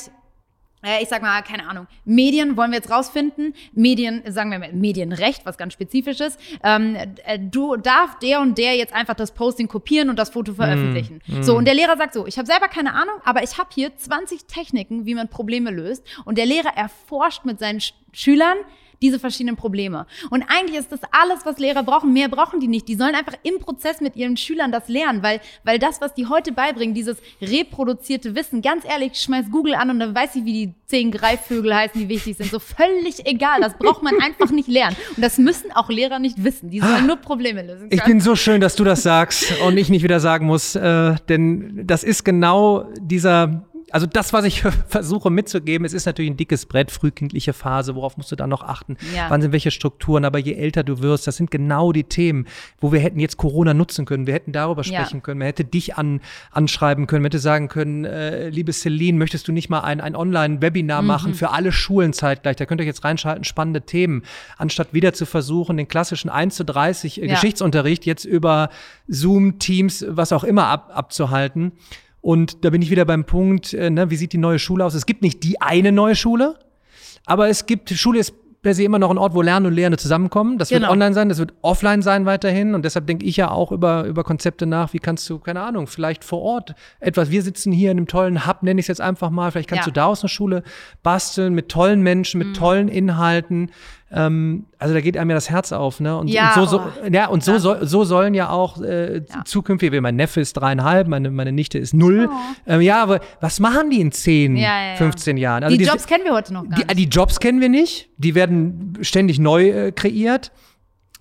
ich 1.01 1.09
sag 1.09 1.21
mal, 1.23 1.41
keine 1.41 1.67
Ahnung, 1.67 1.88
Medien 2.05 2.55
wollen 2.55 2.71
wir 2.71 2.78
jetzt 2.78 2.91
rausfinden. 2.91 3.53
Medien, 3.73 4.21
sagen 4.28 4.51
wir 4.51 4.59
mal, 4.59 4.71
Medienrecht, 4.73 5.45
was 5.45 5.57
ganz 5.57 5.73
spezifisch 5.73 6.19
ist. 6.19 6.39
Ähm, 6.63 6.95
äh, 7.25 7.39
du 7.39 7.78
darf 7.78 8.19
der 8.19 8.41
und 8.41 8.57
der 8.57 8.75
jetzt 8.75 8.93
einfach 8.93 9.15
das 9.15 9.32
Posting 9.32 9.67
kopieren 9.67 10.09
und 10.09 10.19
das 10.19 10.30
Foto 10.30 10.53
veröffentlichen. 10.53 11.21
Mm, 11.25 11.39
mm. 11.39 11.43
So, 11.43 11.57
und 11.57 11.65
der 11.65 11.73
Lehrer 11.73 11.97
sagt 11.97 12.13
so, 12.13 12.28
ich 12.28 12.38
habe 12.38 12.45
selber 12.45 12.67
keine 12.67 12.93
Ahnung, 12.93 13.15
aber 13.25 13.41
ich 13.41 13.57
habe 13.57 13.69
hier 13.73 13.95
20 13.95 14.45
Techniken, 14.45 15.05
wie 15.07 15.15
man 15.15 15.30
Probleme 15.30 15.71
löst. 15.71 16.03
Und 16.25 16.38
der 16.38 16.45
Lehrer 16.45 16.78
erforscht 16.78 17.43
mit 17.43 17.59
seinen 17.59 17.82
Sch 17.82 17.93
Schülern 18.13 18.57
diese 19.02 19.20
verschiedenen 19.20 19.56
Probleme. 19.56 20.06
Und 20.30 20.43
eigentlich 20.48 20.78
ist 20.78 20.91
das 20.91 21.02
alles, 21.12 21.45
was 21.45 21.58
Lehrer 21.60 21.84
brauchen. 21.84 22.14
Mehr 22.14 22.30
brauchen 22.30 22.60
die 22.60 22.68
nicht. 22.68 22.88
Die 22.88 22.95
sollen 22.95 23.16
einfach 23.16 23.36
im 23.43 23.60
Prozess 23.60 24.02
mit 24.02 24.16
ihren 24.16 24.38
Schülern 24.38 24.72
das 24.72 24.88
lernen, 24.88 25.24
weil, 25.24 25.39
weil 25.64 25.80
das, 25.80 26.02
was 26.02 26.14
die 26.14 26.28
heute 26.28 26.52
beibringen, 26.52 26.93
dieses 26.93 27.18
reproduzierte 27.41 28.36
Wissen, 28.36 28.62
ganz 28.62 28.86
ehrlich, 28.86 29.16
schmeiß 29.16 29.45
Google 29.52 29.76
an 29.76 29.89
und 29.89 30.00
dann 30.00 30.16
weiß 30.16 30.36
ich, 30.36 30.45
wie 30.45 30.54
die 30.54 30.74
zehn 30.86 31.12
Greifvögel 31.12 31.76
heißen, 31.76 32.00
die 32.00 32.10
wichtig 32.10 32.38
sind. 32.38 32.50
So 32.50 32.60
völlig 32.60 33.26
egal. 33.26 33.62
Das 33.62 33.78
braucht 33.78 34.04
man 34.04 34.20
einfach 34.22 34.52
nicht 34.52 34.68
lernen. 34.68 34.95
Und 35.16 35.24
das 35.24 35.38
müssen 35.38 35.72
auch 35.74 35.89
Lehrer 35.89 36.20
nicht 36.20 36.43
wissen. 36.43 36.70
Die 36.70 36.80
sollen 36.80 37.08
nur 37.08 37.18
Probleme 37.18 37.62
lösen. 37.62 37.88
Ich 37.91 38.04
bin 38.04 38.22
so 38.22 38.36
schön, 38.36 38.62
dass 38.62 38.76
du 38.76 38.84
das 38.84 39.04
sagst 39.04 39.60
und 39.66 39.78
ich 39.78 39.89
nicht 39.89 40.04
wieder 40.04 40.20
sagen 40.20 40.45
muss, 40.45 40.76
äh, 40.76 41.16
denn 41.30 41.86
das 41.86 42.04
ist 42.04 42.24
genau 42.24 42.88
dieser 43.00 43.66
also 43.92 44.06
das, 44.06 44.34
was 44.34 44.46
ich 44.46 44.62
versuche 44.88 45.30
mitzugeben, 45.30 45.86
es 45.86 45.94
ist 45.94 46.06
natürlich 46.06 46.32
ein 46.32 46.38
dickes 46.38 46.66
Brett, 46.66 46.92
frühkindliche 46.92 47.54
Phase, 47.54 47.96
worauf 47.96 48.18
musst 48.18 48.32
du 48.32 48.36
dann 48.36 48.50
noch 48.50 48.64
achten? 48.64 48.98
Ja. 49.16 49.30
Wann 49.30 49.42
sind 49.42 49.52
welche 49.52 49.72
Strukturen? 49.72 50.26
Aber 50.26 50.40
je 50.40 50.54
älter 50.54 50.84
du 50.84 51.00
wirst, 51.00 51.28
das 51.28 51.38
sind 51.38 51.52
genau 51.52 51.92
die 51.92 52.04
Themen, 52.04 52.48
wo 52.80 52.92
wir 52.92 53.00
hätten 53.00 53.20
jetzt 53.20 53.38
Corona 53.38 53.74
nutzen 53.74 54.06
können. 54.06 54.28
Wir 54.28 54.34
hätten 54.34 54.52
darüber 54.52 54.84
sprechen 54.84 55.18
ja. 55.18 55.22
können. 55.22 55.40
Man 55.40 55.46
hätte 55.46 55.64
dich 55.64 55.96
an, 55.96 56.22
anschreiben 56.52 57.08
können. 57.08 57.22
Man 57.22 57.28
hätte 57.28 57.40
sagen 57.40 57.68
können, 57.70 58.06
äh, 58.06 58.50
liebe 58.50 58.74
Celine, 58.74 59.18
möchtest 59.18 59.48
du 59.48 59.52
nicht 59.52 59.70
mal 59.70 59.82
ein, 59.82 60.02
ein 60.02 60.16
Online-Webinar 60.16 61.02
mhm. 61.02 61.08
machen 61.08 61.34
für 61.34 61.52
alle 61.52 61.72
Schulen 61.72 62.14
zeitgleich? 62.14 62.58
Da 62.58 62.66
könnt 62.66 62.82
ihr 62.82 62.88
jetzt 62.88 63.04
reinschalten, 63.04 63.44
spannende 63.44 63.82
Themen. 63.82 64.24
Anstatt 64.58 64.94
wieder 64.94 65.14
zu 65.14 65.26
versuchen, 65.26 65.78
den 65.78 65.88
klassischen 65.88 66.30
1 66.30 66.56
zu 66.56 66.66
30 66.66 67.22
äh, 67.22 67.26
ja. 67.26 67.34
Geschichtsunterricht 67.34 68.06
jetzt 68.06 68.26
über 68.26 68.70
Zoom, 69.08 69.60
Teams, 69.60 70.06
was 70.08 70.34
auch 70.34 70.44
immer 70.44 70.68
ab, 70.68 70.92
abzuhalten. 70.94 71.72
Und 72.22 72.65
da 72.65 72.70
bin 72.70 72.82
ich 72.82 72.89
wieder 72.89 73.05
beim 73.05 73.26
Punkt, 73.26 73.74
äh, 73.74 73.89
ne, 73.89 74.09
wie 74.09 74.15
sieht 74.15 74.34
die 74.34 74.38
neue 74.38 74.59
Schule 74.59 74.86
aus? 74.86 74.93
Es 74.93 75.05
gibt 75.05 75.22
nicht 75.22 75.43
die 75.43 75.61
eine 75.61 75.91
neue 75.91 76.15
Schule, 76.15 76.57
aber 77.26 77.49
es 77.49 77.65
gibt, 77.65 77.89
Schule 77.89 78.20
ist 78.20 78.34
per 78.61 78.74
se 78.74 78.84
immer 78.84 78.99
noch 78.99 79.11
ein 79.11 79.18
Ort, 79.18 79.34
wo 79.34 79.41
Lernen 79.41 79.68
und 79.68 79.74
Lehrende 79.74 79.97
zusammenkommen. 79.97 80.57
Das 80.57 80.70
genau. 80.70 80.82
wird 80.82 80.91
online 80.91 81.13
sein, 81.13 81.30
das 81.30 81.38
wird 81.38 81.53
offline 81.61 82.01
sein 82.01 82.26
weiterhin. 82.26 82.76
Und 82.76 82.84
deshalb 82.84 83.07
denke 83.07 83.26
ich 83.26 83.38
ja 83.38 83.49
auch 83.49 83.72
über, 83.72 84.05
über 84.05 84.24
Konzepte 84.24 84.65
nach, 84.65 84.93
wie 84.93 84.99
kannst 84.99 85.30
du, 85.30 85.39
keine 85.39 85.61
Ahnung, 85.61 85.88
vielleicht 85.88 86.24
vor 86.24 86.41
Ort 86.41 86.76
etwas, 86.99 87.30
wir 87.30 87.41
sitzen 87.43 87.72
hier 87.72 87.91
in 87.91 87.97
einem 87.97 88.07
tollen 88.07 88.47
Hub, 88.47 88.63
nenne 88.63 88.80
ich 88.80 88.86
es 88.86 88.88
jetzt 88.88 89.01
einfach 89.01 89.30
mal, 89.30 89.51
vielleicht 89.51 89.70
kannst 89.70 89.86
ja. 89.86 89.91
du 89.91 89.93
da 89.93 90.05
aus 90.07 90.22
einer 90.22 90.30
Schule 90.30 90.63
basteln 91.03 91.53
mit 91.53 91.70
tollen 91.70 92.01
Menschen, 92.01 92.39
mit 92.39 92.49
mhm. 92.49 92.53
tollen 92.55 92.88
Inhalten. 92.89 93.72
Ähm, 94.10 94.66
also 94.80 94.93
da 94.93 95.01
geht 95.01 95.18
einem 95.18 95.32
ja 95.32 95.36
das 95.36 95.49
Herz 95.49 95.74
auf, 95.74 95.99
ne? 95.99 96.18
Und, 96.18 96.30
ja, 96.30 96.53
und 96.53 96.70
so, 96.70 96.78
so 96.78 96.80
oh. 96.80 97.08
ja, 97.12 97.28
und 97.28 97.43
so, 97.43 97.53
ja. 97.53 97.60
So, 97.60 97.76
so 97.82 98.03
sollen 98.05 98.34
ja 98.34 98.49
auch 98.49 98.82
äh, 98.82 99.18
ja. 99.18 99.43
zukünftig, 99.43 99.91
mein 99.99 100.16
Neffe 100.16 100.39
ist 100.39 100.53
dreieinhalb, 100.53 101.08
meine, 101.08 101.30
meine 101.30 101.51
Nichte 101.51 101.78
ist 101.78 101.93
null. 101.93 102.30
Oh. 102.32 102.36
Ähm, 102.68 102.82
ja, 102.82 103.03
aber 103.03 103.20
was 103.41 103.60
machen 103.60 103.89
die 103.89 103.99
in 103.99 104.14
zehn, 104.14 104.55
ja, 104.55 104.95
15 104.95 105.36
Jahren? 105.36 105.64
Also 105.64 105.76
die, 105.76 105.84
die 105.84 105.89
Jobs 105.89 106.08
kennen 106.08 106.24
wir 106.24 106.34
heute 106.34 106.53
noch 106.53 106.64
gar 106.64 106.78
nicht. 106.78 106.91
Die, 106.91 106.95
die 106.95 107.10
Jobs 107.10 107.39
kennen 107.39 107.60
wir 107.60 107.70
nicht. 107.70 108.10
Die 108.18 108.34
werden 108.34 108.97
ständig 109.01 109.39
neu 109.39 109.70
äh, 109.70 109.91
kreiert. 109.91 110.51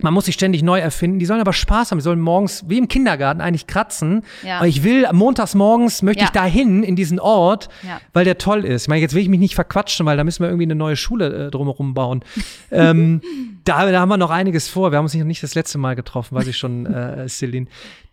Man 0.02 0.12
muss 0.12 0.26
sich 0.26 0.34
ständig 0.34 0.62
neu 0.62 0.78
erfinden. 0.78 1.18
Die 1.18 1.26
sollen 1.26 1.40
aber 1.40 1.52
Spaß 1.52 1.90
haben. 1.90 1.98
Die 1.98 2.04
sollen 2.04 2.20
morgens, 2.20 2.64
wie 2.68 2.78
im 2.78 2.88
Kindergarten, 2.88 3.40
eigentlich 3.40 3.66
kratzen. 3.66 4.22
Ja. 4.42 4.58
Aber 4.58 4.66
ich 4.66 4.84
will, 4.84 5.06
montags 5.12 5.54
morgens 5.54 6.02
möchte 6.02 6.20
ja. 6.20 6.26
ich 6.26 6.32
dahin, 6.32 6.82
in 6.82 6.96
diesen 6.96 7.18
Ort, 7.18 7.68
ja. 7.82 8.00
weil 8.12 8.24
der 8.24 8.38
toll 8.38 8.64
ist. 8.64 8.82
Ich 8.82 8.88
meine, 8.88 9.00
jetzt 9.00 9.14
will 9.14 9.22
ich 9.22 9.28
mich 9.28 9.40
nicht 9.40 9.54
verquatschen, 9.54 10.04
weil 10.06 10.16
da 10.16 10.24
müssen 10.24 10.42
wir 10.42 10.48
irgendwie 10.48 10.64
eine 10.64 10.74
neue 10.74 10.96
Schule 10.96 11.46
äh, 11.46 11.50
drumherum 11.50 11.94
bauen. 11.94 12.24
ähm, 12.70 13.20
da, 13.64 13.90
da 13.90 14.00
haben 14.00 14.08
wir 14.08 14.16
noch 14.16 14.30
einiges 14.30 14.68
vor. 14.68 14.92
Wir 14.92 14.98
haben 14.98 15.04
uns 15.04 15.14
nicht 15.14 15.42
das 15.42 15.54
letzte 15.54 15.78
Mal 15.78 15.96
getroffen, 15.96 16.36
weiß 16.36 16.46
ich 16.46 16.58
schon, 16.58 16.86
äh, 16.94 17.28
Celine. 17.28 17.66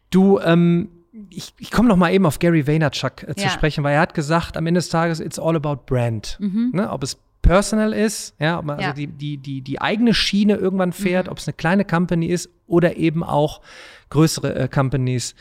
Du, 0.09 0.39
ähm, 0.39 0.89
ich, 1.29 1.53
ich 1.59 1.71
komme 1.71 1.89
noch 1.89 1.97
mal 1.97 2.13
eben 2.13 2.25
auf 2.25 2.39
Gary 2.39 2.65
Vaynerchuk 2.65 3.23
äh, 3.23 3.35
zu 3.35 3.49
sprechen, 3.49 3.83
weil 3.83 3.95
er 3.95 4.01
hat 4.01 4.13
gesagt, 4.13 4.57
am 4.57 4.65
Ende 4.65 4.79
des 4.79 4.89
Tages, 4.89 5.19
it's 5.19 5.37
all 5.37 5.55
about 5.55 5.83
brand. 5.85 6.37
Mhm. 6.39 6.71
Ne? 6.73 6.89
Ob 6.89 7.03
es 7.03 7.17
personal 7.43 7.93
ist, 7.93 8.33
ja, 8.39 8.57
ob 8.57 8.65
man 8.65 8.79
ja. 8.79 8.87
also 8.87 8.95
die, 8.95 9.07
die, 9.07 9.37
die, 9.37 9.61
die 9.61 9.79
eigene 9.79 10.15
Schiene 10.15 10.55
irgendwann 10.55 10.93
fährt, 10.93 11.27
mhm. 11.27 11.33
ob 11.33 11.37
es 11.37 11.47
eine 11.47 11.53
kleine 11.53 11.85
Company 11.85 12.27
ist 12.27 12.49
oder 12.65 12.97
eben 12.97 13.23
auch 13.23 13.61
größere 14.09 14.55
äh, 14.55 14.67
Companies. 14.67 15.35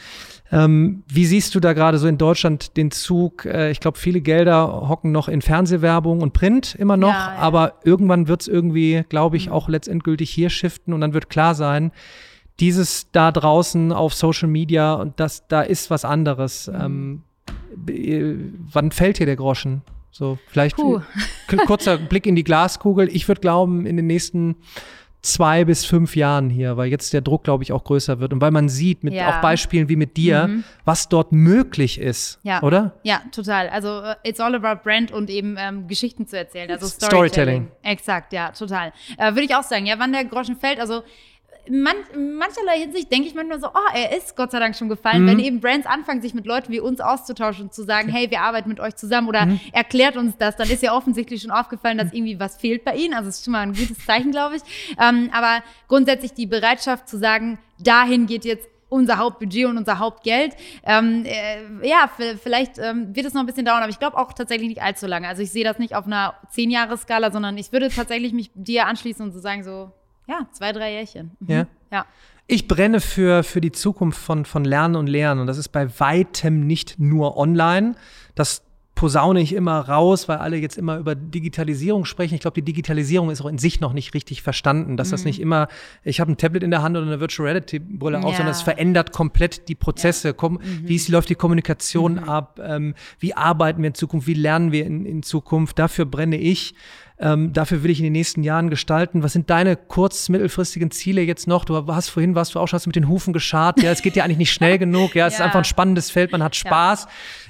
Ähm, 0.51 1.05
wie 1.09 1.25
siehst 1.25 1.55
du 1.55 1.61
da 1.61 1.73
gerade 1.73 1.97
so 1.99 2.07
in 2.09 2.19
Deutschland 2.19 2.77
den 2.77 2.91
Zug? 2.91 3.47
Äh, 3.47 3.71
ich 3.71 3.81
glaube, 3.81 3.99
viele 3.99 4.21
Gelder 4.21 4.89
hocken 4.89 5.13
noch 5.13 5.29
in 5.29 5.41
Fernsehwerbung 5.41 6.21
und 6.21 6.35
Print 6.35 6.75
immer 6.75 6.99
noch, 6.99 7.15
ja, 7.15 7.35
ja. 7.35 7.39
aber 7.39 7.75
irgendwann 7.85 8.29
wird 8.29 8.43
es 8.43 8.49
irgendwie, 8.49 9.05
glaube 9.09 9.39
ich, 9.39 9.47
mhm. 9.47 9.53
auch 9.53 9.69
letztendgültig 9.69 10.29
hier 10.29 10.51
shiften 10.51 10.93
und 10.93 11.01
dann 11.01 11.15
wird 11.15 11.31
klar 11.31 11.55
sein, 11.55 11.93
dieses 12.61 13.11
da 13.13 13.33
draußen 13.33 13.93
auf 13.93 14.13
Social 14.13 14.49
Media 14.49 14.95
und 14.95 15.19
das, 15.21 15.47
da 15.47 15.63
ist 15.63 15.91
was 15.91 16.05
anderes. 16.05 16.67
Mhm. 16.67 17.23
Ähm, 17.87 17.89
äh, 17.89 18.35
wann 18.73 18.91
fällt 18.91 19.19
hier 19.19 19.27
der 19.27 19.37
Groschen? 19.37 19.83
So, 20.11 20.39
vielleicht 20.49 20.77
Puh. 20.77 21.01
Kurzer 21.61 21.99
Blick 21.99 22.27
in 22.27 22.37
die 22.37 22.45
Glaskugel. 22.45 23.09
Ich 23.15 23.29
würde 23.29 23.41
glauben, 23.41 23.87
in 23.87 23.97
den 23.97 24.07
nächsten 24.07 24.57
zwei 25.23 25.65
bis 25.65 25.85
fünf 25.85 26.17
Jahren 26.17 26.51
hier, 26.51 26.77
weil 26.77 26.89
jetzt 26.89 27.13
der 27.13 27.21
Druck, 27.21 27.45
glaube 27.45 27.63
ich, 27.63 27.73
auch 27.73 27.85
größer 27.85 28.19
wird 28.19 28.33
und 28.33 28.41
weil 28.41 28.51
man 28.51 28.69
sieht, 28.69 29.05
mit 29.05 29.15
ja. 29.15 29.31
auch 29.31 29.41
Beispielen 29.41 29.89
wie 29.89 29.95
mit 29.95 30.17
dir, 30.17 30.49
mhm. 30.49 30.65
was 30.85 31.09
dort 31.09 31.31
möglich 31.31 31.99
ist, 32.01 32.41
ja. 32.43 32.61
oder? 32.63 32.95
Ja, 33.05 33.23
total. 33.31 33.69
Also 33.69 34.01
uh, 34.01 34.15
it's 34.25 34.41
all 34.41 34.55
about 34.55 34.83
brand 34.83 35.13
und 35.13 35.31
eben 35.31 35.57
ähm, 35.59 35.87
Geschichten 35.87 36.27
zu 36.27 36.37
erzählen, 36.37 36.71
also 36.71 36.87
Storytelling. 36.87 37.29
Storytelling. 37.29 37.69
Exakt, 37.83 38.33
ja, 38.33 38.51
total. 38.51 38.93
Äh, 39.17 39.31
Würde 39.31 39.43
ich 39.43 39.55
auch 39.55 39.63
sagen, 39.63 39.87
ja, 39.87 39.95
wann 39.99 40.13
der 40.13 40.25
Groschen 40.25 40.57
fällt, 40.57 40.81
also 40.81 41.03
man, 41.71 41.95
mancherlei 42.39 42.81
Hinsicht 42.81 43.11
denke 43.13 43.29
ich 43.29 43.35
manchmal 43.35 43.61
so, 43.61 43.69
oh, 43.69 43.95
er 43.95 44.17
ist 44.17 44.37
Gott 44.37 44.51
sei 44.51 44.59
Dank 44.59 44.77
schon 44.77 44.89
gefallen, 44.89 45.23
mhm. 45.23 45.29
wenn 45.29 45.39
eben 45.39 45.61
Brands 45.61 45.87
anfangen, 45.87 46.21
sich 46.21 46.35
mit 46.35 46.47
Leuten 46.47 46.73
wie 46.73 46.81
uns 46.81 47.01
auszutauschen 47.01 47.67
und 47.67 47.75
zu 47.75 47.85
sagen, 47.85 48.09
hey, 48.09 48.31
wir 48.31 48.41
arbeiten 48.41 48.69
mit 48.69 48.81
euch 48.81 48.97
zusammen 48.97 49.29
oder 49.29 49.47
mhm. 49.47 49.61
erklärt 49.73 50.17
uns 50.17 50.37
das, 50.37 50.57
dann 50.57 50.69
ist 50.69 50.83
ja 50.83 50.95
offensichtlich 50.95 51.43
schon 51.43 51.51
aufgefallen, 51.51 51.99
dass 51.99 52.13
irgendwie 52.13 52.41
was 52.41 52.57
fehlt 52.57 52.85
bei 52.85 52.97
ihnen. 52.97 53.15
Also 53.15 53.29
ist 53.29 53.45
schon 53.45 53.53
mal 53.53 53.61
ein 53.61 53.75
gutes 53.75 54.05
Zeichen, 54.05 54.33
glaube 54.33 54.57
ich. 54.57 54.63
Ähm, 55.01 55.31
aber 55.33 55.63
grundsätzlich 55.89 56.33
die 56.35 56.47
Bereitschaft 56.47 57.09
zu 57.09 57.19
sagen, 57.19 57.59
dahin 57.79 58.27
geht 58.27 58.45
jetzt 58.45 58.69
unser 58.89 59.17
Hauptbudget 59.17 59.67
und 59.67 59.79
unser 59.79 59.99
Hauptgeld. 59.99 60.55
Ähm, 60.85 61.25
äh, 61.25 61.89
ja, 61.89 62.11
vielleicht 62.43 62.79
ähm, 62.79 63.17
wird 63.17 63.27
es 63.27 63.33
noch 63.33 63.41
ein 63.41 63.47
bisschen 63.47 63.65
dauern, 63.65 63.83
aber 63.83 63.89
ich 63.89 63.99
glaube 63.99 64.19
auch 64.19 64.35
tatsächlich 64.35 64.69
nicht 64.69 64.83
allzu 64.83 65.07
lange. 65.07 65.29
Also 65.29 65.43
ich 65.43 65.51
sehe 65.51 65.65
das 65.65 65.79
nicht 65.79 65.95
auf 65.95 66.07
einer 66.07 66.35
Zehn-Jahres-Skala, 66.51 67.31
sondern 67.31 67.57
ich 67.57 67.73
würde 67.73 67.89
tatsächlich 67.89 68.35
mich 68.35 68.51
dir 68.55 68.87
anschließen 68.87 69.25
und 69.25 69.33
so 69.33 69.41
sagen, 69.41 69.65
so 69.65 69.93
ja, 70.27 70.47
zwei, 70.53 70.73
drei 70.73 70.93
Jährchen. 70.93 71.33
Mhm. 71.41 71.51
Ja. 71.51 71.67
ja. 71.91 72.07
Ich 72.47 72.69
brenne 72.69 73.01
für, 73.01 73.45
für 73.45 73.61
die 73.61 73.73
Zukunft 73.73 74.21
von, 74.21 74.45
von 74.45 74.65
Lernen 74.65 74.97
und 74.97 75.07
Lehren 75.07 75.39
und 75.39 75.47
das 75.47 75.59
ist 75.59 75.69
bei 75.69 75.89
weitem 76.01 76.67
nicht 76.67 76.99
nur 76.99 77.37
online. 77.37 77.95
Das 78.35 78.63
posaune 78.95 79.41
ich 79.41 79.55
immer 79.55 79.81
raus, 79.81 80.29
weil 80.29 80.39
alle 80.39 80.57
jetzt 80.57 80.77
immer 80.77 80.99
über 80.99 81.15
Digitalisierung 81.15 82.05
sprechen. 82.05 82.35
Ich 82.35 82.41
glaube, 82.41 82.55
die 82.55 82.63
Digitalisierung 82.63 83.31
ist 83.31 83.41
auch 83.41 83.47
in 83.47 83.59
sich 83.59 83.81
noch 83.81 83.95
nicht 83.95 84.15
richtig 84.15 84.43
verstanden, 84.43 84.97
dass 84.97 85.09
mhm. 85.09 85.11
das 85.13 85.25
nicht 85.25 85.41
immer, 85.41 85.69
ich 86.05 86.21
habe 86.21 86.31
ein 86.31 86.37
Tablet 86.37 86.63
in 86.63 86.71
der 86.71 86.83
Hand 86.83 86.97
oder 86.97 87.07
eine 87.07 87.19
Virtual 87.19 87.49
Reality 87.49 87.79
Brille 87.79 88.19
ja. 88.19 88.25
auf, 88.25 88.37
sondern 88.37 88.53
es 88.53 88.63
verändert 88.63 89.13
komplett 89.13 89.69
die 89.69 89.75
Prozesse. 89.75 90.37
Ja. 90.41 90.49
Mhm. 90.49 90.61
Wie 90.85 90.97
ist, 90.97 91.09
läuft 91.09 91.31
die 91.31 91.35
Kommunikation 91.35 92.15
mhm. 92.15 92.29
ab? 92.29 92.61
Ähm, 92.63 92.95
wie 93.19 93.35
arbeiten 93.35 93.83
wir 93.83 93.89
in 93.89 93.95
Zukunft? 93.95 94.27
Wie 94.27 94.35
lernen 94.35 94.73
wir 94.73 94.87
in, 94.87 95.05
in 95.05 95.23
Zukunft? 95.23 95.79
Dafür 95.79 96.05
brenne 96.05 96.37
ich. 96.37 96.75
Ähm, 97.23 97.53
dafür 97.53 97.85
will 97.85 97.91
ich 97.91 98.01
in 98.01 98.05
den 98.05 98.13
nächsten 98.13 98.43
Jahren 98.43 98.69
gestalten. 98.69 99.23
Was 99.23 99.33
sind 99.33 99.49
deine 99.49 99.77
kurz-, 99.77 100.29
mittelfristigen 100.29 100.91
Ziele 100.91 101.23
jetzt 101.23 101.47
noch? 101.47 101.65
Du 101.65 101.87
hast 101.87 102.09
vorhin, 102.09 102.35
warst 102.35 102.55
du 102.55 102.59
auch 102.59 102.67
schon 102.67 102.77
hast 102.77 102.87
mit 102.87 102.97
den 102.97 103.09
Hufen 103.09 103.33
geschart. 103.33 103.81
Ja, 103.81 103.93
es 103.93 104.03
geht 104.03 104.17
ja 104.17 104.25
eigentlich 104.25 104.39
nicht 104.39 104.53
schnell 104.53 104.77
genug. 104.81 105.15
Ja, 105.15 105.29
es 105.29 105.35
ja. 105.35 105.39
ist 105.39 105.45
einfach 105.45 105.61
ein 105.61 105.65
spannendes 105.65 106.11
Feld. 106.11 106.33
Man 106.33 106.43
hat 106.43 106.57
Spaß. 106.57 107.07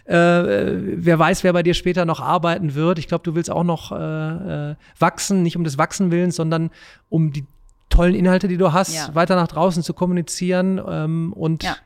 Ja. 0.07 0.43
Äh, 0.43 1.05
wer 1.05 1.19
weiß, 1.19 1.43
wer 1.43 1.55
bei 1.55 1.63
dir 1.63 1.73
später 1.73 2.05
noch 2.05 2.21
arbeiten 2.21 2.75
wird. 2.75 2.99
Ich 2.99 3.09
glaube, 3.09 3.25
du 3.25 3.35
willst 3.35 3.51
auch 3.51 3.65
noch 3.65 3.93
äh, 3.93 4.73
äh, 4.73 4.75
wachsen, 4.99 5.43
nicht 5.43 5.57
um 5.57 5.65
des 5.65 5.79
Wachsen 5.79 6.11
willens, 6.11 6.37
sondern 6.37 6.71
um 7.09 7.33
die 7.33 7.47
tollen 7.89 8.15
Inhalte, 8.15 8.49
die 8.49 8.59
du 8.59 8.73
hast, 8.73 8.95
ja. 8.95 9.15
weiter 9.15 9.37
nach 9.37 9.49
draußen 9.49 9.83
zu 9.83 9.95
kommunizieren 9.95 10.81
ähm, 10.87 11.33
und 11.33 11.63
ja. 11.63 11.77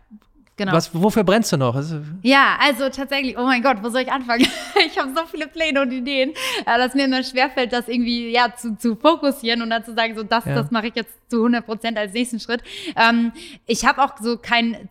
Genau. 0.58 0.72
Was, 0.72 0.90
wofür 0.94 1.22
brennst 1.22 1.52
du 1.52 1.58
noch? 1.58 1.78
Ja, 2.22 2.56
also 2.58 2.88
tatsächlich, 2.88 3.36
oh 3.36 3.44
mein 3.44 3.62
Gott, 3.62 3.76
wo 3.82 3.90
soll 3.90 4.02
ich 4.02 4.10
anfangen? 4.10 4.46
ich 4.86 4.98
habe 4.98 5.12
so 5.14 5.26
viele 5.26 5.48
Pläne 5.48 5.82
und 5.82 5.92
Ideen, 5.92 6.30
äh, 6.30 6.78
dass 6.78 6.94
mir 6.94 7.04
immer 7.04 7.22
schwerfällt, 7.22 7.74
das 7.74 7.88
irgendwie 7.88 8.30
ja, 8.30 8.54
zu, 8.56 8.74
zu 8.78 8.96
fokussieren 8.96 9.60
und 9.60 9.68
dann 9.68 9.84
zu 9.84 9.94
sagen, 9.94 10.16
so 10.16 10.22
das, 10.22 10.46
ja. 10.46 10.54
das 10.54 10.70
mache 10.70 10.86
ich 10.88 10.94
jetzt 10.94 11.12
zu 11.28 11.36
100 11.36 11.66
Prozent 11.66 11.98
als 11.98 12.14
nächsten 12.14 12.40
Schritt. 12.40 12.62
Ähm, 12.96 13.32
ich 13.66 13.84
habe 13.84 14.02
auch 14.02 14.14
so 14.18 14.38
kein 14.38 14.88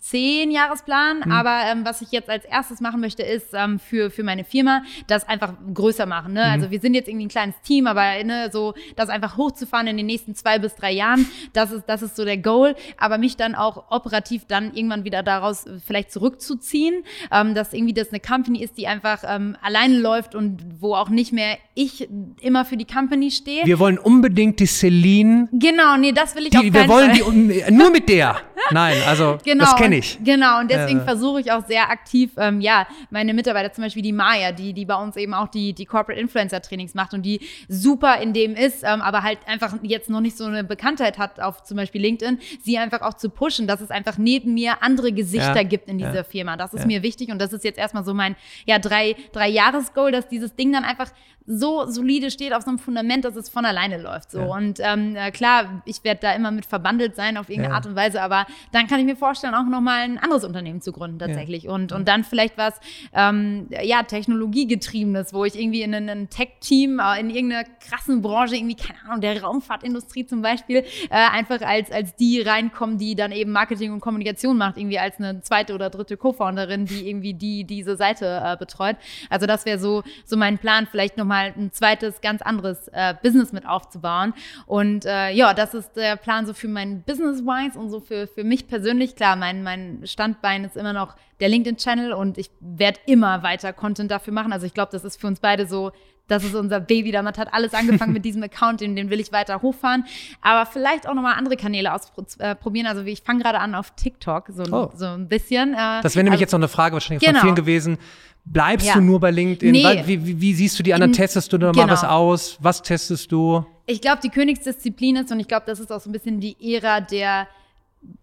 zehn 0.00 0.50
Jahresplan, 0.50 1.22
mhm. 1.24 1.32
aber 1.32 1.60
ähm, 1.70 1.84
was 1.84 2.02
ich 2.02 2.10
jetzt 2.12 2.28
als 2.28 2.44
erstes 2.44 2.80
machen 2.80 3.00
möchte, 3.00 3.22
ist 3.22 3.48
ähm, 3.54 3.78
für, 3.78 4.10
für 4.10 4.22
meine 4.22 4.44
Firma 4.44 4.82
das 5.06 5.28
einfach 5.28 5.54
größer 5.72 6.06
machen. 6.06 6.32
Ne? 6.32 6.44
Mhm. 6.44 6.52
Also 6.52 6.70
wir 6.70 6.80
sind 6.80 6.94
jetzt 6.94 7.08
irgendwie 7.08 7.26
ein 7.26 7.30
kleines 7.30 7.60
Team, 7.62 7.86
aber 7.86 8.22
ne, 8.24 8.50
so 8.52 8.74
das 8.96 9.08
einfach 9.08 9.36
hochzufahren 9.36 9.86
in 9.86 9.96
den 9.96 10.06
nächsten 10.06 10.34
zwei 10.34 10.58
bis 10.58 10.74
drei 10.74 10.92
Jahren, 10.92 11.26
das 11.52 11.70
ist, 11.70 11.84
das 11.86 12.02
ist 12.02 12.16
so 12.16 12.24
der 12.24 12.38
Goal. 12.38 12.74
Aber 12.98 13.18
mich 13.18 13.36
dann 13.36 13.54
auch 13.54 13.90
operativ 13.90 14.44
dann 14.46 14.74
irgendwann 14.74 15.04
wieder 15.04 15.22
daraus 15.22 15.64
vielleicht 15.84 16.12
zurückzuziehen, 16.12 17.04
ähm, 17.32 17.54
dass 17.54 17.72
irgendwie 17.72 17.94
das 17.94 18.10
eine 18.10 18.20
Company 18.20 18.62
ist, 18.62 18.78
die 18.78 18.86
einfach 18.86 19.22
ähm, 19.26 19.56
alleine 19.62 19.98
läuft 19.98 20.34
und 20.34 20.64
wo 20.80 20.94
auch 20.94 21.08
nicht 21.08 21.32
mehr 21.32 21.58
ich 21.74 22.08
immer 22.40 22.64
für 22.64 22.76
die 22.76 22.86
Company 22.86 23.30
stehe. 23.30 23.64
Wir 23.64 23.78
wollen 23.78 23.98
unbedingt 23.98 24.60
die 24.60 24.66
Celine. 24.66 25.48
Genau, 25.52 25.96
nee, 25.96 26.12
das 26.12 26.34
will 26.34 26.44
ich 26.44 26.50
die, 26.50 26.58
auch 26.58 26.62
Wir 26.62 26.88
wollen 26.88 27.14
Fall. 27.14 27.64
die 27.68 27.72
nur 27.72 27.90
mit 27.90 28.08
der. 28.08 28.36
Nein, 28.70 28.96
also 29.06 29.38
genau, 29.44 29.67
das 29.72 29.76
kenne 29.80 29.96
ich. 29.98 30.18
Genau, 30.22 30.60
und 30.60 30.70
deswegen 30.70 31.00
Äh. 31.00 31.04
versuche 31.04 31.40
ich 31.40 31.52
auch 31.52 31.64
sehr 31.66 31.90
aktiv, 31.90 32.30
ähm, 32.36 32.60
ja, 32.60 32.86
meine 33.10 33.34
Mitarbeiter, 33.34 33.72
zum 33.72 33.84
Beispiel 33.84 34.02
die 34.02 34.12
Maya, 34.12 34.52
die, 34.52 34.72
die 34.72 34.84
bei 34.84 34.94
uns 34.96 35.16
eben 35.16 35.34
auch 35.34 35.48
die, 35.48 35.72
die 35.72 35.84
Corporate 35.84 36.20
Influencer 36.20 36.60
Trainings 36.62 36.94
macht 36.94 37.14
und 37.14 37.22
die 37.22 37.40
super 37.68 38.20
in 38.20 38.32
dem 38.32 38.54
ist, 38.54 38.82
ähm, 38.84 39.00
aber 39.00 39.22
halt 39.22 39.38
einfach 39.46 39.74
jetzt 39.82 40.10
noch 40.10 40.20
nicht 40.20 40.36
so 40.36 40.44
eine 40.44 40.64
Bekanntheit 40.64 41.18
hat 41.18 41.40
auf 41.40 41.62
zum 41.62 41.76
Beispiel 41.76 42.00
LinkedIn, 42.02 42.38
sie 42.62 42.78
einfach 42.78 43.02
auch 43.02 43.14
zu 43.14 43.30
pushen, 43.30 43.66
dass 43.66 43.80
es 43.80 43.90
einfach 43.90 44.18
neben 44.18 44.54
mir 44.54 44.82
andere 44.82 45.12
Gesichter 45.12 45.56
Ja, 45.56 45.62
gibt 45.62 45.88
in 45.88 45.98
dieser 45.98 46.14
ja. 46.14 46.24
Firma. 46.24 46.56
Das 46.56 46.74
ist 46.74 46.80
Ja. 46.80 46.86
mir 46.86 47.02
wichtig 47.02 47.30
und 47.30 47.38
das 47.40 47.52
ist 47.52 47.64
jetzt 47.64 47.78
erstmal 47.78 48.04
so 48.04 48.14
mein, 48.14 48.36
ja, 48.66 48.78
drei, 48.78 49.16
drei 49.32 49.48
Jahres-Goal, 49.48 50.12
dass 50.12 50.28
dieses 50.28 50.54
Ding 50.56 50.72
dann 50.72 50.84
einfach 50.84 51.10
so 51.50 51.86
solide 51.86 52.30
steht 52.30 52.52
auf 52.52 52.62
so 52.62 52.68
einem 52.68 52.78
Fundament, 52.78 53.24
dass 53.24 53.34
es 53.34 53.48
von 53.48 53.64
alleine 53.64 53.96
läuft. 53.96 54.30
So. 54.30 54.40
Ja. 54.40 54.46
Und 54.46 54.80
ähm, 54.80 55.16
äh, 55.16 55.30
klar, 55.30 55.82
ich 55.86 56.04
werde 56.04 56.20
da 56.20 56.34
immer 56.34 56.50
mit 56.50 56.66
verbandelt 56.66 57.16
sein 57.16 57.38
auf 57.38 57.48
irgendeine 57.48 57.72
Ja. 57.72 57.76
Art 57.76 57.86
und 57.86 57.96
Weise, 57.96 58.20
aber 58.20 58.46
dann 58.72 58.86
kann 58.86 59.00
ich 59.00 59.06
mir 59.06 59.16
vorstellen, 59.16 59.54
auch 59.54 59.64
nochmal 59.64 60.02
ein 60.02 60.18
anderes 60.18 60.44
Unternehmen 60.44 60.82
zu 60.82 60.92
gründen 60.92 61.18
tatsächlich. 61.18 61.66
Und, 61.66 61.92
und 61.92 62.06
dann 62.06 62.22
vielleicht 62.22 62.58
was, 62.58 62.78
ähm, 63.14 63.66
ja, 63.82 64.02
Technologiegetriebenes, 64.02 65.32
wo 65.32 65.46
ich 65.46 65.58
irgendwie 65.58 65.80
in 65.80 65.94
ein 65.94 66.28
Tech-Team, 66.28 67.00
äh, 67.00 67.18
in 67.18 67.30
irgendeiner 67.30 67.66
krassen 67.80 68.20
Branche, 68.20 68.56
irgendwie, 68.56 68.76
keine 68.76 68.98
Ahnung, 69.06 69.22
der 69.22 69.42
Raumfahrtindustrie 69.42 70.26
zum 70.26 70.42
Beispiel, 70.42 70.78
äh, 70.78 70.84
einfach 71.10 71.62
als, 71.62 71.90
als 71.90 72.14
die 72.16 72.42
reinkommen, 72.42 72.98
die 72.98 73.14
dann 73.14 73.32
eben 73.32 73.52
Marketing 73.52 73.92
und 73.92 74.00
Kommunikation 74.00 74.58
macht, 74.58 74.76
irgendwie 74.76 74.98
als 74.98 75.18
eine 75.18 75.40
zweite 75.40 75.74
oder 75.74 75.88
dritte 75.88 76.18
Co-Founderin, 76.18 76.84
die 76.84 77.08
irgendwie 77.08 77.32
die, 77.32 77.64
diese 77.64 77.96
Seite 77.96 78.42
äh, 78.44 78.56
betreut. 78.58 78.96
Also 79.30 79.46
das 79.46 79.64
wäre 79.64 79.78
so, 79.78 80.02
so 80.26 80.36
mein 80.36 80.58
Plan, 80.58 80.86
vielleicht 80.90 81.16
nochmal 81.16 81.37
ein 81.38 81.72
zweites, 81.72 82.20
ganz 82.20 82.42
anderes 82.42 82.88
äh, 82.88 83.14
Business 83.22 83.52
mit 83.52 83.66
aufzubauen. 83.66 84.34
Und 84.66 85.04
äh, 85.04 85.30
ja, 85.30 85.54
das 85.54 85.74
ist 85.74 85.96
der 85.96 86.16
Plan 86.16 86.46
so 86.46 86.54
für 86.54 86.68
mein 86.68 87.02
Business-wise 87.02 87.78
und 87.78 87.90
so 87.90 88.00
für, 88.00 88.26
für 88.26 88.44
mich 88.44 88.68
persönlich. 88.68 89.16
Klar, 89.16 89.36
mein, 89.36 89.62
mein 89.62 90.02
Standbein 90.04 90.64
ist 90.64 90.76
immer 90.76 90.92
noch 90.92 91.16
der 91.40 91.48
LinkedIn-Channel 91.48 92.12
und 92.12 92.38
ich 92.38 92.50
werde 92.60 93.00
immer 93.06 93.42
weiter 93.42 93.72
Content 93.72 94.10
dafür 94.10 94.32
machen. 94.32 94.52
Also 94.52 94.66
ich 94.66 94.74
glaube, 94.74 94.92
das 94.92 95.04
ist 95.04 95.20
für 95.20 95.26
uns 95.26 95.40
beide 95.40 95.66
so, 95.66 95.92
das 96.28 96.44
ist 96.44 96.54
unser 96.54 96.78
Baby. 96.80 97.10
Damit 97.10 97.36
hat 97.38 97.52
alles 97.52 97.74
angefangen 97.74 98.12
mit 98.12 98.24
diesem 98.24 98.42
Account, 98.42 98.80
den, 98.80 98.94
den 98.94 99.10
will 99.10 99.18
ich 99.18 99.32
weiter 99.32 99.60
hochfahren. 99.62 100.04
Aber 100.40 100.64
vielleicht 100.70 101.08
auch 101.08 101.14
nochmal 101.14 101.34
andere 101.36 101.56
Kanäle 101.56 101.92
ausprobieren. 101.92 102.86
Also 102.86 103.04
wie 103.04 103.10
ich 103.10 103.22
fange 103.22 103.42
gerade 103.42 103.58
an 103.58 103.74
auf 103.74 103.90
TikTok, 103.96 104.50
so, 104.54 104.62
ein- 104.62 104.72
Oh. 104.72 104.92
so 104.94 105.06
ein 105.06 105.26
bisschen. 105.28 105.74
Äh, 105.74 106.02
Das 106.02 106.14
wäre 106.14 106.22
nämlich 106.24 106.34
also, 106.34 106.42
jetzt 106.42 106.52
noch 106.52 106.58
eine 106.60 106.68
Frage 106.68 106.92
wahrscheinlich 106.92 107.26
Genau. 107.26 107.40
von 107.40 107.48
vielen 107.48 107.56
gewesen. 107.56 107.98
Bleibst 108.44 108.86
Ja. 108.86 108.94
du 108.94 109.00
nur 109.00 109.20
bei 109.20 109.30
LinkedIn? 109.30 109.72
Nee. 109.72 110.02
Wie, 110.06 110.24
wie, 110.26 110.40
wie 110.40 110.54
siehst 110.54 110.78
du 110.78 110.82
die 110.82 110.94
anderen? 110.94 111.12
Testest 111.12 111.52
du 111.52 111.58
da 111.58 111.66
mal 111.66 111.72
genau. 111.72 111.88
was 111.92 112.04
aus? 112.04 112.56
Was 112.60 112.80
testest 112.82 113.30
du? 113.32 113.66
Ich 113.84 114.00
glaube, 114.00 114.20
die 114.22 114.30
Königsdisziplin 114.30 115.16
ist, 115.16 115.30
und 115.32 115.40
ich 115.40 115.48
glaube, 115.48 115.64
das 115.66 115.80
ist 115.80 115.90
auch 115.92 116.00
so 116.00 116.08
ein 116.08 116.12
bisschen 116.12 116.40
die 116.40 116.56
Ära 116.74 117.00
der, 117.00 117.46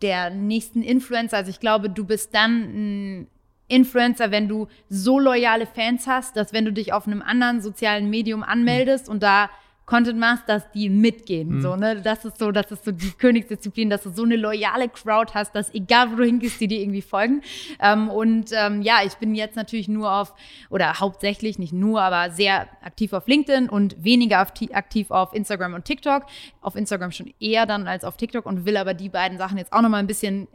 der 0.01 0.29
nächsten 0.31 0.81
Influencer. 0.81 1.37
Also 1.37 1.49
ich 1.51 1.59
glaube, 1.59 1.89
du 1.89 2.05
bist 2.05 2.33
dann 2.33 2.51
ein 2.63 3.27
Influencer, 3.67 4.31
wenn 4.31 4.47
du 4.47 4.67
so 4.89 5.19
loyale 5.19 5.65
Fans 5.65 6.07
hast, 6.07 6.37
dass 6.37 6.53
wenn 6.53 6.65
du 6.65 6.73
dich 6.73 6.93
auf 6.93 7.07
einem 7.07 7.21
anderen 7.21 7.61
sozialen 7.61 8.09
Medium 8.09 8.43
anmeldest 8.43 9.09
und 9.09 9.23
da 9.23 9.49
Content 9.85 10.17
machst, 10.17 10.49
dass 10.49 10.69
die 10.71 10.89
mitgehen. 10.89 11.61
So, 11.61 11.75
ne? 11.75 12.01
Das 12.01 12.25
ist 12.25 12.39
so, 12.39 12.51
das 12.51 12.71
ist 12.71 12.85
so 12.85 12.91
die 12.91 13.11
Königsdisziplin, 13.11 13.89
dass 13.89 14.01
du 14.01 14.09
so 14.09 14.23
eine 14.23 14.35
loyale 14.35 14.89
Crowd 14.89 15.33
hast, 15.35 15.53
dass 15.53 15.71
egal 15.75 16.11
wo 16.11 16.15
du 16.15 16.23
hingehst, 16.23 16.59
die 16.59 16.67
dir 16.67 16.79
irgendwie 16.79 17.03
folgen. 17.03 17.41
Ähm, 17.79 18.09
und 18.09 18.49
ähm, 18.51 18.81
ja, 18.81 19.01
ich 19.05 19.13
bin 19.15 19.35
jetzt 19.35 19.55
natürlich 19.55 19.87
nur 19.87 20.11
auf, 20.11 20.33
oder 20.71 20.99
hauptsächlich, 20.99 21.59
nicht 21.59 21.71
nur, 21.73 22.01
aber 22.01 22.31
sehr 22.31 22.67
aktiv 22.83 23.13
auf 23.13 23.27
LinkedIn 23.27 23.69
und 23.69 24.03
weniger 24.03 24.41
auf, 24.41 24.53
aktiv 24.73 25.11
auf 25.11 25.33
Instagram 25.35 25.75
und 25.75 25.85
TikTok. 25.85 26.25
Auf 26.61 26.75
Instagram 26.75 27.11
schon 27.11 27.31
eher 27.39 27.67
dann 27.67 27.87
als 27.87 28.03
auf 28.03 28.17
TikTok 28.17 28.47
und 28.47 28.65
will 28.65 28.77
aber 28.77 28.95
die 28.95 29.09
beiden 29.09 29.37
Sachen 29.37 29.59
jetzt 29.59 29.71
auch 29.71 29.81
nochmal 29.81 29.99
ein 29.99 30.07
bisschen 30.07 30.47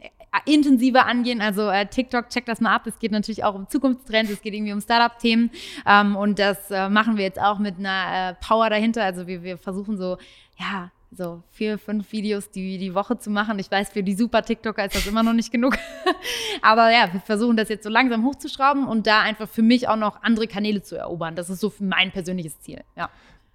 intensiver 0.45 1.05
angehen. 1.05 1.41
Also 1.41 1.69
äh, 1.69 1.85
TikTok, 1.85 2.29
check 2.29 2.45
das 2.45 2.61
mal 2.61 2.73
ab. 2.73 2.87
Es 2.87 2.99
geht 2.99 3.11
natürlich 3.11 3.43
auch 3.43 3.55
um 3.55 3.67
Zukunftstrends, 3.69 4.31
es 4.31 4.41
geht 4.41 4.53
irgendwie 4.53 4.73
um 4.73 4.81
Startup-Themen. 4.81 5.51
Ähm, 5.85 6.15
und 6.15 6.39
das 6.39 6.71
äh, 6.71 6.89
machen 6.89 7.17
wir 7.17 7.23
jetzt 7.23 7.39
auch 7.39 7.59
mit 7.59 7.77
einer 7.77 8.31
äh, 8.31 8.45
Power 8.45 8.69
dahinter. 8.69 9.03
Also 9.03 9.27
wir, 9.27 9.43
wir 9.43 9.57
versuchen 9.57 9.97
so, 9.97 10.17
ja, 10.57 10.91
so 11.11 11.43
vier, 11.51 11.77
fünf 11.77 12.11
Videos 12.13 12.51
die, 12.51 12.77
die 12.77 12.95
Woche 12.95 13.17
zu 13.17 13.29
machen. 13.29 13.59
Ich 13.59 13.69
weiß, 13.69 13.89
für 13.89 14.03
die 14.03 14.13
super 14.13 14.43
TikToker 14.43 14.85
ist 14.85 14.95
das 14.95 15.05
immer 15.07 15.23
noch 15.23 15.33
nicht 15.33 15.51
genug. 15.51 15.77
Aber 16.61 16.89
ja, 16.89 17.11
wir 17.11 17.19
versuchen 17.19 17.57
das 17.57 17.67
jetzt 17.67 17.83
so 17.83 17.89
langsam 17.89 18.23
hochzuschrauben 18.23 18.87
und 18.87 19.07
da 19.07 19.21
einfach 19.21 19.49
für 19.49 19.61
mich 19.61 19.89
auch 19.89 19.97
noch 19.97 20.23
andere 20.23 20.47
Kanäle 20.47 20.81
zu 20.81 20.95
erobern. 20.95 21.35
Das 21.35 21.49
ist 21.49 21.59
so 21.59 21.73
mein 21.79 22.11
persönliches 22.11 22.59
Ziel. 22.61 22.81
Ja. 22.95 23.09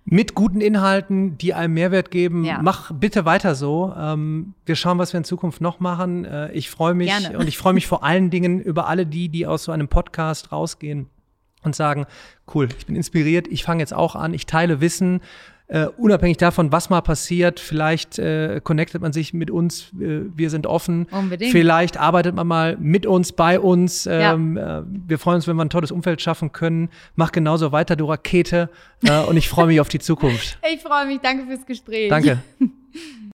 Mit 0.09 0.37
guten 0.37 0.61
Inhalten, 0.61 1.37
die 1.37 1.53
einem 1.53 1.75
Mehrwert 1.75 2.13
geben. 2.13 2.45
Ja. 2.45 2.61
Mach 2.63 2.93
bitte 2.93 3.25
weiter 3.25 3.57
so. 3.57 3.93
Ähm, 3.99 4.55
wir 4.65 4.77
schauen, 4.77 4.99
was 4.99 5.13
wir 5.13 5.19
in 5.19 5.25
Zukunft 5.25 5.61
noch 5.61 5.81
machen. 5.81 6.25
Äh, 6.25 6.53
ich 6.53 6.71
freue 6.71 6.95
mich 6.95 7.09
Gerne. 7.09 7.37
und 7.37 7.49
ich 7.49 7.59
freue 7.59 7.73
mich 7.73 7.89
vor 7.89 8.05
allen 8.05 8.31
Dingen 8.31 8.61
über 8.61 8.87
alle 8.87 9.05
die, 9.05 9.29
die 9.29 9.49
aus 9.49 9.65
so 9.65 9.73
einem 9.73 9.89
Podcast 9.89 10.53
rausgehen 10.53 11.09
und 11.65 11.75
sagen, 11.75 12.07
cool, 12.55 12.69
ich 12.79 12.87
bin 12.87 12.95
inspiriert, 12.95 13.49
ich 13.49 13.65
fange 13.65 13.81
jetzt 13.81 13.93
auch 13.93 14.15
an, 14.15 14.33
ich 14.33 14.47
teile 14.47 14.81
Wissen. 14.81 15.21
Äh, 15.69 15.87
unabhängig 15.97 16.37
davon, 16.37 16.71
was 16.71 16.91
mal 16.91 17.01
passiert, 17.01 17.59
vielleicht 17.59 18.21
äh, 18.21 18.61
connectet 18.62 19.03
man 19.03 19.12
sich 19.12 19.35
mit 19.35 19.51
uns, 19.51 19.93
äh, 20.01 20.21
wir 20.33 20.49
sind 20.49 20.64
offen. 20.67 21.07
Unbedingt. 21.11 21.51
Vielleicht 21.51 21.97
arbeitet 21.97 22.37
man 22.37 22.47
mal 22.47 22.77
mit 22.79 23.05
uns, 23.05 23.33
bei 23.33 23.59
uns. 23.59 24.07
Ähm, 24.09 24.57
äh, 24.57 24.83
wir 24.87 25.19
freuen 25.19 25.37
uns, 25.37 25.49
wenn 25.49 25.57
wir 25.57 25.64
ein 25.64 25.71
tolles 25.71 25.91
Umfeld 25.91 26.23
schaffen 26.23 26.53
können. 26.53 26.89
Mach 27.17 27.33
genauso 27.33 27.73
weiter, 27.73 27.97
du 27.97 28.05
Rakete. 28.05 28.71
Äh, 29.03 29.25
und 29.25 29.37
ich 29.37 29.49
freue 29.49 29.67
mich 29.67 29.81
auf 29.81 29.89
die 29.89 29.99
Zukunft. 29.99 30.59
Ich 30.73 30.83
freue 30.83 31.07
mich. 31.07 31.21
Danke 31.21 31.47
fürs 31.47 31.64
Gespräch. 31.64 32.11
Danke. 32.11 32.39